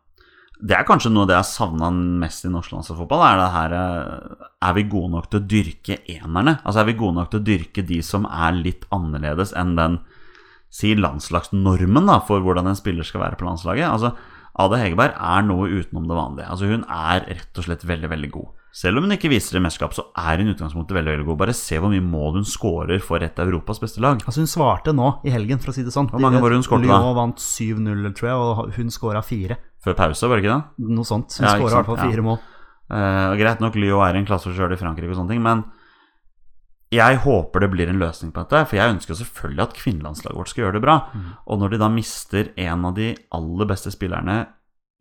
Det 0.56 0.72
er 0.72 0.86
kanskje 0.88 1.10
noe 1.12 1.26
av 1.26 1.28
det 1.28 1.36
jeg 1.36 1.48
savna 1.50 1.90
mest 1.92 2.46
i 2.48 2.50
norsk 2.50 2.72
landslagsfotball. 2.72 3.24
Er 3.28 3.40
det 3.40 3.48
her 3.52 3.74
eh, 3.76 4.46
Er 4.68 4.76
vi 4.76 4.86
gode 4.88 5.12
nok 5.12 5.30
til 5.30 5.40
å 5.40 5.48
dyrke 5.48 5.98
enerne? 6.12 6.58
Altså 6.64 6.80
Er 6.80 6.88
vi 6.88 6.96
gode 7.00 7.18
nok 7.20 7.32
til 7.32 7.40
å 7.40 7.46
dyrke 7.46 7.84
de 7.88 8.00
som 8.04 8.24
er 8.28 8.56
litt 8.56 8.84
annerledes 8.92 9.52
enn 9.56 9.76
den 9.76 9.98
Si 10.72 10.94
landslagsnormen 10.98 12.08
da 12.10 12.18
for 12.26 12.42
hvordan 12.44 12.68
en 12.70 12.78
spiller 12.78 13.06
skal 13.06 13.22
være 13.22 13.38
på 13.40 13.46
landslaget? 13.48 13.86
Altså 13.88 14.14
Ada 14.56 14.78
Hegerberg 14.80 15.16
er 15.20 15.42
noe 15.44 15.68
utenom 15.68 16.06
det 16.08 16.16
vanlige. 16.16 16.50
Altså 16.52 16.70
Hun 16.70 16.84
er 16.88 17.26
rett 17.28 17.60
og 17.60 17.66
slett 17.66 17.84
veldig, 17.86 18.10
veldig 18.12 18.30
god. 18.32 18.52
Selv 18.76 19.00
om 19.00 19.06
hun 19.06 19.14
ikke 19.14 19.30
viser 19.32 19.56
det 19.56 19.60
i 19.62 19.64
mesterskap, 19.64 19.94
så 19.96 20.02
er 20.20 20.42
hun 20.42 20.52
utgangspunktet 20.52 20.96
veldig 20.98 21.14
veldig 21.14 21.26
god. 21.30 21.38
Bare 21.40 21.54
se 21.56 21.78
hvor 21.80 21.92
mye 21.92 22.04
mål 22.04 22.42
hun 22.42 22.48
scorer 22.48 23.00
for 23.00 23.24
et 23.24 23.38
av 23.40 23.48
Europas 23.48 23.80
beste 23.80 24.02
lag. 24.04 24.20
Altså 24.20 24.42
Hun 24.42 24.50
svarte 24.52 24.92
nå 24.92 25.14
i 25.24 25.32
helgen, 25.32 25.62
for 25.62 25.72
å 25.72 25.76
si 25.76 25.84
det 25.86 25.94
sånn. 25.94 26.10
Hvor 26.12 26.20
mange 26.20 26.42
var 26.44 26.52
hun 26.52 26.64
skårte 26.64 26.84
da? 26.84 26.98
Lyon 27.00 27.16
vant 27.16 27.40
7-0, 27.40 28.10
tror 28.18 28.28
jeg, 28.28 28.36
og 28.36 28.74
hun 28.76 28.92
skåra 28.92 29.22
fire. 29.24 29.56
Før 29.84 29.96
pause, 29.96 30.28
var 30.28 30.36
det 30.36 30.44
ikke 30.44 30.58
det? 30.58 30.92
Noe 30.92 31.08
sånt. 31.08 31.38
Hun 31.38 31.48
Ja, 31.48 31.54
skåra 31.56 31.72
i 31.72 31.78
hvert 31.78 31.88
fall 31.88 32.02
fire 32.02 32.20
ja. 32.20 32.26
mål. 32.28 32.42
Uh, 32.86 33.32
greit 33.40 33.64
nok, 33.64 33.80
Lyon 33.80 34.04
er 34.04 34.20
en 34.20 34.28
klasse 34.28 34.50
for 34.50 34.52
seg 34.52 34.66
selv 34.66 34.76
i 34.76 34.80
Frankrike 34.82 35.08
og 35.08 35.20
sånne 35.22 35.32
ting, 35.32 35.40
men 35.44 35.64
jeg 36.96 37.20
håper 37.22 37.60
det 37.64 37.70
blir 37.72 37.88
en 37.92 38.00
løsning 38.02 38.32
på 38.34 38.42
dette. 38.44 38.64
For 38.70 38.76
jeg 38.80 38.94
ønsker 38.96 39.14
jo 39.14 39.20
selvfølgelig 39.22 39.62
at 39.66 39.74
kvinnelandslaget 39.78 40.38
vårt 40.40 40.50
skal 40.52 40.64
gjøre 40.64 40.76
det 40.78 40.84
bra. 40.86 40.96
Og 41.46 41.58
når 41.60 41.74
de 41.74 41.78
da 41.84 41.88
mister 41.92 42.50
en 42.56 42.84
av 42.88 42.94
de 42.98 43.12
aller 43.36 43.68
beste 43.70 43.92
spillerne 43.94 44.38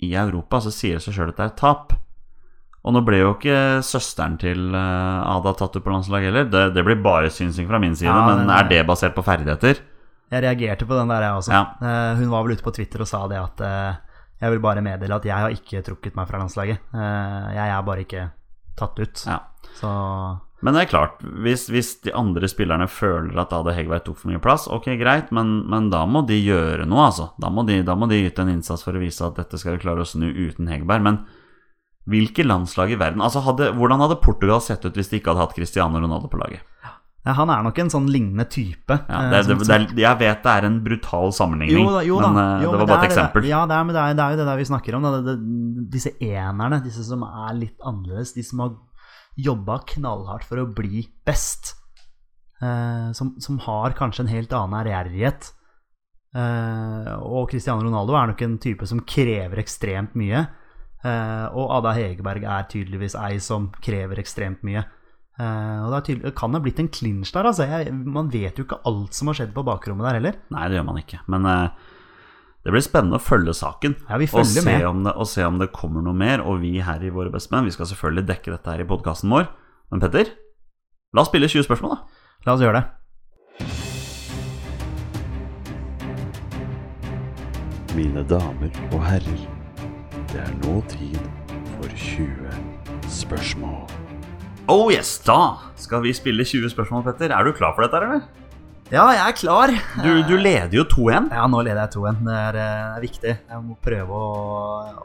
i 0.03 0.11
Europa, 0.19 0.59
så 0.65 0.71
sier 0.75 0.97
det 0.99 1.05
seg 1.07 1.15
sjøl 1.15 1.31
at 1.31 1.37
det 1.39 1.45
er 1.47 1.53
et 1.53 1.59
tap. 1.61 1.93
Og 2.85 2.93
nå 2.93 3.01
ble 3.01 3.17
jo 3.23 3.31
ikke 3.33 3.57
søsteren 3.81 4.35
til 4.37 4.67
eh, 4.77 5.31
Ada 5.35 5.55
tatt 5.57 5.73
ut 5.79 5.83
på 5.85 5.89
landslaget 5.89 6.27
heller. 6.29 6.49
Det, 6.53 6.63
det 6.75 6.83
blir 6.85 6.99
bare 7.01 7.31
synsing 7.33 7.65
fra 7.69 7.79
min 7.81 7.95
side, 7.97 8.11
Ja, 8.11 8.27
men 8.27 8.45
det- 8.45 8.57
er 8.59 8.67
det 8.69 8.81
basert 8.85 9.15
på 9.15 9.23
ferdigheter? 9.25 9.79
Jeg 10.31 10.41
reagerte 10.43 10.85
på 10.89 10.93
den 10.97 11.07
der, 11.09 11.21
jeg 11.25 11.39
også. 11.39 11.51
Ja. 11.53 11.63
Eh, 11.81 12.15
hun 12.19 12.29
var 12.29 12.43
vel 12.45 12.53
ute 12.57 12.65
på 12.65 12.73
Twitter 12.75 13.01
og 13.01 13.07
sa 13.09 13.23
det 13.31 13.39
at 13.41 13.61
eh, 13.65 13.95
jeg 14.41 14.51
vil 14.51 14.59
bare 14.61 14.81
meddele 14.85 15.15
at 15.17 15.25
jeg 15.25 15.33
har 15.37 15.49
ikke 15.55 15.81
trukket 15.85 16.15
meg 16.17 16.27
fra 16.29 16.37
landslaget. 16.43 16.77
Eh, 16.93 17.47
jeg 17.55 17.69
er 17.73 17.81
bare 17.89 18.05
ikke 18.05 18.27
tatt 18.77 18.99
ut. 19.01 19.23
Ja. 19.29 19.39
Så 19.79 19.89
Men 20.65 20.73
det 20.73 20.81
er 20.85 20.89
klart, 20.89 21.19
hvis, 21.45 21.67
hvis 21.69 21.91
de 22.07 22.13
andre 22.17 22.49
spillerne 22.49 22.87
føler 22.89 23.37
at 23.37 23.53
Ade 23.53 23.75
Hegberg 23.77 24.01
tok 24.07 24.17
for 24.17 24.31
mye 24.31 24.41
plass, 24.41 24.65
ok, 24.71 24.87
greit, 24.97 25.29
men, 25.35 25.59
men 25.69 25.91
da 25.93 26.01
må 26.09 26.23
de 26.25 26.39
gjøre 26.39 26.87
noe, 26.89 27.03
altså. 27.11 27.29
Da 27.41 27.51
må, 27.53 27.67
de, 27.69 27.83
da 27.85 27.93
må 27.93 28.09
de 28.09 28.23
yte 28.25 28.41
en 28.41 28.49
innsats 28.55 28.81
for 28.85 28.97
å 28.97 29.03
vise 29.03 29.21
at 29.27 29.37
dette 29.37 29.59
skal 29.61 29.77
vi 29.77 29.83
klare 29.85 30.01
å 30.01 30.09
snu 30.09 30.25
uten 30.25 30.71
Hegberg. 30.71 31.05
Men 31.05 31.21
hvilke 32.09 32.45
landslag 32.45 32.93
i 32.93 32.97
verden 33.01 33.21
altså 33.25 33.41
hadde, 33.45 33.71
Hvordan 33.77 34.01
hadde 34.03 34.19
Portugal 34.21 34.61
sett 34.61 34.83
ut 34.85 34.97
hvis 34.97 35.09
de 35.09 35.19
ikke 35.19 35.33
hadde 35.33 35.45
hatt 35.45 35.55
Cristiano 35.57 36.01
Ronaldo 36.01 36.29
på 36.33 36.41
laget? 36.41 36.65
Ja, 37.25 37.33
han 37.39 37.49
er 37.49 37.63
nok 37.65 37.79
en 37.81 37.89
sånn 37.89 38.05
lignende 38.13 38.45
type. 38.53 38.99
Ja, 39.09 39.21
eh, 39.23 39.31
det, 39.33 39.39
det, 39.49 39.65
det 39.65 39.77
er, 39.77 39.85
jeg 39.97 40.19
vet 40.19 40.43
det 40.45 40.51
er 40.51 40.67
en 40.67 40.75
brutal 40.85 41.31
sammenligning, 41.33 41.81
Jo 41.81 41.93
da, 41.95 42.03
jo 42.05 42.19
da. 42.21 42.29
men 42.29 42.41
eh, 42.43 42.65
Jo, 42.65 42.73
det 42.75 42.81
var 42.83 42.89
bare 42.91 42.99
et 42.99 43.07
det 43.07 43.13
eksempel. 43.15 43.47
Ja, 43.49 43.63
det 43.69 43.77
er, 43.77 43.87
men 43.87 43.97
det 43.97 44.01
er, 44.03 44.17
det 44.17 44.25
er 44.25 44.35
jo 44.35 44.41
det 44.41 44.45
der 44.51 44.59
vi 44.61 44.67
snakker 44.69 44.97
om. 44.97 45.07
Det, 45.07 45.21
det, 45.25 45.37
disse 45.95 46.11
enerne, 46.21 46.81
disse 46.85 47.05
som 47.07 47.25
er 47.25 47.57
litt 47.57 47.81
annerledes, 47.81 48.35
de 48.37 48.45
som 48.45 48.61
har 48.61 48.75
jobba 49.35 49.81
knallhardt 49.95 50.47
for 50.47 50.61
å 50.61 50.69
bli 50.71 51.05
best. 51.27 51.75
Eh, 52.63 53.11
som, 53.17 53.35
som 53.43 53.59
har 53.65 53.95
kanskje 53.97 54.25
en 54.25 54.33
helt 54.33 54.53
annen 54.55 54.79
ærgjerrighet. 54.81 55.51
Eh, 56.35 57.11
og 57.23 57.49
Cristiano 57.51 57.83
Ronaldo 57.83 58.15
er 58.17 58.31
nok 58.31 58.43
en 58.45 58.59
type 58.63 58.87
som 58.89 59.03
krever 59.07 59.61
ekstremt 59.63 60.15
mye. 60.19 60.45
Eh, 61.05 61.47
og 61.53 61.73
Ada 61.77 61.95
Hegerberg 61.97 62.47
er 62.47 62.69
tydeligvis 62.71 63.17
ei 63.19 63.39
som 63.43 63.69
krever 63.83 64.21
ekstremt 64.23 64.63
mye. 64.67 64.85
Eh, 65.35 65.79
og 65.83 65.91
det, 65.91 66.01
tydelig, 66.07 66.31
kan 66.39 66.55
ha 66.55 66.61
blitt 66.63 66.79
en 66.81 66.91
clinch 66.91 67.33
der. 67.35 67.49
Altså. 67.51 67.67
Jeg, 67.69 67.91
man 67.91 68.31
vet 68.33 68.57
jo 68.57 68.67
ikke 68.67 68.81
alt 68.87 69.17
som 69.17 69.31
har 69.31 69.39
skjedd 69.41 69.53
på 69.55 69.65
bakrommet 69.67 70.07
der 70.07 70.19
heller. 70.19 70.39
Nei, 70.55 70.69
det 70.71 70.79
gjør 70.79 70.89
man 70.89 71.01
ikke. 71.01 71.21
Men 71.31 71.51
eh, 71.51 71.91
det 72.65 72.73
blir 72.73 72.81
spennende 72.81 73.19
å 73.19 73.21
følge 73.21 73.53
saken. 73.53 73.93
Ja, 74.09 74.17
vi 74.17 74.25
og, 74.25 74.41
se 74.49 74.63
med. 74.65 74.81
om 74.89 75.03
det, 75.05 75.11
og 75.13 75.27
se 75.29 75.43
om 75.45 75.59
det 75.61 75.67
kommer 75.69 76.01
noe 76.01 76.17
mer. 76.17 76.41
Og 76.41 76.63
vi 76.63 76.79
her 76.81 77.03
i 77.05 77.11
Våre 77.13 77.29
bestemenn, 77.29 77.67
vi 77.67 77.73
skal 77.75 77.85
selvfølgelig 77.91 78.25
dekke 78.25 78.55
dette 78.55 78.71
her 78.73 78.81
i 78.81 78.87
podkasten 78.89 79.29
vår. 79.29 79.45
Men 79.93 80.01
Petter, 80.01 80.31
la 81.13 81.21
oss 81.21 81.29
spille 81.29 81.45
20 81.45 81.67
spørsmål, 81.67 81.93
da. 81.93 81.99
La 82.47 82.55
oss 82.55 82.63
gjøre 82.65 82.81
det. 82.81 82.85
Mine 87.93 88.25
damer 88.27 88.73
og 88.89 89.05
herrer, 89.11 89.45
det 90.33 90.41
er 90.41 90.55
nå 90.63 90.79
tid 90.89 91.21
for 91.75 91.93
20 91.93 92.49
spørsmål. 93.13 93.85
Oh 94.73 94.89
yes, 94.89 95.19
da 95.21 95.61
skal 95.77 96.01
vi 96.01 96.17
spille 96.17 96.41
20 96.41 96.73
spørsmål, 96.73 97.05
Petter. 97.11 97.29
Er 97.29 97.45
du 97.45 97.53
klar 97.53 97.77
for 97.77 97.85
dette, 97.85 98.01
eller? 98.01 98.25
Ja, 98.93 99.07
jeg 99.09 99.21
er 99.25 99.33
klar. 99.33 99.71
Du, 99.97 100.09
du 100.29 100.35
leder 100.37 100.75
jo 100.77 100.83
2-1. 100.85 101.31
Ja, 101.33 101.45
nå 101.49 101.63
leder 101.65 101.87
jeg 101.87 101.95
2-1. 101.95 102.19
Det 102.27 102.35
er, 102.37 102.57
eh, 102.61 102.97
er 102.99 103.01
viktig. 103.01 103.31
Jeg 103.49 103.61
må 103.65 103.77
prøve 103.81 104.13
å, 104.13 104.27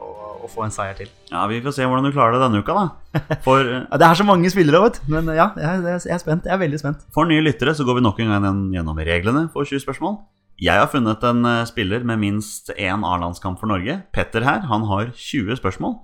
å, 0.04 0.10
å 0.44 0.50
få 0.52 0.66
en 0.66 0.74
seier 0.74 0.98
til. 0.98 1.08
Ja, 1.30 1.46
Vi 1.48 1.62
får 1.64 1.78
se 1.78 1.86
hvordan 1.88 2.04
du 2.04 2.12
klarer 2.12 2.36
det 2.36 2.42
denne 2.44 2.60
uka, 2.60 2.76
da. 2.76 3.38
For, 3.46 3.64
Ja, 3.88 4.00
det 4.02 4.06
er 4.10 4.18
så 4.20 4.26
mange 4.28 4.52
spillere, 4.52 4.82
vet 4.84 5.00
du. 5.00 5.08
Men 5.14 5.30
ja, 5.32 5.48
jeg, 5.56 5.80
jeg 6.04 6.12
er 6.12 6.20
spent. 6.20 6.44
Jeg 6.44 6.52
er 6.58 6.60
veldig 6.60 6.82
spent. 6.82 7.06
for 7.16 7.30
nye 7.30 7.40
lyttere 7.46 7.72
så 7.78 7.86
går 7.88 7.98
vi 7.98 8.04
nok 8.04 8.20
en 8.20 8.34
gang 8.34 8.60
gjennom 8.76 9.00
reglene 9.08 9.46
for 9.54 9.64
20 9.64 9.80
spørsmål. 9.86 10.20
Jeg 10.60 10.76
har 10.76 10.92
funnet 10.92 11.24
en 11.24 11.40
eh, 11.48 11.64
spiller 11.70 12.04
med 12.04 12.20
minst 12.20 12.68
én 12.76 13.00
A-landskamp 13.08 13.56
for 13.62 13.72
Norge. 13.72 14.02
Petter 14.12 14.44
her, 14.44 14.60
han 14.68 14.84
har 14.92 15.08
20 15.16 15.56
spørsmål 15.56 15.96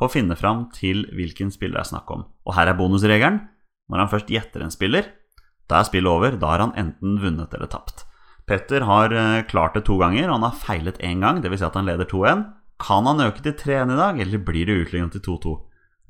på 0.00 0.08
å 0.08 0.10
finne 0.10 0.34
fram 0.34 0.66
til 0.74 1.06
hvilken 1.14 1.54
spiller 1.54 1.78
det 1.78 1.86
er 1.86 1.92
snakk 1.94 2.10
om. 2.10 2.26
Og 2.48 2.58
her 2.58 2.72
er 2.72 2.78
bonusregelen. 2.78 3.38
Når 3.90 4.02
han 4.02 4.10
først 4.10 4.28
gjetter 4.34 4.66
en 4.66 4.74
spiller, 4.74 5.06
da 5.70 5.80
er 5.80 5.88
spillet 5.88 6.10
over. 6.10 6.36
Da 6.40 6.52
har 6.52 6.64
han 6.64 6.76
enten 6.78 7.18
vunnet 7.22 7.54
eller 7.56 7.70
tapt. 7.70 8.04
Petter 8.50 8.82
har 8.88 9.12
eh, 9.14 9.42
klart 9.46 9.76
det 9.78 9.84
to 9.86 9.96
ganger, 10.00 10.26
og 10.28 10.38
han 10.38 10.48
har 10.48 10.58
feilet 10.58 10.98
én 11.06 11.22
gang. 11.22 11.38
Dvs. 11.42 11.62
Si 11.62 11.68
at 11.68 11.76
han 11.78 11.86
leder 11.86 12.08
2-1. 12.10 12.46
Kan 12.80 13.06
han 13.06 13.22
øke 13.22 13.44
til 13.44 13.54
3-1 13.54 13.92
i 13.94 13.98
dag, 13.98 14.22
eller 14.24 14.42
blir 14.42 14.66
det 14.66 14.78
utlignet 14.86 15.14
til 15.14 15.22
2-2? 15.36 15.52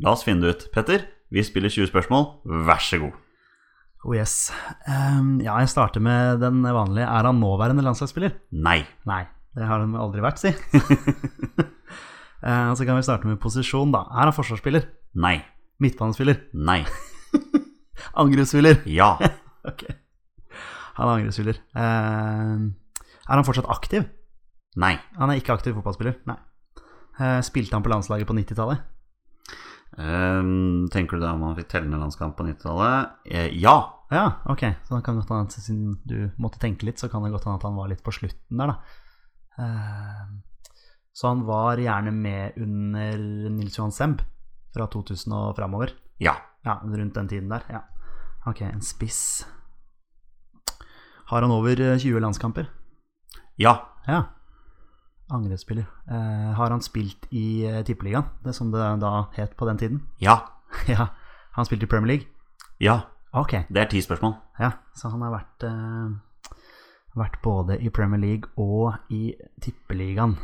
La 0.00 0.14
oss 0.14 0.24
finne 0.24 0.46
det 0.46 0.54
ut. 0.54 0.68
Petter, 0.72 1.04
vi 1.34 1.44
spiller 1.44 1.72
20 1.72 1.90
spørsmål. 1.90 2.24
Vær 2.68 2.80
så 2.80 3.00
god. 3.02 3.18
Oh 4.00 4.14
yes. 4.16 4.48
Um, 4.88 5.42
ja, 5.44 5.58
jeg 5.60 5.68
starter 5.68 6.00
med 6.00 6.40
den 6.40 6.62
vanlige. 6.64 7.04
Er 7.04 7.28
han 7.28 7.42
nåværende 7.42 7.84
landslagsspiller? 7.84 8.32
Nei. 8.56 8.78
Nei, 9.04 9.26
det 9.58 9.68
har 9.68 9.82
han 9.82 9.92
aldri 9.98 10.24
vært, 10.24 10.40
si. 10.40 10.54
uh, 12.40 12.72
så 12.78 12.86
kan 12.86 12.96
vi 12.96 13.04
starte 13.04 13.28
med 13.28 13.42
posisjon, 13.42 13.92
da. 13.92 14.06
Er 14.14 14.30
han 14.30 14.36
forsvarsspiller? 14.36 14.88
Nei. 15.20 15.36
Midtbanespiller? 15.84 16.46
Nei. 16.56 16.80
Angrepsspiller? 18.20 18.80
Ja. 18.88 19.18
Ok. 19.70 19.84
Han 20.96 21.08
er 21.08 21.18
angrepsspiller. 21.20 21.58
Ehm, 21.78 22.64
er 23.00 23.38
han 23.38 23.46
fortsatt 23.46 23.68
aktiv? 23.70 24.06
Nei. 24.80 24.94
Han 25.18 25.30
er 25.30 25.40
ikke 25.40 25.54
aktiv 25.54 25.76
fotballspiller. 25.76 26.16
Nei. 26.28 26.36
Eh, 27.20 27.38
spilte 27.46 27.76
han 27.76 27.84
på 27.84 27.92
landslaget 27.92 28.28
på 28.28 28.36
90-tallet? 28.36 28.82
Um, 30.00 30.86
tenker 30.92 31.18
du 31.18 31.24
da 31.24 31.32
om 31.34 31.42
han 31.44 31.56
fikk 31.58 31.72
tellende 31.72 31.98
landskamp 32.00 32.36
på 32.38 32.46
90-tallet? 32.46 33.16
Eh, 33.28 33.50
ja. 33.60 33.76
Ja, 34.10 34.24
ok. 34.50 34.64
Så 34.86 34.96
det 34.96 35.04
kan 35.06 35.18
godt 35.18 35.30
hende 35.30 35.46
at 35.46 35.54
siden 35.54 35.98
du 36.08 36.30
måtte 36.42 36.60
tenke 36.62 36.88
litt, 36.88 36.98
så 36.98 37.10
kan 37.10 37.22
det 37.22 37.32
godt 37.34 37.46
hende 37.46 37.60
at 37.60 37.66
han 37.68 37.78
var 37.78 37.90
litt 37.90 38.02
på 38.06 38.14
slutten 38.14 38.62
der, 38.62 38.72
da. 38.72 38.78
Uh, 39.60 40.40
så 41.14 41.30
han 41.30 41.44
var 41.46 41.78
gjerne 41.82 42.12
med 42.16 42.56
under 42.58 43.22
Nils 43.52 43.76
Johan 43.76 43.94
Semb 43.94 44.22
fra 44.74 44.86
2000 44.90 45.34
og 45.36 45.56
framover. 45.58 45.92
Ja. 46.22 46.38
Ja, 46.64 46.80
rundt 46.84 47.16
den 47.16 47.28
tiden 47.28 47.52
der. 47.52 47.66
Ja. 47.70 47.84
Ok, 48.46 48.60
en 48.60 48.82
spiss. 48.82 49.46
Har 51.30 51.42
han 51.42 51.50
over 51.50 51.80
eh, 51.80 51.98
20 51.98 52.20
landskamper? 52.20 52.70
Ja. 53.56 53.74
Ja. 54.06 54.22
Angrepsspiller. 55.28 55.86
Eh, 56.10 56.52
har 56.56 56.70
han 56.70 56.82
spilt 56.82 57.26
i 57.30 57.66
eh, 57.68 57.84
Tippeligaen, 57.84 58.24
det 58.44 58.54
som 58.56 58.72
det 58.72 58.86
da 59.02 59.28
het 59.36 59.56
på 59.56 59.68
den 59.68 59.78
tiden? 59.78 60.00
Ja. 60.18 60.40
ja. 60.88 61.06
Han 61.52 61.68
spilt 61.68 61.82
i 61.82 61.86
Premier 61.86 62.06
League? 62.06 62.26
Ja. 62.80 63.00
Ok. 63.32 63.52
Det 63.68 63.82
er 63.82 63.92
ti 63.92 64.00
spørsmål. 64.02 64.34
Ja, 64.58 64.72
så 64.96 65.12
han 65.12 65.22
har 65.22 65.36
vært, 65.36 65.68
eh, 65.68 66.56
vært 67.14 67.38
både 67.42 67.78
i 67.78 67.90
Premier 67.90 68.20
League 68.20 68.50
og 68.56 69.12
i 69.12 69.34
Tippeligaen. 69.62 70.38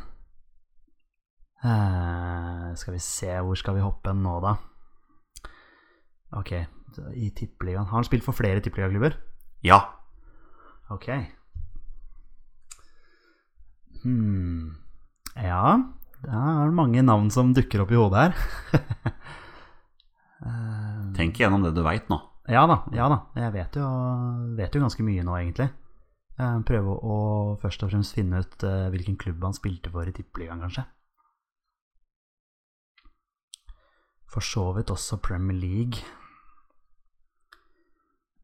Eh, 1.65 2.75
skal 2.77 2.95
vi 2.95 3.03
se, 3.03 3.33
hvor 3.41 3.59
skal 3.59 3.75
vi 3.75 3.83
hoppe 3.83 4.13
nå, 4.15 4.39
da? 4.45 4.55
Ok, 6.37 6.53
så 6.97 7.07
i 7.15 7.31
Tippeligaen. 7.37 7.87
Har 7.91 8.01
han 8.01 8.07
spilt 8.09 8.25
for 8.27 8.37
flere 8.37 8.63
tippeligaklubber? 8.65 9.17
Ja. 9.65 9.81
Ok. 10.93 11.09
Hmm. 14.03 14.77
Ja, 15.37 15.77
det 16.23 16.33
er 16.33 16.75
mange 16.75 17.03
navn 17.05 17.29
som 17.35 17.53
dukker 17.57 17.83
opp 17.85 17.93
i 17.95 18.01
hodet 18.01 18.29
her. 18.29 18.37
Eh, 20.47 21.05
Tenk 21.17 21.39
igjennom 21.41 21.63
det 21.65 21.71
du 21.75 21.79
veit 21.81 22.11
nå. 22.13 22.19
Ja 22.53 22.67
da, 22.69 22.75
ja 22.95 23.07
da. 23.09 23.17
Jeg 23.41 23.55
vet 23.55 23.79
jo, 23.81 23.87
vet 24.59 24.75
jo 24.77 24.83
ganske 24.83 25.03
mye 25.07 25.23
nå, 25.25 25.33
egentlig. 25.41 25.71
Eh, 26.37 26.59
Prøve 26.69 26.93
å 26.93 27.17
først 27.63 27.83
og 27.87 27.91
fremst 27.91 28.15
finne 28.15 28.43
ut 28.45 28.67
eh, 28.69 28.85
hvilken 28.93 29.17
klubb 29.19 29.41
han 29.49 29.57
spilte 29.57 29.91
for 29.95 30.07
i 30.07 30.13
Tippeligaen, 30.15 30.61
kanskje. 30.63 30.85
For 34.31 34.45
så 34.45 34.67
vidt 34.77 34.93
også 34.93 35.17
Premier 35.25 35.57
League. 35.57 36.05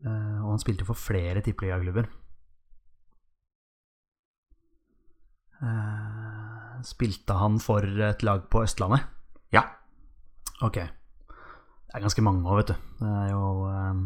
Eh, 0.03 0.38
Og 0.42 0.50
han 0.55 0.59
spilte 0.62 0.84
for 0.88 0.98
flere 0.98 1.42
tippeligaklubber. 1.46 2.09
Eh, 5.62 6.80
Spilte 6.82 7.36
han 7.38 7.61
for 7.62 7.84
et 7.86 8.22
lag 8.26 8.48
på 8.50 8.64
Østlandet? 8.64 9.05
Ja. 9.55 9.62
Ok. 10.62 10.80
Det 10.82 11.94
er 11.94 12.03
ganske 12.03 12.24
mange 12.24 12.42
òg, 12.48 12.59
vet 12.62 12.72
du. 12.72 12.74
Det 13.03 13.12
er 13.20 13.28
jo 13.30 13.44
um... 13.70 14.00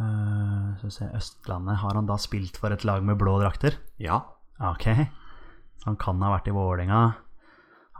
uh, 0.00 0.76
Skal 0.76 0.88
vi 0.90 0.94
se 0.98 1.08
Østlandet. 1.16 1.78
Har 1.82 1.96
han 1.96 2.08
da 2.10 2.18
spilt 2.20 2.58
for 2.60 2.74
et 2.74 2.84
lag 2.88 3.02
med 3.06 3.18
blå 3.20 3.38
drakter? 3.40 3.78
Ja. 4.02 4.20
Ok. 4.60 4.84
Så 5.80 5.88
han 5.90 5.96
kan 6.00 6.20
ha 6.22 6.34
vært 6.36 6.48
i 6.50 6.54
Vålerenga. 6.56 7.02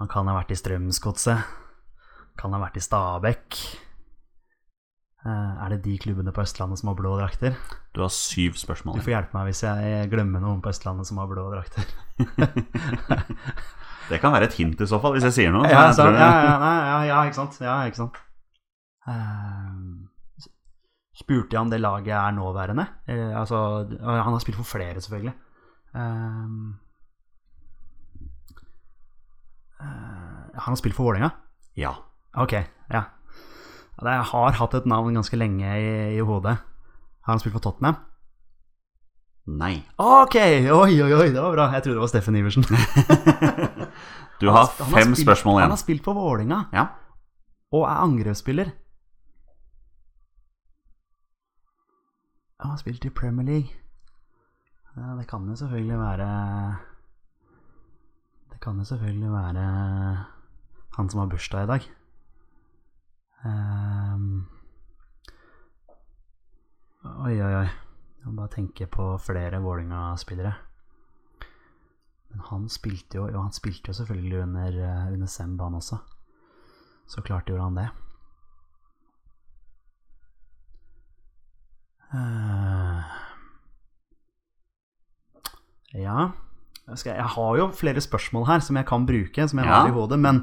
Han 0.01 0.09
kan 0.13 0.29
ha 0.29 0.37
vært 0.37 0.53
i 0.55 0.59
Strømsgodset. 0.61 1.49
Kan 2.41 2.55
ha 2.55 2.61
vært 2.63 2.79
i 2.81 2.85
Stabekk. 2.85 3.59
Eh, 5.23 5.53
er 5.65 5.69
det 5.71 5.83
de 5.85 5.99
klubbene 6.03 6.33
på 6.35 6.43
Østlandet 6.43 6.81
som 6.81 6.91
har 6.91 6.97
blå 6.99 7.13
drakter? 7.21 7.55
Du 7.95 8.01
har 8.03 8.11
syv 8.11 8.57
spørsmål. 8.59 8.99
Du 8.99 9.05
får 9.07 9.15
hjelpe 9.15 9.37
meg 9.37 9.51
hvis 9.53 9.63
jeg 9.63 10.09
glemmer 10.11 10.43
noen 10.43 10.63
på 10.65 10.73
Østlandet 10.73 11.07
som 11.07 11.21
har 11.23 11.31
blå 11.31 11.45
drakter. 11.53 11.87
Det 14.11 14.19
kan 14.21 14.33
være 14.35 14.49
et 14.51 14.57
hint 14.59 14.81
i 14.83 14.87
så 14.91 14.99
fall, 15.01 15.15
hvis 15.15 15.25
jeg 15.29 15.37
sier 15.37 15.53
noe. 15.55 15.69
Ja, 15.71 15.85
tror- 15.95 16.17
ja, 16.19 16.31
ja, 16.43 16.73
ja, 16.91 16.97
ja, 17.07 17.21
ikke 17.29 17.39
sant. 17.39 17.55
Ja, 17.63 17.77
ikke 17.87 18.01
sant. 18.03 18.19
Uh, 19.07 20.03
spurte 21.17 21.55
jeg 21.55 21.63
om 21.63 21.71
det 21.71 21.79
laget 21.81 22.13
er 22.19 22.35
nåværende? 22.35 22.85
Uh, 23.09 23.31
altså, 23.41 23.61
han 24.03 24.35
har 24.35 24.43
spilt 24.43 24.59
for 24.59 24.69
flere, 24.69 25.01
selvfølgelig. 25.01 25.33
Uh, 25.95 26.75
han 29.79 30.71
har 30.75 30.79
spilt 30.83 30.99
for 30.99 31.09
Vålerenga? 31.09 31.31
Ja. 31.79 31.95
Ok, 32.37 32.53
ja. 32.93 33.03
Jeg 34.03 34.23
har 34.33 34.53
hatt 34.59 34.75
et 34.75 34.87
navn 34.89 35.15
ganske 35.15 35.37
lenge 35.39 35.63
i, 35.79 36.17
i 36.17 36.21
hodet. 36.25 36.57
Har 37.23 37.33
han 37.37 37.39
spilt 37.43 37.53
for 37.55 37.61
Tottenham? 37.63 37.97
Nei. 39.47 39.83
Ok, 39.99 40.35
oi, 40.39 40.71
oi, 41.03 41.13
oi, 41.13 41.29
det 41.35 41.43
var 41.43 41.53
bra. 41.55 41.67
Jeg 41.75 41.83
trodde 41.85 41.99
det 41.99 42.05
var 42.07 42.11
Steffen 42.13 42.37
Iversen. 42.37 42.65
Du 44.43 44.49
har 44.51 44.65
har 44.67 44.73
fem 44.91 45.13
spilt- 45.15 45.23
spørsmål 45.23 45.61
Han 45.61 45.71
har 45.71 45.79
spilt 45.79 46.03
for 46.03 46.15
Vålinga 46.19 46.65
Ja. 46.75 46.87
og 47.71 47.85
er 47.87 48.01
angrepsspiller. 48.03 48.73
Han 52.61 52.71
har 52.71 52.77
spilt 52.81 53.05
i 53.05 53.11
Premier 53.11 53.47
League. 53.47 53.71
Ja, 54.97 55.15
det 55.19 55.29
kan 55.31 55.47
jo 55.49 55.55
selvfølgelig 55.57 55.99
være 55.99 56.27
Det 58.53 58.61
kan 58.61 58.79
jo 58.79 58.85
selvfølgelig 58.85 59.31
være 59.33 59.67
han 60.97 61.09
som 61.09 61.21
har 61.21 61.27
bursdag 61.27 61.63
i 61.65 61.67
dag. 61.67 61.81
Ehm. 63.45 64.47
oi, 67.05 67.35
oi, 67.43 67.55
oi. 67.63 67.69
Jeg 68.23 68.27
må 68.31 68.37
bare 68.39 68.53
tenke 68.55 68.87
på 68.87 69.07
flere 69.19 69.59
Vålinga-spillere. 69.63 70.53
Men 72.31 72.45
han 72.49 72.69
spilte 72.71 73.19
jo, 73.19 73.27
jo 73.29 73.43
han 73.43 73.53
spilte 73.53 73.91
jo 73.91 73.97
selvfølgelig 73.99 74.43
under, 74.45 74.79
eh, 74.85 75.13
under 75.13 75.27
Semb, 75.27 75.61
han 75.61 75.75
også. 75.75 75.99
Så 77.07 77.21
klart 77.23 77.47
gjorde 77.51 77.63
han 77.67 77.75
det. 77.81 77.89
Uh, 82.13 83.01
ja 85.97 86.27
jeg, 86.85 86.99
skal, 87.01 87.15
jeg 87.17 87.25
har 87.25 87.57
jo 87.57 87.69
flere 87.73 88.03
spørsmål 88.05 88.45
her 88.51 88.61
som 88.61 88.77
jeg 88.77 88.85
kan 88.89 89.07
bruke, 89.09 89.47
som 89.49 89.59
jeg 89.59 89.67
Ja. 89.67 89.79
har 89.81 89.89
i 89.89 89.95
hodet, 89.97 90.19
men 90.19 90.43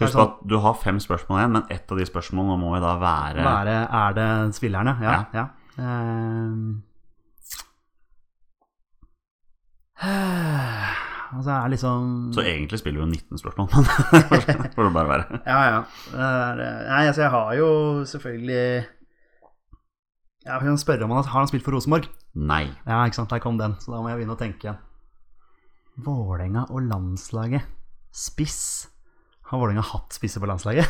Husk 0.00 0.14
sånn, 0.14 0.22
at 0.24 0.38
du 0.48 0.56
har 0.64 0.78
fem 0.80 0.96
spørsmål 1.02 1.38
igjen, 1.38 1.52
men 1.58 1.66
ett 1.70 1.90
av 1.92 1.98
de 2.00 2.06
spørsmålene 2.08 2.56
må 2.60 2.72
jo 2.76 2.80
da 2.82 2.94
være 3.00 3.44
være, 3.44 3.76
Er 3.98 4.16
det 4.16 4.28
spillerne? 4.56 4.96
Ja. 5.04 5.18
Ja. 5.36 5.42
ja. 5.42 5.44
Uh, 10.02 10.88
altså, 11.36 11.50
er 11.52 11.68
liksom 11.74 12.32
Så 12.34 12.42
egentlig 12.42 12.80
spiller 12.80 12.98
vi 12.98 13.04
jo 13.04 13.10
19 13.10 13.38
spørsmål, 13.38 13.68
men 13.74 13.84
får 14.74 14.88
det 14.88 14.94
bare 14.96 15.08
være. 15.08 15.42
Ja, 15.46 15.60
ja. 15.68 15.82
Er, 16.16 16.62
Nei, 16.88 17.04
altså, 17.06 17.22
jeg 17.22 17.30
har 17.30 17.52
jo 17.54 17.68
selvfølgelig 18.04 18.84
Jeg 20.46 20.60
kan 20.60 20.78
spørre 20.78 21.04
om 21.04 21.10
han 21.10 21.24
har 21.24 21.38
han 21.38 21.48
spilt 21.52 21.64
for 21.64 21.76
Rosenborg. 21.76 22.08
Nei. 22.34 22.64
Ja, 22.86 23.04
ikke 23.04 23.20
sant, 23.20 23.30
der 23.30 23.38
kom 23.44 23.60
den, 23.60 23.76
så 23.78 23.92
da 23.92 24.00
må 24.00 24.08
jeg 24.08 24.22
begynne 24.22 24.34
å 24.34 24.40
tenke 24.40 24.66
igjen. 24.66 24.80
Vålerenga 26.02 26.64
og 26.72 26.82
landslaget. 26.88 27.68
Spiss. 28.12 28.88
Har 29.52 29.60
Vålerenga 29.60 29.82
hatt 29.84 30.14
spisser 30.16 30.40
på 30.40 30.48
landslaget? 30.48 30.88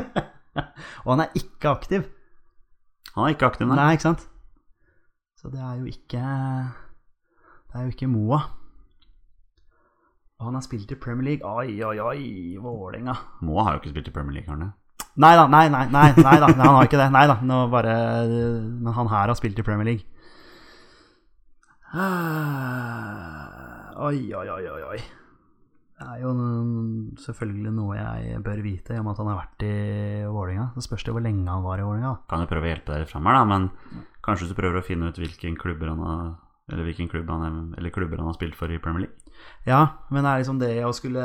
og 1.04 1.10
han 1.10 1.20
er 1.26 1.34
ikke 1.36 1.68
aktiv. 1.68 2.06
Han 3.12 3.26
er 3.26 3.34
ikke 3.34 3.50
aktiv, 3.50 3.68
nei. 3.68 3.76
Nei, 3.76 3.90
ikke 3.98 4.06
sant? 4.06 4.22
Så 5.36 5.52
det 5.52 5.60
er 5.60 5.74
jo 5.76 5.84
ikke 5.84 6.22
Det 7.68 7.76
er 7.76 7.84
jo 7.84 7.92
ikke 7.92 8.08
Moa. 8.08 8.40
Og 10.40 10.48
han 10.48 10.56
har 10.56 10.64
spilt 10.64 10.88
i 10.88 10.96
Premier 10.96 11.28
League. 11.28 11.44
Oi, 11.44 11.76
oi, 11.84 12.00
oi, 12.00 12.56
Vålerenga. 12.64 13.12
Moa 13.44 13.66
har 13.66 13.76
jo 13.76 13.82
ikke 13.82 13.92
spilt 13.92 14.08
i 14.08 14.14
Premier 14.16 14.38
League, 14.38 14.48
har 14.48 14.56
han 14.56 14.70
det? 14.70 14.72
Nei 15.20 15.34
da, 15.36 15.44
nei, 15.52 15.68
nei, 15.68 15.84
nei, 15.92 16.08
nei 16.16 16.36
da, 16.40 16.48
han 16.48 16.78
har 16.78 16.88
ikke 16.88 17.02
det. 17.02 17.10
Nei 17.12 17.26
da, 17.28 17.36
bare 17.76 17.92
Men 18.24 18.96
han 18.96 19.12
her 19.12 19.28
har 19.28 19.36
spilt 19.36 19.60
i 19.60 19.68
Premier 19.68 19.92
League. 19.92 20.08
Oi, 24.08 24.32
oi, 24.32 24.48
oi, 24.48 24.64
oi. 24.94 25.00
Det 25.96 26.04
er 26.04 26.18
jo 26.20 26.30
selvfølgelig 27.22 27.70
noe 27.72 27.94
jeg 27.96 28.40
bør 28.44 28.58
vite, 28.64 28.92
i 28.92 28.98
og 29.00 29.06
med 29.06 29.14
at 29.14 29.20
han 29.22 29.30
har 29.32 29.38
vært 29.40 29.62
i 29.64 29.76
Vålinga. 30.28 30.66
Så 30.76 30.82
spørs 30.84 31.04
det 31.06 31.14
hvor 31.16 31.24
lenge 31.24 31.48
han 31.48 31.62
var 31.64 31.80
i 31.80 31.86
Vålinga. 31.86 32.10
Kan 32.28 32.42
jo 32.44 32.48
prøve 32.50 32.68
å 32.68 32.72
hjelpe 32.74 32.92
deg 32.98 33.08
fram 33.08 33.24
her, 33.30 33.38
da, 33.38 33.44
men 33.48 33.70
kanskje 34.26 34.50
du 34.50 34.56
prøver 34.58 34.82
å 34.82 34.84
finne 34.84 35.08
ut 35.08 35.16
hvilken 35.22 35.56
klubber 35.60 35.88
han 35.94 36.02
har 36.04 36.26
eller 36.66 36.82
hvilken 36.82 37.06
klubb 37.06 37.28
han, 37.30 37.42
er- 37.46 37.78
eller 37.78 37.92
klubber 37.94 38.18
han 38.18 38.26
har 38.26 38.34
spilt 38.34 38.56
for 38.58 38.66
i 38.74 38.78
Premier 38.82 39.04
League. 39.04 39.14
Ja, 39.68 39.84
men 40.10 40.24
det 40.26 40.30
er 40.32 40.40
liksom 40.42 40.58
det 40.58 40.70
å 40.82 40.90
skulle 40.92 41.22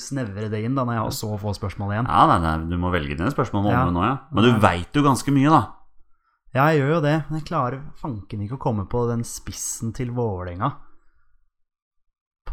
snevre 0.00 0.48
det 0.48 0.62
inn 0.64 0.74
da, 0.74 0.86
når 0.88 0.96
jeg 0.96 1.02
har 1.04 1.10
så 1.18 1.30
få 1.42 1.52
spørsmål 1.52 1.92
igjen. 1.92 2.08
Ja, 2.08 2.22
nei, 2.30 2.38
nei, 2.40 2.70
Du 2.70 2.78
må 2.80 2.88
velge 2.90 3.12
dine 3.18 3.28
spørsmål 3.30 3.68
Ja. 3.70 3.84
nå, 3.92 4.00
ja. 4.02 4.14
Men 4.32 4.44
du 4.48 4.58
veit 4.64 4.88
jo 4.96 5.02
ganske 5.04 5.28
mye, 5.36 5.50
da. 5.52 5.60
Ja, 6.54 6.70
jeg 6.72 6.80
gjør 6.80 6.94
jo 6.94 7.00
det, 7.04 7.14
men 7.28 7.40
jeg 7.40 7.46
klarer 7.50 7.82
fanken 8.00 8.40
ikke 8.46 8.56
å 8.56 8.62
komme 8.64 8.86
på 8.88 9.04
den 9.10 9.20
spissen 9.22 9.92
til 9.92 10.10
Vålerenga 10.16 10.72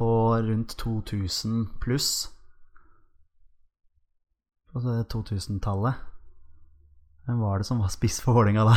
på 0.02 0.42
rundt 0.42 0.78
2000 0.82 1.68
pluss. 1.80 2.32
På 4.74 4.80
2000-tallet. 4.82 5.94
Hvem 7.28 7.40
var 7.40 7.62
det 7.62 7.68
som 7.68 7.84
var 7.84 7.92
spiss 7.94 8.18
for 8.24 8.34
Vålerenga 8.34 8.64
da? 8.66 8.74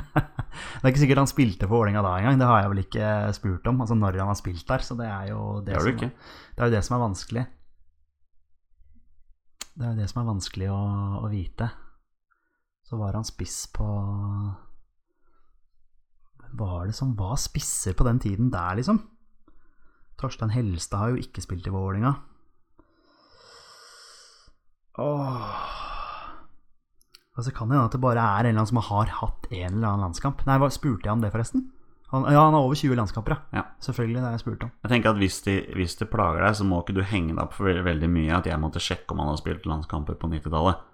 det 0.14 0.80
er 0.80 0.88
ikke 0.88 1.02
sikkert 1.02 1.20
han 1.20 1.28
spilte 1.28 1.68
for 1.68 1.82
Vålerenga 1.82 2.00
da 2.06 2.14
engang, 2.16 2.40
det 2.40 2.48
har 2.48 2.62
jeg 2.62 2.72
vel 2.72 2.82
ikke 2.86 3.10
spurt 3.36 3.68
om. 3.68 3.84
Altså 3.84 3.98
når 3.98 4.16
han 4.22 4.32
har 4.32 4.40
spilt 4.40 4.64
der, 4.70 4.86
så 4.88 4.96
det 4.96 5.10
er 5.10 5.30
jo 5.34 5.44
det, 5.60 5.74
Det 5.74 5.84
som, 5.84 5.92
ikke. 5.92 6.10
det 6.56 6.64
er 6.64 6.72
jo 6.72 6.76
det 6.78 6.84
som 6.88 6.96
er 6.96 7.04
vanskelig. 7.04 7.46
Det 9.74 9.84
er 9.84 9.92
jo 9.92 10.00
det 10.00 10.10
som 10.14 10.22
er 10.22 10.30
vanskelig 10.32 10.72
å, 10.72 10.82
å 11.20 11.32
vite. 11.34 11.68
Så 12.88 12.96
var 12.96 13.18
han 13.20 13.28
spiss 13.28 13.66
på 13.74 13.84
Hvem 16.40 16.56
var 16.56 16.86
det 16.88 16.96
som 16.96 17.12
var 17.18 17.36
spisser 17.36 17.92
på 17.92 18.08
den 18.08 18.22
tiden 18.22 18.48
der, 18.54 18.80
liksom? 18.80 19.10
Torstein 20.20 20.54
Helstad 20.54 21.00
har 21.00 21.14
jo 21.14 21.22
ikke 21.22 21.42
spilt 21.44 21.66
i 21.66 21.74
Vålerenga. 21.74 22.14
Åh 24.94 25.54
Og 27.34 27.42
så 27.42 27.50
kan 27.50 27.66
det 27.66 27.74
hende 27.74 27.88
at 27.88 27.94
det 27.96 27.98
bare 27.98 28.22
er 28.22 28.46
en 28.46 28.52
eller 28.52 28.60
annen 28.60 28.70
som 28.70 28.78
har 28.78 29.10
hatt 29.10 29.48
en 29.50 29.72
eller 29.72 29.88
annen 29.88 30.04
landskamp. 30.06 30.44
Nei, 30.46 30.58
spurte 30.70 31.08
jeg 31.08 31.16
om 31.16 31.24
det, 31.24 31.32
forresten? 31.34 31.64
Han, 32.14 32.28
ja, 32.30 32.44
han 32.44 32.54
har 32.54 32.62
over 32.62 32.78
20 32.78 32.94
landskamper, 32.94 33.34
ja. 33.34 33.58
Ja. 33.58 33.62
Selvfølgelig, 33.82 34.20
det 34.20 34.24
har 34.24 34.34
jeg 34.36 34.42
spurt 34.44 34.62
om. 34.62 34.70
Jeg 34.84 34.90
tenker 34.92 35.10
at 35.10 35.18
hvis 35.18 35.40
det 35.42 35.54
hvis 35.74 35.96
det 35.98 36.06
plager 36.12 36.44
deg, 36.44 36.54
så 36.54 36.66
må 36.68 36.78
ikke 36.84 36.94
du 36.94 37.02
henge 37.02 37.32
deg 37.32 37.42
opp 37.42 37.56
for 37.56 37.66
veldig, 37.88 38.10
mye 38.14 38.36
at 38.36 38.46
jeg 38.46 38.60
måtte 38.62 38.82
sjekke 38.82 39.16
om 39.16 39.24
han 39.24 39.32
har 39.32 39.40
spilt 39.40 39.66
landskamper 39.66 40.14
på 40.20 40.30
90-tallet. 40.30 40.84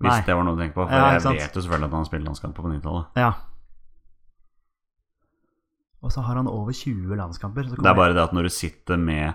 Hvis 0.00 0.10
Nei. 0.10 0.24
det 0.26 0.34
var 0.36 0.44
noe 0.44 0.56
du 0.56 0.64
tenker 0.64 0.80
på. 0.80 0.88
For 0.88 0.96
Ja, 0.96 1.12
jeg 1.14 1.22
vet 1.38 1.54
jo 1.54 1.62
selvfølgelig 1.62 1.86
at 1.86 1.94
han 1.94 2.02
har 2.02 2.08
spilt 2.10 2.26
landskamper 2.26 2.66
på 2.66 2.72
90-tallet. 2.72 3.20
Ja. 3.22 3.30
Og 6.06 6.12
så 6.14 6.22
har 6.22 6.38
han 6.38 6.46
over 6.46 6.70
20 6.70 7.18
landskamper. 7.18 7.66
Så 7.66 7.82
Det 7.82 7.90
er 7.90 7.98
bare 7.98 8.14
det 8.14 8.22
at 8.22 8.34
når 8.36 8.46
du 8.46 8.52
sitter 8.54 9.00
med, 9.00 9.34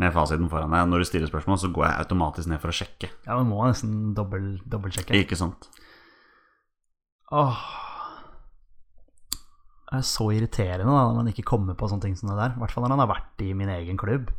med 0.00 0.14
fasiten 0.16 0.48
foran 0.48 0.72
deg, 0.72 0.88
når 0.88 1.04
du 1.04 1.08
stiller 1.10 1.28
spørsmål, 1.28 1.60
så 1.60 1.68
går 1.76 1.86
jeg 1.90 2.06
automatisk 2.06 2.48
ned 2.48 2.62
for 2.62 2.72
å 2.72 2.76
sjekke. 2.78 3.10
Ja, 3.26 3.36
man 3.36 3.50
må 3.52 3.60
nesten 3.68 4.14
dobbel, 4.16 4.54
dobbeltsjekke. 4.64 5.20
Ikke 5.20 5.36
sant? 5.36 5.68
Åh. 7.36 7.60
Det 9.90 9.98
er 9.98 10.06
så 10.06 10.30
irriterende 10.32 10.88
da, 10.88 11.04
når 11.10 11.16
man 11.18 11.28
ikke 11.34 11.44
kommer 11.50 11.76
på 11.76 11.90
sånne 11.90 12.06
ting 12.06 12.16
som 12.16 12.30
det 12.30 12.38
der. 12.38 12.56
I 12.56 12.62
hvert 12.62 12.72
fall 12.72 12.86
når 12.86 12.94
han 12.96 13.04
har 13.04 13.12
vært 13.12 13.44
i 13.44 13.52
min 13.58 13.72
egen 13.76 14.00
klubb. 14.00 14.30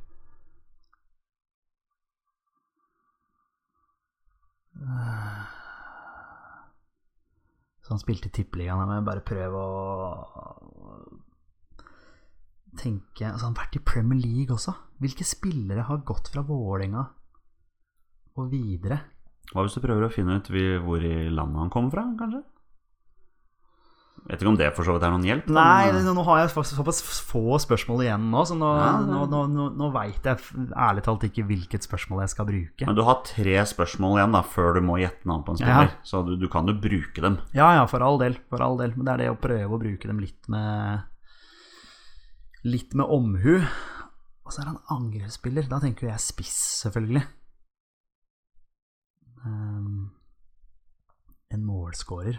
Så 7.86 7.94
han 7.94 8.02
spilte 8.02 8.32
i 8.32 8.34
Tippeligaen. 8.34 8.82
Jeg 8.82 8.88
må 8.90 9.06
bare 9.06 9.24
prøve 9.28 9.62
å 9.62 11.21
tenke 12.80 13.26
Altså, 13.28 13.46
han 13.48 13.56
har 13.56 13.66
vært 13.66 13.76
i 13.80 13.84
Premier 13.86 14.20
League 14.22 14.56
også. 14.56 14.74
Hvilke 15.02 15.26
spillere 15.28 15.88
har 15.88 16.04
gått 16.06 16.30
fra 16.34 16.44
Vålerenga 16.46 17.08
og 18.38 18.52
videre? 18.52 19.02
Hva 19.52 19.66
hvis 19.66 19.76
du 19.76 19.82
prøver 19.84 20.08
å 20.08 20.14
finne 20.14 20.38
ut 20.40 20.48
hvor 20.86 21.04
i 21.04 21.30
landet 21.30 21.60
han 21.60 21.70
kommer 21.74 21.92
fra, 21.92 22.06
kanskje? 22.20 22.44
Vet 24.30 24.38
ikke 24.44 24.52
om 24.52 24.58
det 24.60 24.68
for 24.78 24.86
så 24.86 24.94
vidt 24.94 25.04
er 25.08 25.12
noen 25.16 25.24
hjelp. 25.26 25.48
da, 25.50 25.54
Nei, 25.90 26.02
nå 26.06 26.24
har 26.28 26.44
jeg 26.44 26.52
faktisk 26.54 26.78
såpass 26.78 27.00
få 27.26 27.58
spørsmål 27.64 28.04
igjen 28.06 28.28
nå, 28.30 28.44
så 28.46 28.54
nå, 28.56 28.70
Ja, 28.78 28.92
nå, 29.02 29.24
nå, 29.32 29.40
nå, 29.50 29.66
nå 29.80 29.88
veit 29.96 30.28
jeg 30.30 30.38
ærlig 30.78 31.04
talt 31.08 31.26
ikke 31.26 31.46
hvilket 31.50 31.88
spørsmål 31.88 32.22
jeg 32.22 32.34
skal 32.36 32.46
bruke. 32.52 32.86
Men 32.86 32.96
du 33.00 33.02
har 33.08 33.24
tre 33.26 33.58
spørsmål 33.66 34.20
igjen 34.20 34.38
da 34.38 34.44
før 34.46 34.78
du 34.78 34.82
må 34.86 35.00
gjette 35.02 35.26
navn 35.26 35.42
på 35.48 35.56
en 35.56 35.64
Ja. 35.64 35.66
spiller. 35.66 35.96
Så 36.06 36.22
du, 36.28 36.36
du 36.38 36.48
kan 36.54 36.70
jo 36.70 36.78
bruke 36.78 37.18
dem. 37.26 37.40
Ja, 37.58 37.74
ja, 37.80 37.88
for 37.90 38.06
all 38.06 38.22
del. 38.22 38.38
For 38.54 38.62
all 38.62 38.78
del. 38.78 38.94
Men 38.96 39.06
det 39.10 39.14
er 39.16 39.18
det 39.26 39.32
å 39.34 39.40
prøve 39.42 39.74
å 39.74 39.82
bruke 39.82 40.08
dem 40.14 40.22
litt 40.22 40.48
med 40.54 41.02
Litt 42.68 42.94
med 42.94 43.10
omhu. 43.10 43.58
Og 44.46 44.54
så 44.54 44.62
er 44.62 44.70
han 44.70 44.82
angrepsspiller. 44.94 45.66
Da 45.70 45.80
tenker 45.82 46.12
jeg 46.12 46.22
spiss, 46.22 46.58
selvfølgelig. 46.84 47.24
Ehm, 49.48 50.12
en 51.52 51.66
målscorer. 51.66 52.38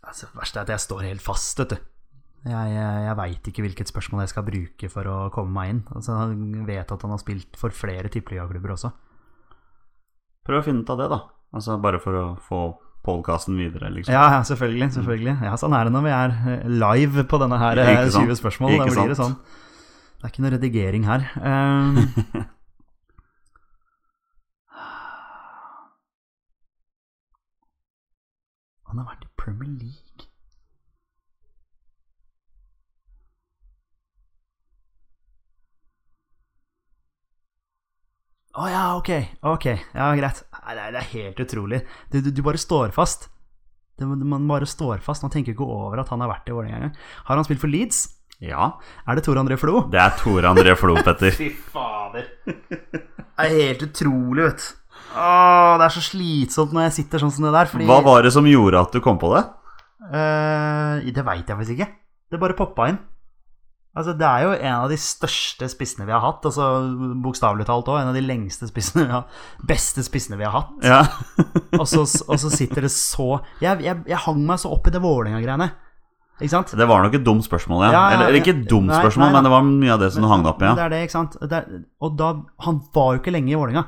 Altså, 0.00 0.26
det 0.26 0.40
verste 0.40 0.58
er 0.58 0.66
at 0.66 0.74
jeg 0.74 0.84
står 0.84 1.06
helt 1.06 1.22
fast, 1.22 1.60
vet 1.60 1.72
du. 1.76 1.78
Jeg, 2.40 2.72
jeg, 2.72 3.00
jeg 3.04 3.16
veit 3.18 3.48
ikke 3.50 3.62
hvilket 3.66 3.90
spørsmål 3.92 4.22
jeg 4.24 4.32
skal 4.32 4.46
bruke 4.46 4.88
for 4.92 5.08
å 5.08 5.16
komme 5.32 5.52
meg 5.54 5.74
inn. 5.74 5.82
Altså, 5.94 6.16
jeg 6.32 6.68
vet 6.68 6.92
at 6.92 7.02
han 7.04 7.12
har 7.12 7.20
spilt 7.20 7.56
for 7.60 7.72
flere 7.76 8.12
tippeligaklubber 8.12 8.74
også. 8.76 8.92
Prøv 10.48 10.62
å 10.62 10.64
finne 10.66 10.84
ut 10.84 10.92
av 10.92 11.00
det, 11.00 11.10
da. 11.12 11.20
Altså 11.56 11.76
Bare 11.82 12.00
for 12.02 12.16
å 12.16 12.24
få 12.40 12.60
podkasten 13.06 13.56
videre, 13.58 13.90
liksom. 13.94 14.12
Ja, 14.14 14.26
ja, 14.34 14.42
selvfølgelig. 14.44 14.92
selvfølgelig 14.92 15.36
Ja, 15.46 15.56
Sånn 15.60 15.74
er 15.76 15.84
det 15.88 15.92
når 15.94 16.04
vi 16.04 16.12
er 16.16 16.30
eh, 16.36 16.68
live 16.84 17.24
på 17.30 17.36
denne 17.42 17.58
her 17.60 17.74
syve 17.80 17.92
Ikke 17.96 18.10
20 18.28 18.40
spørsmål. 18.42 18.70
Da 18.76 18.84
blir 18.92 19.08
det 19.12 19.20
sånn. 19.20 19.36
Det 20.20 20.24
er 20.26 20.32
ikke 20.34 20.44
noe 20.44 20.54
redigering 20.56 21.04
her. 21.08 21.20
Um, 21.40 21.96
han 28.90 28.96
har 29.00 29.06
vært 29.06 29.24
i 29.24 29.30
Premier 29.40 29.72
League. 29.72 30.29
Å 38.60 38.68
ja, 38.68 38.84
ok, 38.98 39.10
ok, 39.46 39.66
ja, 39.96 40.08
greit. 40.18 40.42
Det 40.70 40.76
er- 40.76 40.92
det 40.92 41.00
er 41.00 41.10
helt 41.14 41.38
utrolig. 41.40 41.78
Du, 42.12 42.20
du, 42.20 42.30
du 42.30 42.42
bare 42.44 42.58
står 42.60 42.90
fast. 42.92 43.28
Det, 43.98 44.06
man 44.06 44.46
bare 44.48 44.66
står 44.68 45.00
fast. 45.04 45.22
Man 45.24 45.30
tenker 45.32 45.54
ikke 45.54 45.64
over 45.66 46.00
at 46.02 46.08
han 46.12 46.20
har 46.20 46.28
vært 46.28 46.48
i 46.50 46.52
Vålerenga 46.56 46.76
engang. 46.80 46.96
Har 47.28 47.36
han 47.40 47.44
spilt 47.48 47.60
for 47.62 47.68
Leeds? 47.72 48.02
Ja, 48.40 48.70
Er 49.06 49.16
det 49.18 49.24
Tor 49.26 49.36
André 49.36 49.58
Flo? 49.60 49.82
det 49.92 50.00
er 50.00 50.14
Tore 50.16 50.48
André 50.48 50.72
Flo, 50.76 50.94
Petter. 51.04 51.30
Fy 51.40 51.50
fader. 51.52 52.24
Det 52.46 53.02
er 53.36 53.50
helt 53.52 53.82
utrolig, 53.84 54.46
vet 54.46 54.62
du. 54.64 54.76
Åh, 55.16 55.74
det 55.80 55.84
er 55.88 55.92
så 55.96 56.00
slitsomt 56.06 56.72
når 56.72 56.86
jeg 56.88 56.94
sitter 57.00 57.18
sånn 57.20 57.32
som 57.34 57.44
det 57.48 57.52
der. 57.52 57.68
Fordi, 57.68 57.84
Hva 57.88 57.98
var 58.06 58.22
det 58.24 58.32
som 58.32 58.46
gjorde 58.48 58.80
at 58.80 58.92
du 58.96 59.00
kom 59.04 59.18
på 59.20 59.32
det? 59.36 59.42
Uh, 60.08 61.00
det 61.12 61.24
veit 61.26 61.44
jeg 61.48 61.56
faktisk 61.58 61.76
ikke. 61.76 61.88
Det 62.30 62.40
bare 62.40 62.56
poppa 62.56 62.88
inn. 62.92 62.98
Altså, 63.90 64.12
det 64.14 64.22
er 64.22 64.44
jo 64.44 64.50
en 64.54 64.74
av 64.84 64.92
de 64.92 64.96
største 65.02 65.66
spissene 65.72 66.06
vi 66.06 66.14
har 66.14 66.22
hatt. 66.22 66.44
Altså, 66.46 66.66
Bokstavelig 67.24 67.66
talt 67.66 67.88
òg. 67.90 67.98
En 67.98 68.12
av 68.12 68.14
de 68.14 68.22
lengste 68.22 68.68
spissene 68.70 69.08
vi 69.08 69.10
har 69.16 69.24
Beste 69.66 70.04
spissene 70.06 70.38
vi 70.38 70.46
har 70.46 70.54
hatt. 70.54 70.72
Ja, 70.86 71.00
Og 71.80 71.86
så, 71.90 72.04
og 72.04 72.38
så 72.38 72.50
sitter 72.54 72.86
det 72.86 72.92
så 72.94 73.40
Jeg, 73.62 73.82
jeg, 73.82 74.04
jeg 74.06 74.22
hang 74.26 74.44
meg 74.46 74.62
så 74.62 74.70
opp 74.76 74.86
i 74.86 74.94
det 74.94 75.02
Vålerenga-greiene. 75.02 75.70
Ikke 76.40 76.54
sant? 76.54 76.72
Det 76.78 76.86
var 76.88 77.02
nok 77.04 77.14
et 77.18 77.24
dumt 77.26 77.44
spørsmål, 77.44 77.82
ja. 77.84 77.90
Ja, 77.92 78.04
ja, 78.14 78.20
eller, 78.22 78.38
ikke 78.38 78.54
et 78.54 78.62
dumt 78.70 78.88
Nei, 78.88 79.00
spørsmål, 79.02 79.26
nei, 79.26 79.34
men 79.34 79.44
det 79.44 79.50
var 79.52 79.66
mye 79.66 79.92
av 79.92 80.00
det 80.00 80.08
som 80.14 80.24
du 80.24 80.28
hang 80.30 80.44
deg 80.46 80.54
opp 80.54 80.62
i. 80.62 80.68
Ja. 80.70 80.76
Det 80.78 80.84
er 80.86 80.94
det, 80.94 81.00
ikke 81.04 81.16
sant? 81.18 81.34
Det 81.42 81.58
er, 81.58 81.80
og 82.00 82.14
da 82.16 82.30
Han 82.64 82.78
var 82.94 83.10
jo 83.12 83.20
ikke 83.20 83.34
lenge 83.34 83.52
i 83.52 83.58
Vålerenga. 83.58 83.82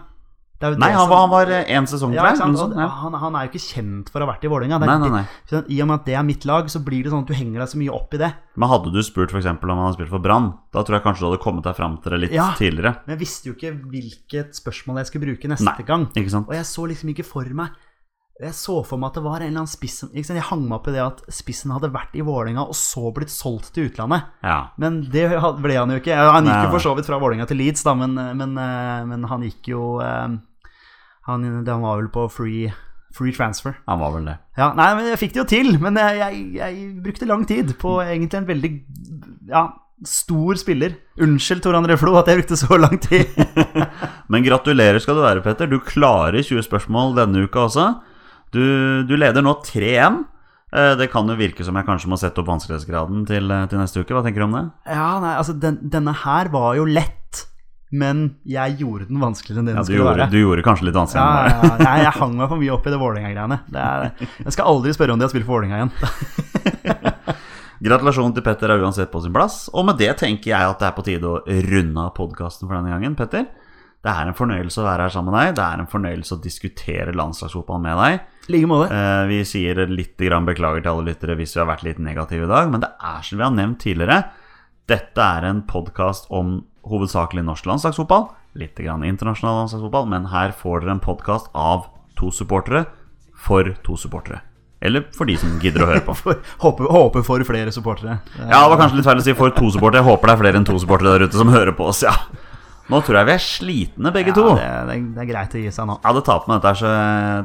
Nei, 0.62 0.90
han 0.94 1.08
var, 1.10 1.20
han 1.24 1.32
var 1.32 1.52
én 1.60 1.88
sesong, 1.90 2.14
ja, 2.14 2.28
sånt, 2.38 2.76
ja. 2.78 2.86
han, 3.02 3.16
han 3.18 3.34
er 3.38 3.48
jo 3.48 3.52
ikke 3.52 3.64
kjent 3.66 4.08
for 4.12 4.22
å 4.22 4.26
ha 4.28 4.32
vært 4.32 4.46
i 4.46 4.50
Vålerenga. 4.52 4.78
Nei, 4.78 4.88
er 4.94 5.02
nei, 5.02 5.10
nei. 5.18 5.22
så 5.50 5.62
I 5.66 5.80
og 5.82 5.90
med 5.90 6.00
at 6.00 6.06
det 6.06 6.16
er 6.20 6.26
mitt 6.28 6.46
lag, 6.48 6.70
så 6.70 6.82
blir 6.86 7.02
det 7.02 7.12
sånn 7.12 7.26
at 7.26 7.30
du 7.30 7.36
henger 7.36 7.64
deg 7.64 7.72
så 7.74 7.80
mye 7.82 7.94
opp 7.98 8.14
i 8.14 8.22
det. 8.22 8.32
Men 8.56 8.70
hadde 8.72 8.92
du 8.94 9.00
spurt 9.02 9.34
f.eks. 9.34 9.48
om 9.50 9.58
han 9.74 9.84
hadde 9.86 9.96
spilt 9.98 10.12
for 10.14 10.22
Brann, 10.22 10.52
da 10.72 10.82
tror 10.86 10.98
jeg 11.00 11.06
kanskje 11.06 11.24
du 11.26 11.30
hadde 11.32 11.42
kommet 11.44 11.66
deg 11.66 11.78
fram 11.78 11.98
til 12.04 12.14
det 12.16 12.20
litt 12.28 12.36
Ja. 12.38 12.50
tidligere. 12.58 12.96
Men 13.06 13.16
jeg 13.18 13.24
visste 13.26 13.50
jo 13.50 13.56
ikke 13.58 13.74
hvilket 13.92 14.54
spørsmål 14.62 15.02
jeg 15.02 15.10
skulle 15.10 15.26
bruke 15.32 15.50
neste 15.50 15.86
gang. 15.88 16.06
Og 16.46 16.54
jeg 16.54 16.68
så 16.68 16.86
liksom 16.90 17.10
ikke 17.14 17.26
for 17.26 17.48
meg 17.58 17.74
Jeg 18.42 18.54
så 18.56 18.78
for 18.82 18.98
meg 18.98 19.12
at 19.12 19.18
det 19.20 19.22
var 19.22 19.42
en 19.42 19.50
eller 19.52 19.60
annen 19.60 19.70
spiss 19.70 20.00
ikke? 20.08 20.34
Jeg 20.34 20.42
hang 20.48 20.62
meg 20.64 20.78
opp 20.80 20.88
i 20.88 20.94
det 20.96 21.02
at 21.04 21.20
spissen 21.30 21.70
hadde 21.70 21.90
vært 21.92 22.16
i 22.18 22.24
Vålerenga 22.26 22.64
og 22.64 22.74
så 22.74 23.12
blitt 23.14 23.30
solgt 23.30 23.68
til 23.76 23.86
utlandet. 23.90 24.24
Ja. 24.42 24.72
Men 24.82 25.02
det 25.12 25.28
ble 25.62 25.76
han 25.76 25.92
jo 25.92 26.00
ikke. 26.00 26.16
Han 26.16 26.48
gikk 26.48 26.64
jo 26.64 26.70
for 26.72 26.82
så 26.82 26.94
vidt 26.96 27.06
fra 27.06 27.20
Vålerenga 27.22 27.46
til 27.46 27.60
Leeds, 27.60 27.84
da, 27.86 27.92
men, 27.94 28.16
men, 28.16 28.56
eh, 28.58 29.04
men 29.06 29.28
han 29.30 29.44
gikk 29.46 29.68
jo 29.74 30.00
eh, 30.02 30.26
han, 31.28 31.44
han 31.66 31.84
var 31.84 32.00
vel 32.00 32.08
på 32.14 32.26
free, 32.32 32.72
free 33.14 33.34
transfer. 33.36 33.76
Han 33.88 34.00
var 34.02 34.14
vel 34.16 34.26
det. 34.30 34.38
Ja, 34.58 34.72
nei, 34.78 34.88
men 34.98 35.06
jeg 35.12 35.20
fikk 35.20 35.34
det 35.36 35.42
jo 35.42 35.48
til, 35.52 35.76
men 35.82 35.96
jeg, 36.00 36.18
jeg, 36.22 36.42
jeg 36.58 36.88
brukte 37.04 37.28
lang 37.30 37.46
tid 37.48 37.74
på 37.80 37.98
egentlig 38.02 38.40
en 38.40 38.48
veldig 38.48 38.72
ja, 39.52 39.62
stor 40.08 40.58
spiller. 40.58 40.96
Unnskyld, 41.22 41.62
Tor 41.62 41.76
André 41.78 41.94
Flo, 42.00 42.16
at 42.18 42.26
jeg 42.32 42.40
brukte 42.40 42.58
så 42.58 42.78
lang 42.80 42.98
tid. 43.04 43.28
Men 44.32 44.42
gratulerer 44.46 44.98
skal 45.02 45.14
du 45.18 45.22
være, 45.22 45.42
Petter. 45.44 45.68
Du 45.70 45.78
klarer 45.84 46.40
20 46.42 46.64
spørsmål 46.66 47.14
denne 47.20 47.44
uka 47.46 47.66
også. 47.68 47.86
Du, 48.52 48.62
du 49.06 49.14
leder 49.20 49.44
nå 49.44 49.52
3-1. 49.62 50.22
Eh, 50.74 50.94
Det 50.98 51.06
kan 51.12 51.28
jo 51.30 51.36
virke 51.38 51.62
som 51.66 51.76
jeg 51.78 51.86
kanskje 51.86 52.10
må 52.10 52.18
sette 52.18 52.42
opp 52.42 52.48
vanskelighetsgraden 52.50 53.22
til, 53.28 53.46
eh, 53.52 53.66
til 53.70 53.78
neste 53.78 54.02
uke. 54.02 54.16
Hva 54.16 54.24
tenker 54.26 54.42
du 54.42 54.48
om 54.48 54.56
det? 54.58 54.64
ja, 54.90 55.08
nei, 55.22 55.34
altså, 55.38 55.54
den, 55.62 55.78
denne 55.92 56.16
her 56.24 56.50
var 56.54 56.74
jo 56.80 56.88
lett, 56.88 57.21
men 57.92 58.20
jeg 58.48 58.78
gjorde 58.80 59.06
den 59.10 59.20
vanskeligere 59.20 59.60
enn 59.60 59.66
det 59.68 59.74
den 59.74 59.80
ja, 59.82 59.84
skulle 59.84 59.98
gjorde, 60.00 60.16
være. 60.22 60.30
du 60.32 60.38
gjorde 60.40 60.62
kanskje 60.64 60.86
litt 60.88 60.96
vanskeligere 60.96 61.50
Ja, 61.52 61.68
ja, 61.68 61.72
ja, 61.84 61.96
jeg 62.06 62.14
hang 62.18 62.36
meg 62.38 62.48
for 62.48 62.62
mye 62.62 62.72
opp 62.72 62.86
i 62.88 62.92
det 62.94 63.00
Vålerenga-greiene. 63.02 63.58
Er- 63.76 64.28
Jeg 64.46 64.52
skal 64.56 64.70
aldri 64.72 64.94
spørre 64.96 65.12
om 65.12 65.20
de 65.20 65.26
har 65.28 65.32
spilt 65.34 65.44
for 65.44 65.58
Vålerenga 65.60 65.82
igjen. 65.82 65.92
Gratulasjon 67.82 68.32
til 68.36 68.44
Petter 68.46 68.70
er 68.70 68.82
uansett 68.84 69.10
på 69.10 69.20
sin 69.24 69.32
plass. 69.34 69.64
Og 69.74 69.84
med 69.88 69.98
det 69.98 70.12
tenker 70.20 70.52
jeg 70.52 70.70
at 70.70 70.78
det 70.80 70.86
er 70.88 70.94
på 70.96 71.04
tide 71.06 71.26
å 71.26 71.40
runde 71.72 72.04
av 72.04 72.12
podkasten 72.14 72.68
for 72.68 72.76
denne 72.78 72.92
gangen. 72.94 73.16
Petter, 73.18 73.48
det 74.02 74.10
er 74.12 74.28
en 74.30 74.36
fornøyelse 74.38 74.80
å 74.82 74.86
være 74.86 75.08
her 75.08 75.14
sammen 75.14 75.34
med 75.34 75.48
deg. 75.50 75.56
Det 75.58 75.64
er 75.66 75.82
en 75.82 75.90
fornøyelse 75.90 76.36
å 76.36 76.42
diskutere 76.44 77.14
landslagsfotball 77.18 77.82
med 77.82 77.98
deg. 77.98 78.20
Like 78.54 78.70
måte. 78.70 78.88
Eh, 78.94 79.24
Vi 79.32 79.40
sier 79.46 79.82
litt 79.90 80.14
grann 80.18 80.46
beklager 80.46 80.82
til 80.84 80.92
alle 80.94 81.10
lyttere 81.10 81.36
hvis 81.38 81.56
vi 81.56 81.62
har 81.62 81.68
vært 81.74 81.84
litt 81.86 81.98
negative 82.02 82.46
i 82.46 82.52
dag, 82.54 82.70
men 82.70 82.82
det 82.86 82.92
er 83.02 83.26
som 83.26 83.38
vi 83.42 83.46
har 83.48 83.56
nevnt 83.58 83.82
tidligere. 83.82 84.20
Dette 84.90 85.22
er 85.38 85.46
en 85.50 85.62
podkast 85.66 86.30
om 86.34 86.60
hovedsakelig 86.88 87.44
norsk 87.46 87.66
landslagsfotball, 87.68 88.28
litt 88.58 88.78
grann 88.78 89.04
internasjonal 89.06 89.62
landslagsfotball, 89.62 90.08
men 90.10 90.30
her 90.32 90.54
får 90.56 90.82
dere 90.82 90.96
en 90.96 91.02
podkast 91.04 91.50
av 91.54 91.86
to 92.18 92.30
supportere 92.34 92.86
for 93.38 93.74
to 93.86 93.96
supportere. 93.98 94.42
Eller 94.82 95.04
for 95.14 95.30
de 95.30 95.36
som 95.38 95.60
gidder 95.62 95.84
å 95.84 95.90
høre 95.92 96.02
på. 96.02 96.14
For, 96.24 96.40
håper, 96.64 96.88
håper 96.90 97.22
for 97.22 97.44
flere 97.46 97.70
supportere. 97.74 98.16
Ja, 98.34 98.64
det 98.64 98.70
var 98.72 98.80
kanskje 98.80 98.98
litt 98.98 99.06
feil 99.06 99.20
å 99.20 99.26
si 99.28 99.34
for 99.38 99.54
to 99.54 99.68
supportere. 99.70 100.02
Jeg 100.02 100.08
håper 100.10 100.26
det 100.30 100.34
er 100.34 100.40
flere 100.40 100.58
enn 100.58 100.66
to 100.66 100.78
supportere 100.82 101.12
der 101.14 101.28
ute 101.30 101.38
som 101.38 101.52
hører 101.54 101.76
på 101.78 101.86
oss, 101.92 102.02
ja. 102.02 102.14
Nå 102.90 102.98
tror 103.06 103.20
jeg 103.20 103.28
vi 103.28 103.34
er 103.36 103.44
slitne 103.44 104.10
begge 104.12 104.34
to. 104.34 104.48
Ja, 104.58 104.82
det, 104.88 104.96
det, 104.98 105.14
det 105.14 105.22
er 105.22 105.28
greit 105.30 105.54
å 105.54 105.62
gi 105.62 105.70
seg 105.72 105.86
nå. 105.86 106.00
Ja, 106.02 106.14
det 106.18 106.24
tar 106.26 106.42
på 106.42 106.50
med 106.50 106.58
dette, 106.64 106.74
så 106.82 106.90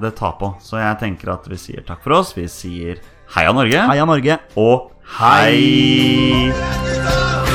det 0.02 0.14
tar 0.18 0.34
på. 0.42 0.50
Så 0.66 0.82
jeg 0.82 0.98
tenker 1.04 1.36
at 1.38 1.46
vi 1.52 1.62
sier 1.62 1.86
takk 1.88 2.02
for 2.04 2.18
oss. 2.18 2.34
Vi 2.36 2.50
sier 2.52 3.04
heia 3.38 3.54
Norge. 3.56 3.86
Heia 3.94 4.10
Norge. 4.10 4.42
Og 4.58 4.90
hei! 5.22 6.50
Gutta! 6.50 7.47